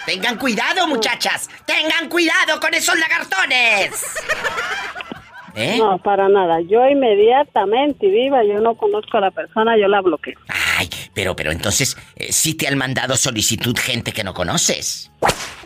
Tengan 0.05 0.37
cuidado 0.37 0.87
muchachas, 0.87 1.49
tengan 1.65 2.09
cuidado 2.09 2.59
con 2.59 2.73
esos 2.73 2.97
lagartones. 2.97 3.91
¿Eh? 5.55 5.77
No, 5.77 5.97
para 5.99 6.27
nada. 6.29 6.59
Yo 6.61 6.87
inmediatamente, 6.87 8.07
viva, 8.09 8.43
yo 8.43 8.59
no 8.59 8.75
conozco 8.75 9.17
a 9.17 9.21
la 9.21 9.31
persona, 9.31 9.77
yo 9.77 9.87
la 9.87 10.01
bloqueo. 10.01 10.35
Ay, 10.77 10.89
pero, 11.13 11.35
pero 11.35 11.51
entonces 11.51 11.95
eh, 12.15 12.31
sí 12.31 12.53
te 12.55 12.67
han 12.67 12.77
mandado 12.77 13.15
solicitud 13.15 13.75
gente 13.77 14.11
que 14.11 14.23
no 14.23 14.33
conoces. 14.33 15.11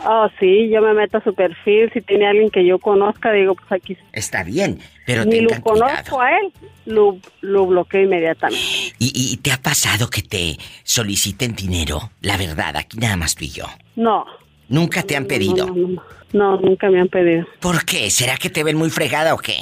Oh, 0.06 0.28
sí, 0.38 0.70
yo 0.70 0.80
me 0.80 0.94
meto 0.94 1.18
a 1.18 1.24
su 1.24 1.34
perfil, 1.34 1.90
si 1.92 2.00
tiene 2.00 2.26
alguien 2.26 2.50
que 2.50 2.64
yo 2.64 2.78
conozca, 2.78 3.32
digo, 3.32 3.54
pues 3.54 3.70
aquí. 3.72 3.96
Está 4.12 4.44
bien, 4.44 4.78
pero 5.04 5.24
Ni 5.24 5.40
lo 5.40 5.48
cuidado. 5.60 5.62
conozco 5.62 6.20
a 6.20 6.30
él, 6.38 6.52
lo, 6.86 7.18
lo 7.42 7.66
bloqueo 7.66 8.02
inmediatamente. 8.04 8.64
¿Y, 8.98 9.12
y 9.32 9.36
te 9.38 9.52
ha 9.52 9.60
pasado 9.60 10.08
que 10.08 10.22
te 10.22 10.56
soliciten 10.84 11.54
dinero? 11.54 12.10
La 12.22 12.36
verdad, 12.38 12.76
aquí 12.76 12.96
nada 12.96 13.16
más 13.16 13.34
tú 13.34 13.44
y 13.44 13.50
yo. 13.50 13.64
No. 13.96 14.24
Nunca 14.68 15.02
te 15.02 15.16
han 15.16 15.26
pedido. 15.26 15.66
No, 15.66 15.74
no, 15.74 15.88
no. 15.88 16.02
No, 16.32 16.56
nunca 16.60 16.88
me 16.90 17.00
han 17.00 17.08
pedido. 17.08 17.44
¿Por 17.58 17.84
qué? 17.84 18.08
¿Será 18.08 18.36
que 18.36 18.48
te 18.50 18.62
ven 18.62 18.76
muy 18.76 18.88
fregada 18.88 19.34
o 19.34 19.38
qué? 19.38 19.56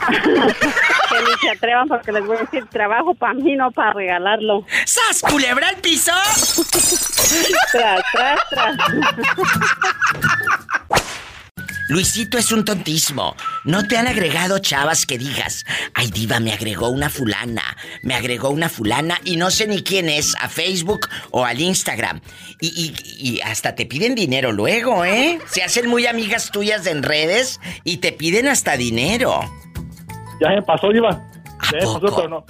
que 0.10 1.20
ni 1.20 1.38
se 1.40 1.50
atrevan 1.50 1.88
porque 1.88 2.12
les 2.12 2.24
voy 2.24 2.36
a 2.36 2.40
decir, 2.40 2.66
trabajo 2.66 3.14
para 3.14 3.34
mí, 3.34 3.56
no 3.56 3.70
para 3.70 3.92
regalarlo. 3.92 4.64
¡Sas, 4.84 5.22
culebra 5.22 5.68
al 5.68 5.76
piso! 5.76 6.12
tras, 7.72 8.02
tras, 8.12 8.40
tras. 8.50 8.76
Luisito 11.90 12.38
es 12.38 12.52
un 12.52 12.64
tontismo. 12.64 13.34
No 13.64 13.88
te 13.88 13.98
han 13.98 14.06
agregado 14.06 14.60
chavas 14.60 15.06
que 15.06 15.18
digas, 15.18 15.64
ay 15.92 16.08
diva, 16.12 16.38
me 16.38 16.52
agregó 16.52 16.88
una 16.88 17.10
fulana, 17.10 17.76
me 18.04 18.14
agregó 18.14 18.50
una 18.50 18.68
fulana 18.68 19.20
y 19.24 19.36
no 19.36 19.50
sé 19.50 19.66
ni 19.66 19.82
quién 19.82 20.08
es, 20.08 20.36
a 20.38 20.48
Facebook 20.48 21.08
o 21.32 21.44
al 21.44 21.60
Instagram. 21.60 22.20
Y, 22.60 22.94
y 23.18 23.40
hasta 23.40 23.74
te 23.74 23.86
piden 23.86 24.14
dinero 24.14 24.52
luego, 24.52 25.04
¿eh? 25.04 25.40
Se 25.50 25.64
hacen 25.64 25.88
muy 25.88 26.06
amigas 26.06 26.52
tuyas 26.52 26.86
en 26.86 27.02
redes 27.02 27.58
y 27.82 27.96
te 27.96 28.12
piden 28.12 28.46
hasta 28.46 28.76
dinero. 28.76 29.40
Ya 30.40 30.48
me 30.50 30.62
pasó, 30.62 30.88
diva. 30.88 31.10
Ya 31.72 31.78
me 31.78 32.00
pasó, 32.00 32.16
pero 32.16 32.28
no. 32.28 32.44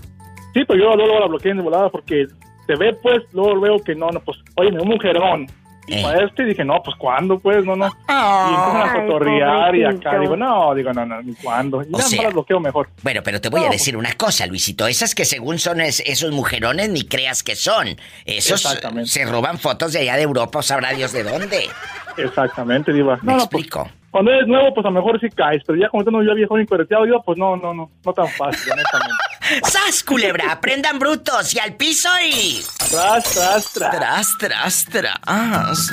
Sí, 0.54 0.62
pero 0.66 0.78
yo 0.80 0.96
luego 0.96 1.18
la 1.20 1.26
bloqueé 1.26 1.52
en 1.52 1.62
volada 1.62 1.88
porque 1.90 2.26
se 2.66 2.76
ve, 2.76 2.94
pues, 3.02 3.22
luego 3.32 3.60
veo 3.60 3.78
que 3.84 3.94
no, 3.94 4.08
no, 4.10 4.20
pues, 4.20 4.38
oye, 4.56 4.70
un 4.70 4.88
mujerón. 4.88 5.46
Y 5.86 5.94
Eh. 5.94 6.02
para 6.04 6.24
este 6.24 6.44
dije, 6.44 6.64
no, 6.64 6.80
pues, 6.84 6.94
¿cuándo, 6.96 7.38
pues? 7.40 7.64
No, 7.64 7.74
no. 7.74 7.86
y 7.86 7.88
empiezan 7.88 8.82
a 8.82 8.94
cotorrear 8.94 9.74
y 9.74 9.84
acá. 9.84 10.18
Digo, 10.20 10.36
no, 10.36 10.72
digo, 10.74 10.92
no, 10.92 11.04
no, 11.06 11.20
ni 11.22 11.34
cuándo. 11.34 11.82
Y 11.82 11.90
ya 11.90 12.02
sea- 12.02 12.18
me 12.18 12.24
las 12.26 12.32
bloqueo 12.34 12.60
mejor. 12.60 12.88
Bueno, 13.02 13.22
pero 13.24 13.40
te 13.40 13.48
voy 13.48 13.64
a 13.64 13.68
decir 13.70 13.96
una 13.96 14.12
cosa, 14.14 14.46
Luisito. 14.46 14.86
Esas 14.86 15.14
que 15.16 15.24
según 15.24 15.58
son 15.58 15.80
es- 15.80 16.00
esos 16.06 16.30
mujerones, 16.30 16.90
ni 16.90 17.02
creas 17.02 17.42
que 17.42 17.56
son. 17.56 17.96
Esos 18.24 18.62
se 19.06 19.24
roban 19.24 19.58
fotos 19.58 19.92
de 19.92 20.00
allá 20.00 20.16
de 20.16 20.22
Europa 20.22 20.60
o 20.60 20.62
sabrá 20.62 20.90
Dios 20.90 21.12
de 21.12 21.24
dónde. 21.24 21.68
Exactamente, 22.16 22.92
diva. 22.92 23.16
Me 23.22 23.32
No, 23.32 23.38
no, 23.38 23.48
pues, 23.48 23.64
explico. 23.64 23.88
Cuando 24.10 24.32
eres 24.32 24.46
nuevo, 24.48 24.74
pues, 24.74 24.84
a 24.84 24.90
lo 24.90 24.96
mejor 24.96 25.20
sí 25.20 25.28
caes. 25.30 25.62
Pero 25.66 25.78
ya 25.78 25.88
como 25.88 26.04
tú 26.04 26.10
no 26.10 26.22
ya 26.22 26.34
viejo 26.34 26.58
incorreteado, 26.58 27.04
diva, 27.04 27.22
pues, 27.22 27.38
no, 27.38 27.56
no, 27.56 27.72
no. 27.72 27.90
No 28.04 28.12
tan 28.12 28.28
fácil, 28.28 28.72
honestamente. 28.72 29.14
¡Sas, 29.64 30.02
culebra! 30.02 30.52
¡Aprendan 30.52 30.98
brutos! 30.98 31.54
¡Y 31.54 31.58
al 31.58 31.74
piso 31.76 32.08
y... 32.24 32.60
Tras, 32.90 33.24
tras, 33.32 33.72
tras. 33.72 34.38
Tras, 34.38 34.38
tras, 34.38 34.84
tras. 34.86 35.90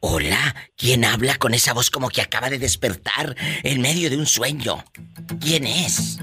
Hola, 0.00 0.54
¿quién 0.76 1.04
habla 1.04 1.36
con 1.36 1.54
esa 1.54 1.72
voz 1.72 1.90
como 1.90 2.08
que 2.08 2.20
acaba 2.20 2.50
de 2.50 2.58
despertar 2.58 3.34
en 3.62 3.80
medio 3.80 4.10
de 4.10 4.16
un 4.16 4.26
sueño? 4.26 4.84
¿Quién 5.40 5.66
es? 5.66 6.20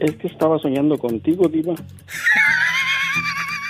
Es 0.00 0.16
que 0.16 0.26
estaba 0.28 0.58
soñando 0.58 0.96
contigo, 0.98 1.46
Diva. 1.48 1.74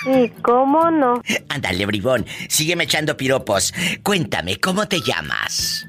¿Y 0.05 0.29
cómo 0.41 0.91
no? 0.91 1.21
Ándale, 1.49 1.85
bribón, 1.85 2.25
sígueme 2.49 2.83
echando 2.85 3.15
piropos. 3.17 3.73
Cuéntame, 4.03 4.59
¿cómo 4.59 4.87
te 4.87 5.01
llamas? 5.01 5.85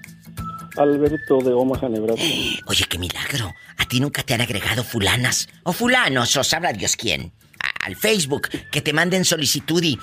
Alberto 0.76 1.38
de 1.38 1.52
Omaha, 1.52 1.88
Nebraska. 1.88 2.22
Oye, 2.66 2.84
qué 2.88 2.98
milagro. 2.98 3.52
¿A 3.78 3.86
ti 3.86 4.00
nunca 4.00 4.22
te 4.22 4.34
han 4.34 4.40
agregado 4.40 4.84
fulanas 4.84 5.48
o 5.64 5.72
fulanos 5.72 6.36
o 6.36 6.44
sabrá 6.44 6.72
Dios 6.72 6.96
quién? 6.96 7.32
A- 7.60 7.86
al 7.86 7.96
Facebook, 7.96 8.48
que 8.70 8.80
te 8.80 8.92
manden 8.92 9.24
solicitud 9.24 9.82
y... 9.82 9.98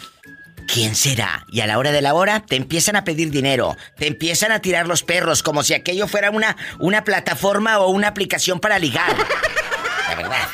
¿Quién 0.72 0.96
será? 0.96 1.44
Y 1.52 1.60
a 1.62 1.68
la 1.68 1.78
hora 1.80 1.92
de 1.92 2.02
la 2.02 2.14
hora 2.14 2.40
te 2.42 2.56
empiezan 2.56 2.96
a 2.96 3.04
pedir 3.04 3.32
dinero, 3.32 3.76
te 3.98 4.08
empiezan 4.08 4.52
a 4.52 4.60
tirar 4.60 4.88
los 4.88 5.02
perros 5.04 5.42
como 5.44 5.64
si 5.64 5.74
aquello 5.74 6.08
fuera 6.08 6.30
una, 6.30 6.56
una 6.80 7.04
plataforma 7.04 7.80
o 7.80 7.90
una 7.90 8.08
aplicación 8.10 8.60
para 8.60 8.78
ligar. 8.80 9.10
La 10.08 10.16
verdad, 10.16 10.48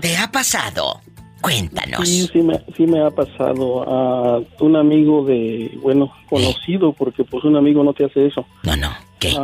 ¿te 0.00 0.16
ha 0.18 0.30
pasado? 0.32 1.00
Cuéntanos. 1.42 2.08
Sí, 2.08 2.28
sí 2.32 2.40
me, 2.40 2.60
sí 2.76 2.86
me 2.86 3.00
ha 3.00 3.10
pasado 3.10 3.82
a 3.82 4.40
un 4.60 4.76
amigo 4.76 5.24
de, 5.24 5.76
bueno, 5.82 6.12
conocido, 6.30 6.92
porque 6.92 7.24
pues 7.24 7.44
un 7.44 7.56
amigo 7.56 7.82
no 7.84 7.92
te 7.92 8.04
hace 8.04 8.26
eso. 8.26 8.46
No, 8.62 8.76
no, 8.76 8.90
¿qué? 9.18 9.34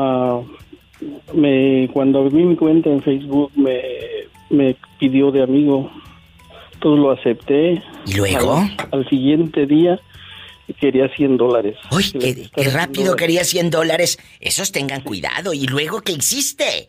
me, 1.35 1.89
cuando 1.93 2.21
abrí 2.21 2.45
mi 2.45 2.57
cuenta 2.57 2.91
en 2.91 3.03
Facebook 3.03 3.53
me, 3.55 3.81
me 4.51 4.77
pidió 4.99 5.31
de 5.31 5.43
amigo, 5.43 5.91
entonces 6.75 7.03
lo 7.03 7.11
acepté. 7.11 7.83
¿Y 8.07 8.15
luego? 8.15 8.57
Al, 8.57 8.89
al 8.93 9.09
siguiente 9.09 9.67
día 9.67 10.01
quería 10.81 11.09
100 11.09 11.37
dólares. 11.37 11.77
Uy, 11.91 12.05
qué, 12.13 12.49
qué 12.55 12.71
rápido 12.71 13.17
quería 13.17 13.45
100 13.45 13.71
dólares. 13.71 14.19
Esos 14.41 14.73
tengan 14.73 15.03
cuidado. 15.03 15.53
¿Y 15.55 15.67
luego 15.67 16.01
qué 16.03 16.13
hiciste? 16.13 16.89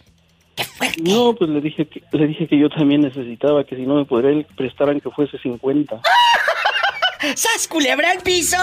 No, 1.02 1.36
pues 1.36 1.50
le 1.50 1.62
dije 1.62 1.88
que 1.88 2.04
le 2.12 2.28
dije 2.28 2.48
que 2.48 2.58
yo 2.58 2.70
también 2.70 3.02
necesitaba 3.02 3.64
que 3.64 3.76
si 3.76 3.84
no 3.84 3.96
me 3.96 4.06
podría 4.06 4.46
prestar 4.56 5.00
que 5.02 5.10
fuese 5.10 5.38
50. 5.38 6.02
¡Sas 7.36 7.68
culebra 7.68 8.12
al 8.12 8.22
piso! 8.22 8.58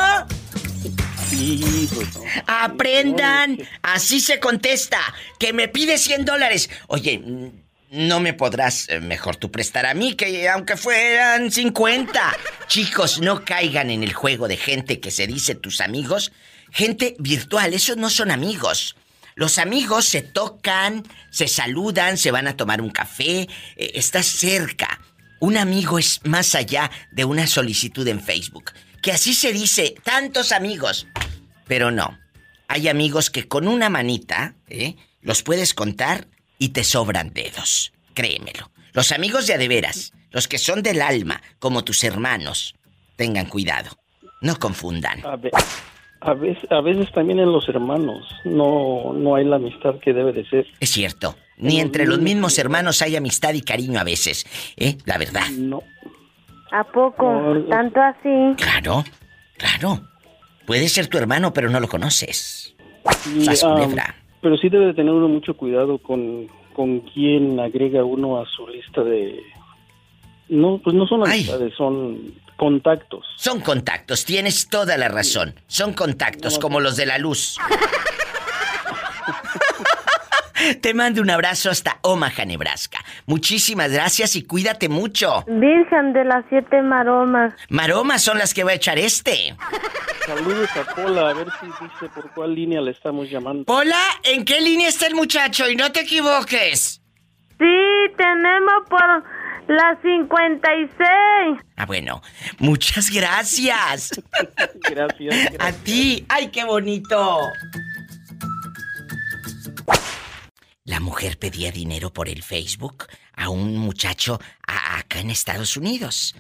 Sí, 1.29 1.89
pues 1.95 2.15
no. 2.15 2.23
Aprendan, 2.47 3.59
así 3.83 4.21
se 4.21 4.39
contesta. 4.39 4.99
Que 5.39 5.53
me 5.53 5.69
pide 5.69 5.99
100 5.99 6.25
dólares. 6.25 6.71
Oye, 6.87 7.19
mm, 7.19 7.49
no 7.91 8.21
me 8.21 8.33
podrás 8.33 8.89
eh, 8.89 9.01
mejor 9.01 9.37
tú 9.37 9.51
prestar 9.51 9.87
a 9.87 9.95
mí, 9.95 10.15
que 10.15 10.49
aunque 10.49 10.77
fueran 10.77 11.51
50. 11.51 12.37
Chicos, 12.69 13.21
no 13.21 13.45
caigan 13.45 13.91
en 13.91 14.03
el 14.03 14.13
juego 14.13 14.49
de 14.49 14.57
gente 14.57 15.01
que 15.01 15.11
se 15.11 15.27
dice 15.27 15.55
tus 15.55 15.81
amigos. 15.81 16.33
Gente 16.71 17.17
virtual, 17.19 17.75
esos 17.75 17.97
no 17.97 18.11
son 18.11 18.31
amigos. 18.31 18.97
Los 19.37 19.59
amigos 19.59 20.07
se 20.07 20.23
tocan, 20.23 21.07
se 21.29 21.47
saludan, 21.47 22.17
se 22.17 22.31
van 22.31 22.49
a 22.49 22.57
tomar 22.57 22.81
un 22.81 22.89
café, 22.89 23.43
eh, 23.77 23.91
estás 23.95 24.25
cerca. 24.25 24.99
Un 25.41 25.59
amigo 25.59 25.99
es 25.99 26.23
más 26.25 26.55
allá 26.55 26.91
de 27.13 27.27
una 27.27 27.47
solicitud 27.47 28.09
en 28.09 28.23
Facebook. 28.23 28.73
Que 29.03 29.13
así 29.13 29.35
se 29.35 29.53
dice, 29.53 29.95
tantos 30.03 30.53
amigos. 30.53 31.07
Pero 31.69 31.91
no. 31.91 32.19
Hay 32.67 32.89
amigos 32.89 33.29
que 33.29 33.47
con 33.47 33.69
una 33.69 33.91
manita, 33.91 34.55
¿eh? 34.69 34.97
Los 35.21 35.43
puedes 35.43 35.75
contar 35.75 36.29
y 36.59 36.71
te 36.71 36.83
sobran 36.83 37.35
dedos. 37.35 37.93
Créemelo. 38.15 38.71
Los 38.95 39.13
amigos 39.13 39.47
de 39.47 39.53
a 39.53 39.59
de 39.59 39.69
veras, 39.69 40.15
los 40.31 40.49
que 40.49 40.57
son 40.57 40.83
del 40.83 41.03
alma, 41.03 41.43
como 41.59 41.85
tus 41.85 42.05
hermanos, 42.05 42.75
tengan 43.17 43.45
cuidado. 43.45 43.99
No 44.41 44.59
confundan. 44.59 45.23
A 46.27 46.35
veces, 46.35 46.71
a 46.71 46.81
veces 46.81 47.11
también 47.13 47.39
en 47.39 47.53
los 47.53 47.69
hermanos 47.69 48.27
no, 48.45 49.13
no 49.15 49.37
hay 49.37 49.45
la 49.45 49.57
amistad 49.57 49.95
que 50.01 50.13
debe 50.13 50.33
de 50.33 50.45
ser. 50.49 50.67
Es 50.81 50.91
cierto. 50.91 51.37
Ni 51.57 51.81
entre 51.81 52.07
los 52.07 52.19
mismos 52.19 52.59
hermanos 52.59 53.01
hay 53.01 53.17
amistad 53.17 53.55
y 53.55 53.63
cariño 53.63 54.01
a 54.01 54.05
veces. 54.05 54.45
¿Eh? 54.77 54.97
La 55.05 55.19
verdad. 55.19 55.49
No. 55.57 55.83
¿A 56.73 56.85
poco? 56.85 57.57
¿Tanto 57.71 58.01
así? 58.01 58.55
Claro, 58.57 59.05
claro. 59.57 60.01
Puede 60.67 60.89
ser 60.89 61.07
tu 61.07 61.17
hermano, 61.17 61.53
pero 61.53 61.71
no 61.71 61.81
lo 61.81 61.89
conoces. 61.89 62.75
Y, 63.35 63.45
Sas 63.45 63.63
ah, 63.65 64.15
pero 64.43 64.57
sí 64.59 64.69
debe 64.69 64.87
de 64.87 64.95
tener 64.95 65.13
uno 65.13 65.29
mucho 65.29 65.57
cuidado 65.57 65.99
con, 65.99 66.49
con 66.73 67.01
quién 67.01 67.59
agrega 67.61 68.05
uno 68.05 68.41
a 68.41 68.47
su 68.47 68.67
lista 68.67 69.03
de... 69.03 69.41
No, 70.49 70.81
pues 70.83 70.95
no 70.95 71.07
son 71.07 71.27
amistades, 71.27 71.75
son 71.75 72.35
contactos. 72.57 73.27
Son 73.37 73.61
contactos, 73.61 74.25
tienes 74.25 74.69
toda 74.69 74.97
la 74.97 75.09
razón. 75.09 75.55
Son 75.67 75.93
contactos 75.93 76.59
como 76.59 76.81
los 76.81 76.97
de 76.97 77.07
la 77.07 77.19
luz. 77.19 77.59
Te 80.81 80.95
mando 80.95 81.23
un 81.23 81.31
abrazo 81.31 81.71
hasta 81.71 81.99
Omaha, 82.03 82.45
Nebraska. 82.45 82.99
Muchísimas 83.27 83.93
gracias 83.93 84.37
y 84.37 84.43
cuídate 84.43 84.89
mucho. 84.89 85.45
Virgen 85.47 86.13
de 86.13 86.25
las 86.25 86.45
siete 86.49 86.83
maromas. 86.83 87.55
Maromas 87.69 88.23
son 88.23 88.39
las 88.39 88.55
que 88.55 88.65
voy 88.65 88.73
a 88.73 88.77
echar 88.77 88.99
este. 88.99 89.55
Saludos 90.27 90.69
a 90.77 90.95
Pola, 90.95 91.31
a 91.31 91.35
ver 91.35 91.47
si 91.61 91.67
dice 91.67 92.13
por 92.15 92.33
cuál 92.33 92.55
línea 92.55 92.81
le 92.81 92.91
estamos 92.91 93.31
llamando. 93.31 93.65
Hola, 93.67 94.03
¿en 94.25 94.45
qué 94.45 94.61
línea 94.61 94.89
está 94.89 95.07
el 95.07 95.15
muchacho? 95.15 95.69
Y 95.69 95.77
no 95.77 95.93
te 95.93 96.01
equivoques. 96.01 97.01
Sí, 97.59 98.15
tenemos 98.17 98.75
por 98.89 99.25
las 99.69 99.99
56. 100.03 101.61
Ah, 101.77 101.87
bueno. 101.87 102.23
Muchas 102.59 103.11
gracias. 103.11 104.11
gracias, 104.91 105.35
A 105.59 105.73
ti. 105.73 106.25
¡Ay, 106.29 106.49
qué 106.49 106.65
bonito! 106.65 107.41
La 110.85 111.01
mujer 111.01 111.39
pedía 111.39 111.73
dinero 111.73 112.13
por 112.13 112.29
el 112.29 112.43
Facebook 112.43 113.07
a 113.35 113.49
un 113.49 113.77
muchacho 113.77 114.41
a- 114.67 114.99
acá 114.99 115.21
en 115.21 115.31
Estados 115.31 115.77
Unidos. 115.77 116.35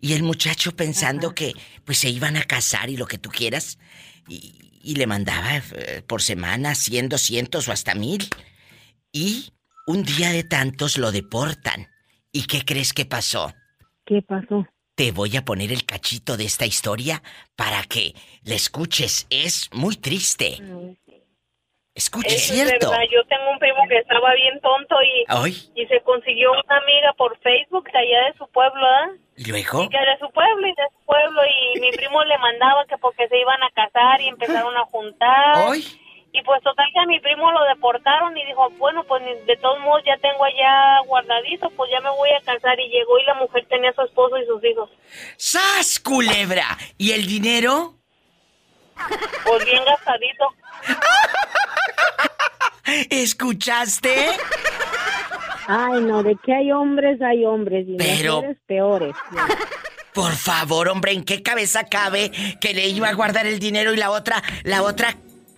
Y 0.00 0.14
el 0.14 0.22
muchacho 0.24 0.74
pensando 0.74 1.34
que 1.34 1.52
pues 1.84 1.98
se 1.98 2.08
iban 2.10 2.36
a 2.36 2.42
casar 2.44 2.90
y 2.90 2.96
lo 2.96 3.06
que 3.06 3.18
tú 3.18 3.30
quieras. 3.30 3.78
Y, 4.26 4.80
y 4.82 4.96
le 4.96 5.06
mandaba 5.06 5.56
eh, 5.56 6.02
por 6.06 6.20
semana 6.22 6.74
100, 6.74 7.10
200 7.10 7.68
o 7.68 7.72
hasta 7.72 7.94
mil. 7.94 8.28
Y 9.12 9.51
un 9.86 10.02
día 10.04 10.30
de 10.30 10.44
tantos 10.44 10.98
lo 10.98 11.12
deportan. 11.12 11.88
¿Y 12.32 12.46
qué 12.46 12.64
crees 12.64 12.92
que 12.92 13.04
pasó? 13.04 13.52
¿Qué 14.06 14.22
pasó? 14.22 14.66
Te 14.94 15.12
voy 15.12 15.36
a 15.36 15.44
poner 15.44 15.72
el 15.72 15.84
cachito 15.84 16.36
de 16.36 16.44
esta 16.44 16.66
historia 16.66 17.22
para 17.56 17.82
que 17.84 18.14
la 18.44 18.54
escuches. 18.54 19.26
Es 19.30 19.70
muy 19.72 19.96
triste. 19.96 20.58
Escuche, 21.94 22.36
Eso 22.36 22.54
cierto. 22.54 22.74
Es 22.74 22.90
verdad, 22.90 23.04
yo 23.12 23.24
tengo 23.26 23.50
un 23.50 23.58
primo 23.58 23.86
que 23.88 23.98
estaba 23.98 24.34
bien 24.34 24.58
tonto 24.60 24.96
y, 25.02 25.24
Ay, 25.28 25.54
y 25.74 25.86
se 25.86 26.00
consiguió 26.02 26.52
una 26.52 26.78
amiga 26.78 27.12
por 27.18 27.38
Facebook 27.40 27.84
de 27.92 27.98
allá 27.98 28.32
de 28.32 28.38
su 28.38 28.46
pueblo, 28.48 28.80
¿verdad? 28.80 29.20
¿y 29.36 29.44
luego? 29.44 29.82
Y 29.84 29.88
que 29.88 29.98
de 29.98 30.18
su 30.18 30.30
pueblo 30.32 30.66
y 30.66 30.70
de 30.70 30.88
su 30.88 31.04
pueblo 31.04 31.40
y 31.44 31.80
mi 31.80 31.90
primo 31.90 32.24
le 32.24 32.38
mandaba 32.38 32.86
que 32.86 32.96
porque 32.96 33.28
se 33.28 33.38
iban 33.38 33.62
a 33.62 33.70
casar 33.70 34.20
y 34.22 34.28
empezaron 34.28 34.74
a 34.76 34.84
juntar. 34.86 35.54
Y 36.34 36.42
pues 36.44 36.62
total 36.62 36.86
que 36.94 36.98
a 37.00 37.04
mi 37.06 37.20
primo 37.20 37.52
lo 37.52 37.62
deportaron 37.64 38.34
y 38.38 38.44
dijo, 38.46 38.70
bueno, 38.78 39.04
pues 39.04 39.22
ni- 39.22 39.44
de 39.46 39.56
todos 39.58 39.78
modos 39.80 40.02
ya 40.06 40.16
tengo 40.16 40.42
allá 40.44 40.98
guardadito, 41.06 41.68
pues 41.76 41.90
ya 41.92 42.00
me 42.00 42.08
voy 42.10 42.30
a 42.30 42.40
casar. 42.40 42.80
Y 42.80 42.88
llegó 42.88 43.18
y 43.18 43.24
la 43.26 43.34
mujer 43.34 43.66
tenía 43.68 43.90
a 43.90 43.94
su 43.94 44.00
esposo 44.02 44.38
y 44.38 44.46
sus 44.46 44.64
hijos. 44.64 44.88
¡Sas, 45.36 46.00
culebra! 46.00 46.66
¿Y 46.96 47.12
el 47.12 47.26
dinero? 47.26 47.96
Pues 49.44 49.64
bien 49.66 49.84
gastadito. 49.84 50.46
¿Escuchaste? 53.10 54.26
Ay, 55.68 56.00
no, 56.02 56.22
de 56.22 56.36
que 56.44 56.52
hay 56.54 56.72
hombres, 56.72 57.20
hay 57.22 57.44
hombres. 57.44 57.86
Y 57.88 57.96
Pero- 57.96 58.36
mujeres 58.36 58.58
peores. 58.66 59.14
Por 60.12 60.32
favor, 60.32 60.88
hombre, 60.88 61.12
¿en 61.12 61.24
qué 61.24 61.42
cabeza 61.42 61.84
cabe 61.88 62.30
que 62.60 62.74
le 62.74 62.86
iba 62.88 63.08
a 63.08 63.14
guardar 63.14 63.46
el 63.46 63.58
dinero 63.58 63.94
y 63.94 63.96
la 63.96 64.10
otra, 64.10 64.42
la 64.62 64.82
otra 64.82 65.14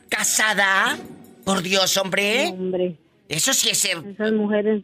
casada? 0.08 0.96
Por 1.44 1.62
Dios, 1.62 1.96
hombre. 1.96 2.48
Hombre. 2.48 2.96
Eso 3.28 3.52
sí 3.52 3.70
es 3.70 3.78
ser 3.78 3.98
Esas 4.06 4.32
mujeres. 4.32 4.82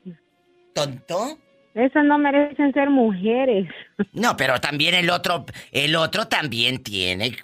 tonto. 0.74 1.38
Esas 1.74 2.04
no 2.04 2.18
merecen 2.18 2.72
ser 2.72 2.90
mujeres. 2.90 3.68
No, 4.12 4.36
pero 4.36 4.60
también 4.60 4.94
el 4.94 5.08
otro, 5.10 5.46
el 5.70 5.94
otro 5.96 6.26
también 6.26 6.82
tiene. 6.82 7.36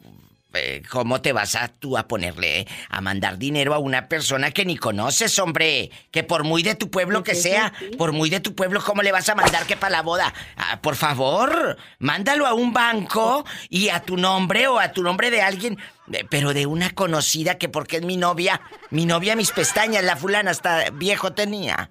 Eh, 0.56 0.82
¿Cómo 0.90 1.20
te 1.20 1.32
vas 1.32 1.54
a 1.54 1.68
tú 1.68 1.96
a 1.96 2.08
ponerle 2.08 2.66
a 2.88 3.00
mandar 3.00 3.38
dinero 3.38 3.74
a 3.74 3.78
una 3.78 4.08
persona 4.08 4.50
que 4.50 4.64
ni 4.64 4.76
conoces, 4.76 5.38
hombre? 5.38 5.90
Que 6.10 6.24
por 6.24 6.44
muy 6.44 6.62
de 6.62 6.74
tu 6.74 6.90
pueblo 6.90 7.22
que 7.22 7.34
sea, 7.34 7.72
por 7.98 8.12
muy 8.12 8.30
de 8.30 8.40
tu 8.40 8.54
pueblo, 8.54 8.80
¿cómo 8.84 9.02
le 9.02 9.12
vas 9.12 9.28
a 9.28 9.34
mandar 9.34 9.66
que 9.66 9.76
para 9.76 9.90
la 9.92 10.02
boda? 10.02 10.32
Ah, 10.56 10.80
por 10.82 10.96
favor, 10.96 11.76
mándalo 11.98 12.46
a 12.46 12.54
un 12.54 12.72
banco 12.72 13.44
y 13.68 13.88
a 13.90 14.00
tu 14.00 14.16
nombre 14.16 14.66
o 14.68 14.78
a 14.78 14.92
tu 14.92 15.02
nombre 15.02 15.30
de 15.30 15.42
alguien, 15.42 15.78
eh, 16.12 16.24
pero 16.28 16.54
de 16.54 16.66
una 16.66 16.90
conocida 16.90 17.58
que 17.58 17.68
porque 17.68 17.96
es 17.98 18.02
mi 18.02 18.16
novia, 18.16 18.60
mi 18.90 19.06
novia 19.06 19.36
mis 19.36 19.52
pestañas, 19.52 20.02
la 20.04 20.16
fulana 20.16 20.50
hasta 20.50 20.90
viejo 20.90 21.32
tenía. 21.32 21.90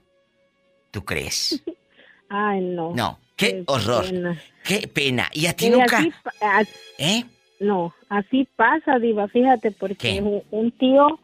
¿Tú 0.91 1.03
crees? 1.05 1.61
Ay, 2.29 2.61
no. 2.61 2.91
No, 2.95 3.19
qué 3.35 3.63
horror. 3.67 4.05
pena. 4.05 4.41
Qué 4.63 4.87
pena. 4.87 5.29
¿Y 5.31 5.45
a 5.45 5.55
ti 5.55 5.67
Y 5.67 5.69
nunca? 5.69 5.99
así 6.41 6.69
¿Eh? 6.97 7.23
No, 7.59 7.93
así 8.09 8.47
pasa, 8.55 8.99
Diva, 8.99 9.27
fíjate, 9.27 9.71
porque 9.71 10.21
un, 10.21 10.41
un 10.51 10.71
tío 10.71 11.19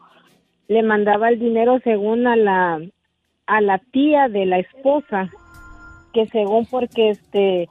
le 0.68 0.82
mandaba 0.82 1.28
el 1.28 1.38
dinero 1.38 1.78
según 1.84 2.26
a 2.26 2.36
la 2.36 2.80
a 3.46 3.60
la 3.60 3.78
tía 3.78 4.28
de 4.28 4.46
la 4.46 4.58
esposa, 4.58 5.30
que 6.14 6.26
según 6.28 6.66
porque 6.66 7.10
este 7.10 7.68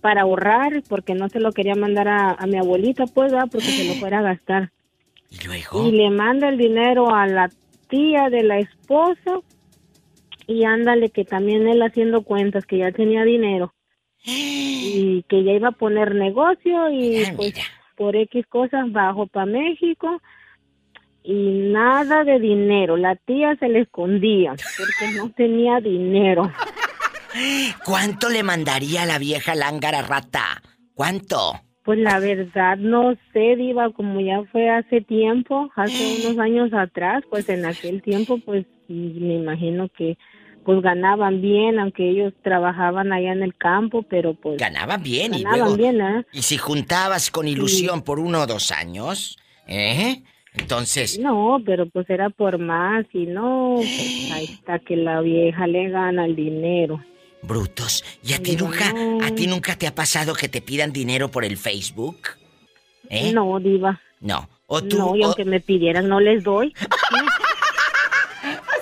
para 0.00 0.22
ahorrar, 0.22 0.82
porque 0.86 1.14
no 1.14 1.30
se 1.30 1.40
lo 1.40 1.52
quería 1.52 1.74
mandar 1.74 2.08
a, 2.08 2.32
a 2.32 2.46
mi 2.46 2.58
abuelita, 2.58 3.06
pues, 3.06 3.32
¿verdad? 3.32 3.48
porque 3.50 3.68
se 3.68 3.88
lo 3.88 3.94
fuera 3.94 4.18
a 4.18 4.22
gastar. 4.22 4.70
¿Y 5.30 5.46
luego? 5.46 5.88
Y 5.88 5.92
le 5.92 6.10
manda 6.10 6.50
el 6.50 6.58
dinero 6.58 7.14
a 7.14 7.26
la 7.26 7.50
tía 7.88 8.28
de 8.28 8.42
la 8.42 8.58
esposa 8.58 9.40
y 10.46 10.64
ándale 10.64 11.08
que 11.08 11.24
también 11.24 11.66
él 11.68 11.82
haciendo 11.82 12.22
cuentas 12.22 12.66
que 12.66 12.78
ya 12.78 12.92
tenía 12.92 13.24
dinero 13.24 13.72
y 14.26 15.22
que 15.28 15.42
ya 15.42 15.52
iba 15.52 15.68
a 15.68 15.72
poner 15.72 16.14
negocio 16.14 16.90
y 16.90 17.24
pues 17.36 17.54
por 17.96 18.16
X 18.16 18.46
cosas 18.46 18.90
bajó 18.92 19.26
para 19.26 19.46
México 19.46 20.20
y 21.22 21.70
nada 21.72 22.24
de 22.24 22.38
dinero. 22.38 22.96
La 22.96 23.16
tía 23.16 23.56
se 23.56 23.68
le 23.68 23.80
escondía 23.80 24.52
porque 24.52 25.16
no 25.16 25.30
tenía 25.30 25.80
dinero. 25.80 26.52
¿Cuánto 27.84 28.28
le 28.28 28.42
mandaría 28.42 29.02
a 29.02 29.06
la 29.06 29.18
vieja 29.18 29.54
lángara 29.54 30.02
rata? 30.02 30.62
¿Cuánto? 30.94 31.60
Pues 31.82 31.98
la 31.98 32.18
verdad 32.18 32.78
no 32.78 33.14
sé, 33.32 33.56
Diva, 33.56 33.90
como 33.90 34.20
ya 34.20 34.42
fue 34.52 34.70
hace 34.70 35.00
tiempo, 35.00 35.70
hace 35.74 36.22
unos 36.24 36.38
años 36.38 36.72
atrás, 36.72 37.24
pues 37.28 37.48
en 37.48 37.66
aquel 37.66 38.02
tiempo 38.02 38.38
pues 38.44 38.66
me 38.88 39.34
imagino 39.34 39.88
que 39.88 40.16
pues 40.64 40.80
ganaban 40.82 41.40
bien, 41.40 41.78
aunque 41.78 42.08
ellos 42.10 42.32
trabajaban 42.42 43.12
allá 43.12 43.32
en 43.32 43.42
el 43.42 43.54
campo, 43.54 44.02
pero 44.02 44.34
pues 44.34 44.58
Ganaban 44.58 45.02
bien 45.02 45.34
y 45.34 45.42
ganaban 45.42 45.58
luego... 45.60 45.76
bien, 45.76 46.00
¿eh? 46.00 46.26
Y 46.32 46.42
si 46.42 46.56
juntabas 46.58 47.30
con 47.30 47.46
ilusión 47.48 48.02
por 48.02 48.18
uno 48.18 48.40
o 48.42 48.46
dos 48.46 48.72
años, 48.72 49.38
¿eh? 49.66 50.22
Entonces, 50.56 51.18
No, 51.18 51.58
pero 51.66 51.88
pues 51.88 52.08
era 52.08 52.30
por 52.30 52.58
más 52.58 53.04
y 53.12 53.26
no, 53.26 53.74
pues 53.76 54.30
ahí 54.32 54.44
está 54.52 54.78
que 54.78 54.96
la 54.96 55.20
vieja 55.20 55.66
le 55.66 55.88
gana 55.90 56.24
el 56.26 56.36
dinero. 56.36 57.02
brutos. 57.42 58.04
¿Y 58.22 58.32
a 58.34 58.38
ti 58.42 58.56
nunca, 58.56 58.92
a 59.22 59.30
ti 59.34 59.46
nunca 59.46 59.76
te 59.76 59.86
ha 59.86 59.94
pasado 59.94 60.34
que 60.34 60.48
te 60.48 60.62
pidan 60.62 60.92
dinero 60.92 61.30
por 61.30 61.44
el 61.44 61.56
Facebook? 61.56 62.18
¿Eh? 63.10 63.32
No, 63.32 63.58
diva. 63.60 64.00
No. 64.20 64.48
O 64.66 64.82
tú, 64.82 64.96
No, 64.96 65.14
y 65.16 65.22
o- 65.22 65.26
aunque 65.26 65.44
me 65.44 65.60
pidieran 65.60 66.08
no 66.08 66.20
les 66.20 66.42
doy. 66.42 66.72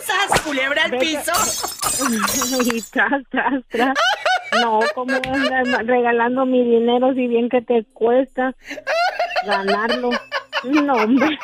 ¡Sas, 0.01 0.41
culebra 0.43 0.85
al 0.85 0.99
piso! 0.99 1.33
y 2.75 2.81
tras, 2.91 3.23
tras, 3.31 3.63
tras. 3.69 3.95
No, 4.61 4.81
como 4.95 5.19
regalando 5.85 6.45
mi 6.45 6.63
dinero 6.65 7.15
si 7.15 7.27
bien 7.27 7.49
que 7.49 7.63
te 7.63 7.85
cuesta 7.95 8.55
ganarlo. 9.47 10.11
No, 10.65 10.93
hombre. 10.95 11.39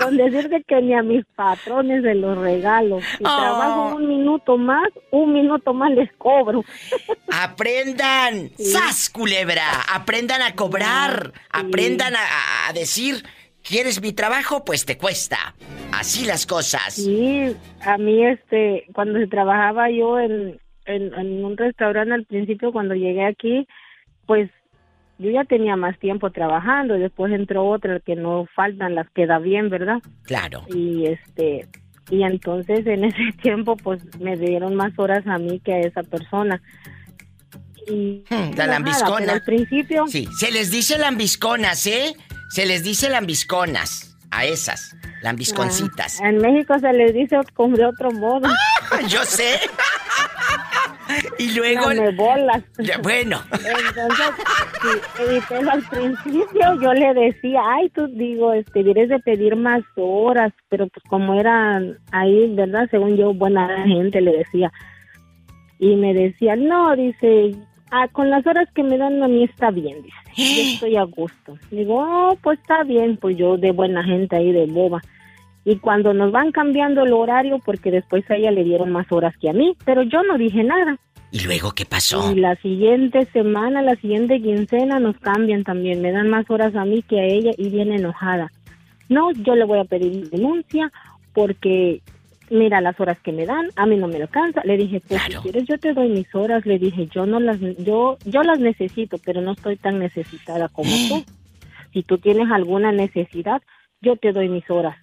Con 0.00 0.16
decirte 0.16 0.62
que 0.68 0.80
ni 0.82 0.94
a 0.94 1.02
mis 1.02 1.24
patrones 1.34 2.02
se 2.02 2.14
los 2.14 2.36
regalo. 2.38 3.00
Si 3.00 3.24
Oh. 3.24 3.36
trabajo 3.36 3.96
un 3.96 4.06
minuto 4.06 4.56
más, 4.58 4.86
un 5.10 5.32
minuto 5.32 5.72
más 5.72 5.90
les 5.92 6.12
cobro. 6.18 6.62
Aprendan, 7.32 8.50
¡sas, 8.58 9.10
culebra! 9.10 9.64
Aprendan 9.92 10.42
a 10.42 10.54
cobrar, 10.54 11.32
aprendan 11.50 12.14
a, 12.14 12.68
a 12.68 12.72
decir, 12.72 13.24
¿quieres 13.66 14.00
mi 14.00 14.12
trabajo? 14.12 14.64
Pues 14.64 14.84
te 14.84 14.96
cuesta. 14.96 15.54
Así 15.92 16.24
las 16.26 16.46
cosas. 16.46 16.94
Sí, 16.94 17.54
a 17.80 17.98
mí 17.98 18.24
este, 18.24 18.84
cuando 18.94 19.18
se 19.18 19.26
trabajaba 19.26 19.90
yo 19.90 20.18
en, 20.18 20.60
en, 20.84 21.14
en 21.14 21.44
un 21.44 21.56
restaurante 21.56 22.14
al 22.14 22.24
principio, 22.24 22.72
cuando 22.72 22.94
llegué 22.94 23.24
aquí, 23.24 23.66
pues 24.26 24.50
yo 25.18 25.30
ya 25.30 25.44
tenía 25.44 25.76
más 25.76 25.98
tiempo 25.98 26.30
trabajando, 26.30 26.94
después 26.94 27.32
entró 27.32 27.66
otra 27.66 28.00
que 28.00 28.16
no 28.16 28.46
faltan, 28.54 28.94
las 28.94 29.08
queda 29.10 29.38
bien, 29.38 29.70
¿verdad? 29.70 30.02
Claro. 30.24 30.64
Y 30.68 31.06
este, 31.06 31.66
y 32.10 32.22
entonces 32.22 32.86
en 32.86 33.04
ese 33.06 33.32
tiempo 33.42 33.76
pues 33.76 34.02
me 34.20 34.36
dieron 34.36 34.74
más 34.74 34.92
horas 34.98 35.26
a 35.26 35.38
mí 35.38 35.60
que 35.60 35.72
a 35.72 35.80
esa 35.80 36.02
persona. 36.02 36.60
Y 37.88 38.24
Hmm, 38.28 38.56
La 38.56 38.66
lambiscona. 38.66 39.34
al 39.34 39.42
principio 39.42 40.06
Sí, 40.08 40.26
se 40.36 40.50
les 40.50 40.72
dice 40.72 40.98
lambisconas, 40.98 41.86
¿eh? 41.86 42.14
Se 42.50 42.66
les 42.66 42.82
dice 42.82 43.08
lambisconas 43.10 44.16
a 44.30 44.44
esas, 44.44 44.96
lambisconcitas. 45.22 46.20
ah, 46.22 46.28
en 46.28 46.38
México 46.38 46.78
se 46.78 46.92
les 46.92 47.14
dice 47.14 47.36
con 47.54 47.74
de 47.74 47.86
otro 47.86 48.10
modo. 48.12 48.48
Yo 49.08 49.24
sé. 49.24 49.60
y 51.38 51.52
luego... 51.52 51.88
Dame 51.88 52.12
bolas. 52.12 52.62
Bueno. 53.02 53.42
Entonces, 53.52 54.30
sí, 55.16 55.54
al 55.70 55.82
principio 55.84 56.80
yo 56.80 56.92
le 56.92 57.14
decía, 57.14 57.60
ay, 57.64 57.88
tú 57.90 58.06
digo, 58.08 58.52
este, 58.52 58.82
debes 58.82 59.08
de 59.08 59.18
pedir 59.20 59.56
más 59.56 59.82
horas, 59.96 60.52
pero 60.68 60.88
pues 60.88 61.02
como 61.08 61.34
eran 61.34 61.98
ahí, 62.12 62.54
¿verdad? 62.54 62.88
Según 62.90 63.16
yo, 63.16 63.34
buena 63.34 63.84
gente, 63.84 64.20
le 64.20 64.38
decía. 64.38 64.72
Y 65.78 65.94
me 65.96 66.14
decía, 66.14 66.56
no, 66.56 66.96
dice, 66.96 67.54
ah, 67.90 68.08
con 68.08 68.30
las 68.30 68.46
horas 68.46 68.68
que 68.74 68.82
me 68.82 68.98
dan 68.98 69.22
a 69.22 69.28
mí 69.28 69.44
está 69.44 69.70
bien, 69.70 70.02
dice, 70.02 70.16
yo 70.36 70.62
estoy 70.72 70.96
a 70.96 71.04
gusto. 71.04 71.58
Digo, 71.70 71.96
oh, 71.98 72.36
pues 72.42 72.58
está 72.60 72.82
bien, 72.84 73.16
pues 73.16 73.36
yo 73.36 73.56
de 73.56 73.72
buena 73.72 74.04
gente 74.04 74.36
ahí, 74.36 74.52
de 74.52 74.66
boba. 74.66 75.02
Y 75.64 75.76
cuando 75.78 76.14
nos 76.14 76.30
van 76.30 76.52
cambiando 76.52 77.02
el 77.02 77.12
horario, 77.12 77.58
porque 77.64 77.90
después 77.90 78.28
a 78.30 78.36
ella 78.36 78.52
le 78.52 78.62
dieron 78.62 78.92
más 78.92 79.10
horas 79.10 79.34
que 79.40 79.50
a 79.50 79.52
mí, 79.52 79.76
pero 79.84 80.02
yo 80.02 80.22
no 80.22 80.38
dije 80.38 80.62
nada. 80.62 80.96
¿Y 81.32 81.40
luego 81.40 81.72
qué 81.72 81.84
pasó? 81.84 82.32
Y 82.32 82.36
la 82.36 82.54
siguiente 82.56 83.26
semana, 83.32 83.82
la 83.82 83.96
siguiente 83.96 84.40
quincena 84.40 85.00
nos 85.00 85.18
cambian 85.18 85.64
también, 85.64 86.00
me 86.00 86.12
dan 86.12 86.28
más 86.30 86.48
horas 86.50 86.74
a 86.76 86.84
mí 86.84 87.02
que 87.02 87.20
a 87.20 87.24
ella 87.24 87.50
y 87.58 87.68
viene 87.68 87.96
enojada. 87.96 88.52
No, 89.08 89.32
yo 89.32 89.54
le 89.56 89.64
voy 89.64 89.80
a 89.80 89.84
pedir 89.84 90.30
denuncia 90.30 90.92
porque 91.32 92.00
mira 92.50 92.80
las 92.80 92.98
horas 93.00 93.18
que 93.20 93.32
me 93.32 93.46
dan, 93.46 93.68
a 93.76 93.86
mí 93.86 93.96
no 93.96 94.08
me 94.08 94.16
alcanza. 94.16 94.62
Le 94.64 94.76
dije, 94.76 95.00
pues 95.06 95.22
si 95.22 95.34
quieres 95.36 95.64
yo 95.66 95.78
te 95.78 95.92
doy 95.92 96.08
mis 96.08 96.34
horas, 96.34 96.64
le 96.66 96.78
dije, 96.78 97.08
yo 97.12 97.26
no 97.26 97.40
las 97.40 97.58
yo 97.78 98.18
yo 98.24 98.42
las 98.42 98.58
necesito, 98.58 99.18
pero 99.24 99.40
no 99.40 99.52
estoy 99.52 99.76
tan 99.76 99.98
necesitada 99.98 100.68
como 100.68 100.90
tú. 101.08 101.24
Si 101.92 102.02
tú 102.02 102.18
tienes 102.18 102.50
alguna 102.50 102.92
necesidad, 102.92 103.62
yo 104.00 104.16
te 104.16 104.32
doy 104.32 104.48
mis 104.48 104.68
horas. 104.70 104.96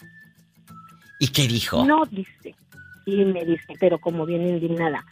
¿Y 1.19 1.27
qué 1.29 1.47
dijo? 1.47 1.85
No, 1.85 2.03
dice. 2.05 2.55
Y 3.05 3.25
me 3.25 3.43
dice, 3.45 3.73
pero 3.79 3.97
como 3.99 4.25
viene 4.25 4.49
indignada. 4.49 5.03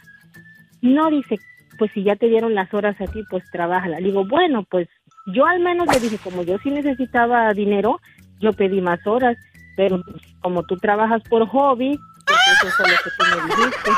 No, 0.80 1.10
dice, 1.10 1.38
pues 1.78 1.90
si 1.92 2.02
ya 2.02 2.16
te 2.16 2.28
dieron 2.28 2.54
las 2.54 2.72
horas 2.72 3.00
a 3.00 3.06
ti, 3.06 3.22
pues 3.28 3.44
trabájala. 3.50 3.98
Le 4.00 4.08
digo, 4.08 4.24
bueno, 4.26 4.64
pues 4.64 4.88
yo 5.26 5.46
al 5.46 5.60
menos 5.60 5.86
le 5.92 6.00
dije, 6.00 6.18
como 6.18 6.42
yo 6.42 6.58
sí 6.58 6.70
necesitaba 6.70 7.52
dinero, 7.54 8.00
yo 8.40 8.52
pedí 8.52 8.80
más 8.80 9.06
horas, 9.06 9.36
pero 9.76 10.02
como 10.40 10.64
tú 10.64 10.76
trabajas 10.76 11.22
por 11.28 11.46
hobby, 11.46 11.98
eso 12.26 12.68
es 12.68 12.78
lo 12.78 12.84
que 12.84 13.10
tú 13.18 13.24
me 13.24 13.56
dijiste. 13.56 13.90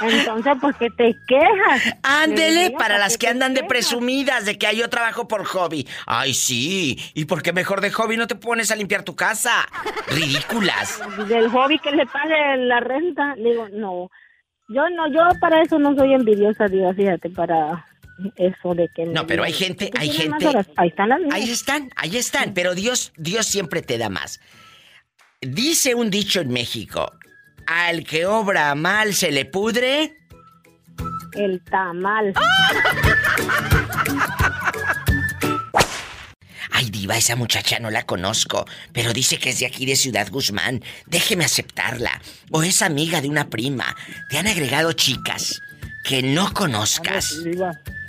Entonces, 0.00 0.52
¿por 0.60 0.74
qué 0.76 0.90
te 0.90 1.16
quejas? 1.28 1.84
Le 1.86 1.94
Ándele, 2.02 2.70
para 2.72 2.94
¿por 2.94 3.00
las 3.04 3.16
que 3.18 3.28
andan 3.28 3.54
de 3.54 3.60
quejas? 3.60 3.68
presumidas 3.68 4.44
de 4.44 4.58
que 4.58 4.66
"Ay, 4.66 4.78
yo 4.78 4.90
trabajo 4.90 5.28
por 5.28 5.44
hobby. 5.44 5.86
Ay, 6.06 6.34
sí. 6.34 6.98
¿Y 7.14 7.24
por 7.26 7.42
qué 7.42 7.52
mejor 7.52 7.80
de 7.80 7.92
hobby 7.92 8.16
no 8.16 8.26
te 8.26 8.34
pones 8.34 8.70
a 8.72 8.76
limpiar 8.76 9.04
tu 9.04 9.14
casa? 9.14 9.52
Ridículas. 10.08 11.00
del 11.28 11.48
hobby 11.50 11.78
que 11.78 11.92
le 11.92 12.04
pague 12.06 12.56
la 12.56 12.80
renta. 12.80 13.36
Le 13.36 13.50
digo, 13.50 13.68
no, 13.72 14.10
yo 14.68 14.82
no, 14.90 15.06
yo 15.12 15.38
para 15.40 15.62
eso 15.62 15.78
no 15.78 15.94
soy 15.94 16.14
envidiosa, 16.14 16.66
digo, 16.66 16.92
fíjate, 16.94 17.30
para 17.30 17.86
eso 18.36 18.74
de 18.74 18.88
que... 18.88 19.06
No, 19.06 19.26
pero 19.26 19.44
hay 19.44 19.52
gente, 19.52 19.90
hay 19.98 20.10
gente... 20.10 20.48
Ahí 20.76 20.88
están 20.88 21.08
las. 21.10 21.20
Ahí 21.30 21.50
están, 21.50 21.90
ahí 21.96 22.16
están, 22.16 22.54
pero 22.54 22.74
Dios, 22.74 23.12
Dios 23.16 23.46
siempre 23.46 23.82
te 23.82 23.98
da 23.98 24.08
más. 24.08 24.40
Dice 25.42 25.96
un 25.96 26.08
dicho 26.08 26.40
en 26.40 26.52
México, 26.52 27.12
al 27.66 28.04
que 28.04 28.26
obra 28.26 28.76
mal 28.76 29.12
se 29.12 29.32
le 29.32 29.44
pudre. 29.44 30.16
El 31.34 31.60
tamal. 31.64 32.32
Ay, 36.70 36.90
diva, 36.90 37.16
esa 37.16 37.34
muchacha 37.34 37.80
no 37.80 37.90
la 37.90 38.06
conozco, 38.06 38.66
pero 38.92 39.12
dice 39.12 39.38
que 39.38 39.50
es 39.50 39.58
de 39.58 39.66
aquí 39.66 39.84
de 39.84 39.96
Ciudad 39.96 40.28
Guzmán. 40.30 40.80
Déjeme 41.06 41.44
aceptarla. 41.44 42.22
O 42.52 42.62
es 42.62 42.80
amiga 42.80 43.20
de 43.20 43.28
una 43.28 43.50
prima. 43.50 43.96
Te 44.30 44.38
han 44.38 44.46
agregado 44.46 44.92
chicas 44.92 45.60
que 46.04 46.22
no 46.22 46.52
conozcas. 46.52 47.36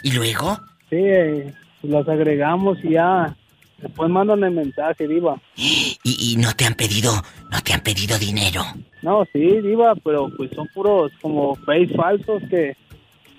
¿Y 0.04 0.12
luego? 0.12 0.60
Sí, 0.90 0.98
eh, 0.98 1.52
los 1.82 2.08
agregamos 2.08 2.78
y 2.84 2.92
ya. 2.92 3.36
Después 3.84 4.10
mandan 4.10 4.44
el 4.44 4.52
mensaje, 4.52 5.08
Diva. 5.08 5.40
¿Y, 5.56 5.98
y 6.04 6.36
no 6.38 6.54
te 6.56 6.66
han 6.66 6.74
pedido, 6.74 7.14
no 7.52 7.62
te 7.62 7.74
han 7.74 7.82
pedido 7.82 8.18
dinero? 8.18 8.64
No, 9.02 9.26
sí, 9.32 9.40
Diva, 9.62 9.94
pero 10.04 10.30
pues 10.36 10.50
son 10.56 10.68
puros 10.74 11.12
como 11.22 11.56
face 11.56 11.94
falsos 11.96 12.42
que, 12.50 12.76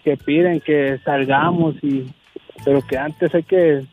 que 0.05 0.17
piden 0.17 0.61
que 0.61 0.99
salgamos 1.05 1.75
y... 1.83 2.07
Pero 2.65 2.81
que 2.87 2.97
antes 2.97 3.35
hay 3.35 3.43
que 3.43 3.85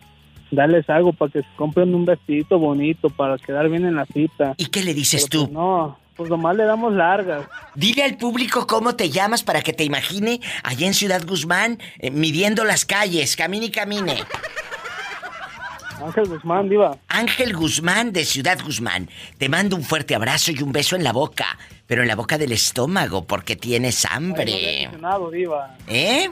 darles 0.52 0.90
algo 0.90 1.12
para 1.14 1.32
que 1.32 1.42
se 1.42 1.48
compren 1.56 1.96
un 1.96 2.06
vestidito 2.06 2.60
bonito 2.60 3.10
para 3.10 3.38
quedar 3.38 3.68
bien 3.70 3.86
en 3.86 3.96
la 3.96 4.06
cita. 4.06 4.54
¿Y 4.58 4.68
qué 4.68 4.84
le 4.84 4.94
dices 4.94 5.28
Pero, 5.30 5.44
tú? 5.44 5.46
pues, 5.48 5.54
no, 5.54 5.98
pues 6.16 6.30
nomás 6.30 6.56
le 6.56 6.64
damos 6.66 6.94
largas. 6.94 7.48
Dile 7.76 8.04
al 8.04 8.18
público 8.18 8.68
cómo 8.68 8.96
te 8.96 9.10
llamas 9.10 9.44
para 9.44 9.62
que 9.62 9.74
te 9.74 9.84
imagine 9.84 10.40
allá 10.64 10.88
en 10.88 10.94
Ciudad 10.94 11.26
Guzmán 11.26 11.80
eh, 12.00 12.12
midiendo 12.12 12.64
las 12.64 12.86
calles, 12.86 13.36
camine 13.36 13.66
y 13.66 13.72
camine. 13.72 14.18
Ángel 16.04 16.28
Guzmán, 16.28 16.70
Diva. 16.70 16.98
Ángel 17.08 17.56
Guzmán 17.56 18.12
de 18.12 18.26
Ciudad 18.26 18.60
Guzmán. 18.64 19.10
Te 19.38 19.50
mando 19.50 19.76
un 19.76 19.84
fuerte 19.84 20.16
abrazo 20.16 20.52
y 20.52 20.62
un 20.62 20.72
beso 20.72 20.96
en 20.96 21.04
la 21.04 21.14
boca, 21.14 21.58
pero 21.88 22.02
en 22.02 22.08
la 22.08 22.16
boca 22.16 22.38
del 22.38 22.52
estómago 22.52 23.26
porque 23.26 23.56
tienes 23.56 24.06
Ay, 24.06 24.10
me 24.10 24.16
había 24.16 24.30
hambre. 24.30 24.82
ilusionado, 24.84 25.32
Diva. 25.32 25.76
¿Eh? 25.88 26.30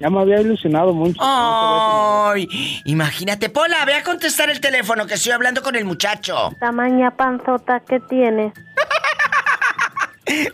Ya 0.00 0.10
me 0.10 0.20
había 0.20 0.40
ilusionado 0.40 0.92
mucho. 0.92 1.20
Ay, 1.22 2.48
imagínate, 2.84 3.48
Pola, 3.48 3.84
ve 3.84 3.94
a 3.94 4.02
contestar 4.02 4.50
el 4.50 4.60
teléfono 4.60 5.06
que 5.06 5.14
estoy 5.14 5.32
hablando 5.32 5.62
con 5.62 5.76
el 5.76 5.84
muchacho. 5.84 6.50
Tamaña 6.58 7.12
panzota 7.16 7.80
que 7.80 8.00
tienes. 8.00 8.52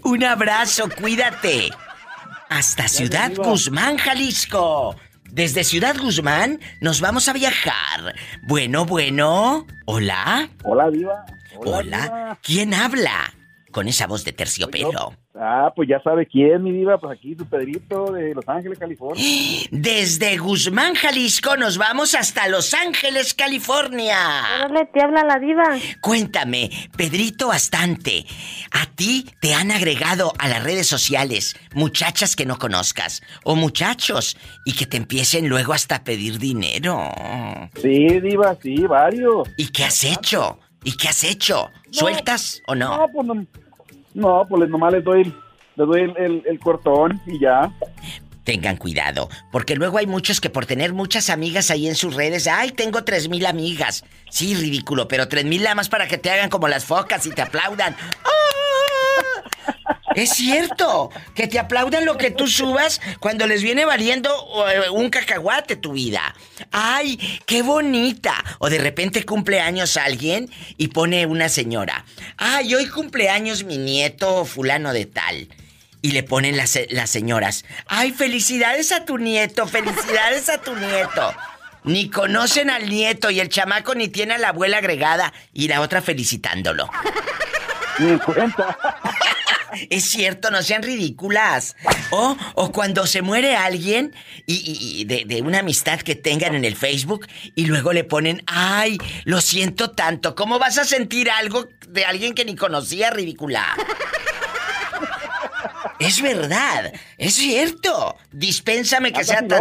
Un 0.05 0.25
abrazo, 0.25 0.89
cuídate. 1.01 1.71
Hasta 2.49 2.89
Ciudad. 2.89 3.31
Guzmán, 3.37 3.97
Jalisco. 3.97 4.97
Desde 5.31 5.65
Ciudad 5.65 5.97
Guzmán 5.97 6.61
nos 6.81 7.01
vamos 7.01 7.29
a 7.29 7.33
viajar. 7.33 8.15
Bueno, 8.43 8.85
bueno. 8.85 9.67
¿Hola? 9.87 10.49
Hola, 10.65 10.91
Diva. 10.91 11.25
Hola. 11.57 12.39
¿Quién 12.43 12.75
habla? 12.75 13.33
Con 13.71 13.89
esa 13.89 14.07
voz 14.07 14.25
de 14.25 14.33
terciopelo. 14.33 15.15
Ah, 15.35 15.73
pues 15.75 15.89
ya 15.89 16.03
sabe 16.03 16.27
quién, 16.27 16.63
mi 16.63 16.73
Diva. 16.73 16.99
Pues 16.99 17.17
aquí 17.17 17.37
tu 17.37 17.47
Pedrito 17.47 18.13
de 18.13 18.35
Los 18.35 18.49
Ángeles, 18.49 18.79
California. 18.79 19.25
Desde 19.71 20.37
Guzmán, 20.39 20.95
Jalisco, 20.95 21.57
nos 21.57 21.79
vamos 21.79 22.15
hasta 22.15 22.49
Los 22.49 22.75
Ángeles, 22.75 23.33
California. 23.35 24.17
Órale, 24.65 24.87
te 24.93 25.03
habla 25.03 25.25
la 25.25 25.39
diva. 25.39 25.65
Cuéntame, 26.01 26.71
Pedrito 26.97 27.49
Bastante, 27.49 28.27
¿a 28.73 28.87
ti 28.87 29.27
te 29.41 29.55
han 29.55 29.71
agregado 29.71 30.33
a 30.39 30.49
las 30.49 30.63
redes 30.65 30.87
sociales 30.87 31.57
muchachas 31.75 32.37
que 32.37 32.47
no 32.47 32.59
conozcas 32.59 33.23
o 33.45 33.55
muchachos 33.55 34.37
y 34.65 34.75
que 34.75 34.87
te 34.87 34.97
empiecen 34.97 35.49
luego 35.49 35.73
hasta 35.73 35.97
a 35.97 36.05
pedir 36.05 36.39
dinero? 36.39 37.11
Sí, 37.81 38.21
Diva, 38.21 38.57
sí, 38.61 38.83
varios. 38.83 39.49
¿Y 39.57 39.69
qué 39.69 39.85
has 39.85 40.05
hecho? 40.05 40.59
¿Y 40.85 40.97
qué 40.97 41.09
has 41.09 41.25
hecho? 41.25 41.71
¿Sueltas 41.91 42.63
o 42.67 42.75
no? 42.75 42.97
No, 42.97 43.07
pues 43.13 43.27
no, 43.27 43.47
no, 44.15 44.47
pues 44.49 44.69
nomás 44.71 44.93
les 44.93 45.05
doy, 45.05 45.25
les 45.77 45.87
doy 45.87 46.01
el, 46.03 46.17
el- 46.17 46.43
el 46.47 46.59
cortón 46.59 47.21
y 47.27 47.39
ya. 47.39 47.71
Tengan 48.45 48.77
cuidado, 48.79 49.29
porque 49.53 49.77
luego 49.77 49.99
hay 49.99 50.07
muchos 50.07 50.41
que 50.41 50.49
por 50.51 50.65
tener 50.67 50.93
muchas 50.95 51.29
amigas 51.31 51.71
ahí 51.71 51.87
en 51.87 51.95
sus 51.95 52.15
redes, 52.15 52.47
ay, 52.49 52.71
tengo 52.73 53.05
tres 53.05 53.29
mil 53.29 53.45
amigas. 53.47 54.03
Sí, 54.31 54.55
ridículo, 54.55 55.07
pero 55.07 55.29
tres 55.29 55.45
mil 55.45 55.63
nada 55.63 55.75
más 55.75 55.89
para 55.89 56.09
que 56.09 56.17
te 56.19 56.31
hagan 56.31 56.49
como 56.49 56.67
las 56.67 56.85
focas 56.87 57.27
y 57.27 57.31
te 57.31 57.43
aplaudan. 57.43 57.95
¡Ah! 58.25 60.00
Es 60.15 60.31
cierto, 60.31 61.11
que 61.35 61.47
te 61.47 61.59
aplaudan 61.59 62.05
lo 62.05 62.17
que 62.17 62.31
tú 62.31 62.47
subas 62.49 63.01
cuando 63.21 63.47
les 63.47 63.63
viene 63.63 63.85
valiendo 63.85 64.31
eh, 64.69 64.91
un 64.91 65.09
cacahuate 65.09 65.77
tu 65.77 65.93
vida. 65.93 66.35
¡Ay, 66.73 67.19
qué 67.47 67.63
bonita! 67.63 68.35
O 68.59 68.69
de 68.69 68.79
repente 68.79 69.25
cumple 69.25 69.61
años 69.61 69.97
alguien 69.97 70.51
y 70.77 70.89
pone 70.89 71.27
una 71.27 71.49
señora. 71.49 72.05
¡Ay, 72.37 72.75
hoy 72.75 72.89
cumpleaños 72.89 73.65
mi 73.65 73.79
nieto 73.79 74.45
fulano 74.45 74.93
de 74.93 75.07
tal! 75.07 75.49
Y 76.03 76.13
le 76.13 76.23
ponen 76.23 76.57
las, 76.57 76.79
las 76.89 77.11
señoras. 77.11 77.65
¡Ay, 77.87 78.13
felicidades 78.13 78.91
a 78.91 79.05
tu 79.05 79.19
nieto! 79.19 79.67
¡Felicidades 79.67 80.49
a 80.49 80.59
tu 80.59 80.75
nieto! 80.75 81.35
Ni 81.85 82.11
conocen 82.11 82.69
al 82.69 82.89
nieto 82.89 83.31
y 83.31 83.41
el 83.41 83.49
chamaco 83.49 83.95
ni 83.95 84.09
tiene 84.09 84.35
a 84.35 84.39
la 84.39 84.49
abuela 84.49 84.79
agregada 84.79 85.33
y 85.53 85.69
la 85.69 85.81
otra 85.81 86.03
felicitándolo. 86.03 86.91
Ni 88.01 88.19
cuenta. 88.19 88.77
Es 89.89 90.11
cierto, 90.11 90.51
no 90.51 90.65
sean 90.65 90.83
ridículas. 90.83 91.77
O, 92.11 92.37
o 92.55 92.73
cuando 92.73 93.07
se 93.07 93.23
muere 93.23 93.55
alguien 93.55 94.13
y, 94.45 94.55
y- 94.55 95.01
y 95.01 95.05
de, 95.05 95.25
de 95.27 95.43
una 95.43 95.61
amistad 95.61 96.01
que 96.01 96.17
tengan 96.17 96.57
en 96.57 96.65
el 96.65 96.75
Facebook 96.75 97.29
y 97.55 97.67
luego 97.67 97.93
le 97.93 98.03
ponen, 98.03 98.43
ay, 98.49 98.99
lo 99.25 99.41
siento 99.41 99.93
tanto. 99.93 100.35
¿Cómo 100.35 100.59
vas 100.59 100.77
a 100.77 100.85
sentir 100.85 101.31
algo 101.31 101.69
de 101.87 102.05
alguien 102.05 102.35
que 102.35 102.45
ni 102.45 102.57
conocía, 102.57 103.11
ridícula? 103.11 103.65
Es 106.01 106.23
verdad, 106.23 106.93
es 107.19 107.35
cierto. 107.35 108.17
Dispénsame 108.33 109.13
que 109.13 109.23
sea 109.23 109.47
tan... 109.47 109.61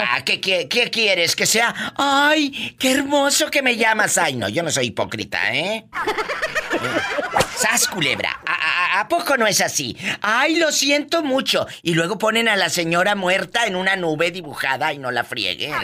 Ah, 0.00 0.24
¿qué, 0.24 0.40
qué, 0.40 0.68
qué 0.68 0.90
quieres? 0.90 1.36
Que 1.36 1.46
sea... 1.46 1.72
¡Ay, 1.96 2.74
qué 2.76 2.90
hermoso 2.90 3.48
que 3.52 3.62
me 3.62 3.76
llamas! 3.76 4.18
Ay, 4.18 4.34
no, 4.34 4.48
yo 4.48 4.64
no 4.64 4.70
soy 4.72 4.86
hipócrita, 4.86 5.54
¿eh? 5.54 5.84
¡Sas, 7.60 7.88
culebra! 7.88 8.40
¿A, 8.46 9.06
poco 9.06 9.36
no 9.36 9.46
es 9.46 9.60
así? 9.60 9.94
¡Ay, 10.22 10.56
lo 10.56 10.72
siento 10.72 11.22
mucho! 11.22 11.66
Y 11.82 11.92
luego 11.92 12.16
ponen 12.16 12.48
a 12.48 12.56
la 12.56 12.70
señora 12.70 13.14
muerta 13.14 13.66
en 13.66 13.76
una 13.76 13.96
nube 13.96 14.30
dibujada 14.30 14.94
y 14.94 14.98
no 14.98 15.10
la 15.10 15.24
frieguen. 15.24 15.74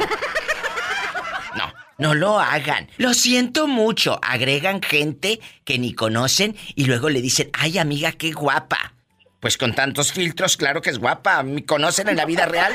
No, 1.55 1.73
no 1.99 2.15
lo 2.15 2.41
hagan. 2.41 2.89
Lo 2.97 3.13
siento 3.13 3.67
mucho. 3.67 4.19
Agregan 4.23 4.81
gente 4.81 5.39
que 5.65 5.79
ni 5.79 5.93
conocen 5.93 6.57
y 6.75 6.87
luego 6.87 7.11
le 7.11 7.21
dicen, 7.21 7.51
¡ay, 7.53 7.77
amiga, 7.77 8.13
qué 8.13 8.33
guapa! 8.33 8.95
Pues 9.41 9.59
con 9.59 9.75
tantos 9.75 10.13
filtros, 10.13 10.57
claro 10.57 10.81
que 10.81 10.89
es 10.89 10.99
guapa. 10.99 11.43
¿Me 11.43 11.67
conocen 11.67 12.09
en 12.09 12.17
la 12.17 12.25
vida 12.25 12.47
real? 12.47 12.73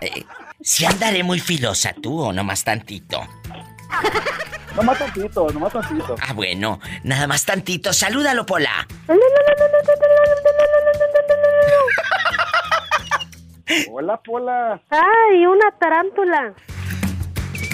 Eh, 0.00 0.24
¿Si 0.60 0.84
andaré 0.84 1.24
muy 1.24 1.40
filosa 1.40 1.92
tú 1.92 2.20
o 2.20 2.32
nomás 2.32 2.62
tantito? 2.62 3.26
Nomás 4.78 4.96
tantito, 4.96 5.50
nomás 5.50 5.72
tantito. 5.72 6.14
Ah, 6.20 6.32
bueno, 6.32 6.78
nada 7.02 7.26
más 7.26 7.44
tantito. 7.44 7.92
Salúdalo, 7.92 8.46
Pola. 8.46 8.86
Hola, 13.90 14.20
Pola. 14.24 14.80
Ay, 14.88 15.46
una 15.46 15.72
tarántula. 15.80 16.54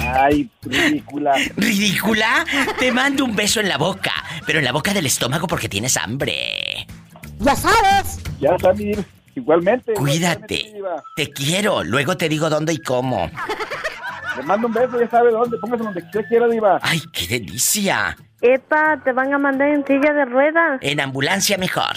Ay, 0.00 0.50
ridícula. 0.62 1.34
¿Ridícula? 1.56 2.46
Te 2.78 2.90
mando 2.90 3.26
un 3.26 3.36
beso 3.36 3.60
en 3.60 3.68
la 3.68 3.76
boca, 3.76 4.12
pero 4.46 4.60
en 4.60 4.64
la 4.64 4.72
boca 4.72 4.94
del 4.94 5.04
estómago 5.04 5.46
porque 5.46 5.68
tienes 5.68 5.98
hambre. 5.98 6.86
Ya 7.40 7.54
sabes. 7.54 8.18
Ya 8.40 8.54
está, 8.56 8.72
mi 8.72 8.84
diva. 8.86 9.02
Igualmente. 9.34 9.92
Cuídate. 9.92 10.54
igualmente. 10.54 11.02
Te 11.16 11.30
quiero. 11.30 11.84
Luego 11.84 12.16
te 12.16 12.30
digo 12.30 12.48
dónde 12.48 12.72
y 12.72 12.78
cómo. 12.78 13.30
Le 14.36 14.42
mando 14.42 14.66
un 14.66 14.74
beso, 14.74 15.00
ya 15.00 15.08
sabe 15.08 15.30
dónde. 15.30 15.58
Póngase 15.58 15.84
donde 15.84 16.00
usted 16.00 16.24
quiera, 16.28 16.48
diva. 16.48 16.78
¡Ay, 16.82 17.00
qué 17.12 17.26
delicia! 17.38 18.16
Epa, 18.40 19.00
te 19.02 19.12
van 19.12 19.32
a 19.32 19.38
mandar 19.38 19.68
en 19.68 19.86
silla 19.86 20.12
de 20.12 20.24
ruedas. 20.26 20.78
En 20.82 21.00
ambulancia 21.00 21.56
mejor. 21.56 21.94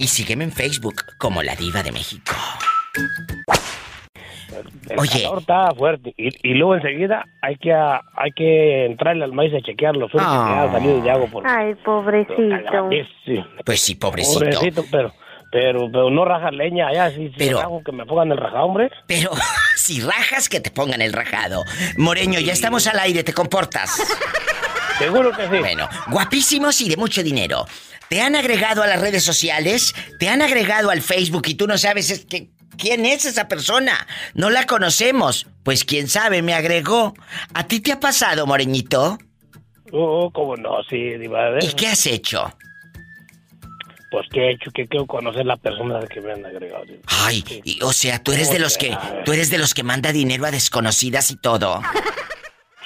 Y 0.00 0.06
sígueme 0.08 0.44
en 0.44 0.52
Facebook 0.52 1.02
como 1.18 1.42
La 1.42 1.54
Diva 1.54 1.82
de 1.82 1.92
México. 1.92 2.32
El 4.88 4.98
Oye. 4.98 5.22
calor 5.24 5.38
está 5.40 5.74
fuerte. 5.76 6.14
Y, 6.16 6.28
y 6.50 6.54
luego 6.54 6.74
enseguida 6.74 7.24
hay 7.42 7.56
que, 7.56 7.72
a- 7.72 8.00
hay 8.16 8.32
que 8.34 8.86
entrarle 8.86 9.24
al 9.24 9.32
maíz 9.32 9.52
a 9.54 9.60
chequear 9.60 9.94
los 9.96 10.10
frutos 10.10 10.26
que 10.26 10.34
Ah. 10.34 10.62
han 10.62 10.72
salido 10.72 11.02
de 11.02 11.10
agua. 11.10 11.26
Por... 11.30 11.46
Ay, 11.46 11.74
pobrecito. 11.84 12.88
Sí. 13.26 13.44
Pues 13.64 13.80
sí, 13.82 13.94
pobrecito. 13.94 14.38
Pobrecito, 14.40 14.84
pero, 14.90 15.12
pero, 15.52 15.80
pero 15.92 16.10
no 16.10 16.24
raja 16.24 16.50
leña 16.50 16.88
allá. 16.88 17.10
Si, 17.10 17.28
si 17.28 17.34
Pero- 17.36 17.60
rajo, 17.60 17.82
que 17.84 17.92
me 17.92 18.06
pongan 18.06 18.32
el 18.32 18.38
rajado, 18.38 18.64
hombre. 18.64 18.90
Pero 19.06 19.30
si 19.76 20.00
rajas, 20.00 20.48
que 20.48 20.60
te 20.60 20.70
pongan 20.70 21.02
el 21.02 21.12
rajado. 21.12 21.62
Moreño, 21.98 22.40
ya 22.40 22.54
estamos 22.54 22.86
al 22.86 22.98
aire, 23.00 23.22
¿te 23.22 23.34
comportas? 23.34 24.02
Seguro 24.98 25.30
que 25.32 25.42
sí. 25.42 25.58
Bueno, 25.60 25.88
guapísimos 26.08 26.80
y 26.80 26.88
de 26.88 26.96
mucho 26.96 27.22
dinero. 27.22 27.66
¿Te 28.10 28.20
han 28.20 28.34
agregado 28.34 28.82
a 28.82 28.88
las 28.88 29.00
redes 29.00 29.22
sociales? 29.22 29.94
¿Te 30.18 30.28
han 30.28 30.42
agregado 30.42 30.90
al 30.90 31.00
Facebook 31.00 31.44
y 31.46 31.54
tú 31.54 31.68
no 31.68 31.78
sabes 31.78 32.10
es 32.10 32.24
que, 32.26 32.50
quién 32.76 33.06
es 33.06 33.24
esa 33.24 33.46
persona? 33.46 34.04
No 34.34 34.50
la 34.50 34.66
conocemos. 34.66 35.46
Pues 35.62 35.84
quién 35.84 36.08
sabe, 36.08 36.42
me 36.42 36.52
agregó. 36.52 37.14
¿A 37.54 37.68
ti 37.68 37.78
te 37.78 37.92
ha 37.92 38.00
pasado, 38.00 38.48
Moreñito? 38.48 39.16
Oh, 39.92 40.28
cómo 40.32 40.56
no, 40.56 40.82
sí, 40.88 40.96
diva. 41.18 41.50
¿Y 41.60 41.68
qué 41.74 41.86
has 41.86 42.04
hecho? 42.06 42.52
Pues 44.10 44.26
que 44.32 44.40
he 44.40 44.50
hecho 44.54 44.72
que 44.72 44.88
quiero 44.88 45.06
conocer 45.06 45.46
la 45.46 45.56
persona 45.56 46.00
que 46.12 46.20
me 46.20 46.32
han 46.32 46.44
agregado. 46.44 46.84
diva. 46.86 46.98
Ay, 47.06 47.44
y- 47.62 47.80
o 47.82 47.92
sea, 47.92 48.20
tú 48.20 48.32
eres 48.32 48.50
de 48.50 48.58
los 48.58 48.76
que 48.76 48.96
tú 49.24 49.32
eres 49.32 49.50
de 49.50 49.58
los 49.58 49.72
que 49.72 49.84
manda 49.84 50.10
dinero 50.10 50.46
a 50.46 50.50
desconocidas 50.50 51.30
y 51.30 51.36
todo. 51.36 51.80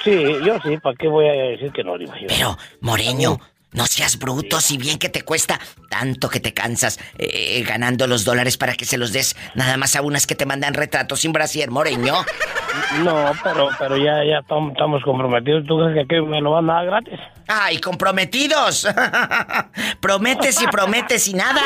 Sí, 0.04 0.10
yo 0.44 0.58
sí, 0.62 0.76
¿para 0.82 0.94
qué 0.96 1.08
voy 1.08 1.26
a 1.28 1.32
decir 1.32 1.72
que 1.72 1.82
no, 1.82 1.96
diva? 1.96 2.12
Pero, 2.28 2.58
Moreño, 2.82 3.40
no 3.74 3.86
seas 3.86 4.18
bruto, 4.18 4.60
si 4.60 4.78
bien 4.78 4.98
que 4.98 5.08
te 5.08 5.22
cuesta 5.22 5.60
tanto 5.90 6.28
que 6.28 6.40
te 6.40 6.54
cansas 6.54 6.98
eh, 7.18 7.62
ganando 7.66 8.06
los 8.06 8.24
dólares 8.24 8.56
para 8.56 8.74
que 8.74 8.84
se 8.84 8.98
los 8.98 9.12
des 9.12 9.36
nada 9.54 9.76
más 9.76 9.94
a 9.96 10.02
unas 10.02 10.26
que 10.26 10.34
te 10.34 10.46
mandan 10.46 10.74
retratos 10.74 11.20
sin 11.20 11.32
brasier, 11.32 11.70
Moreño. 11.70 12.14
No, 13.04 13.32
pero, 13.42 13.68
pero 13.78 13.96
ya, 13.96 14.24
ya 14.24 14.38
estamos, 14.40 15.02
comprometidos. 15.04 15.64
¿Tú 15.66 15.78
crees 15.78 15.94
que 15.94 16.00
aquí 16.00 16.26
me 16.26 16.40
lo 16.40 16.52
van 16.52 16.70
a 16.70 16.74
dar 16.74 16.86
gratis? 16.86 17.20
¡Ay, 17.48 17.78
comprometidos! 17.78 18.88
prometes 20.00 20.62
y 20.62 20.66
prometes 20.66 21.28
y 21.28 21.34
nada. 21.34 21.60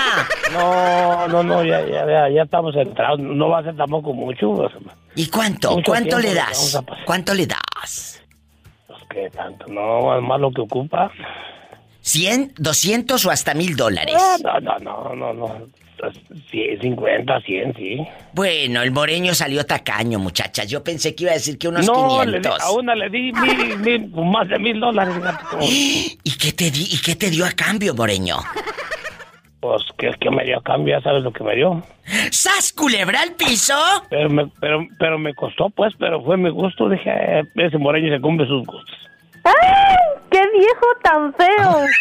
No, 0.53 1.29
no, 1.29 1.43
no, 1.43 1.65
ya, 1.65 1.81
ya, 1.87 2.07
ya, 2.07 2.29
ya 2.29 2.43
estamos 2.43 2.75
entrados. 2.77 3.21
No 3.21 3.49
va 3.49 3.61
a 3.61 3.63
ser 3.63 3.77
tampoco 3.77 4.13
mucho. 4.13 4.71
¿Y 5.15 5.29
cuánto? 5.29 5.73
Mucho 5.73 5.93
¿Cuánto 5.93 6.19
le 6.19 6.35
das? 6.35 6.79
¿Cuánto 7.05 7.35
le 7.35 7.47
das? 7.47 8.23
Pues 8.87 9.01
que 9.11 9.31
tanto, 9.31 9.67
no, 9.69 10.21
más 10.21 10.41
lo 10.41 10.51
que 10.51 10.61
ocupa. 10.63 11.11
¿100, 12.09 12.53
200 12.57 13.27
o 13.27 13.31
hasta 13.31 13.55
mil 13.55 13.77
dólares? 13.77 14.15
No, 14.43 14.61
no, 14.61 14.79
no, 14.79 15.15
no, 15.15 15.33
no. 15.35 15.67
100, 16.51 16.81
50, 16.81 17.41
100, 17.41 17.75
sí. 17.75 17.99
Bueno, 18.33 18.83
el 18.83 18.93
moreño 18.93 19.35
salió 19.35 19.67
tacaño, 19.67 20.21
muchachas. 20.21 20.69
Yo 20.69 20.85
pensé 20.85 21.15
que 21.15 21.25
iba 21.25 21.33
a 21.33 21.35
decir 21.35 21.59
que 21.59 21.67
unos 21.69 21.87
no, 21.87 22.25
le 22.25 22.39
di- 22.39 22.43
500. 22.45 22.63
a 22.63 22.71
una 22.71 22.95
le 22.95 23.11
di 23.11 23.33
mil, 23.33 23.79
mil, 23.79 24.09
más 24.15 24.49
de 24.49 24.59
mil 24.61 24.79
dólares. 24.79 25.15
¿Y 25.61 26.37
qué 26.39 26.53
te 26.53 26.71
di 26.71 26.87
y 26.93 26.99
qué 27.05 27.17
te 27.17 27.31
dio 27.31 27.45
a 27.45 27.51
cambio, 27.51 27.95
moreño? 27.95 28.37
Pues 29.61 29.83
que, 29.99 30.11
que 30.21 30.31
me 30.31 30.45
dio 30.45 30.59
a 30.59 30.63
cambio, 30.63 30.97
ya 30.97 31.03
sabes 31.03 31.25
lo 31.25 31.33
que 31.33 31.43
me 31.43 31.57
dio. 31.57 31.83
¡Sas, 32.31 32.73
culebra 32.73 33.21
al 33.21 33.33
piso! 33.33 33.75
Pero 34.09 34.31
me, 34.31 34.47
pero, 34.61 34.87
pero 35.01 35.19
me 35.19 35.35
costó, 35.35 35.69
pues, 35.71 35.93
pero 35.99 36.23
fue 36.23 36.37
mi 36.37 36.49
gusto. 36.51 36.89
Dije, 36.89 37.11
eh, 37.11 37.43
ese 37.57 37.77
moreño 37.77 38.15
se 38.15 38.21
cumple 38.21 38.47
sus 38.47 38.65
gustos. 38.65 38.97
¡Ay! 39.49 39.97
¡Qué 40.31 40.43
viejo 40.53 40.87
tan 41.03 41.35
feo! 41.35 41.87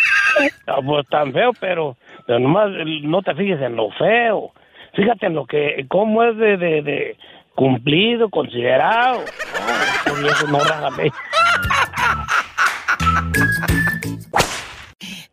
Ah, 0.68 0.82
pues 0.86 1.08
tan 1.08 1.34
feo, 1.34 1.52
pero, 1.60 1.98
pero 2.28 2.38
nomás 2.38 2.70
no 3.02 3.24
te 3.24 3.34
fijes 3.34 3.60
en 3.60 3.76
lo 3.76 3.90
feo. 3.92 4.52
Fíjate 4.94 5.26
en 5.26 5.34
lo 5.34 5.48
que, 5.48 5.86
cómo 5.88 6.24
es 6.24 6.38
de, 6.38 6.58
de, 6.58 6.82
de 6.84 7.18
cumplido, 7.56 8.30
considerado. 8.30 9.24
No, 10.06 10.14
viejo 10.22 10.48
no 10.48 10.60
rájame. 10.60 11.12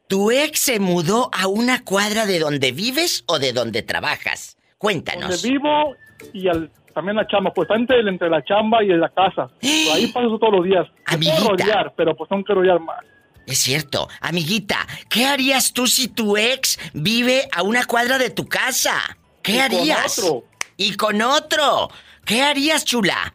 ¿Tu 0.06 0.30
ex 0.30 0.58
se 0.58 0.80
mudó 0.80 1.28
a 1.38 1.48
una 1.48 1.84
cuadra 1.84 2.24
de 2.24 2.38
donde 2.38 2.72
vives 2.72 3.24
o 3.26 3.38
de 3.38 3.52
donde 3.52 3.82
trabajas? 3.82 4.56
Cuéntanos. 4.78 5.42
Donde 5.42 5.48
vivo 5.50 5.96
y 6.32 6.48
al, 6.48 6.70
también 6.94 7.16
la 7.16 7.26
chamba, 7.26 7.52
pues 7.52 7.66
está 7.68 7.78
entre, 7.78 8.00
entre 8.08 8.30
la 8.30 8.42
chamba 8.44 8.82
y 8.82 8.88
la 8.88 9.08
casa. 9.10 9.48
Ahí 9.62 10.06
paso 10.14 10.38
todos 10.38 10.54
los 10.54 10.64
días. 10.64 10.86
Amiguita. 11.06 11.48
rodear, 11.48 11.92
pero 11.96 12.14
pues 12.16 12.28
tengo 12.30 12.44
que 12.44 12.54
rodear 12.54 12.80
más. 12.80 13.04
Es 13.46 13.58
cierto. 13.58 14.08
Amiguita, 14.22 14.78
¿qué 15.10 15.26
harías 15.26 15.72
tú 15.74 15.86
si 15.86 16.08
tu 16.08 16.36
ex 16.38 16.78
vive 16.94 17.46
a 17.52 17.62
una 17.62 17.84
cuadra 17.84 18.16
de 18.16 18.30
tu 18.30 18.46
casa? 18.48 18.94
¿Qué 19.42 19.52
Y 19.52 19.56
con 19.56 19.62
harías? 19.64 20.18
otro. 20.18 20.44
Y 20.78 20.96
con 20.96 21.20
otro. 21.22 21.90
¿Qué 22.24 22.40
harías, 22.42 22.84
chula? 22.86 23.34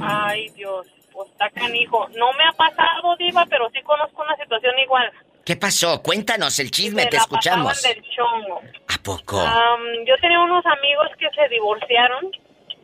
Ay, 0.00 0.48
Dios, 0.50 0.86
pues 1.12 1.30
está 1.30 1.48
canijo. 1.50 2.08
No 2.18 2.32
me 2.32 2.44
ha 2.48 2.52
pasado, 2.56 3.14
Diva, 3.18 3.46
pero 3.48 3.68
sí 3.72 3.80
conozco 3.82 4.22
una 4.22 4.36
situación 4.36 4.72
igual. 4.84 5.10
¿Qué 5.44 5.56
pasó? 5.56 6.02
Cuéntanos 6.02 6.58
el 6.60 6.70
chisme, 6.70 7.02
Se 7.02 7.08
te 7.08 7.16
la 7.16 7.22
escuchamos. 7.22 7.82
del 7.82 8.02
chongo. 8.10 8.60
¿A 8.88 9.02
poco? 9.02 9.40
Am, 9.40 10.04
yo 10.06 10.14
tenía 10.20 10.38
unos 10.40 10.64
amigos 10.66 11.08
que 11.18 11.28
se 11.30 11.48
divorciaron 11.48 12.30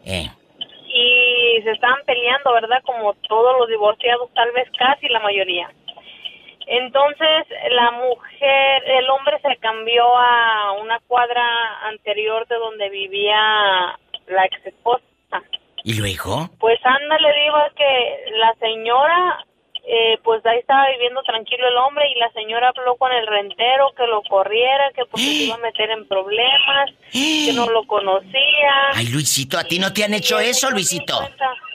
Eh. 0.05 0.29
y 0.89 1.63
se 1.63 1.71
estaban 1.71 2.01
peleando, 2.07 2.53
¿verdad? 2.53 2.83
Como 2.85 3.15
todos 3.29 3.57
los 3.59 3.69
divorciados, 3.69 4.33
tal 4.35 4.51
vez 4.53 4.69
casi 4.79 5.09
la 5.09 5.21
mayoría. 5.21 5.71
Entonces, 6.67 7.47
la 7.71 7.93
mujer, 7.93 8.83
el 8.87 9.09
hombre 9.11 9.39
se 9.41 9.57
cambió 9.57 10.05
a 10.17 10.73
una 10.73 10.99
cuadra 11.07 11.43
anterior 11.89 12.47
de 12.47 12.57
donde 12.57 12.91
vivía 12.91 13.97
la 14.27 14.45
ex 14.45 14.67
esposa. 14.67 15.05
¿Y 15.85 15.95
luego? 15.99 16.51
Pues 16.59 16.79
anda, 16.85 17.19
le 17.19 17.33
digo 17.41 17.57
que 17.77 18.33
la 18.37 18.53
señora, 18.61 19.45
eh, 19.91 20.19
pues 20.23 20.45
ahí 20.45 20.59
estaba 20.59 20.87
viviendo 20.91 21.23
tranquilo 21.23 21.67
el 21.67 21.77
hombre 21.79 22.05
y 22.15 22.19
la 22.19 22.31
señora 22.33 22.69
habló 22.77 22.97
con 22.97 23.11
el 23.11 23.27
rentero 23.27 23.91
que 23.97 24.07
lo 24.07 24.23
corriera, 24.25 24.91
que 24.95 25.07
porque 25.07 25.25
se 25.25 25.45
iba 25.45 25.55
a 25.55 25.59
meter 25.59 25.91
en 25.91 26.07
problemas, 26.07 26.91
que 27.11 27.53
no 27.55 27.67
lo 27.71 27.87
conocía. 27.87 28.91
Ay, 28.93 29.07
Luisito, 29.07 29.59
¿a 29.59 29.65
ti 29.65 29.79
no 29.79 29.91
te 29.91 30.05
han 30.05 30.13
hecho 30.13 30.39
eso, 30.39 30.71
Luisito? 30.71 31.19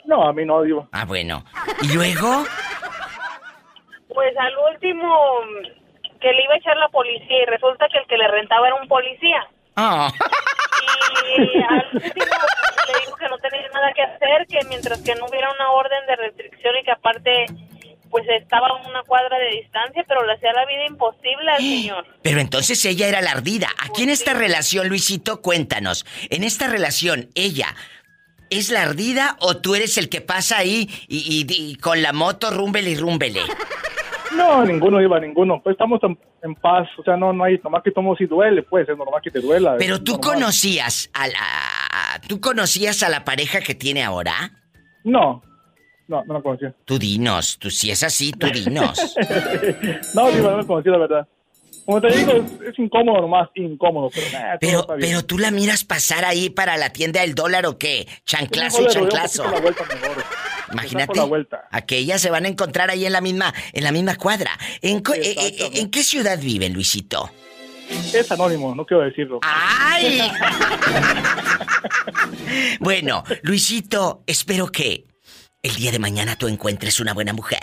No, 0.04 0.28
a 0.28 0.32
mí 0.32 0.44
no, 0.44 0.62
digo. 0.62 0.88
Ah, 0.92 1.04
bueno. 1.04 1.44
¿Y 1.82 1.92
luego? 1.92 2.44
Pues 4.06 4.36
al 4.38 4.56
último 4.72 5.40
que 6.20 6.32
le 6.32 6.44
iba 6.44 6.54
a 6.54 6.58
echar 6.58 6.76
la 6.76 6.88
policía 6.90 7.42
y 7.42 7.46
resulta 7.46 7.88
que 7.88 7.98
el 7.98 8.06
que 8.06 8.16
le 8.16 8.28
rentaba 8.28 8.68
era 8.68 8.76
un 8.76 8.86
policía. 8.86 9.44
Ah. 9.74 10.08
Y 11.36 11.62
al 11.62 11.88
último 11.94 12.26
le 12.86 13.00
dijo 13.00 13.16
que 13.16 13.28
no 13.28 13.38
tenía 13.38 13.68
nada 13.72 13.92
que 13.92 14.02
hacer, 14.02 14.46
que 14.46 14.60
mientras 14.68 15.02
que 15.02 15.16
no 15.16 15.26
hubiera 15.26 15.50
una 15.50 15.70
orden 15.72 16.06
de 16.06 16.14
restricción 16.14 16.76
y 16.76 16.84
que 16.84 16.92
aparte 16.92 17.46
pues 18.14 18.28
estaba 18.40 18.68
a 18.68 18.88
una 18.88 19.02
cuadra 19.02 19.36
de 19.40 19.56
distancia, 19.56 20.04
pero 20.06 20.24
le 20.24 20.34
hacía 20.34 20.52
la 20.52 20.64
vida 20.66 20.86
imposible 20.88 21.50
al 21.50 21.58
señor. 21.58 22.06
Pero 22.22 22.38
entonces 22.38 22.84
ella 22.84 23.08
era 23.08 23.20
la 23.20 23.32
ardida. 23.32 23.66
Aquí 23.82 24.04
en 24.04 24.10
esta 24.10 24.34
relación, 24.34 24.88
Luisito, 24.88 25.42
cuéntanos. 25.42 26.06
En 26.30 26.44
esta 26.44 26.68
relación, 26.68 27.28
ella. 27.34 27.74
¿Es 28.50 28.70
la 28.70 28.82
ardida 28.82 29.36
o 29.40 29.56
tú 29.56 29.74
eres 29.74 29.98
el 29.98 30.08
que 30.08 30.20
pasa 30.20 30.58
ahí 30.58 30.88
y, 31.08 31.44
y- 31.48 31.70
y 31.70 31.74
con 31.76 32.02
la 32.02 32.12
moto 32.12 32.52
rúmbele 32.52 32.90
y 32.90 32.96
rúmbele? 32.96 33.40
No, 34.36 34.64
ninguno 34.64 35.00
iba, 35.00 35.20
ninguno. 35.20 35.60
Pues 35.62 35.74
estamos 35.74 36.00
en, 36.02 36.18
en 36.42 36.56
paz. 36.56 36.88
O 36.98 37.04
sea, 37.04 37.16
no, 37.16 37.32
no 37.32 37.44
hay, 37.44 37.60
nomás 37.62 37.84
que 37.84 37.92
tomo 37.92 38.16
si 38.16 38.26
duele, 38.26 38.64
pues, 38.64 38.88
es 38.88 38.96
normal 38.98 39.20
que 39.22 39.30
te 39.30 39.38
duela. 39.38 39.76
Pero 39.78 40.02
tú 40.02 40.14
normal. 40.16 40.34
conocías 40.40 41.08
a 41.14 41.28
la... 41.28 42.20
¿Tú 42.28 42.40
conocías 42.40 43.04
a 43.04 43.08
la 43.10 43.24
pareja 43.24 43.60
que 43.60 43.76
tiene 43.76 44.02
ahora? 44.02 44.50
No, 45.04 45.40
no, 46.08 46.24
no 46.24 46.34
la 46.34 46.42
conocía. 46.42 46.74
Tú 46.84 46.98
dinos, 46.98 47.58
tú 47.58 47.70
si 47.70 47.90
es 47.90 48.02
así, 48.02 48.32
tú 48.32 48.48
dinos. 48.48 49.16
no, 50.14 50.30
digo, 50.30 50.50
no 50.50 50.58
la 50.58 50.64
conocía, 50.64 50.92
la 50.92 50.98
verdad. 50.98 51.28
Como 51.84 52.00
te 52.00 52.16
digo, 52.16 52.32
es, 52.32 52.68
es 52.68 52.78
incómodo 52.78 53.20
nomás, 53.20 53.48
incómodo, 53.54 54.10
pero 54.14 54.26
nah, 54.32 54.40
todo 54.40 54.58
Pero, 54.60 54.80
está 54.80 54.94
bien. 54.94 55.08
pero 55.10 55.24
tú 55.24 55.38
la 55.38 55.50
miras 55.50 55.84
pasar 55.84 56.24
ahí 56.24 56.48
para 56.48 56.78
la 56.78 56.90
tienda 56.90 57.20
del 57.20 57.34
dólar 57.34 57.66
o 57.66 57.76
qué? 57.76 58.08
Chanclazo 58.24 58.82
y 58.82 58.86
chanclazo. 58.86 59.42
poquito 59.42 59.56
la 59.56 59.60
vuelta 59.60 59.84
mejor. 59.84 60.24
Imagínate. 60.72 61.06
por 61.06 61.16
la 61.16 61.24
vuelta. 61.24 61.68
Aquellas 61.70 62.20
se 62.22 62.30
van 62.30 62.46
a 62.46 62.48
encontrar 62.48 62.90
ahí 62.90 63.04
en 63.04 63.12
la 63.12 63.20
misma, 63.20 63.52
en 63.72 63.84
la 63.84 63.92
misma 63.92 64.16
cuadra. 64.16 64.50
¿En, 64.80 64.98
eh, 64.98 65.02
eh, 65.14 65.70
¿en 65.74 65.90
qué 65.90 66.02
ciudad 66.02 66.38
vive 66.40 66.70
Luisito? 66.70 67.30
Es 68.14 68.32
anónimo, 68.32 68.74
no 68.74 68.86
quiero 68.86 69.02
decirlo. 69.02 69.40
¡Ay! 69.42 70.22
bueno, 72.80 73.24
Luisito, 73.42 74.22
espero 74.26 74.68
que 74.68 75.04
el 75.64 75.74
día 75.74 75.90
de 75.90 75.98
mañana 75.98 76.36
tú 76.36 76.46
encuentres 76.46 77.00
una 77.00 77.12
buena 77.12 77.32
mujer. 77.32 77.58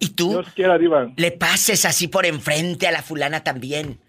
Y 0.00 0.08
tú 0.10 0.30
Dios 0.30 0.46
quiera, 0.54 0.76
Diva. 0.78 1.12
le 1.16 1.30
pases 1.30 1.84
así 1.84 2.08
por 2.08 2.26
enfrente 2.26 2.88
a 2.88 2.90
la 2.92 3.02
fulana 3.02 3.44
también. 3.44 4.00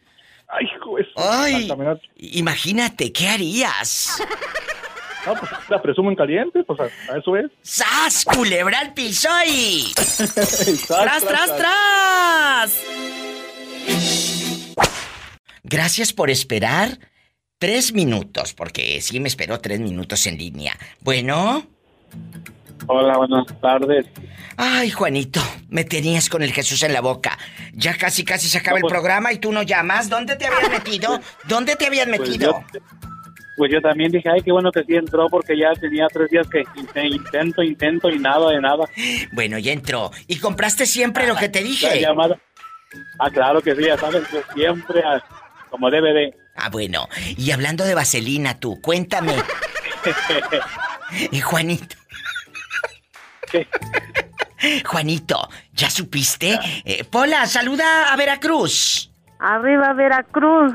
Ay, 0.47 0.65
su- 0.81 0.97
Ay, 1.17 1.69
imagínate, 2.17 3.11
¿qué 3.13 3.27
harías? 3.29 4.21
No, 5.25 5.35
pues 5.35 5.51
la 5.69 5.81
presumen 5.81 6.15
caliente, 6.15 6.63
pues 6.63 6.79
a, 6.79 6.83
a 7.13 7.17
eso 7.19 7.37
es. 7.37 7.51
¡Sas! 7.61 8.25
¡Culebra 8.25 8.79
al 8.79 8.93
piso 8.93 9.29
y... 9.45 9.93
¡Tras, 10.87 11.23
tras, 11.23 11.57
tras! 11.57 12.81
Gracias 15.63 16.13
por 16.13 16.29
esperar 16.29 16.97
Tres 17.59 17.93
minutos, 17.93 18.55
porque 18.55 18.99
sí 19.01 19.19
me 19.19 19.27
esperó 19.27 19.59
tres 19.59 19.79
minutos 19.79 20.25
en 20.25 20.35
línea. 20.39 20.75
Bueno. 21.01 21.67
Hola, 22.87 23.17
buenas 23.17 23.45
tardes. 23.61 24.05
Ay, 24.57 24.89
Juanito, 24.89 25.41
me 25.69 25.83
tenías 25.83 26.29
con 26.29 26.41
el 26.43 26.51
Jesús 26.51 26.81
en 26.83 26.93
la 26.93 27.01
boca. 27.01 27.37
Ya 27.73 27.95
casi, 27.97 28.23
casi 28.25 28.47
se 28.47 28.57
acaba 28.57 28.77
No, 28.79 28.81
pues- 28.81 28.91
el 28.91 28.95
programa 28.99 29.31
y 29.33 29.37
tú 29.37 29.51
no 29.51 29.61
llamas. 29.63 30.09
¿Dónde 30.09 30.35
te 30.35 30.47
habías 30.47 30.69
metido? 30.69 31.19
¿Dónde 31.47 31.75
te 31.75 31.87
habías 31.87 32.07
Pues 32.07 32.19
metido? 32.21 32.51
yo, 32.71 32.79
pues 33.57 33.71
yo 33.71 33.81
también 33.81 34.11
dije, 34.11 34.29
ay, 34.29 34.41
qué 34.41 34.51
bueno 34.51 34.71
que 34.71 34.83
sí 34.83 34.95
entró 34.95 35.27
porque 35.29 35.57
ya 35.57 35.71
tenía 35.79 36.07
tres 36.11 36.29
días 36.31 36.47
que 36.49 36.63
inte- 36.75 37.07
intento, 37.07 37.61
intento 37.63 38.09
y 38.09 38.19
nada 38.19 38.49
de 38.51 38.59
nada. 38.61 38.85
Bueno, 39.31 39.57
ya 39.59 39.71
entró. 39.71 40.11
¿Y 40.27 40.37
compraste 40.39 40.85
siempre 40.85 41.27
lo 41.27 41.35
que 41.35 41.49
te 41.49 41.61
La 41.61 41.67
dije? 41.67 42.01
llamada. 42.01 42.37
Ah, 43.19 43.29
claro 43.29 43.61
que 43.61 43.75
sí, 43.75 43.83
ya 43.85 43.97
sabes, 43.97 44.23
yo 44.33 44.41
siempre 44.53 45.01
ah, 45.05 45.23
como 45.69 45.89
debe 45.89 46.11
de. 46.13 46.33
Ah, 46.55 46.69
bueno. 46.69 47.07
Y 47.37 47.51
hablando 47.51 47.85
de 47.85 47.95
vaselina, 47.95 48.59
tú, 48.59 48.81
cuéntame. 48.81 49.33
y 51.31 51.39
Juanito. 51.39 51.95
Juanito, 54.85 55.49
¿ya 55.73 55.89
supiste? 55.89 56.59
Eh, 56.85 57.03
Pola, 57.03 57.45
saluda 57.47 58.11
a 58.13 58.15
Veracruz. 58.15 59.11
Arriba 59.39 59.93
Veracruz. 59.93 60.73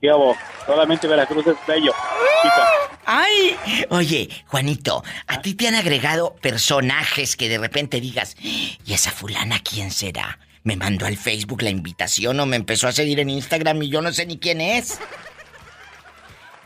¿Qué 0.00 0.08
hago? 0.10 0.34
Solamente 0.64 1.06
Veracruz 1.06 1.46
es 1.48 1.56
bello. 1.66 1.92
chica. 2.42 2.66
¡Ay! 3.04 3.56
Oye, 3.90 4.28
Juanito, 4.46 5.02
¿a 5.26 5.40
ti 5.42 5.54
te 5.54 5.68
han 5.68 5.74
agregado 5.74 6.36
personajes 6.36 7.36
que 7.36 7.48
de 7.48 7.58
repente 7.58 8.00
digas, 8.00 8.36
¿y 8.40 8.78
esa 8.92 9.10
fulana 9.10 9.56
quién 9.62 9.90
será? 9.90 10.38
Me 10.62 10.76
mandó 10.76 11.06
al 11.06 11.16
Facebook 11.16 11.62
la 11.62 11.70
invitación 11.70 12.38
o 12.40 12.46
me 12.46 12.56
empezó 12.56 12.88
a 12.88 12.92
seguir 12.92 13.20
en 13.20 13.30
Instagram 13.30 13.82
y 13.82 13.88
yo 13.90 14.00
no 14.02 14.12
sé 14.12 14.24
ni 14.26 14.38
quién 14.38 14.60
es. 14.60 15.00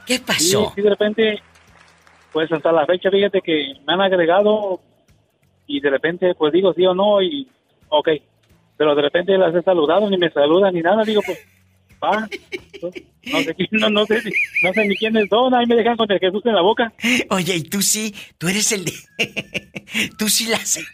¿Qué 0.06 0.16
Sí, 0.18 0.22
pasó? 0.26 0.72
sí, 0.74 0.82
de 0.82 0.90
repente, 0.90 1.42
pues 2.32 2.50
hasta 2.52 2.72
la 2.72 2.84
fecha, 2.86 3.10
fíjate 3.10 3.40
que 3.40 3.74
me 3.86 3.92
han 3.94 4.00
agregado 4.00 4.80
y 5.66 5.80
de 5.80 5.90
repente, 5.90 6.34
pues 6.34 6.52
digo 6.52 6.72
sí 6.74 6.84
o 6.86 6.94
no 6.94 7.22
y, 7.22 7.48
ok, 7.88 8.08
pero 8.76 8.94
de 8.94 9.02
repente 9.02 9.36
las 9.38 9.54
he 9.54 9.62
saludado, 9.62 10.08
ni 10.10 10.18
me 10.18 10.30
saludan 10.30 10.74
ni 10.74 10.80
nada, 10.80 11.04
digo, 11.04 11.22
pues, 11.24 11.38
va, 12.02 12.28
no 12.80 12.90
sé, 12.90 13.54
no, 13.70 13.90
no 13.90 14.06
sé, 14.06 14.20
no 14.62 14.72
sé 14.72 14.86
ni 14.86 14.96
quiénes 14.96 15.28
son, 15.28 15.54
ahí 15.54 15.66
me 15.66 15.76
dejan 15.76 15.96
con 15.96 16.10
el 16.10 16.18
Jesús 16.18 16.44
en 16.44 16.54
la 16.54 16.62
boca. 16.62 16.92
Oye, 17.30 17.56
y 17.56 17.62
tú 17.62 17.80
sí, 17.82 18.14
tú 18.38 18.48
eres 18.48 18.72
el 18.72 18.84
de... 18.84 18.92
tú 20.18 20.28
sí 20.28 20.46
las... 20.46 20.80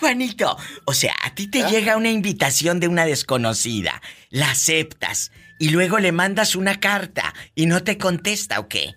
Juanito, 0.00 0.56
o 0.84 0.92
sea, 0.92 1.14
a 1.22 1.34
ti 1.34 1.50
te 1.50 1.62
llega 1.68 1.96
una 1.96 2.10
invitación 2.10 2.80
de 2.80 2.88
una 2.88 3.04
desconocida, 3.04 4.00
la 4.30 4.50
aceptas 4.50 5.32
y 5.58 5.70
luego 5.70 5.98
le 5.98 6.12
mandas 6.12 6.56
una 6.56 6.80
carta 6.80 7.34
y 7.54 7.66
no 7.66 7.82
te 7.82 7.98
contesta 7.98 8.60
o 8.60 8.68
qué? 8.68 8.94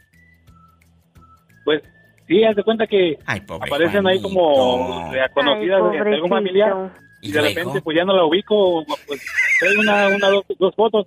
Pues 1.69 1.83
sí, 2.27 2.43
haz 2.43 2.55
de 2.55 2.63
cuenta 2.63 2.87
que 2.87 3.19
Ay, 3.27 3.43
aparecen 3.47 4.07
ahí 4.07 4.19
como 4.19 4.55
Juanito. 4.55 5.11
de- 5.11 5.29
conocidas 5.35 5.81
Ay, 5.91 5.99
de 5.99 6.15
algún 6.15 6.29
familiar 6.29 6.91
¿Y 7.21 7.27
y 7.29 7.31
de 7.31 7.41
luego? 7.41 7.55
repente 7.59 7.81
pues 7.83 7.95
ya 7.95 8.05
no 8.05 8.15
la 8.15 8.23
ubico, 8.25 8.83
pues 9.05 9.21
traigo 9.59 9.81
una, 9.81 10.07
una 10.07 10.29
dos, 10.29 10.45
dos 10.57 10.73
fotos 10.75 11.05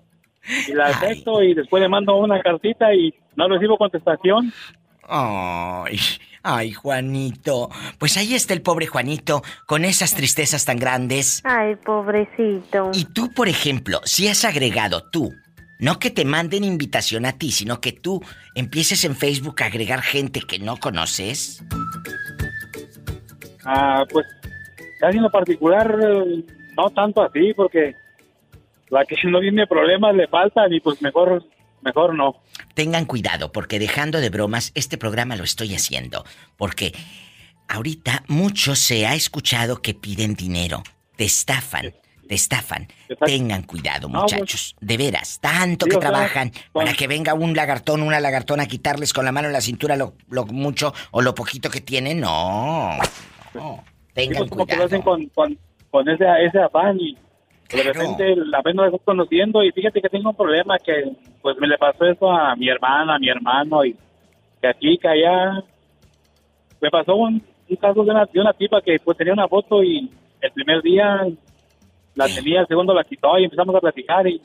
y 0.68 0.72
la 0.72 0.86
acepto 0.86 1.42
y 1.42 1.54
después 1.54 1.82
le 1.82 1.88
mando 1.88 2.14
una 2.14 2.40
cartita 2.40 2.94
y 2.94 3.12
no 3.34 3.48
recibo 3.48 3.76
contestación. 3.76 4.52
Ay, 5.08 5.98
ay, 6.44 6.72
Juanito. 6.72 7.70
Pues 7.98 8.16
ahí 8.16 8.34
está 8.34 8.54
el 8.54 8.62
pobre 8.62 8.86
Juanito 8.86 9.42
con 9.66 9.84
esas 9.84 10.14
tristezas 10.14 10.64
tan 10.64 10.76
grandes. 10.78 11.40
Ay, 11.44 11.74
pobrecito. 11.76 12.90
Y 12.94 13.04
tú, 13.06 13.32
por 13.34 13.48
ejemplo, 13.48 14.00
si 14.04 14.28
has 14.28 14.44
agregado 14.44 15.02
tú, 15.10 15.32
no 15.82 15.98
que 15.98 16.10
te 16.10 16.24
manden 16.24 16.62
invitación 16.62 17.26
a 17.26 17.32
ti, 17.32 17.50
sino 17.50 17.80
que 17.80 17.90
tú 17.90 18.22
empieces 18.54 19.04
en 19.04 19.16
Facebook 19.16 19.62
a 19.62 19.66
agregar 19.66 20.00
gente 20.00 20.40
que 20.40 20.60
no 20.60 20.76
conoces. 20.76 21.60
Ah, 23.64 24.04
pues 24.08 24.24
casi 25.00 25.16
en 25.16 25.24
lo 25.24 25.30
particular 25.30 25.98
no 26.76 26.90
tanto 26.90 27.20
así 27.20 27.52
porque 27.54 27.96
la 28.90 29.04
que 29.04 29.16
no 29.24 29.40
tiene 29.40 29.66
problemas 29.66 30.14
le 30.14 30.28
faltan 30.28 30.72
y 30.72 30.78
pues 30.78 31.02
mejor 31.02 31.44
mejor 31.80 32.14
no. 32.14 32.36
Tengan 32.74 33.04
cuidado, 33.04 33.50
porque 33.50 33.80
dejando 33.80 34.20
de 34.20 34.30
bromas, 34.30 34.70
este 34.76 34.96
programa 34.96 35.34
lo 35.34 35.42
estoy 35.42 35.74
haciendo. 35.74 36.24
Porque 36.56 36.92
ahorita 37.66 38.22
mucho 38.28 38.76
se 38.76 39.04
ha 39.04 39.16
escuchado 39.16 39.82
que 39.82 39.94
piden 39.94 40.36
dinero, 40.36 40.84
te 41.16 41.24
estafan, 41.24 41.92
te 42.32 42.36
estafan. 42.36 42.88
Tengan 43.26 43.62
cuidado, 43.64 44.08
pues- 44.08 44.22
muchachos. 44.22 44.74
De 44.80 44.96
veras, 44.96 45.38
tanto 45.38 45.84
Sí, 45.84 45.90
que 45.90 46.00
sea, 46.00 46.10
trabajan 46.10 46.50
para 46.72 46.94
que 46.94 47.06
venga 47.06 47.34
un 47.34 47.54
lagartón, 47.54 48.00
una 48.00 48.20
lagartona 48.20 48.62
a 48.62 48.66
quitarles 48.66 49.12
con 49.12 49.26
la 49.26 49.32
mano 49.32 49.48
en 49.48 49.52
la 49.52 49.60
cintura 49.60 49.96
lo, 49.96 50.14
lo 50.30 50.46
mucho 50.46 50.94
o 51.10 51.20
lo 51.20 51.34
poquito 51.34 51.68
que 51.68 51.82
tienen. 51.82 52.20
No, 52.20 52.96
no. 53.52 53.84
Sí, 53.84 53.92
Tengan 54.14 54.38
pues 54.38 54.50
como 54.50 54.64
que 54.66 54.76
lo 54.76 54.82
cuidado. 54.82 54.84
hacen 54.86 55.02
con, 55.02 55.26
con, 55.34 55.58
con 55.90 56.08
ese, 56.08 56.24
ese 56.46 56.58
afán 56.58 56.98
y 56.98 57.14
de 57.68 57.82
repente 57.82 58.34
la 58.46 58.62
vez 58.62 58.74
no 58.74 58.80
la 58.82 58.88
estoy 58.88 59.00
conociendo 59.04 59.62
y 59.62 59.70
fíjate 59.72 60.00
que 60.00 60.08
tengo 60.08 60.30
un 60.30 60.36
problema 60.36 60.78
que 60.78 61.12
pues 61.42 61.56
me 61.58 61.66
le 61.68 61.76
pasó 61.76 62.06
eso 62.06 62.30
a 62.32 62.56
mi 62.56 62.68
hermana, 62.70 63.16
a 63.16 63.18
mi 63.18 63.28
hermano 63.28 63.84
y 63.84 63.94
que 64.62 64.68
aquí, 64.68 64.96
que 64.96 65.08
allá. 65.08 65.62
Me 66.80 66.90
pasó 66.90 67.14
un, 67.14 67.42
un 67.68 67.76
caso 67.76 68.02
de 68.04 68.10
una, 68.10 68.24
de 68.24 68.40
una 68.40 68.54
tipa 68.54 68.80
que 68.80 68.96
pues 69.04 69.18
tenía 69.18 69.34
una 69.34 69.48
foto 69.48 69.82
y 69.84 70.10
el 70.40 70.50
primer 70.52 70.80
día 70.82 71.26
la 72.14 72.26
tenía, 72.28 72.60
el 72.60 72.66
segundo 72.66 72.92
la 72.94 73.04
quitó 73.04 73.38
y 73.38 73.44
empezamos 73.44 73.74
a 73.74 73.80
platicar 73.80 74.26
y, 74.26 74.40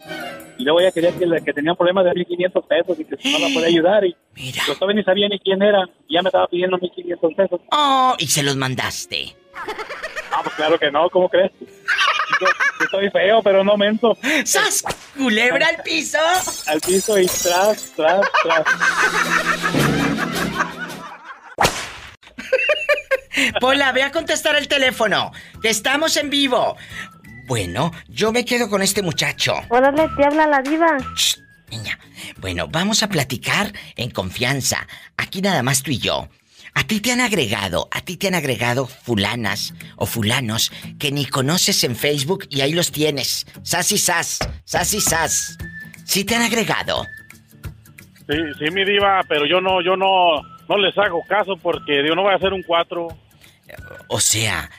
y 0.58 0.64
luego 0.64 0.80
ella 0.80 0.92
quería 0.92 1.12
que, 1.12 1.26
le- 1.26 1.44
que 1.44 1.54
tenía 1.54 1.72
un 1.72 1.78
problema 1.78 2.04
de 2.04 2.12
1.500 2.12 2.68
pesos 2.68 3.00
y 3.00 3.06
que 3.06 3.18
si 3.18 3.32
no 3.32 3.40
la 3.40 3.54
podía 3.54 3.68
ayudar 3.68 4.06
y 4.06 4.16
yo 4.66 4.74
todavía 4.76 4.96
ni 4.98 5.04
sabía 5.04 5.28
ni 5.28 5.38
quién 5.40 5.62
era 5.62 5.84
y 6.08 6.14
ya 6.16 6.22
me 6.22 6.30
estaba 6.30 6.48
pidiendo 6.48 6.78
1.500 6.78 7.36
pesos. 7.36 7.60
Oh, 7.72 8.16
y 8.18 8.28
se 8.28 8.44
los 8.44 8.56
mandaste. 8.56 9.36
Ah, 10.32 10.42
pues 10.44 10.56
claro 10.56 10.78
que 10.80 10.92
no, 10.92 11.10
¿cómo 11.10 11.28
crees? 11.30 11.52
Yo, 12.40 12.46
yo 12.80 12.86
estoy 12.86 13.10
feo, 13.10 13.42
pero 13.42 13.64
no 13.64 13.76
mento. 13.78 14.16
¡Sas! 14.46 14.84
¡Culebra 15.18 15.68
al 15.68 15.82
piso! 15.84 16.20
Al 16.68 16.80
piso 16.82 17.18
y 17.18 17.26
tras, 17.26 17.92
tras, 17.96 18.22
tras. 18.44 18.64
Pola, 23.60 23.92
ve 23.92 24.04
a 24.04 24.12
contestar 24.12 24.56
el 24.56 24.68
teléfono, 24.68 25.32
que 25.62 25.70
estamos 25.70 26.18
en 26.18 26.30
vivo. 26.30 26.76
Bueno, 27.48 27.92
yo 28.10 28.34
me 28.34 28.44
quedo 28.44 28.70
con 28.70 28.82
este 28.82 29.02
muchacho. 29.02 29.54
Órale, 29.70 30.10
te 30.18 30.26
habla 30.26 30.48
la 30.48 30.62
diva. 30.62 30.98
Bueno, 32.40 32.68
vamos 32.68 33.04
a 33.04 33.10
platicar 33.10 33.72
en 33.96 34.12
confianza. 34.12 34.86
Aquí 35.16 35.42
nada 35.42 35.64
más 35.64 35.82
tú 35.82 35.92
y 35.92 35.98
yo. 35.98 36.28
A 36.74 36.84
ti 36.84 37.00
te 37.00 37.12
han 37.12 37.22
agregado, 37.22 37.88
a 37.92 38.02
ti 38.02 38.18
te 38.18 38.28
han 38.28 38.36
agregado 38.36 38.86
fulanas 38.86 39.74
o 39.96 40.06
fulanos 40.06 40.72
que 41.00 41.12
ni 41.12 41.26
conoces 41.26 41.84
en 41.86 41.96
Facebook 41.96 42.46
y 42.50 42.62
ahí 42.62 42.74
los 42.74 42.92
tienes. 42.92 43.48
Sas 43.64 43.92
y 43.94 43.98
sas, 43.98 44.40
sas 44.66 44.94
y 44.94 45.02
sas. 45.02 45.58
Sí 46.04 46.24
te 46.26 46.36
han 46.36 46.44
agregado. 46.44 47.06
Sí, 48.30 48.38
sí, 48.60 48.72
mi 48.72 48.84
diva, 48.84 49.22
pero 49.28 49.46
yo 49.46 49.62
no, 49.62 49.82
yo 49.82 49.96
no, 49.96 50.42
no 50.68 50.78
les 50.78 50.96
hago 50.98 51.24
caso 51.28 51.56
porque 51.58 52.06
yo 52.06 52.14
no 52.14 52.24
voy 52.24 52.34
a 52.34 52.36
hacer 52.36 52.52
un 52.52 52.62
cuatro. 52.62 53.08
O 54.10 54.20
sea, 54.20 54.70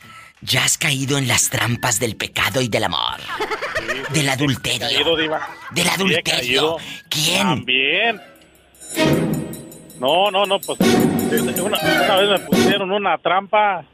ya 0.40 0.64
has 0.64 0.78
caído 0.78 1.18
en 1.18 1.28
las 1.28 1.50
trampas 1.50 2.00
del 2.00 2.16
pecado 2.16 2.60
y 2.60 2.68
del 2.68 2.84
amor. 2.84 3.18
Del 4.10 4.28
adulterio. 4.28 4.88
Caído, 4.88 5.16
diva. 5.16 5.48
Del 5.70 5.88
adulterio. 5.88 6.76
¿Quién? 7.08 7.42
También. 7.42 8.20
No, 9.98 10.30
no, 10.30 10.46
no, 10.46 10.60
pues 10.60 10.78
una, 10.80 11.78
una 11.78 12.16
vez 12.16 12.30
me 12.30 12.38
pusieron 12.46 12.90
una 12.92 13.18
trampa. 13.18 13.84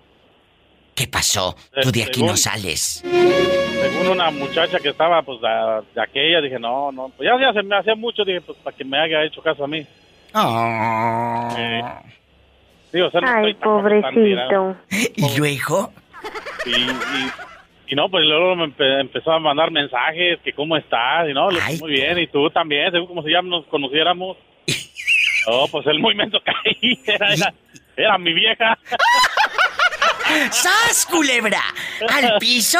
¿Qué 0.94 1.08
pasó? 1.08 1.56
Tú 1.82 1.90
de 1.90 2.04
aquí 2.04 2.22
no 2.22 2.36
sales. 2.36 3.02
Según 3.02 4.08
una 4.08 4.30
muchacha 4.30 4.78
que 4.78 4.90
estaba, 4.90 5.22
pues, 5.22 5.40
de, 5.40 5.82
de 5.94 6.02
aquella, 6.02 6.40
dije, 6.40 6.58
no, 6.58 6.92
no, 6.92 7.08
pues 7.16 7.28
ya, 7.28 7.40
ya 7.40 7.52
se 7.52 7.62
me 7.62 7.76
hacía 7.76 7.94
mucho, 7.96 8.24
dije, 8.24 8.40
pues, 8.42 8.56
para 8.62 8.76
que 8.76 8.84
me 8.84 8.98
haya 8.98 9.24
hecho 9.24 9.42
caso 9.42 9.64
a 9.64 9.66
mí. 9.66 9.78
Eh, 11.56 11.82
sí, 12.92 13.00
o 13.00 13.10
sea, 13.10 13.20
no 13.20 13.28
Ay, 13.28 13.54
tan 13.54 13.62
pobrecito. 13.62 14.76
¿Y 15.16 15.36
luego? 15.38 15.92
Y, 16.66 16.70
y, 16.70 17.30
y 17.88 17.94
no, 17.94 18.08
pues 18.08 18.24
luego 18.24 18.56
me 18.56 18.64
empe- 18.64 19.00
empezó 19.00 19.32
a 19.32 19.38
mandar 19.38 19.70
mensajes, 19.70 20.38
que 20.42 20.52
cómo 20.52 20.76
estás, 20.76 21.28
y 21.28 21.32
no, 21.34 21.50
le 21.50 21.60
dije, 21.60 21.78
muy 21.80 21.92
bien, 21.92 22.18
y 22.18 22.26
tú 22.28 22.48
también, 22.50 22.90
según 22.90 23.06
como 23.08 23.22
si 23.22 23.30
ya 23.32 23.42
nos 23.42 23.66
conociéramos. 23.66 24.36
No, 25.46 25.66
pues 25.70 25.86
el 25.88 25.98
movimiento 25.98 26.40
caí, 26.42 26.98
era, 27.06 27.34
era, 27.34 27.54
era 27.98 28.16
mi 28.16 28.32
vieja. 28.32 28.78
¡Sas, 30.50 31.04
culebra! 31.04 31.60
¿Al 32.08 32.38
piso? 32.38 32.78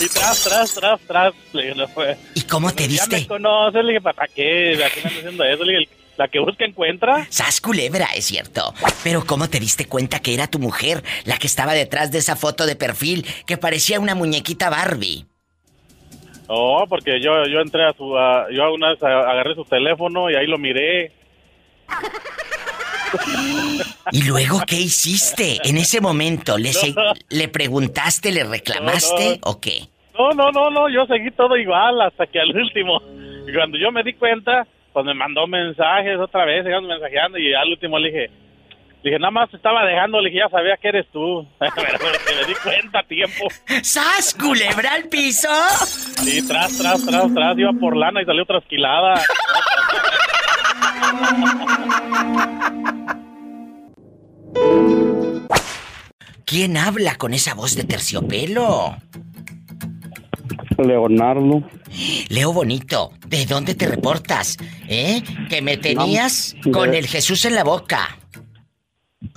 Y 0.00 0.08
tras, 0.08 0.44
tras, 0.44 0.74
tras, 0.74 1.00
tras. 1.08 1.34
Le 1.52 1.62
dije, 1.62 1.74
no 1.74 1.88
fue. 1.88 2.16
¿Y 2.36 2.42
cómo 2.42 2.72
te 2.72 2.84
Ya 2.88 3.04
me 3.06 3.16
diste? 3.16 3.26
conoces, 3.26 3.82
le 3.84 3.92
dije, 3.94 4.00
¿para 4.00 4.28
qué? 4.28 4.80
¿A 4.84 4.90
qué 4.90 5.00
me 5.02 5.08
haciendo 5.18 5.42
eso? 5.44 5.64
Le 5.64 5.78
dije, 5.78 5.90
la 6.20 6.28
que 6.28 6.38
busca 6.38 6.66
encuentra. 6.66 7.26
¡Sas, 7.30 7.62
culebra! 7.62 8.06
Es 8.14 8.26
cierto. 8.26 8.74
Pero 9.02 9.24
¿cómo 9.24 9.48
te 9.48 9.58
diste 9.58 9.86
cuenta 9.86 10.20
que 10.20 10.34
era 10.34 10.48
tu 10.48 10.58
mujer 10.58 11.02
la 11.24 11.38
que 11.38 11.46
estaba 11.46 11.72
detrás 11.72 12.12
de 12.12 12.18
esa 12.18 12.36
foto 12.36 12.66
de 12.66 12.76
perfil 12.76 13.24
que 13.46 13.56
parecía 13.56 13.98
una 13.98 14.14
muñequita 14.14 14.68
Barbie? 14.68 15.24
Oh, 16.46 16.84
porque 16.86 17.22
yo, 17.22 17.46
yo 17.46 17.60
entré 17.60 17.86
a 17.86 17.94
su... 17.94 18.18
a- 18.18 18.48
yo 18.52 18.70
una 18.74 18.90
vez 18.90 19.02
agarré 19.02 19.54
su 19.54 19.64
teléfono 19.64 20.28
y 20.30 20.34
ahí 20.34 20.46
lo 20.46 20.58
miré. 20.58 21.10
¿Y 24.12 24.22
luego 24.24 24.60
qué 24.66 24.76
hiciste 24.76 25.56
en 25.64 25.78
ese 25.78 26.02
momento? 26.02 26.58
¿Le, 26.58 26.70
le 27.30 27.48
preguntaste, 27.48 28.30
le 28.30 28.44
reclamaste 28.44 29.24
No, 29.24 29.30
no. 29.32 29.38
o 29.44 29.58
qué? 29.60 29.88
No, 30.18 30.30
no, 30.32 30.50
no, 30.52 30.68
no, 30.70 30.90
yo 30.90 31.06
seguí 31.06 31.30
todo 31.30 31.56
igual 31.56 31.98
hasta 32.02 32.26
que 32.26 32.38
al 32.40 32.54
último. 32.54 33.00
Y 33.48 33.54
cuando 33.54 33.78
yo 33.78 33.90
me 33.90 34.02
di 34.02 34.12
cuenta, 34.12 34.66
pues 34.92 35.06
me 35.06 35.14
mandó 35.14 35.46
mensajes 35.46 36.18
otra 36.18 36.44
vez, 36.44 36.64
sigamos 36.64 36.88
mensajeando 36.88 37.38
y 37.38 37.54
al 37.54 37.68
último 37.68 37.98
le 37.98 38.10
dije, 38.10 38.30
le 39.02 39.10
dije, 39.10 39.18
nada 39.18 39.30
más 39.30 39.50
te 39.50 39.56
estaba 39.56 39.84
dejando, 39.86 40.20
le 40.20 40.28
dije, 40.28 40.42
ya 40.44 40.50
sabía 40.50 40.76
que 40.76 40.88
eres 40.88 41.06
tú. 41.10 41.46
Pero 41.58 41.98
que 41.98 42.34
me 42.34 42.46
di 42.46 42.54
cuenta 42.62 42.98
a 42.98 43.02
tiempo. 43.04 43.48
¡Sas, 43.82 44.34
culebra 44.34 44.94
al 44.94 45.08
piso! 45.08 45.48
Sí, 46.22 46.46
tras, 46.46 46.76
tras, 46.76 47.06
tras, 47.06 47.32
tras, 47.32 47.58
iba 47.58 47.72
por 47.80 47.96
lana 47.96 48.20
y 48.20 48.26
salió 48.26 48.44
trasquilada. 48.44 49.22
¿Quién 56.44 56.76
habla 56.76 57.14
con 57.16 57.32
esa 57.32 57.54
voz 57.54 57.76
de 57.76 57.84
terciopelo? 57.84 58.96
Leonardo. 60.82 61.62
Leo 62.28 62.52
Bonito, 62.52 63.12
¿de 63.26 63.46
dónde 63.46 63.74
te 63.74 63.86
reportas? 63.86 64.56
¿Eh? 64.88 65.22
Que 65.48 65.62
me 65.62 65.76
tenías 65.76 66.54
No, 66.64 66.72
con 66.72 66.90
de- 66.92 66.98
el 66.98 67.06
Jesús 67.06 67.44
en 67.44 67.54
la 67.54 67.64
boca. 67.64 68.16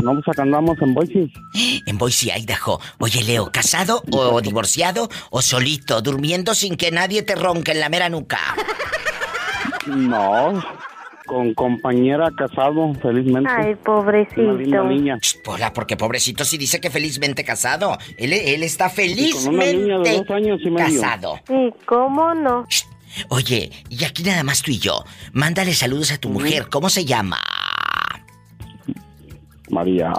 No, 0.02 0.14
pues 0.14 0.28
acá 0.30 0.44
andamos 0.44 0.78
en 0.82 0.94
Boise. 0.94 1.28
En 1.86 1.98
Boise, 1.98 2.32
Idaho. 2.38 2.80
Oye, 3.00 3.22
Leo, 3.24 3.52
¿casado 3.52 4.02
o 4.12 4.40
divorciado 4.42 5.10
o 5.30 5.42
solito, 5.42 6.02
durmiendo 6.02 6.56
sin 6.56 6.76
que 6.78 6.92
nadie 6.92 7.22
te 7.24 7.36
ronque 7.36 7.72
en 7.74 7.80
la 7.82 7.90
mera 7.90 8.08
nuca? 8.10 8.40
No, 9.88 10.64
con 11.26 11.54
compañera 11.54 12.30
casado, 12.38 12.94
felizmente. 13.02 13.50
Ay, 13.52 13.76
pobrecito. 13.76 14.42
Una 14.42 14.54
linda 14.54 14.84
niña. 14.84 15.18
Hola, 15.46 15.74
porque 15.74 15.98
pobrecito 15.98 16.46
si 16.46 16.58
dice 16.58 16.80
que 16.80 16.90
felizmente 16.90 17.44
casado. 17.44 17.98
Él, 18.18 18.34
él 18.34 18.64
está 18.64 18.90
con 18.90 19.56
una 19.56 19.66
niña 19.66 20.00
de 20.00 20.04
felizmente 20.04 20.18
dos 20.18 20.30
años 20.32 20.60
y 20.64 20.70
medio. 20.70 21.02
casado. 21.02 21.40
Sí, 21.48 21.74
¿cómo 21.86 22.34
no? 22.34 22.66
Oye, 23.30 23.72
y 23.90 24.04
aquí 24.06 24.24
nada 24.24 24.44
más 24.44 24.62
tú 24.62 24.72
y 24.72 24.80
yo. 24.80 25.04
Mándale 25.34 25.74
saludos 25.74 26.12
a 26.12 26.18
tu 26.18 26.30
mujer. 26.30 26.68
¿Cómo 26.70 26.90
se 26.90 27.06
llama? 27.06 27.40
María. 29.70 30.14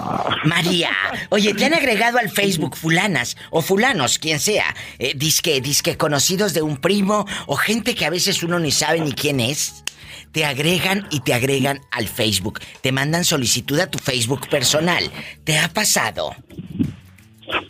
María. 0.44 0.90
Oye, 1.28 1.54
¿te 1.54 1.66
han 1.66 1.74
agregado 1.74 2.18
al 2.18 2.30
Facebook 2.30 2.76
fulanas 2.76 3.36
o 3.50 3.62
fulanos, 3.62 4.18
quien 4.18 4.40
sea? 4.40 4.74
Eh, 4.98 5.12
disque, 5.16 5.60
disque 5.60 5.96
conocidos 5.96 6.54
de 6.54 6.62
un 6.62 6.78
primo 6.78 7.26
o 7.46 7.56
gente 7.56 7.94
que 7.94 8.06
a 8.06 8.10
veces 8.10 8.42
uno 8.42 8.58
ni 8.58 8.70
sabe 8.70 9.00
ni 9.00 9.12
quién 9.12 9.40
es. 9.40 9.84
Te 10.32 10.44
agregan 10.44 11.06
y 11.10 11.20
te 11.20 11.34
agregan 11.34 11.80
al 11.92 12.08
Facebook. 12.08 12.60
Te 12.80 12.90
mandan 12.90 13.24
solicitud 13.24 13.78
a 13.78 13.90
tu 13.90 13.98
Facebook 13.98 14.48
personal. 14.48 15.10
¿Te 15.44 15.58
ha 15.58 15.68
pasado? 15.68 16.34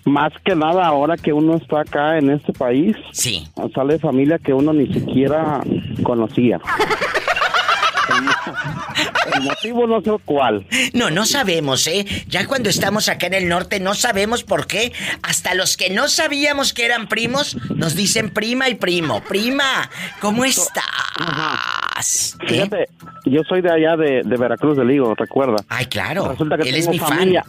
Más 0.05 0.33
que 0.45 0.55
nada, 0.55 0.87
ahora 0.87 1.17
que 1.17 1.33
uno 1.33 1.57
está 1.57 1.81
acá 1.81 2.19
en 2.19 2.31
este 2.31 2.53
país, 2.53 2.97
sí. 3.13 3.49
sale 3.75 3.99
familia 3.99 4.39
que 4.39 4.53
uno 4.53 4.73
ni 4.73 4.87
siquiera 4.93 5.61
conocía. 6.03 6.61
El 9.37 9.43
motivo 9.43 9.87
no 9.87 10.01
sé 10.01 10.11
cuál. 10.25 10.67
No, 10.93 11.11
no 11.11 11.27
sabemos, 11.27 11.87
¿eh? 11.87 12.05
Ya 12.29 12.47
cuando 12.47 12.69
estamos 12.71 13.09
acá 13.09 13.27
en 13.27 13.35
el 13.35 13.49
norte 13.49 13.81
no 13.81 13.95
sabemos 13.95 14.45
por 14.45 14.67
qué. 14.67 14.93
Hasta 15.23 15.55
los 15.55 15.77
que 15.77 15.91
no 15.91 16.09
sabíamos 16.09 16.73
que 16.73 16.85
eran 16.85 17.09
primos 17.09 17.57
nos 17.75 17.95
dicen 17.95 18.31
prima 18.31 18.69
y 18.69 18.75
primo. 18.75 19.23
Prima, 19.23 19.91
¿cómo 20.21 20.45
estás? 20.45 22.37
¿Eh? 22.43 22.47
Fíjate, 22.49 22.89
yo 23.25 23.43
soy 23.49 23.63
de 23.63 23.73
allá 23.73 23.97
de, 23.97 24.23
de 24.25 24.37
Veracruz 24.37 24.77
del 24.77 24.91
Higo, 24.91 25.15
recuerda. 25.15 25.57
Ay, 25.69 25.87
claro. 25.87 26.29
Resulta 26.29 26.57
que 26.59 26.69
Él 26.69 26.77
es 26.77 26.89
tengo 26.89 27.07
fan. 27.07 27.19
familia, 27.19 27.45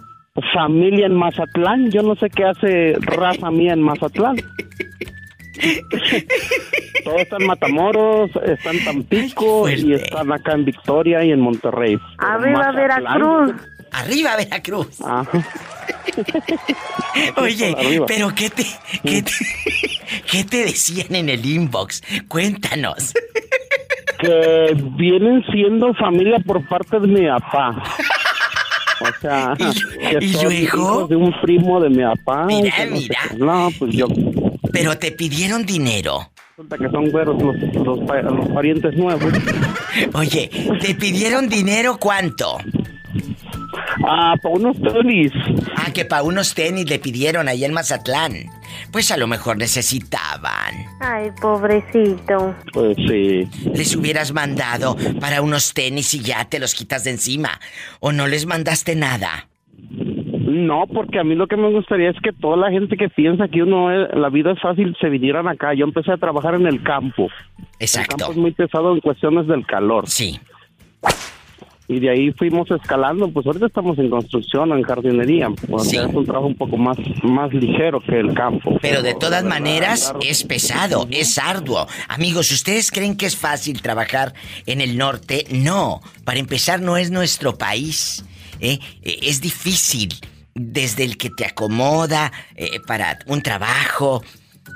familia 0.54 1.06
en 1.08 1.16
Mazatlán. 1.16 1.92
Yo 1.92 2.02
no 2.04 2.16
sé 2.16 2.30
qué 2.30 2.46
hace 2.46 2.94
raza 3.00 3.52
mía 3.52 3.74
en 3.74 3.82
Mazatlán. 3.82 4.38
Todo 7.04 7.18
está 7.20 7.38
en 7.40 7.46
Matamoros, 7.48 8.32
está 8.46 8.72
en 8.72 8.84
Tampico 8.84 9.70
y 9.70 9.94
están 9.94 10.32
acá 10.32 10.54
en 10.54 10.66
Victoria 10.66 11.24
y 11.24 11.32
en 11.32 11.40
Monterrey. 11.40 11.98
Arriba. 12.18 12.72
Veracruz. 12.72 13.54
Arriba 13.92 14.36
Veracruz. 14.36 15.02
Ajá. 15.06 15.28
Oye, 17.38 17.76
arriba. 17.78 18.06
pero 18.08 18.34
¿qué 18.34 18.50
te, 18.50 18.66
qué 19.04 19.22
te, 19.22 19.32
qué 20.32 20.44
te 20.44 20.58
decían 20.66 21.14
en 21.16 21.30
el 21.30 21.46
inbox? 21.46 22.02
Cuéntanos. 22.28 23.14
Que 24.20 24.76
vienen 24.98 25.44
siendo 25.52 25.94
familia 25.96 26.40
por 26.46 26.66
parte 26.68 27.00
de 27.00 27.08
mi 27.08 27.28
papá. 27.28 27.84
O 29.02 29.20
sea, 29.22 29.54
que 29.58 30.24
y 30.26 30.30
son 30.30 30.44
luego? 30.46 30.52
hijos 30.54 31.10
de 31.10 31.16
un 31.18 31.42
primo 31.42 31.82
de 31.82 31.90
mi 31.90 32.02
papá. 32.04 32.48
y 32.50 32.62
Mira, 32.62 32.86
no 32.86 32.92
mira. 32.96 33.20
qué. 33.30 33.38
No, 33.38 33.70
pues 33.78 33.94
yo. 33.94 34.08
Pero 34.76 34.98
te 34.98 35.12
pidieron 35.12 35.66
dinero. 35.66 36.32
Resulta 36.58 36.78
que 36.78 36.90
son 36.90 37.10
güeros 37.10 37.42
los, 37.42 37.56
los, 37.86 38.00
pa- 38.08 38.22
los 38.22 38.48
parientes 38.50 38.96
nuevos. 38.96 39.34
Oye, 40.14 40.50
¿te 40.82 40.96
pidieron 40.96 41.50
dinero 41.50 41.98
cuánto? 42.00 42.58
Ah, 44.08 44.36
para 44.42 44.56
unos 44.56 44.76
tenis. 44.82 45.32
Ah, 45.76 45.92
que 45.94 46.06
para 46.06 46.24
unos 46.24 46.54
tenis 46.54 46.88
le 46.90 47.00
pidieron 47.00 47.48
ahí 47.48 47.66
en 47.66 47.74
Mazatlán. 47.74 48.46
Pues 48.92 49.10
a 49.12 49.18
lo 49.18 49.28
mejor 49.28 49.58
necesitaban. 49.58 50.74
Ay, 51.00 51.32
pobrecito. 51.42 52.56
Pues 52.74 52.96
sí. 53.08 53.48
Les 53.74 53.96
hubieras 53.96 54.32
mandado 54.34 54.96
para 55.20 55.42
unos 55.42 55.74
tenis 55.74 56.14
y 56.14 56.20
ya 56.22 56.46
te 56.46 56.60
los 56.60 56.74
quitas 56.76 57.04
de 57.06 57.12
encima. 57.12 57.60
¿O 58.00 58.12
no 58.12 58.28
les 58.28 58.46
mandaste 58.46 58.96
nada? 58.96 59.48
No, 60.46 60.86
porque 60.86 61.18
a 61.20 61.24
mí 61.24 61.34
lo 61.34 61.48
que 61.48 61.58
me 61.58 61.72
gustaría 61.72 62.12
es 62.12 62.18
que 62.22 62.32
toda 62.32 62.56
la 62.56 62.70
gente 62.70 62.98
que 62.98 63.10
piensa 63.10 63.48
que 63.48 63.64
uno 63.64 63.92
es- 63.92 64.16
la 64.16 64.30
vida 64.30 64.52
es 64.52 64.62
fácil 64.62 64.96
se 65.02 65.10
vinieran 65.10 65.48
acá. 65.48 65.74
Yo 65.74 65.86
empecé 65.86 66.12
a 66.12 66.18
trabajar 66.18 66.54
en 66.56 66.68
el 66.68 66.84
campo. 66.84 67.30
Exacto. 67.80 68.14
El 68.16 68.20
campo 68.20 68.32
es 68.34 68.38
muy 68.38 68.52
pesado 68.52 68.94
en 68.94 69.00
cuestiones 69.02 69.48
del 69.48 69.66
calor. 69.66 70.08
Sí. 70.08 70.40
Y 71.88 72.00
de 72.00 72.10
ahí 72.10 72.32
fuimos 72.32 72.70
escalando. 72.72 73.28
Pues 73.32 73.46
ahorita 73.46 73.68
estamos 73.68 73.98
en 74.00 74.10
construcción, 74.10 74.72
en 74.72 74.82
jardinería. 74.84 75.50
Pues 75.70 75.94
es 75.94 76.06
un 76.14 76.26
trabajo 76.26 76.48
un 76.48 76.56
poco 76.56 76.78
más, 76.78 76.98
más 77.24 77.54
ligero 77.54 78.00
que 78.02 78.20
el 78.20 78.34
campo. 78.34 78.78
Pero 78.82 79.02
de 79.04 79.14
todas 79.14 79.44
verdad, 79.44 79.50
maneras 79.60 80.10
claro. 80.12 80.20
es 80.28 80.44
pesado, 80.44 81.08
es 81.12 81.38
arduo. 81.38 81.88
Amigos, 82.08 82.52
¿ustedes 82.52 82.92
creen 82.92 83.18
que 83.18 83.26
es 83.28 83.36
fácil 83.38 83.82
trabajar 83.84 84.34
en 84.66 84.82
el 84.82 84.98
norte? 84.98 85.46
No. 85.52 86.02
Para 86.24 86.40
empezar, 86.40 86.82
no 86.82 86.98
es 86.98 87.10
nuestro 87.12 87.56
país. 87.58 88.26
¿eh? 88.60 88.80
Eh, 89.04 89.20
Es 89.24 89.42
difícil. 89.42 90.10
Desde 90.60 91.04
el 91.04 91.18
que 91.18 91.30
te 91.30 91.46
acomoda 91.46 92.32
eh, 92.56 92.80
para 92.88 93.20
un 93.26 93.42
trabajo. 93.42 94.24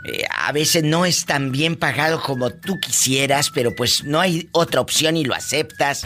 eh, 0.06 0.26
a 0.30 0.51
veces 0.51 0.84
no 0.84 1.06
es 1.06 1.26
tan 1.26 1.53
bien 1.53 1.77
pagado 1.77 2.22
como 2.22 2.49
tú 2.49 2.77
quisieras, 2.81 3.49
pero 3.49 3.73
pues 3.73 4.03
no 4.03 4.19
hay 4.19 4.49
otra 4.51 4.81
opción 4.81 5.15
y 5.15 5.23
lo 5.23 5.34
aceptas. 5.34 6.06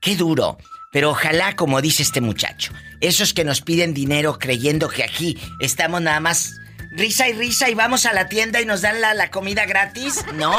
Qué 0.00 0.16
duro. 0.16 0.56
Pero 0.90 1.10
ojalá, 1.10 1.54
como 1.54 1.82
dice 1.82 2.02
este 2.02 2.22
muchacho, 2.22 2.72
esos 3.02 3.34
que 3.34 3.44
nos 3.44 3.60
piden 3.60 3.92
dinero 3.92 4.38
creyendo 4.38 4.88
que 4.88 5.04
aquí 5.04 5.38
estamos 5.60 6.00
nada 6.00 6.20
más 6.20 6.54
risa 6.92 7.28
y 7.28 7.34
risa 7.34 7.68
y 7.68 7.74
vamos 7.74 8.06
a 8.06 8.14
la 8.14 8.28
tienda 8.28 8.62
y 8.62 8.64
nos 8.64 8.80
dan 8.80 9.02
la, 9.02 9.12
la 9.12 9.30
comida 9.30 9.66
gratis. 9.66 10.24
No, 10.32 10.54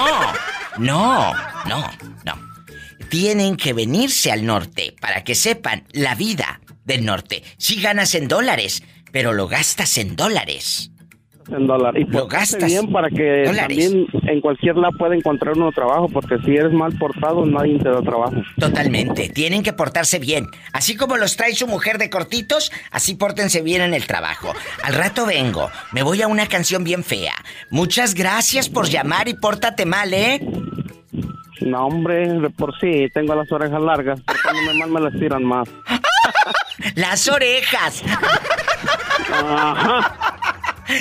no, 0.78 1.34
no, 1.66 1.92
no. 2.24 2.56
Tienen 3.10 3.58
que 3.58 3.74
venirse 3.74 4.32
al 4.32 4.46
norte 4.46 4.94
para 5.02 5.24
que 5.24 5.34
sepan 5.34 5.84
la 5.94 6.14
vida 6.14 6.60
del 6.86 7.06
norte. 7.06 7.44
Si 7.58 7.82
ganas 7.82 8.16
en 8.16 8.28
dólares, 8.28 8.84
pero 9.12 9.34
lo 9.34 9.48
gastas 9.48 9.98
en 9.98 10.16
dólares. 10.16 10.92
En 11.48 11.68
dólar. 11.68 11.96
Y 11.96 12.06
Lo 12.06 12.22
portarse 12.22 12.58
gastas 12.58 12.72
bien 12.72 12.92
para 12.92 13.08
que 13.08 13.44
dólares. 13.46 13.78
también 13.92 14.08
en 14.28 14.42
cualquier 14.42 14.78
lado 14.78 14.98
pueda 14.98 15.16
encontrar 15.16 15.56
uno 15.56 15.72
trabajo, 15.72 16.10
porque 16.10 16.40
si 16.44 16.56
eres 16.56 16.74
mal 16.74 16.92
portado, 16.98 17.46
nadie 17.46 17.78
te 17.78 17.88
da 17.88 18.02
trabajo. 18.02 18.34
Totalmente, 18.58 19.30
tienen 19.30 19.62
que 19.62 19.72
portarse 19.72 20.18
bien. 20.18 20.48
Así 20.74 20.96
como 20.96 21.18
los 21.18 21.38
trae 21.38 21.54
su 21.54 21.68
mujer 21.68 22.00
de 22.00 22.10
cortitos, 22.10 22.72
así 22.90 23.14
pórtense 23.14 23.62
bien 23.62 23.84
en 23.84 23.94
el 23.94 24.08
trabajo. 24.08 24.54
Al 24.84 24.96
rato 24.96 25.28
vengo, 25.28 25.70
me 25.92 26.02
voy 26.02 26.24
a 26.24 26.28
una 26.28 26.48
canción 26.48 26.84
bien 26.84 27.04
fea. 27.04 27.36
Muchas 27.70 28.16
gracias 28.16 28.68
por 28.68 28.90
llamar 28.90 29.28
y 29.28 29.36
pórtate 29.36 29.86
mal, 29.86 30.16
¿eh? 30.16 30.42
No, 31.62 31.86
hombre, 31.86 32.28
de 32.28 32.50
por 32.50 32.78
sí 32.80 33.08
tengo 33.14 33.36
las 33.36 33.52
orejas 33.52 33.82
largas, 33.82 34.20
pero 34.26 34.40
cuando 34.44 34.74
me 34.74 34.80
mal 34.80 34.90
me 34.90 35.00
las 35.10 35.14
tiran 35.20 35.44
más. 35.44 35.70
Las 36.96 37.28
orejas. 37.28 38.02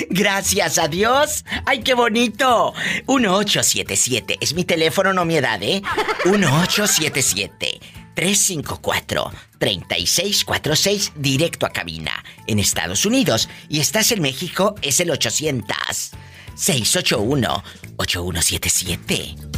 Gracias 0.09 0.79
a 0.79 0.87
Dios. 0.87 1.43
¡Ay, 1.65 1.83
qué 1.83 1.93
bonito! 1.93 2.73
1877. 3.07 4.37
Es 4.41 4.53
mi 4.53 4.63
teléfono, 4.63 5.13
no 5.13 5.25
mi 5.25 5.35
edad, 5.37 5.61
¿eh? 5.61 5.83
1877. 6.25 7.79
354-3646 8.15 11.11
directo 11.15 11.65
a 11.65 11.71
cabina 11.71 12.23
en 12.47 12.59
Estados 12.59 13.05
Unidos. 13.05 13.49
Y 13.67 13.81
estás 13.81 14.11
en 14.11 14.21
México, 14.21 14.75
es 14.81 15.01
el 15.01 15.11
800 15.11 16.11
681-8177. 16.55 19.54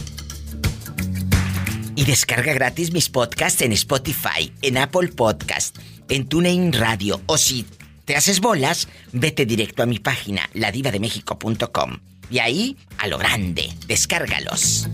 Y 1.97 2.05
descarga 2.05 2.53
gratis 2.53 2.93
mis 2.93 3.09
podcasts 3.09 3.59
en 3.63 3.71
Spotify, 3.71 4.53
en 4.61 4.77
Apple 4.77 5.07
Podcast, 5.07 5.75
en 6.09 6.27
TuneIn 6.27 6.71
Radio. 6.71 7.19
O 7.25 7.39
si 7.39 7.65
te 8.05 8.15
haces 8.15 8.39
bolas, 8.39 8.87
vete 9.13 9.47
directo 9.47 9.81
a 9.81 9.87
mi 9.87 9.97
página, 9.97 10.47
ladivademexico.com. 10.53 11.97
Y 12.29 12.37
ahí, 12.37 12.77
a 12.99 13.07
lo 13.07 13.17
grande, 13.17 13.73
descárgalos. 13.87 14.87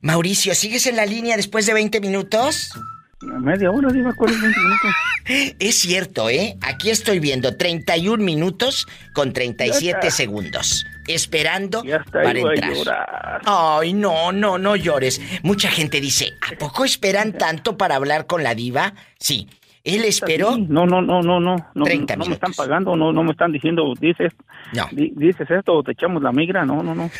Mauricio, 0.00 0.54
¿sigues 0.54 0.86
en 0.86 0.96
la 0.96 1.04
línea 1.04 1.36
después 1.36 1.66
de 1.66 1.74
20 1.74 2.00
minutos? 2.00 2.70
Media 3.20 3.70
hora, 3.72 3.88
Diva, 3.90 4.12
¿cuál 4.14 4.30
es 4.32 4.40
20 4.40 4.60
minutos? 4.60 4.90
Es 5.58 5.78
cierto, 5.80 6.30
¿eh? 6.30 6.56
Aquí 6.62 6.88
estoy 6.88 7.18
viendo 7.18 7.54
31 7.56 8.22
minutos 8.24 8.86
con 9.12 9.32
37 9.34 10.10
segundos. 10.10 10.86
Esperando 11.06 11.82
para 12.10 12.28
a 12.30 12.32
entrar. 12.32 12.72
llorar. 12.72 13.40
Ay, 13.44 13.92
no, 13.92 14.32
no, 14.32 14.56
no 14.56 14.74
llores. 14.76 15.20
Mucha 15.42 15.70
gente 15.70 16.00
dice, 16.00 16.32
¿a 16.50 16.56
poco 16.58 16.84
esperan 16.86 17.32
tanto 17.36 17.76
para 17.76 17.96
hablar 17.96 18.26
con 18.26 18.42
la 18.42 18.54
diva? 18.54 18.94
Sí. 19.18 19.48
Él 19.84 20.04
esperó. 20.04 20.56
No, 20.56 20.86
no, 20.86 21.02
no, 21.02 21.20
no, 21.20 21.40
no. 21.40 21.56
No, 21.74 21.84
30 21.84 22.16
no 22.16 22.24
me 22.26 22.34
están 22.34 22.52
pagando, 22.54 22.96
no, 22.96 23.12
no 23.12 23.22
me 23.22 23.32
están 23.32 23.52
diciendo, 23.52 23.92
dices, 24.00 24.32
No. 24.72 24.88
di- 24.92 25.12
dices 25.16 25.50
esto 25.50 25.74
o 25.74 25.82
te 25.82 25.92
echamos 25.92 26.22
la 26.22 26.32
migra, 26.32 26.64
no, 26.64 26.82
no, 26.82 26.94
no. 26.94 27.10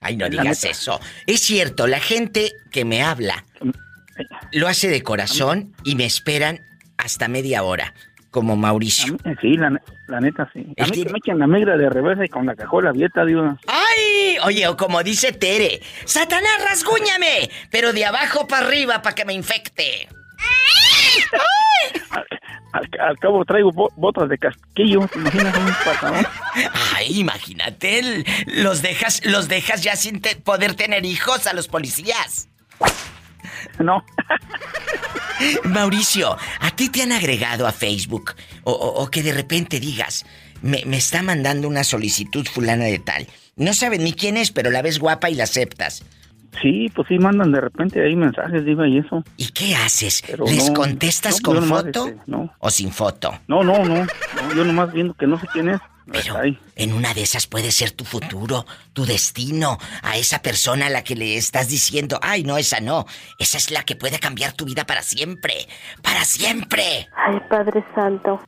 Ay, 0.00 0.16
no 0.16 0.28
digas 0.28 0.62
eso. 0.64 1.00
Es 1.26 1.40
cierto, 1.40 1.86
la 1.86 2.00
gente 2.00 2.52
que 2.70 2.84
me 2.84 3.02
habla 3.02 3.44
lo 4.52 4.68
hace 4.68 4.88
de 4.88 5.02
corazón 5.02 5.74
y 5.84 5.94
me 5.94 6.04
esperan 6.04 6.60
hasta 6.98 7.28
media 7.28 7.62
hora, 7.62 7.94
como 8.30 8.56
Mauricio. 8.56 9.16
Sí, 9.40 9.56
la, 9.56 9.80
la 10.08 10.20
neta, 10.20 10.48
sí. 10.52 10.66
A 10.78 10.84
mí 10.86 11.04
que 11.04 11.10
me 11.10 11.18
echen 11.18 11.38
la 11.38 11.46
migra 11.46 11.76
de 11.76 11.88
reversa 11.90 12.24
y 12.24 12.28
con 12.28 12.46
la 12.46 12.54
cajola 12.54 12.90
abierta, 12.90 13.24
Diva. 13.24 13.58
¡Ay! 13.66 14.36
Oye, 14.44 14.66
o 14.68 14.76
como 14.76 15.02
dice 15.02 15.32
Tere, 15.32 15.80
Satanás, 16.04 16.52
rasguñame, 16.68 17.50
pero 17.70 17.92
de 17.92 18.04
abajo 18.04 18.46
para 18.46 18.66
arriba 18.66 19.02
para 19.02 19.14
que 19.14 19.24
me 19.24 19.32
infecte. 19.34 20.08
Al, 22.72 22.88
al 23.00 23.16
cabo 23.18 23.44
traigo 23.44 23.72
bo- 23.72 23.92
botas 23.96 24.28
de 24.28 24.36
casquillo, 24.38 25.08
¿te 25.08 25.18
imaginas 25.18 25.56
un 25.56 25.72
patadón? 25.84 26.26
Ay, 26.94 27.20
imagínate, 27.20 28.24
los 28.48 28.82
dejas, 28.82 29.24
los 29.24 29.48
dejas 29.48 29.82
ya 29.82 29.96
sin 29.96 30.20
te- 30.20 30.36
poder 30.36 30.74
tener 30.74 31.04
hijos 31.06 31.46
a 31.46 31.54
los 31.54 31.68
policías. 31.68 32.48
No. 33.78 34.04
Mauricio, 35.64 36.36
¿a 36.60 36.70
ti 36.70 36.88
te 36.88 37.02
han 37.02 37.12
agregado 37.12 37.66
a 37.66 37.72
Facebook? 37.72 38.34
O, 38.64 38.72
o- 38.72 39.02
o 39.02 39.10
que 39.10 39.22
de 39.22 39.32
repente 39.32 39.80
digas, 39.80 40.24
me, 40.62 40.82
me 40.86 40.96
está 40.96 41.22
mandando 41.22 41.68
una 41.68 41.84
solicitud 41.84 42.46
fulana 42.46 42.84
de 42.84 42.98
tal. 42.98 43.26
No 43.56 43.74
sabes 43.74 44.00
ni 44.00 44.12
quién 44.12 44.36
es, 44.36 44.50
pero 44.50 44.70
la 44.70 44.82
ves 44.82 44.98
guapa 44.98 45.28
y 45.30 45.34
la 45.34 45.44
aceptas. 45.44 46.02
Sí, 46.62 46.90
pues 46.94 47.06
sí, 47.08 47.18
mandan 47.18 47.52
de 47.52 47.60
repente 47.60 48.02
ahí 48.02 48.16
mensajes, 48.16 48.64
Diva, 48.64 48.88
y 48.88 48.98
eso. 48.98 49.22
¿Y 49.36 49.48
qué 49.48 49.74
haces? 49.76 50.22
Pero 50.26 50.46
¿Les 50.46 50.68
no, 50.68 50.74
contestas 50.74 51.42
no, 51.42 51.52
con 51.52 51.64
foto 51.68 52.06
este, 52.08 52.20
no. 52.26 52.50
o 52.58 52.70
sin 52.70 52.90
foto? 52.90 53.38
No, 53.46 53.62
no, 53.62 53.84
no, 53.84 54.06
no, 54.06 54.54
Yo 54.56 54.64
nomás 54.64 54.90
viendo 54.92 55.12
que 55.14 55.26
no 55.26 55.38
sé 55.38 55.46
quién 55.52 55.68
es. 55.68 55.80
Pero 56.10 56.40
en 56.76 56.92
una 56.92 57.14
de 57.14 57.22
esas 57.22 57.46
puede 57.46 57.72
ser 57.72 57.90
tu 57.90 58.04
futuro, 58.04 58.64
tu 58.92 59.04
destino, 59.04 59.78
a 60.02 60.16
esa 60.16 60.40
persona 60.40 60.86
a 60.86 60.90
la 60.90 61.02
que 61.02 61.16
le 61.16 61.36
estás 61.36 61.68
diciendo, 61.68 62.18
ay, 62.22 62.44
no, 62.44 62.58
esa 62.58 62.80
no, 62.80 63.06
esa 63.38 63.58
es 63.58 63.70
la 63.70 63.82
que 63.82 63.96
puede 63.96 64.18
cambiar 64.18 64.52
tu 64.52 64.64
vida 64.64 64.86
para 64.86 65.02
siempre, 65.02 65.54
para 66.02 66.24
siempre. 66.24 67.08
Ay, 67.16 67.40
Padre 67.48 67.84
Santo. 67.94 68.40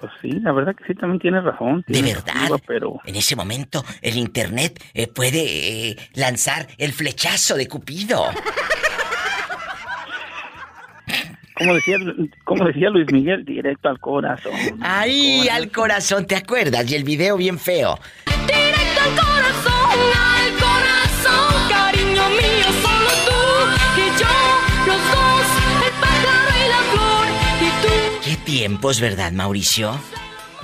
Pues 0.00 0.12
sí, 0.22 0.30
la 0.40 0.52
verdad 0.52 0.74
que 0.74 0.84
sí, 0.86 0.94
también 0.94 1.20
tienes 1.20 1.44
razón. 1.44 1.84
De 1.86 2.00
verdad. 2.00 2.34
razón, 2.34 2.60
pero 2.66 3.00
En 3.04 3.16
ese 3.16 3.36
momento, 3.36 3.84
el 4.00 4.16
internet 4.16 4.82
eh, 4.94 5.06
puede 5.06 5.90
eh, 5.90 5.96
lanzar 6.14 6.66
el 6.78 6.92
flechazo 6.92 7.54
de 7.56 7.68
Cupido. 7.68 8.24
como 11.60 11.74
decía, 11.74 11.96
como 12.44 12.64
decía 12.64 12.88
Luis 12.88 13.12
Miguel, 13.12 13.44
directo 13.44 13.90
al 13.90 14.00
corazón. 14.00 14.52
Ay, 14.80 15.46
al 15.48 15.70
corazón, 15.70 16.26
¿te 16.26 16.34
acuerdas? 16.34 16.90
Y 16.90 16.94
el 16.94 17.04
video 17.04 17.36
bien 17.36 17.58
feo. 17.58 17.98
Directo 18.46 19.00
al 19.02 19.10
corazón, 19.10 20.00
al 20.16 20.52
corazón, 20.54 21.68
cariño 21.68 22.28
mío, 22.30 22.66
solo 22.80 23.10
tú 23.26 24.00
y 24.00 24.08
yo, 24.18 24.86
los 24.86 25.02
dos, 25.12 25.46
el 25.84 25.92
pájaro 26.00 26.50
y 26.56 26.68
la 26.70 26.78
flor, 26.92 27.26
y 27.60 27.70
tú. 27.82 28.24
¿Qué 28.24 28.36
tiempos, 28.50 29.00
verdad, 29.00 29.32
Mauricio? 29.32 30.00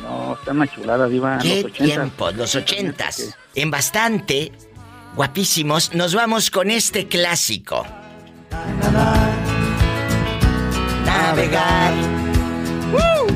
No, 0.00 0.34
está 0.34 0.52
una 0.52 0.66
chulada, 0.66 1.08
Diva. 1.08 1.38
¿Qué 1.42 1.56
los 1.56 1.64
ochentas. 1.64 1.86
tiempos? 1.86 2.36
Los 2.36 2.54
ochentas. 2.54 3.38
En 3.54 3.70
bastante, 3.70 4.52
guapísimos, 5.14 5.94
nos 5.94 6.14
vamos 6.14 6.50
con 6.50 6.70
este 6.70 7.06
clásico. 7.06 7.86
Navegar. 11.26 11.92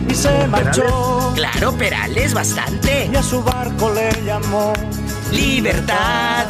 Y 0.08 0.14
se 0.14 0.46
marchó. 0.46 1.32
Claro, 1.34 1.72
Perales, 1.72 2.32
bastante. 2.34 3.10
Y 3.12 3.16
a 3.16 3.22
su 3.22 3.42
barco 3.42 3.92
le 3.92 4.12
llamó 4.24 4.72
Libertad. 5.32 6.46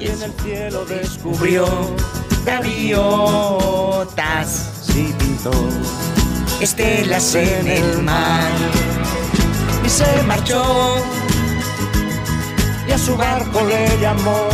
Y 0.00 0.08
en 0.08 0.22
el 0.22 0.32
cielo 0.42 0.84
Descubrió 0.86 1.94
gaviotas. 2.44 3.52
Sí 4.82 5.14
pintó 5.18 5.52
estelas 6.60 7.32
en 7.36 7.68
el 7.68 8.02
mar. 8.02 8.50
Y 9.84 9.88
se 9.88 10.22
marchó. 10.24 10.96
Y 12.88 12.92
a 12.92 12.98
su 12.98 13.16
barco 13.16 13.64
le 13.66 14.00
llamó 14.00 14.48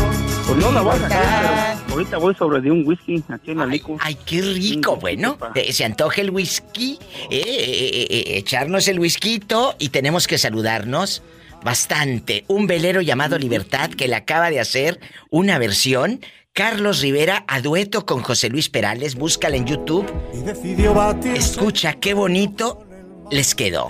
Pues 0.47 0.59
no 0.59 0.73
la 0.73 0.83
voy 0.83 0.99
a 1.11 1.76
ahorita 1.97 2.19
voy 2.19 2.35
sobre 2.35 2.61
de 2.61 2.71
un 2.71 2.87
whisky 2.87 3.23
aquí 3.29 3.53
en 3.53 3.59
la 3.59 3.67
lico. 3.67 3.97
Ay, 4.01 4.17
qué 4.27 4.43
rico, 4.43 4.97
bueno. 4.97 5.39
eh, 5.55 5.73
se 5.73 5.85
antoja 5.85 6.21
el 6.21 6.31
whisky, 6.31 6.99
eh, 7.31 7.41
eh, 7.41 8.07
eh, 8.11 8.25
echarnos 8.39 8.87
el 8.89 8.99
whisky 8.99 9.41
y 9.79 9.89
tenemos 9.89 10.27
que 10.27 10.39
saludarnos 10.39 11.23
bastante. 11.65 12.45
Un 12.49 12.67
velero 12.67 13.01
llamado 13.01 13.39
Libertad 13.39 13.91
que 13.91 14.09
le 14.09 14.15
acaba 14.15 14.51
de 14.51 14.61
hacer 14.61 15.01
una 15.31 15.59
versión. 15.59 16.21
Carlos 16.53 17.01
Rivera 17.01 17.45
a 17.49 17.61
dueto 17.61 18.07
con 18.07 18.23
José 18.23 18.49
Luis 18.49 18.71
Perales, 18.71 19.15
búscala 19.15 19.57
en 19.57 19.67
YouTube. 19.67 20.07
Y 20.33 20.39
decidió 20.39 20.95
batir 20.95 21.37
Escucha 21.37 21.95
qué 21.95 22.15
bonito 22.15 22.87
les 23.31 23.55
quedó. 23.55 23.89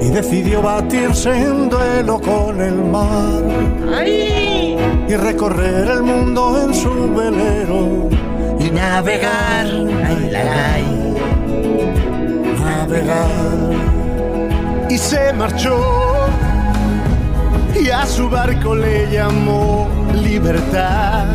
y 0.00 0.08
decidió 0.10 0.60
batirse 0.60 1.30
en 1.30 1.70
duelo 1.70 2.20
con 2.20 2.60
el 2.60 2.74
mar. 2.74 3.42
Y 5.12 5.16
recorrer 5.16 5.90
el 5.90 6.02
mundo 6.04 6.58
en 6.62 6.72
su 6.72 7.14
velero. 7.14 8.08
Y 8.58 8.70
navegar. 8.70 9.66
Ay, 10.06 10.30
la. 10.30 10.78
Navegar. 12.58 13.28
Y 14.88 14.96
se 14.96 15.34
marchó. 15.34 15.78
Y 17.78 17.90
a 17.90 18.06
su 18.06 18.30
barco 18.30 18.74
le 18.74 19.10
llamó 19.12 19.86
libertad. 20.14 21.26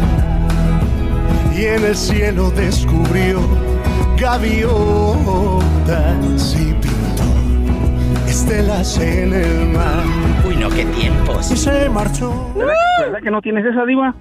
Y 1.55 1.65
en 1.65 1.85
el 1.85 1.95
cielo 1.95 2.49
descubrió 2.49 3.41
gaviotas 4.19 4.73
y 6.55 6.73
estelas 8.41 8.97
en 8.99 9.34
el 9.34 9.65
mar. 9.69 10.03
Uy, 10.47 10.55
no, 10.57 10.69
qué 10.69 10.85
tiempos. 10.85 11.49
Y 11.51 11.57
se 11.57 11.89
marchó. 11.89 12.53
¿Verdad, 12.55 12.73
verdad 13.01 13.19
que 13.23 13.31
no 13.31 13.41
tienes 13.41 13.65
esa, 13.65 13.84
Diva? 13.84 14.14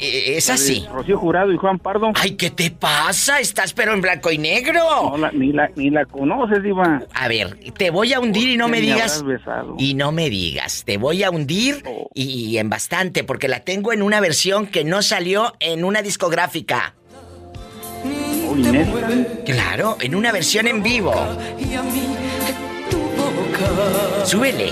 Eh, 0.00 0.34
Es 0.36 0.50
así. 0.50 0.84
Rocío 0.92 1.16
Jurado 1.16 1.52
y 1.52 1.56
Juan 1.56 1.78
Pardo. 1.78 2.10
Ay, 2.16 2.32
¿qué 2.32 2.50
te 2.50 2.72
pasa? 2.72 3.38
Estás 3.38 3.72
pero 3.72 3.94
en 3.94 4.00
blanco 4.00 4.32
y 4.32 4.38
negro. 4.38 4.82
No, 5.10 5.16
la- 5.18 5.30
ni, 5.30 5.52
la, 5.52 5.70
ni 5.76 5.88
la 5.90 6.04
conoces, 6.04 6.64
Diva. 6.64 7.02
A 7.14 7.28
ver, 7.28 7.56
te 7.78 7.90
voy 7.90 8.12
a 8.12 8.18
hundir 8.18 8.48
y 8.48 8.56
no 8.56 8.66
me 8.66 8.80
digas. 8.80 9.24
Y 9.78 9.94
no 9.94 10.10
me 10.10 10.28
digas. 10.30 10.82
Te 10.84 10.98
voy 10.98 11.22
a 11.22 11.30
hundir 11.30 11.84
y, 12.12 12.24
y 12.24 12.58
en 12.58 12.68
bastante, 12.68 13.22
porque 13.22 13.46
la 13.46 13.60
tengo 13.60 13.92
en 13.92 14.02
una 14.02 14.18
versión 14.20 14.66
que 14.66 14.82
no 14.82 15.00
salió 15.00 15.52
en 15.60 15.84
una 15.84 16.02
discográfica. 16.02 16.94
Oh, 18.50 18.56
inédita. 18.56 19.44
Claro, 19.46 19.96
en 20.00 20.16
una 20.16 20.32
versión 20.32 20.66
en 20.66 20.82
vivo. 20.82 21.14
Y 21.58 21.74
a 21.74 21.82
mí. 21.84 22.02
Súbele. 24.24 24.70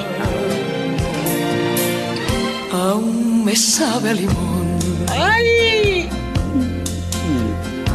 Aún 2.73 3.45
me 3.45 3.55
sabe 3.55 4.11
a 4.11 4.15
limón. 4.15 4.79
¡Ay! 5.11 6.09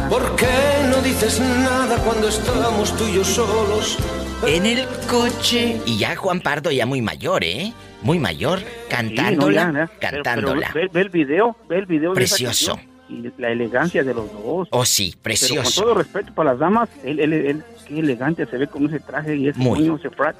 ¿Por 0.08 0.36
qué 0.36 0.46
no 0.90 1.02
dices 1.02 1.40
nada 1.40 1.96
cuando 2.04 2.28
estamos 2.28 2.96
tú 2.96 3.06
y 3.08 3.14
yo 3.14 3.24
solos? 3.24 3.98
En 4.46 4.64
el 4.66 4.86
coche. 5.10 5.80
Y 5.84 5.98
ya 5.98 6.16
Juan 6.16 6.40
Pardo, 6.40 6.70
ya 6.70 6.86
muy 6.86 7.02
mayor, 7.02 7.44
¿eh? 7.44 7.72
Muy 8.02 8.18
mayor, 8.20 8.60
Sí, 8.60 8.64
no, 8.64 8.88
cantándola. 8.88 9.72
ya, 9.72 9.72
ya. 9.72 9.90
Pero- 10.00 10.22
cantándola. 10.22 10.70
pero 10.72 10.86
ve, 10.86 10.90
ve 10.92 11.00
el 11.00 11.08
video, 11.10 11.56
ve 11.68 11.78
el 11.78 11.86
video. 11.86 12.14
de 12.14 12.22
esa 12.22 12.36
Precioso. 12.36 12.78
y 13.08 13.24
la 13.38 13.50
elegancia 13.50 14.04
de 14.04 14.14
los 14.14 14.32
dos. 14.32 14.68
Oh, 14.70 14.84
sí, 14.84 15.10
Pero 15.14 15.22
precioso. 15.24 15.80
con 15.82 15.84
todo 15.84 15.94
respeto 15.94 16.32
para 16.34 16.50
las 16.52 16.60
damas, 16.60 16.88
él, 17.04 17.18
él, 17.18 17.32
él, 17.32 17.64
qué 17.88 17.98
elegante 17.98 18.46
se 18.46 18.56
ve 18.56 18.66
con 18.66 18.86
ese 18.86 19.00
traje 19.00 19.36
y 19.36 19.48
ese 19.48 19.58
Muy. 19.58 19.80
moño, 19.80 19.96
ese 19.96 20.10
frat. 20.10 20.36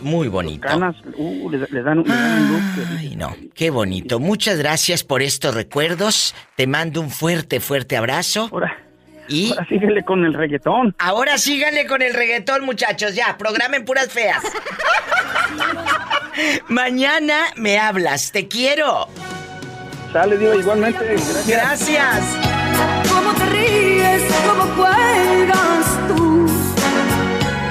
Muy 0.00 0.28
bonito. 0.28 0.66
Canas, 0.66 0.96
uh, 1.16 1.50
le, 1.50 1.58
le 1.58 1.66
dan, 1.66 1.72
le 1.72 1.82
dan 1.82 1.98
un 1.98 2.52
look. 2.52 2.86
Ay, 2.98 3.16
no, 3.16 3.34
qué 3.54 3.70
bonito. 3.70 4.20
Muchas 4.20 4.58
gracias 4.58 5.04
por 5.04 5.22
estos 5.22 5.54
recuerdos. 5.54 6.34
Te 6.56 6.66
mando 6.66 7.00
un 7.00 7.10
fuerte, 7.10 7.60
fuerte 7.60 7.96
abrazo. 7.96 8.50
y 9.28 9.50
ahora 9.50 9.66
síguele 9.68 10.04
con 10.04 10.24
el 10.24 10.34
reggaetón. 10.34 10.94
Ahora 10.98 11.38
síganle 11.38 11.86
con 11.86 12.02
el 12.02 12.14
reggaetón, 12.14 12.64
muchachos. 12.64 13.14
Ya, 13.14 13.36
programen 13.36 13.84
puras 13.84 14.08
feas. 14.08 14.42
Mañana 16.68 17.38
me 17.56 17.78
hablas. 17.78 18.30
Te 18.32 18.46
quiero. 18.46 19.08
Sale, 20.12 20.38
Dios, 20.38 20.58
igualmente. 20.60 21.04
Gracias. 21.04 21.46
Gracias. 21.46 22.36
Cómo 23.12 23.32
te 23.34 23.46
ríes, 23.46 24.22
cómo 24.46 24.62
juegas 24.76 25.98
tú 26.08 26.27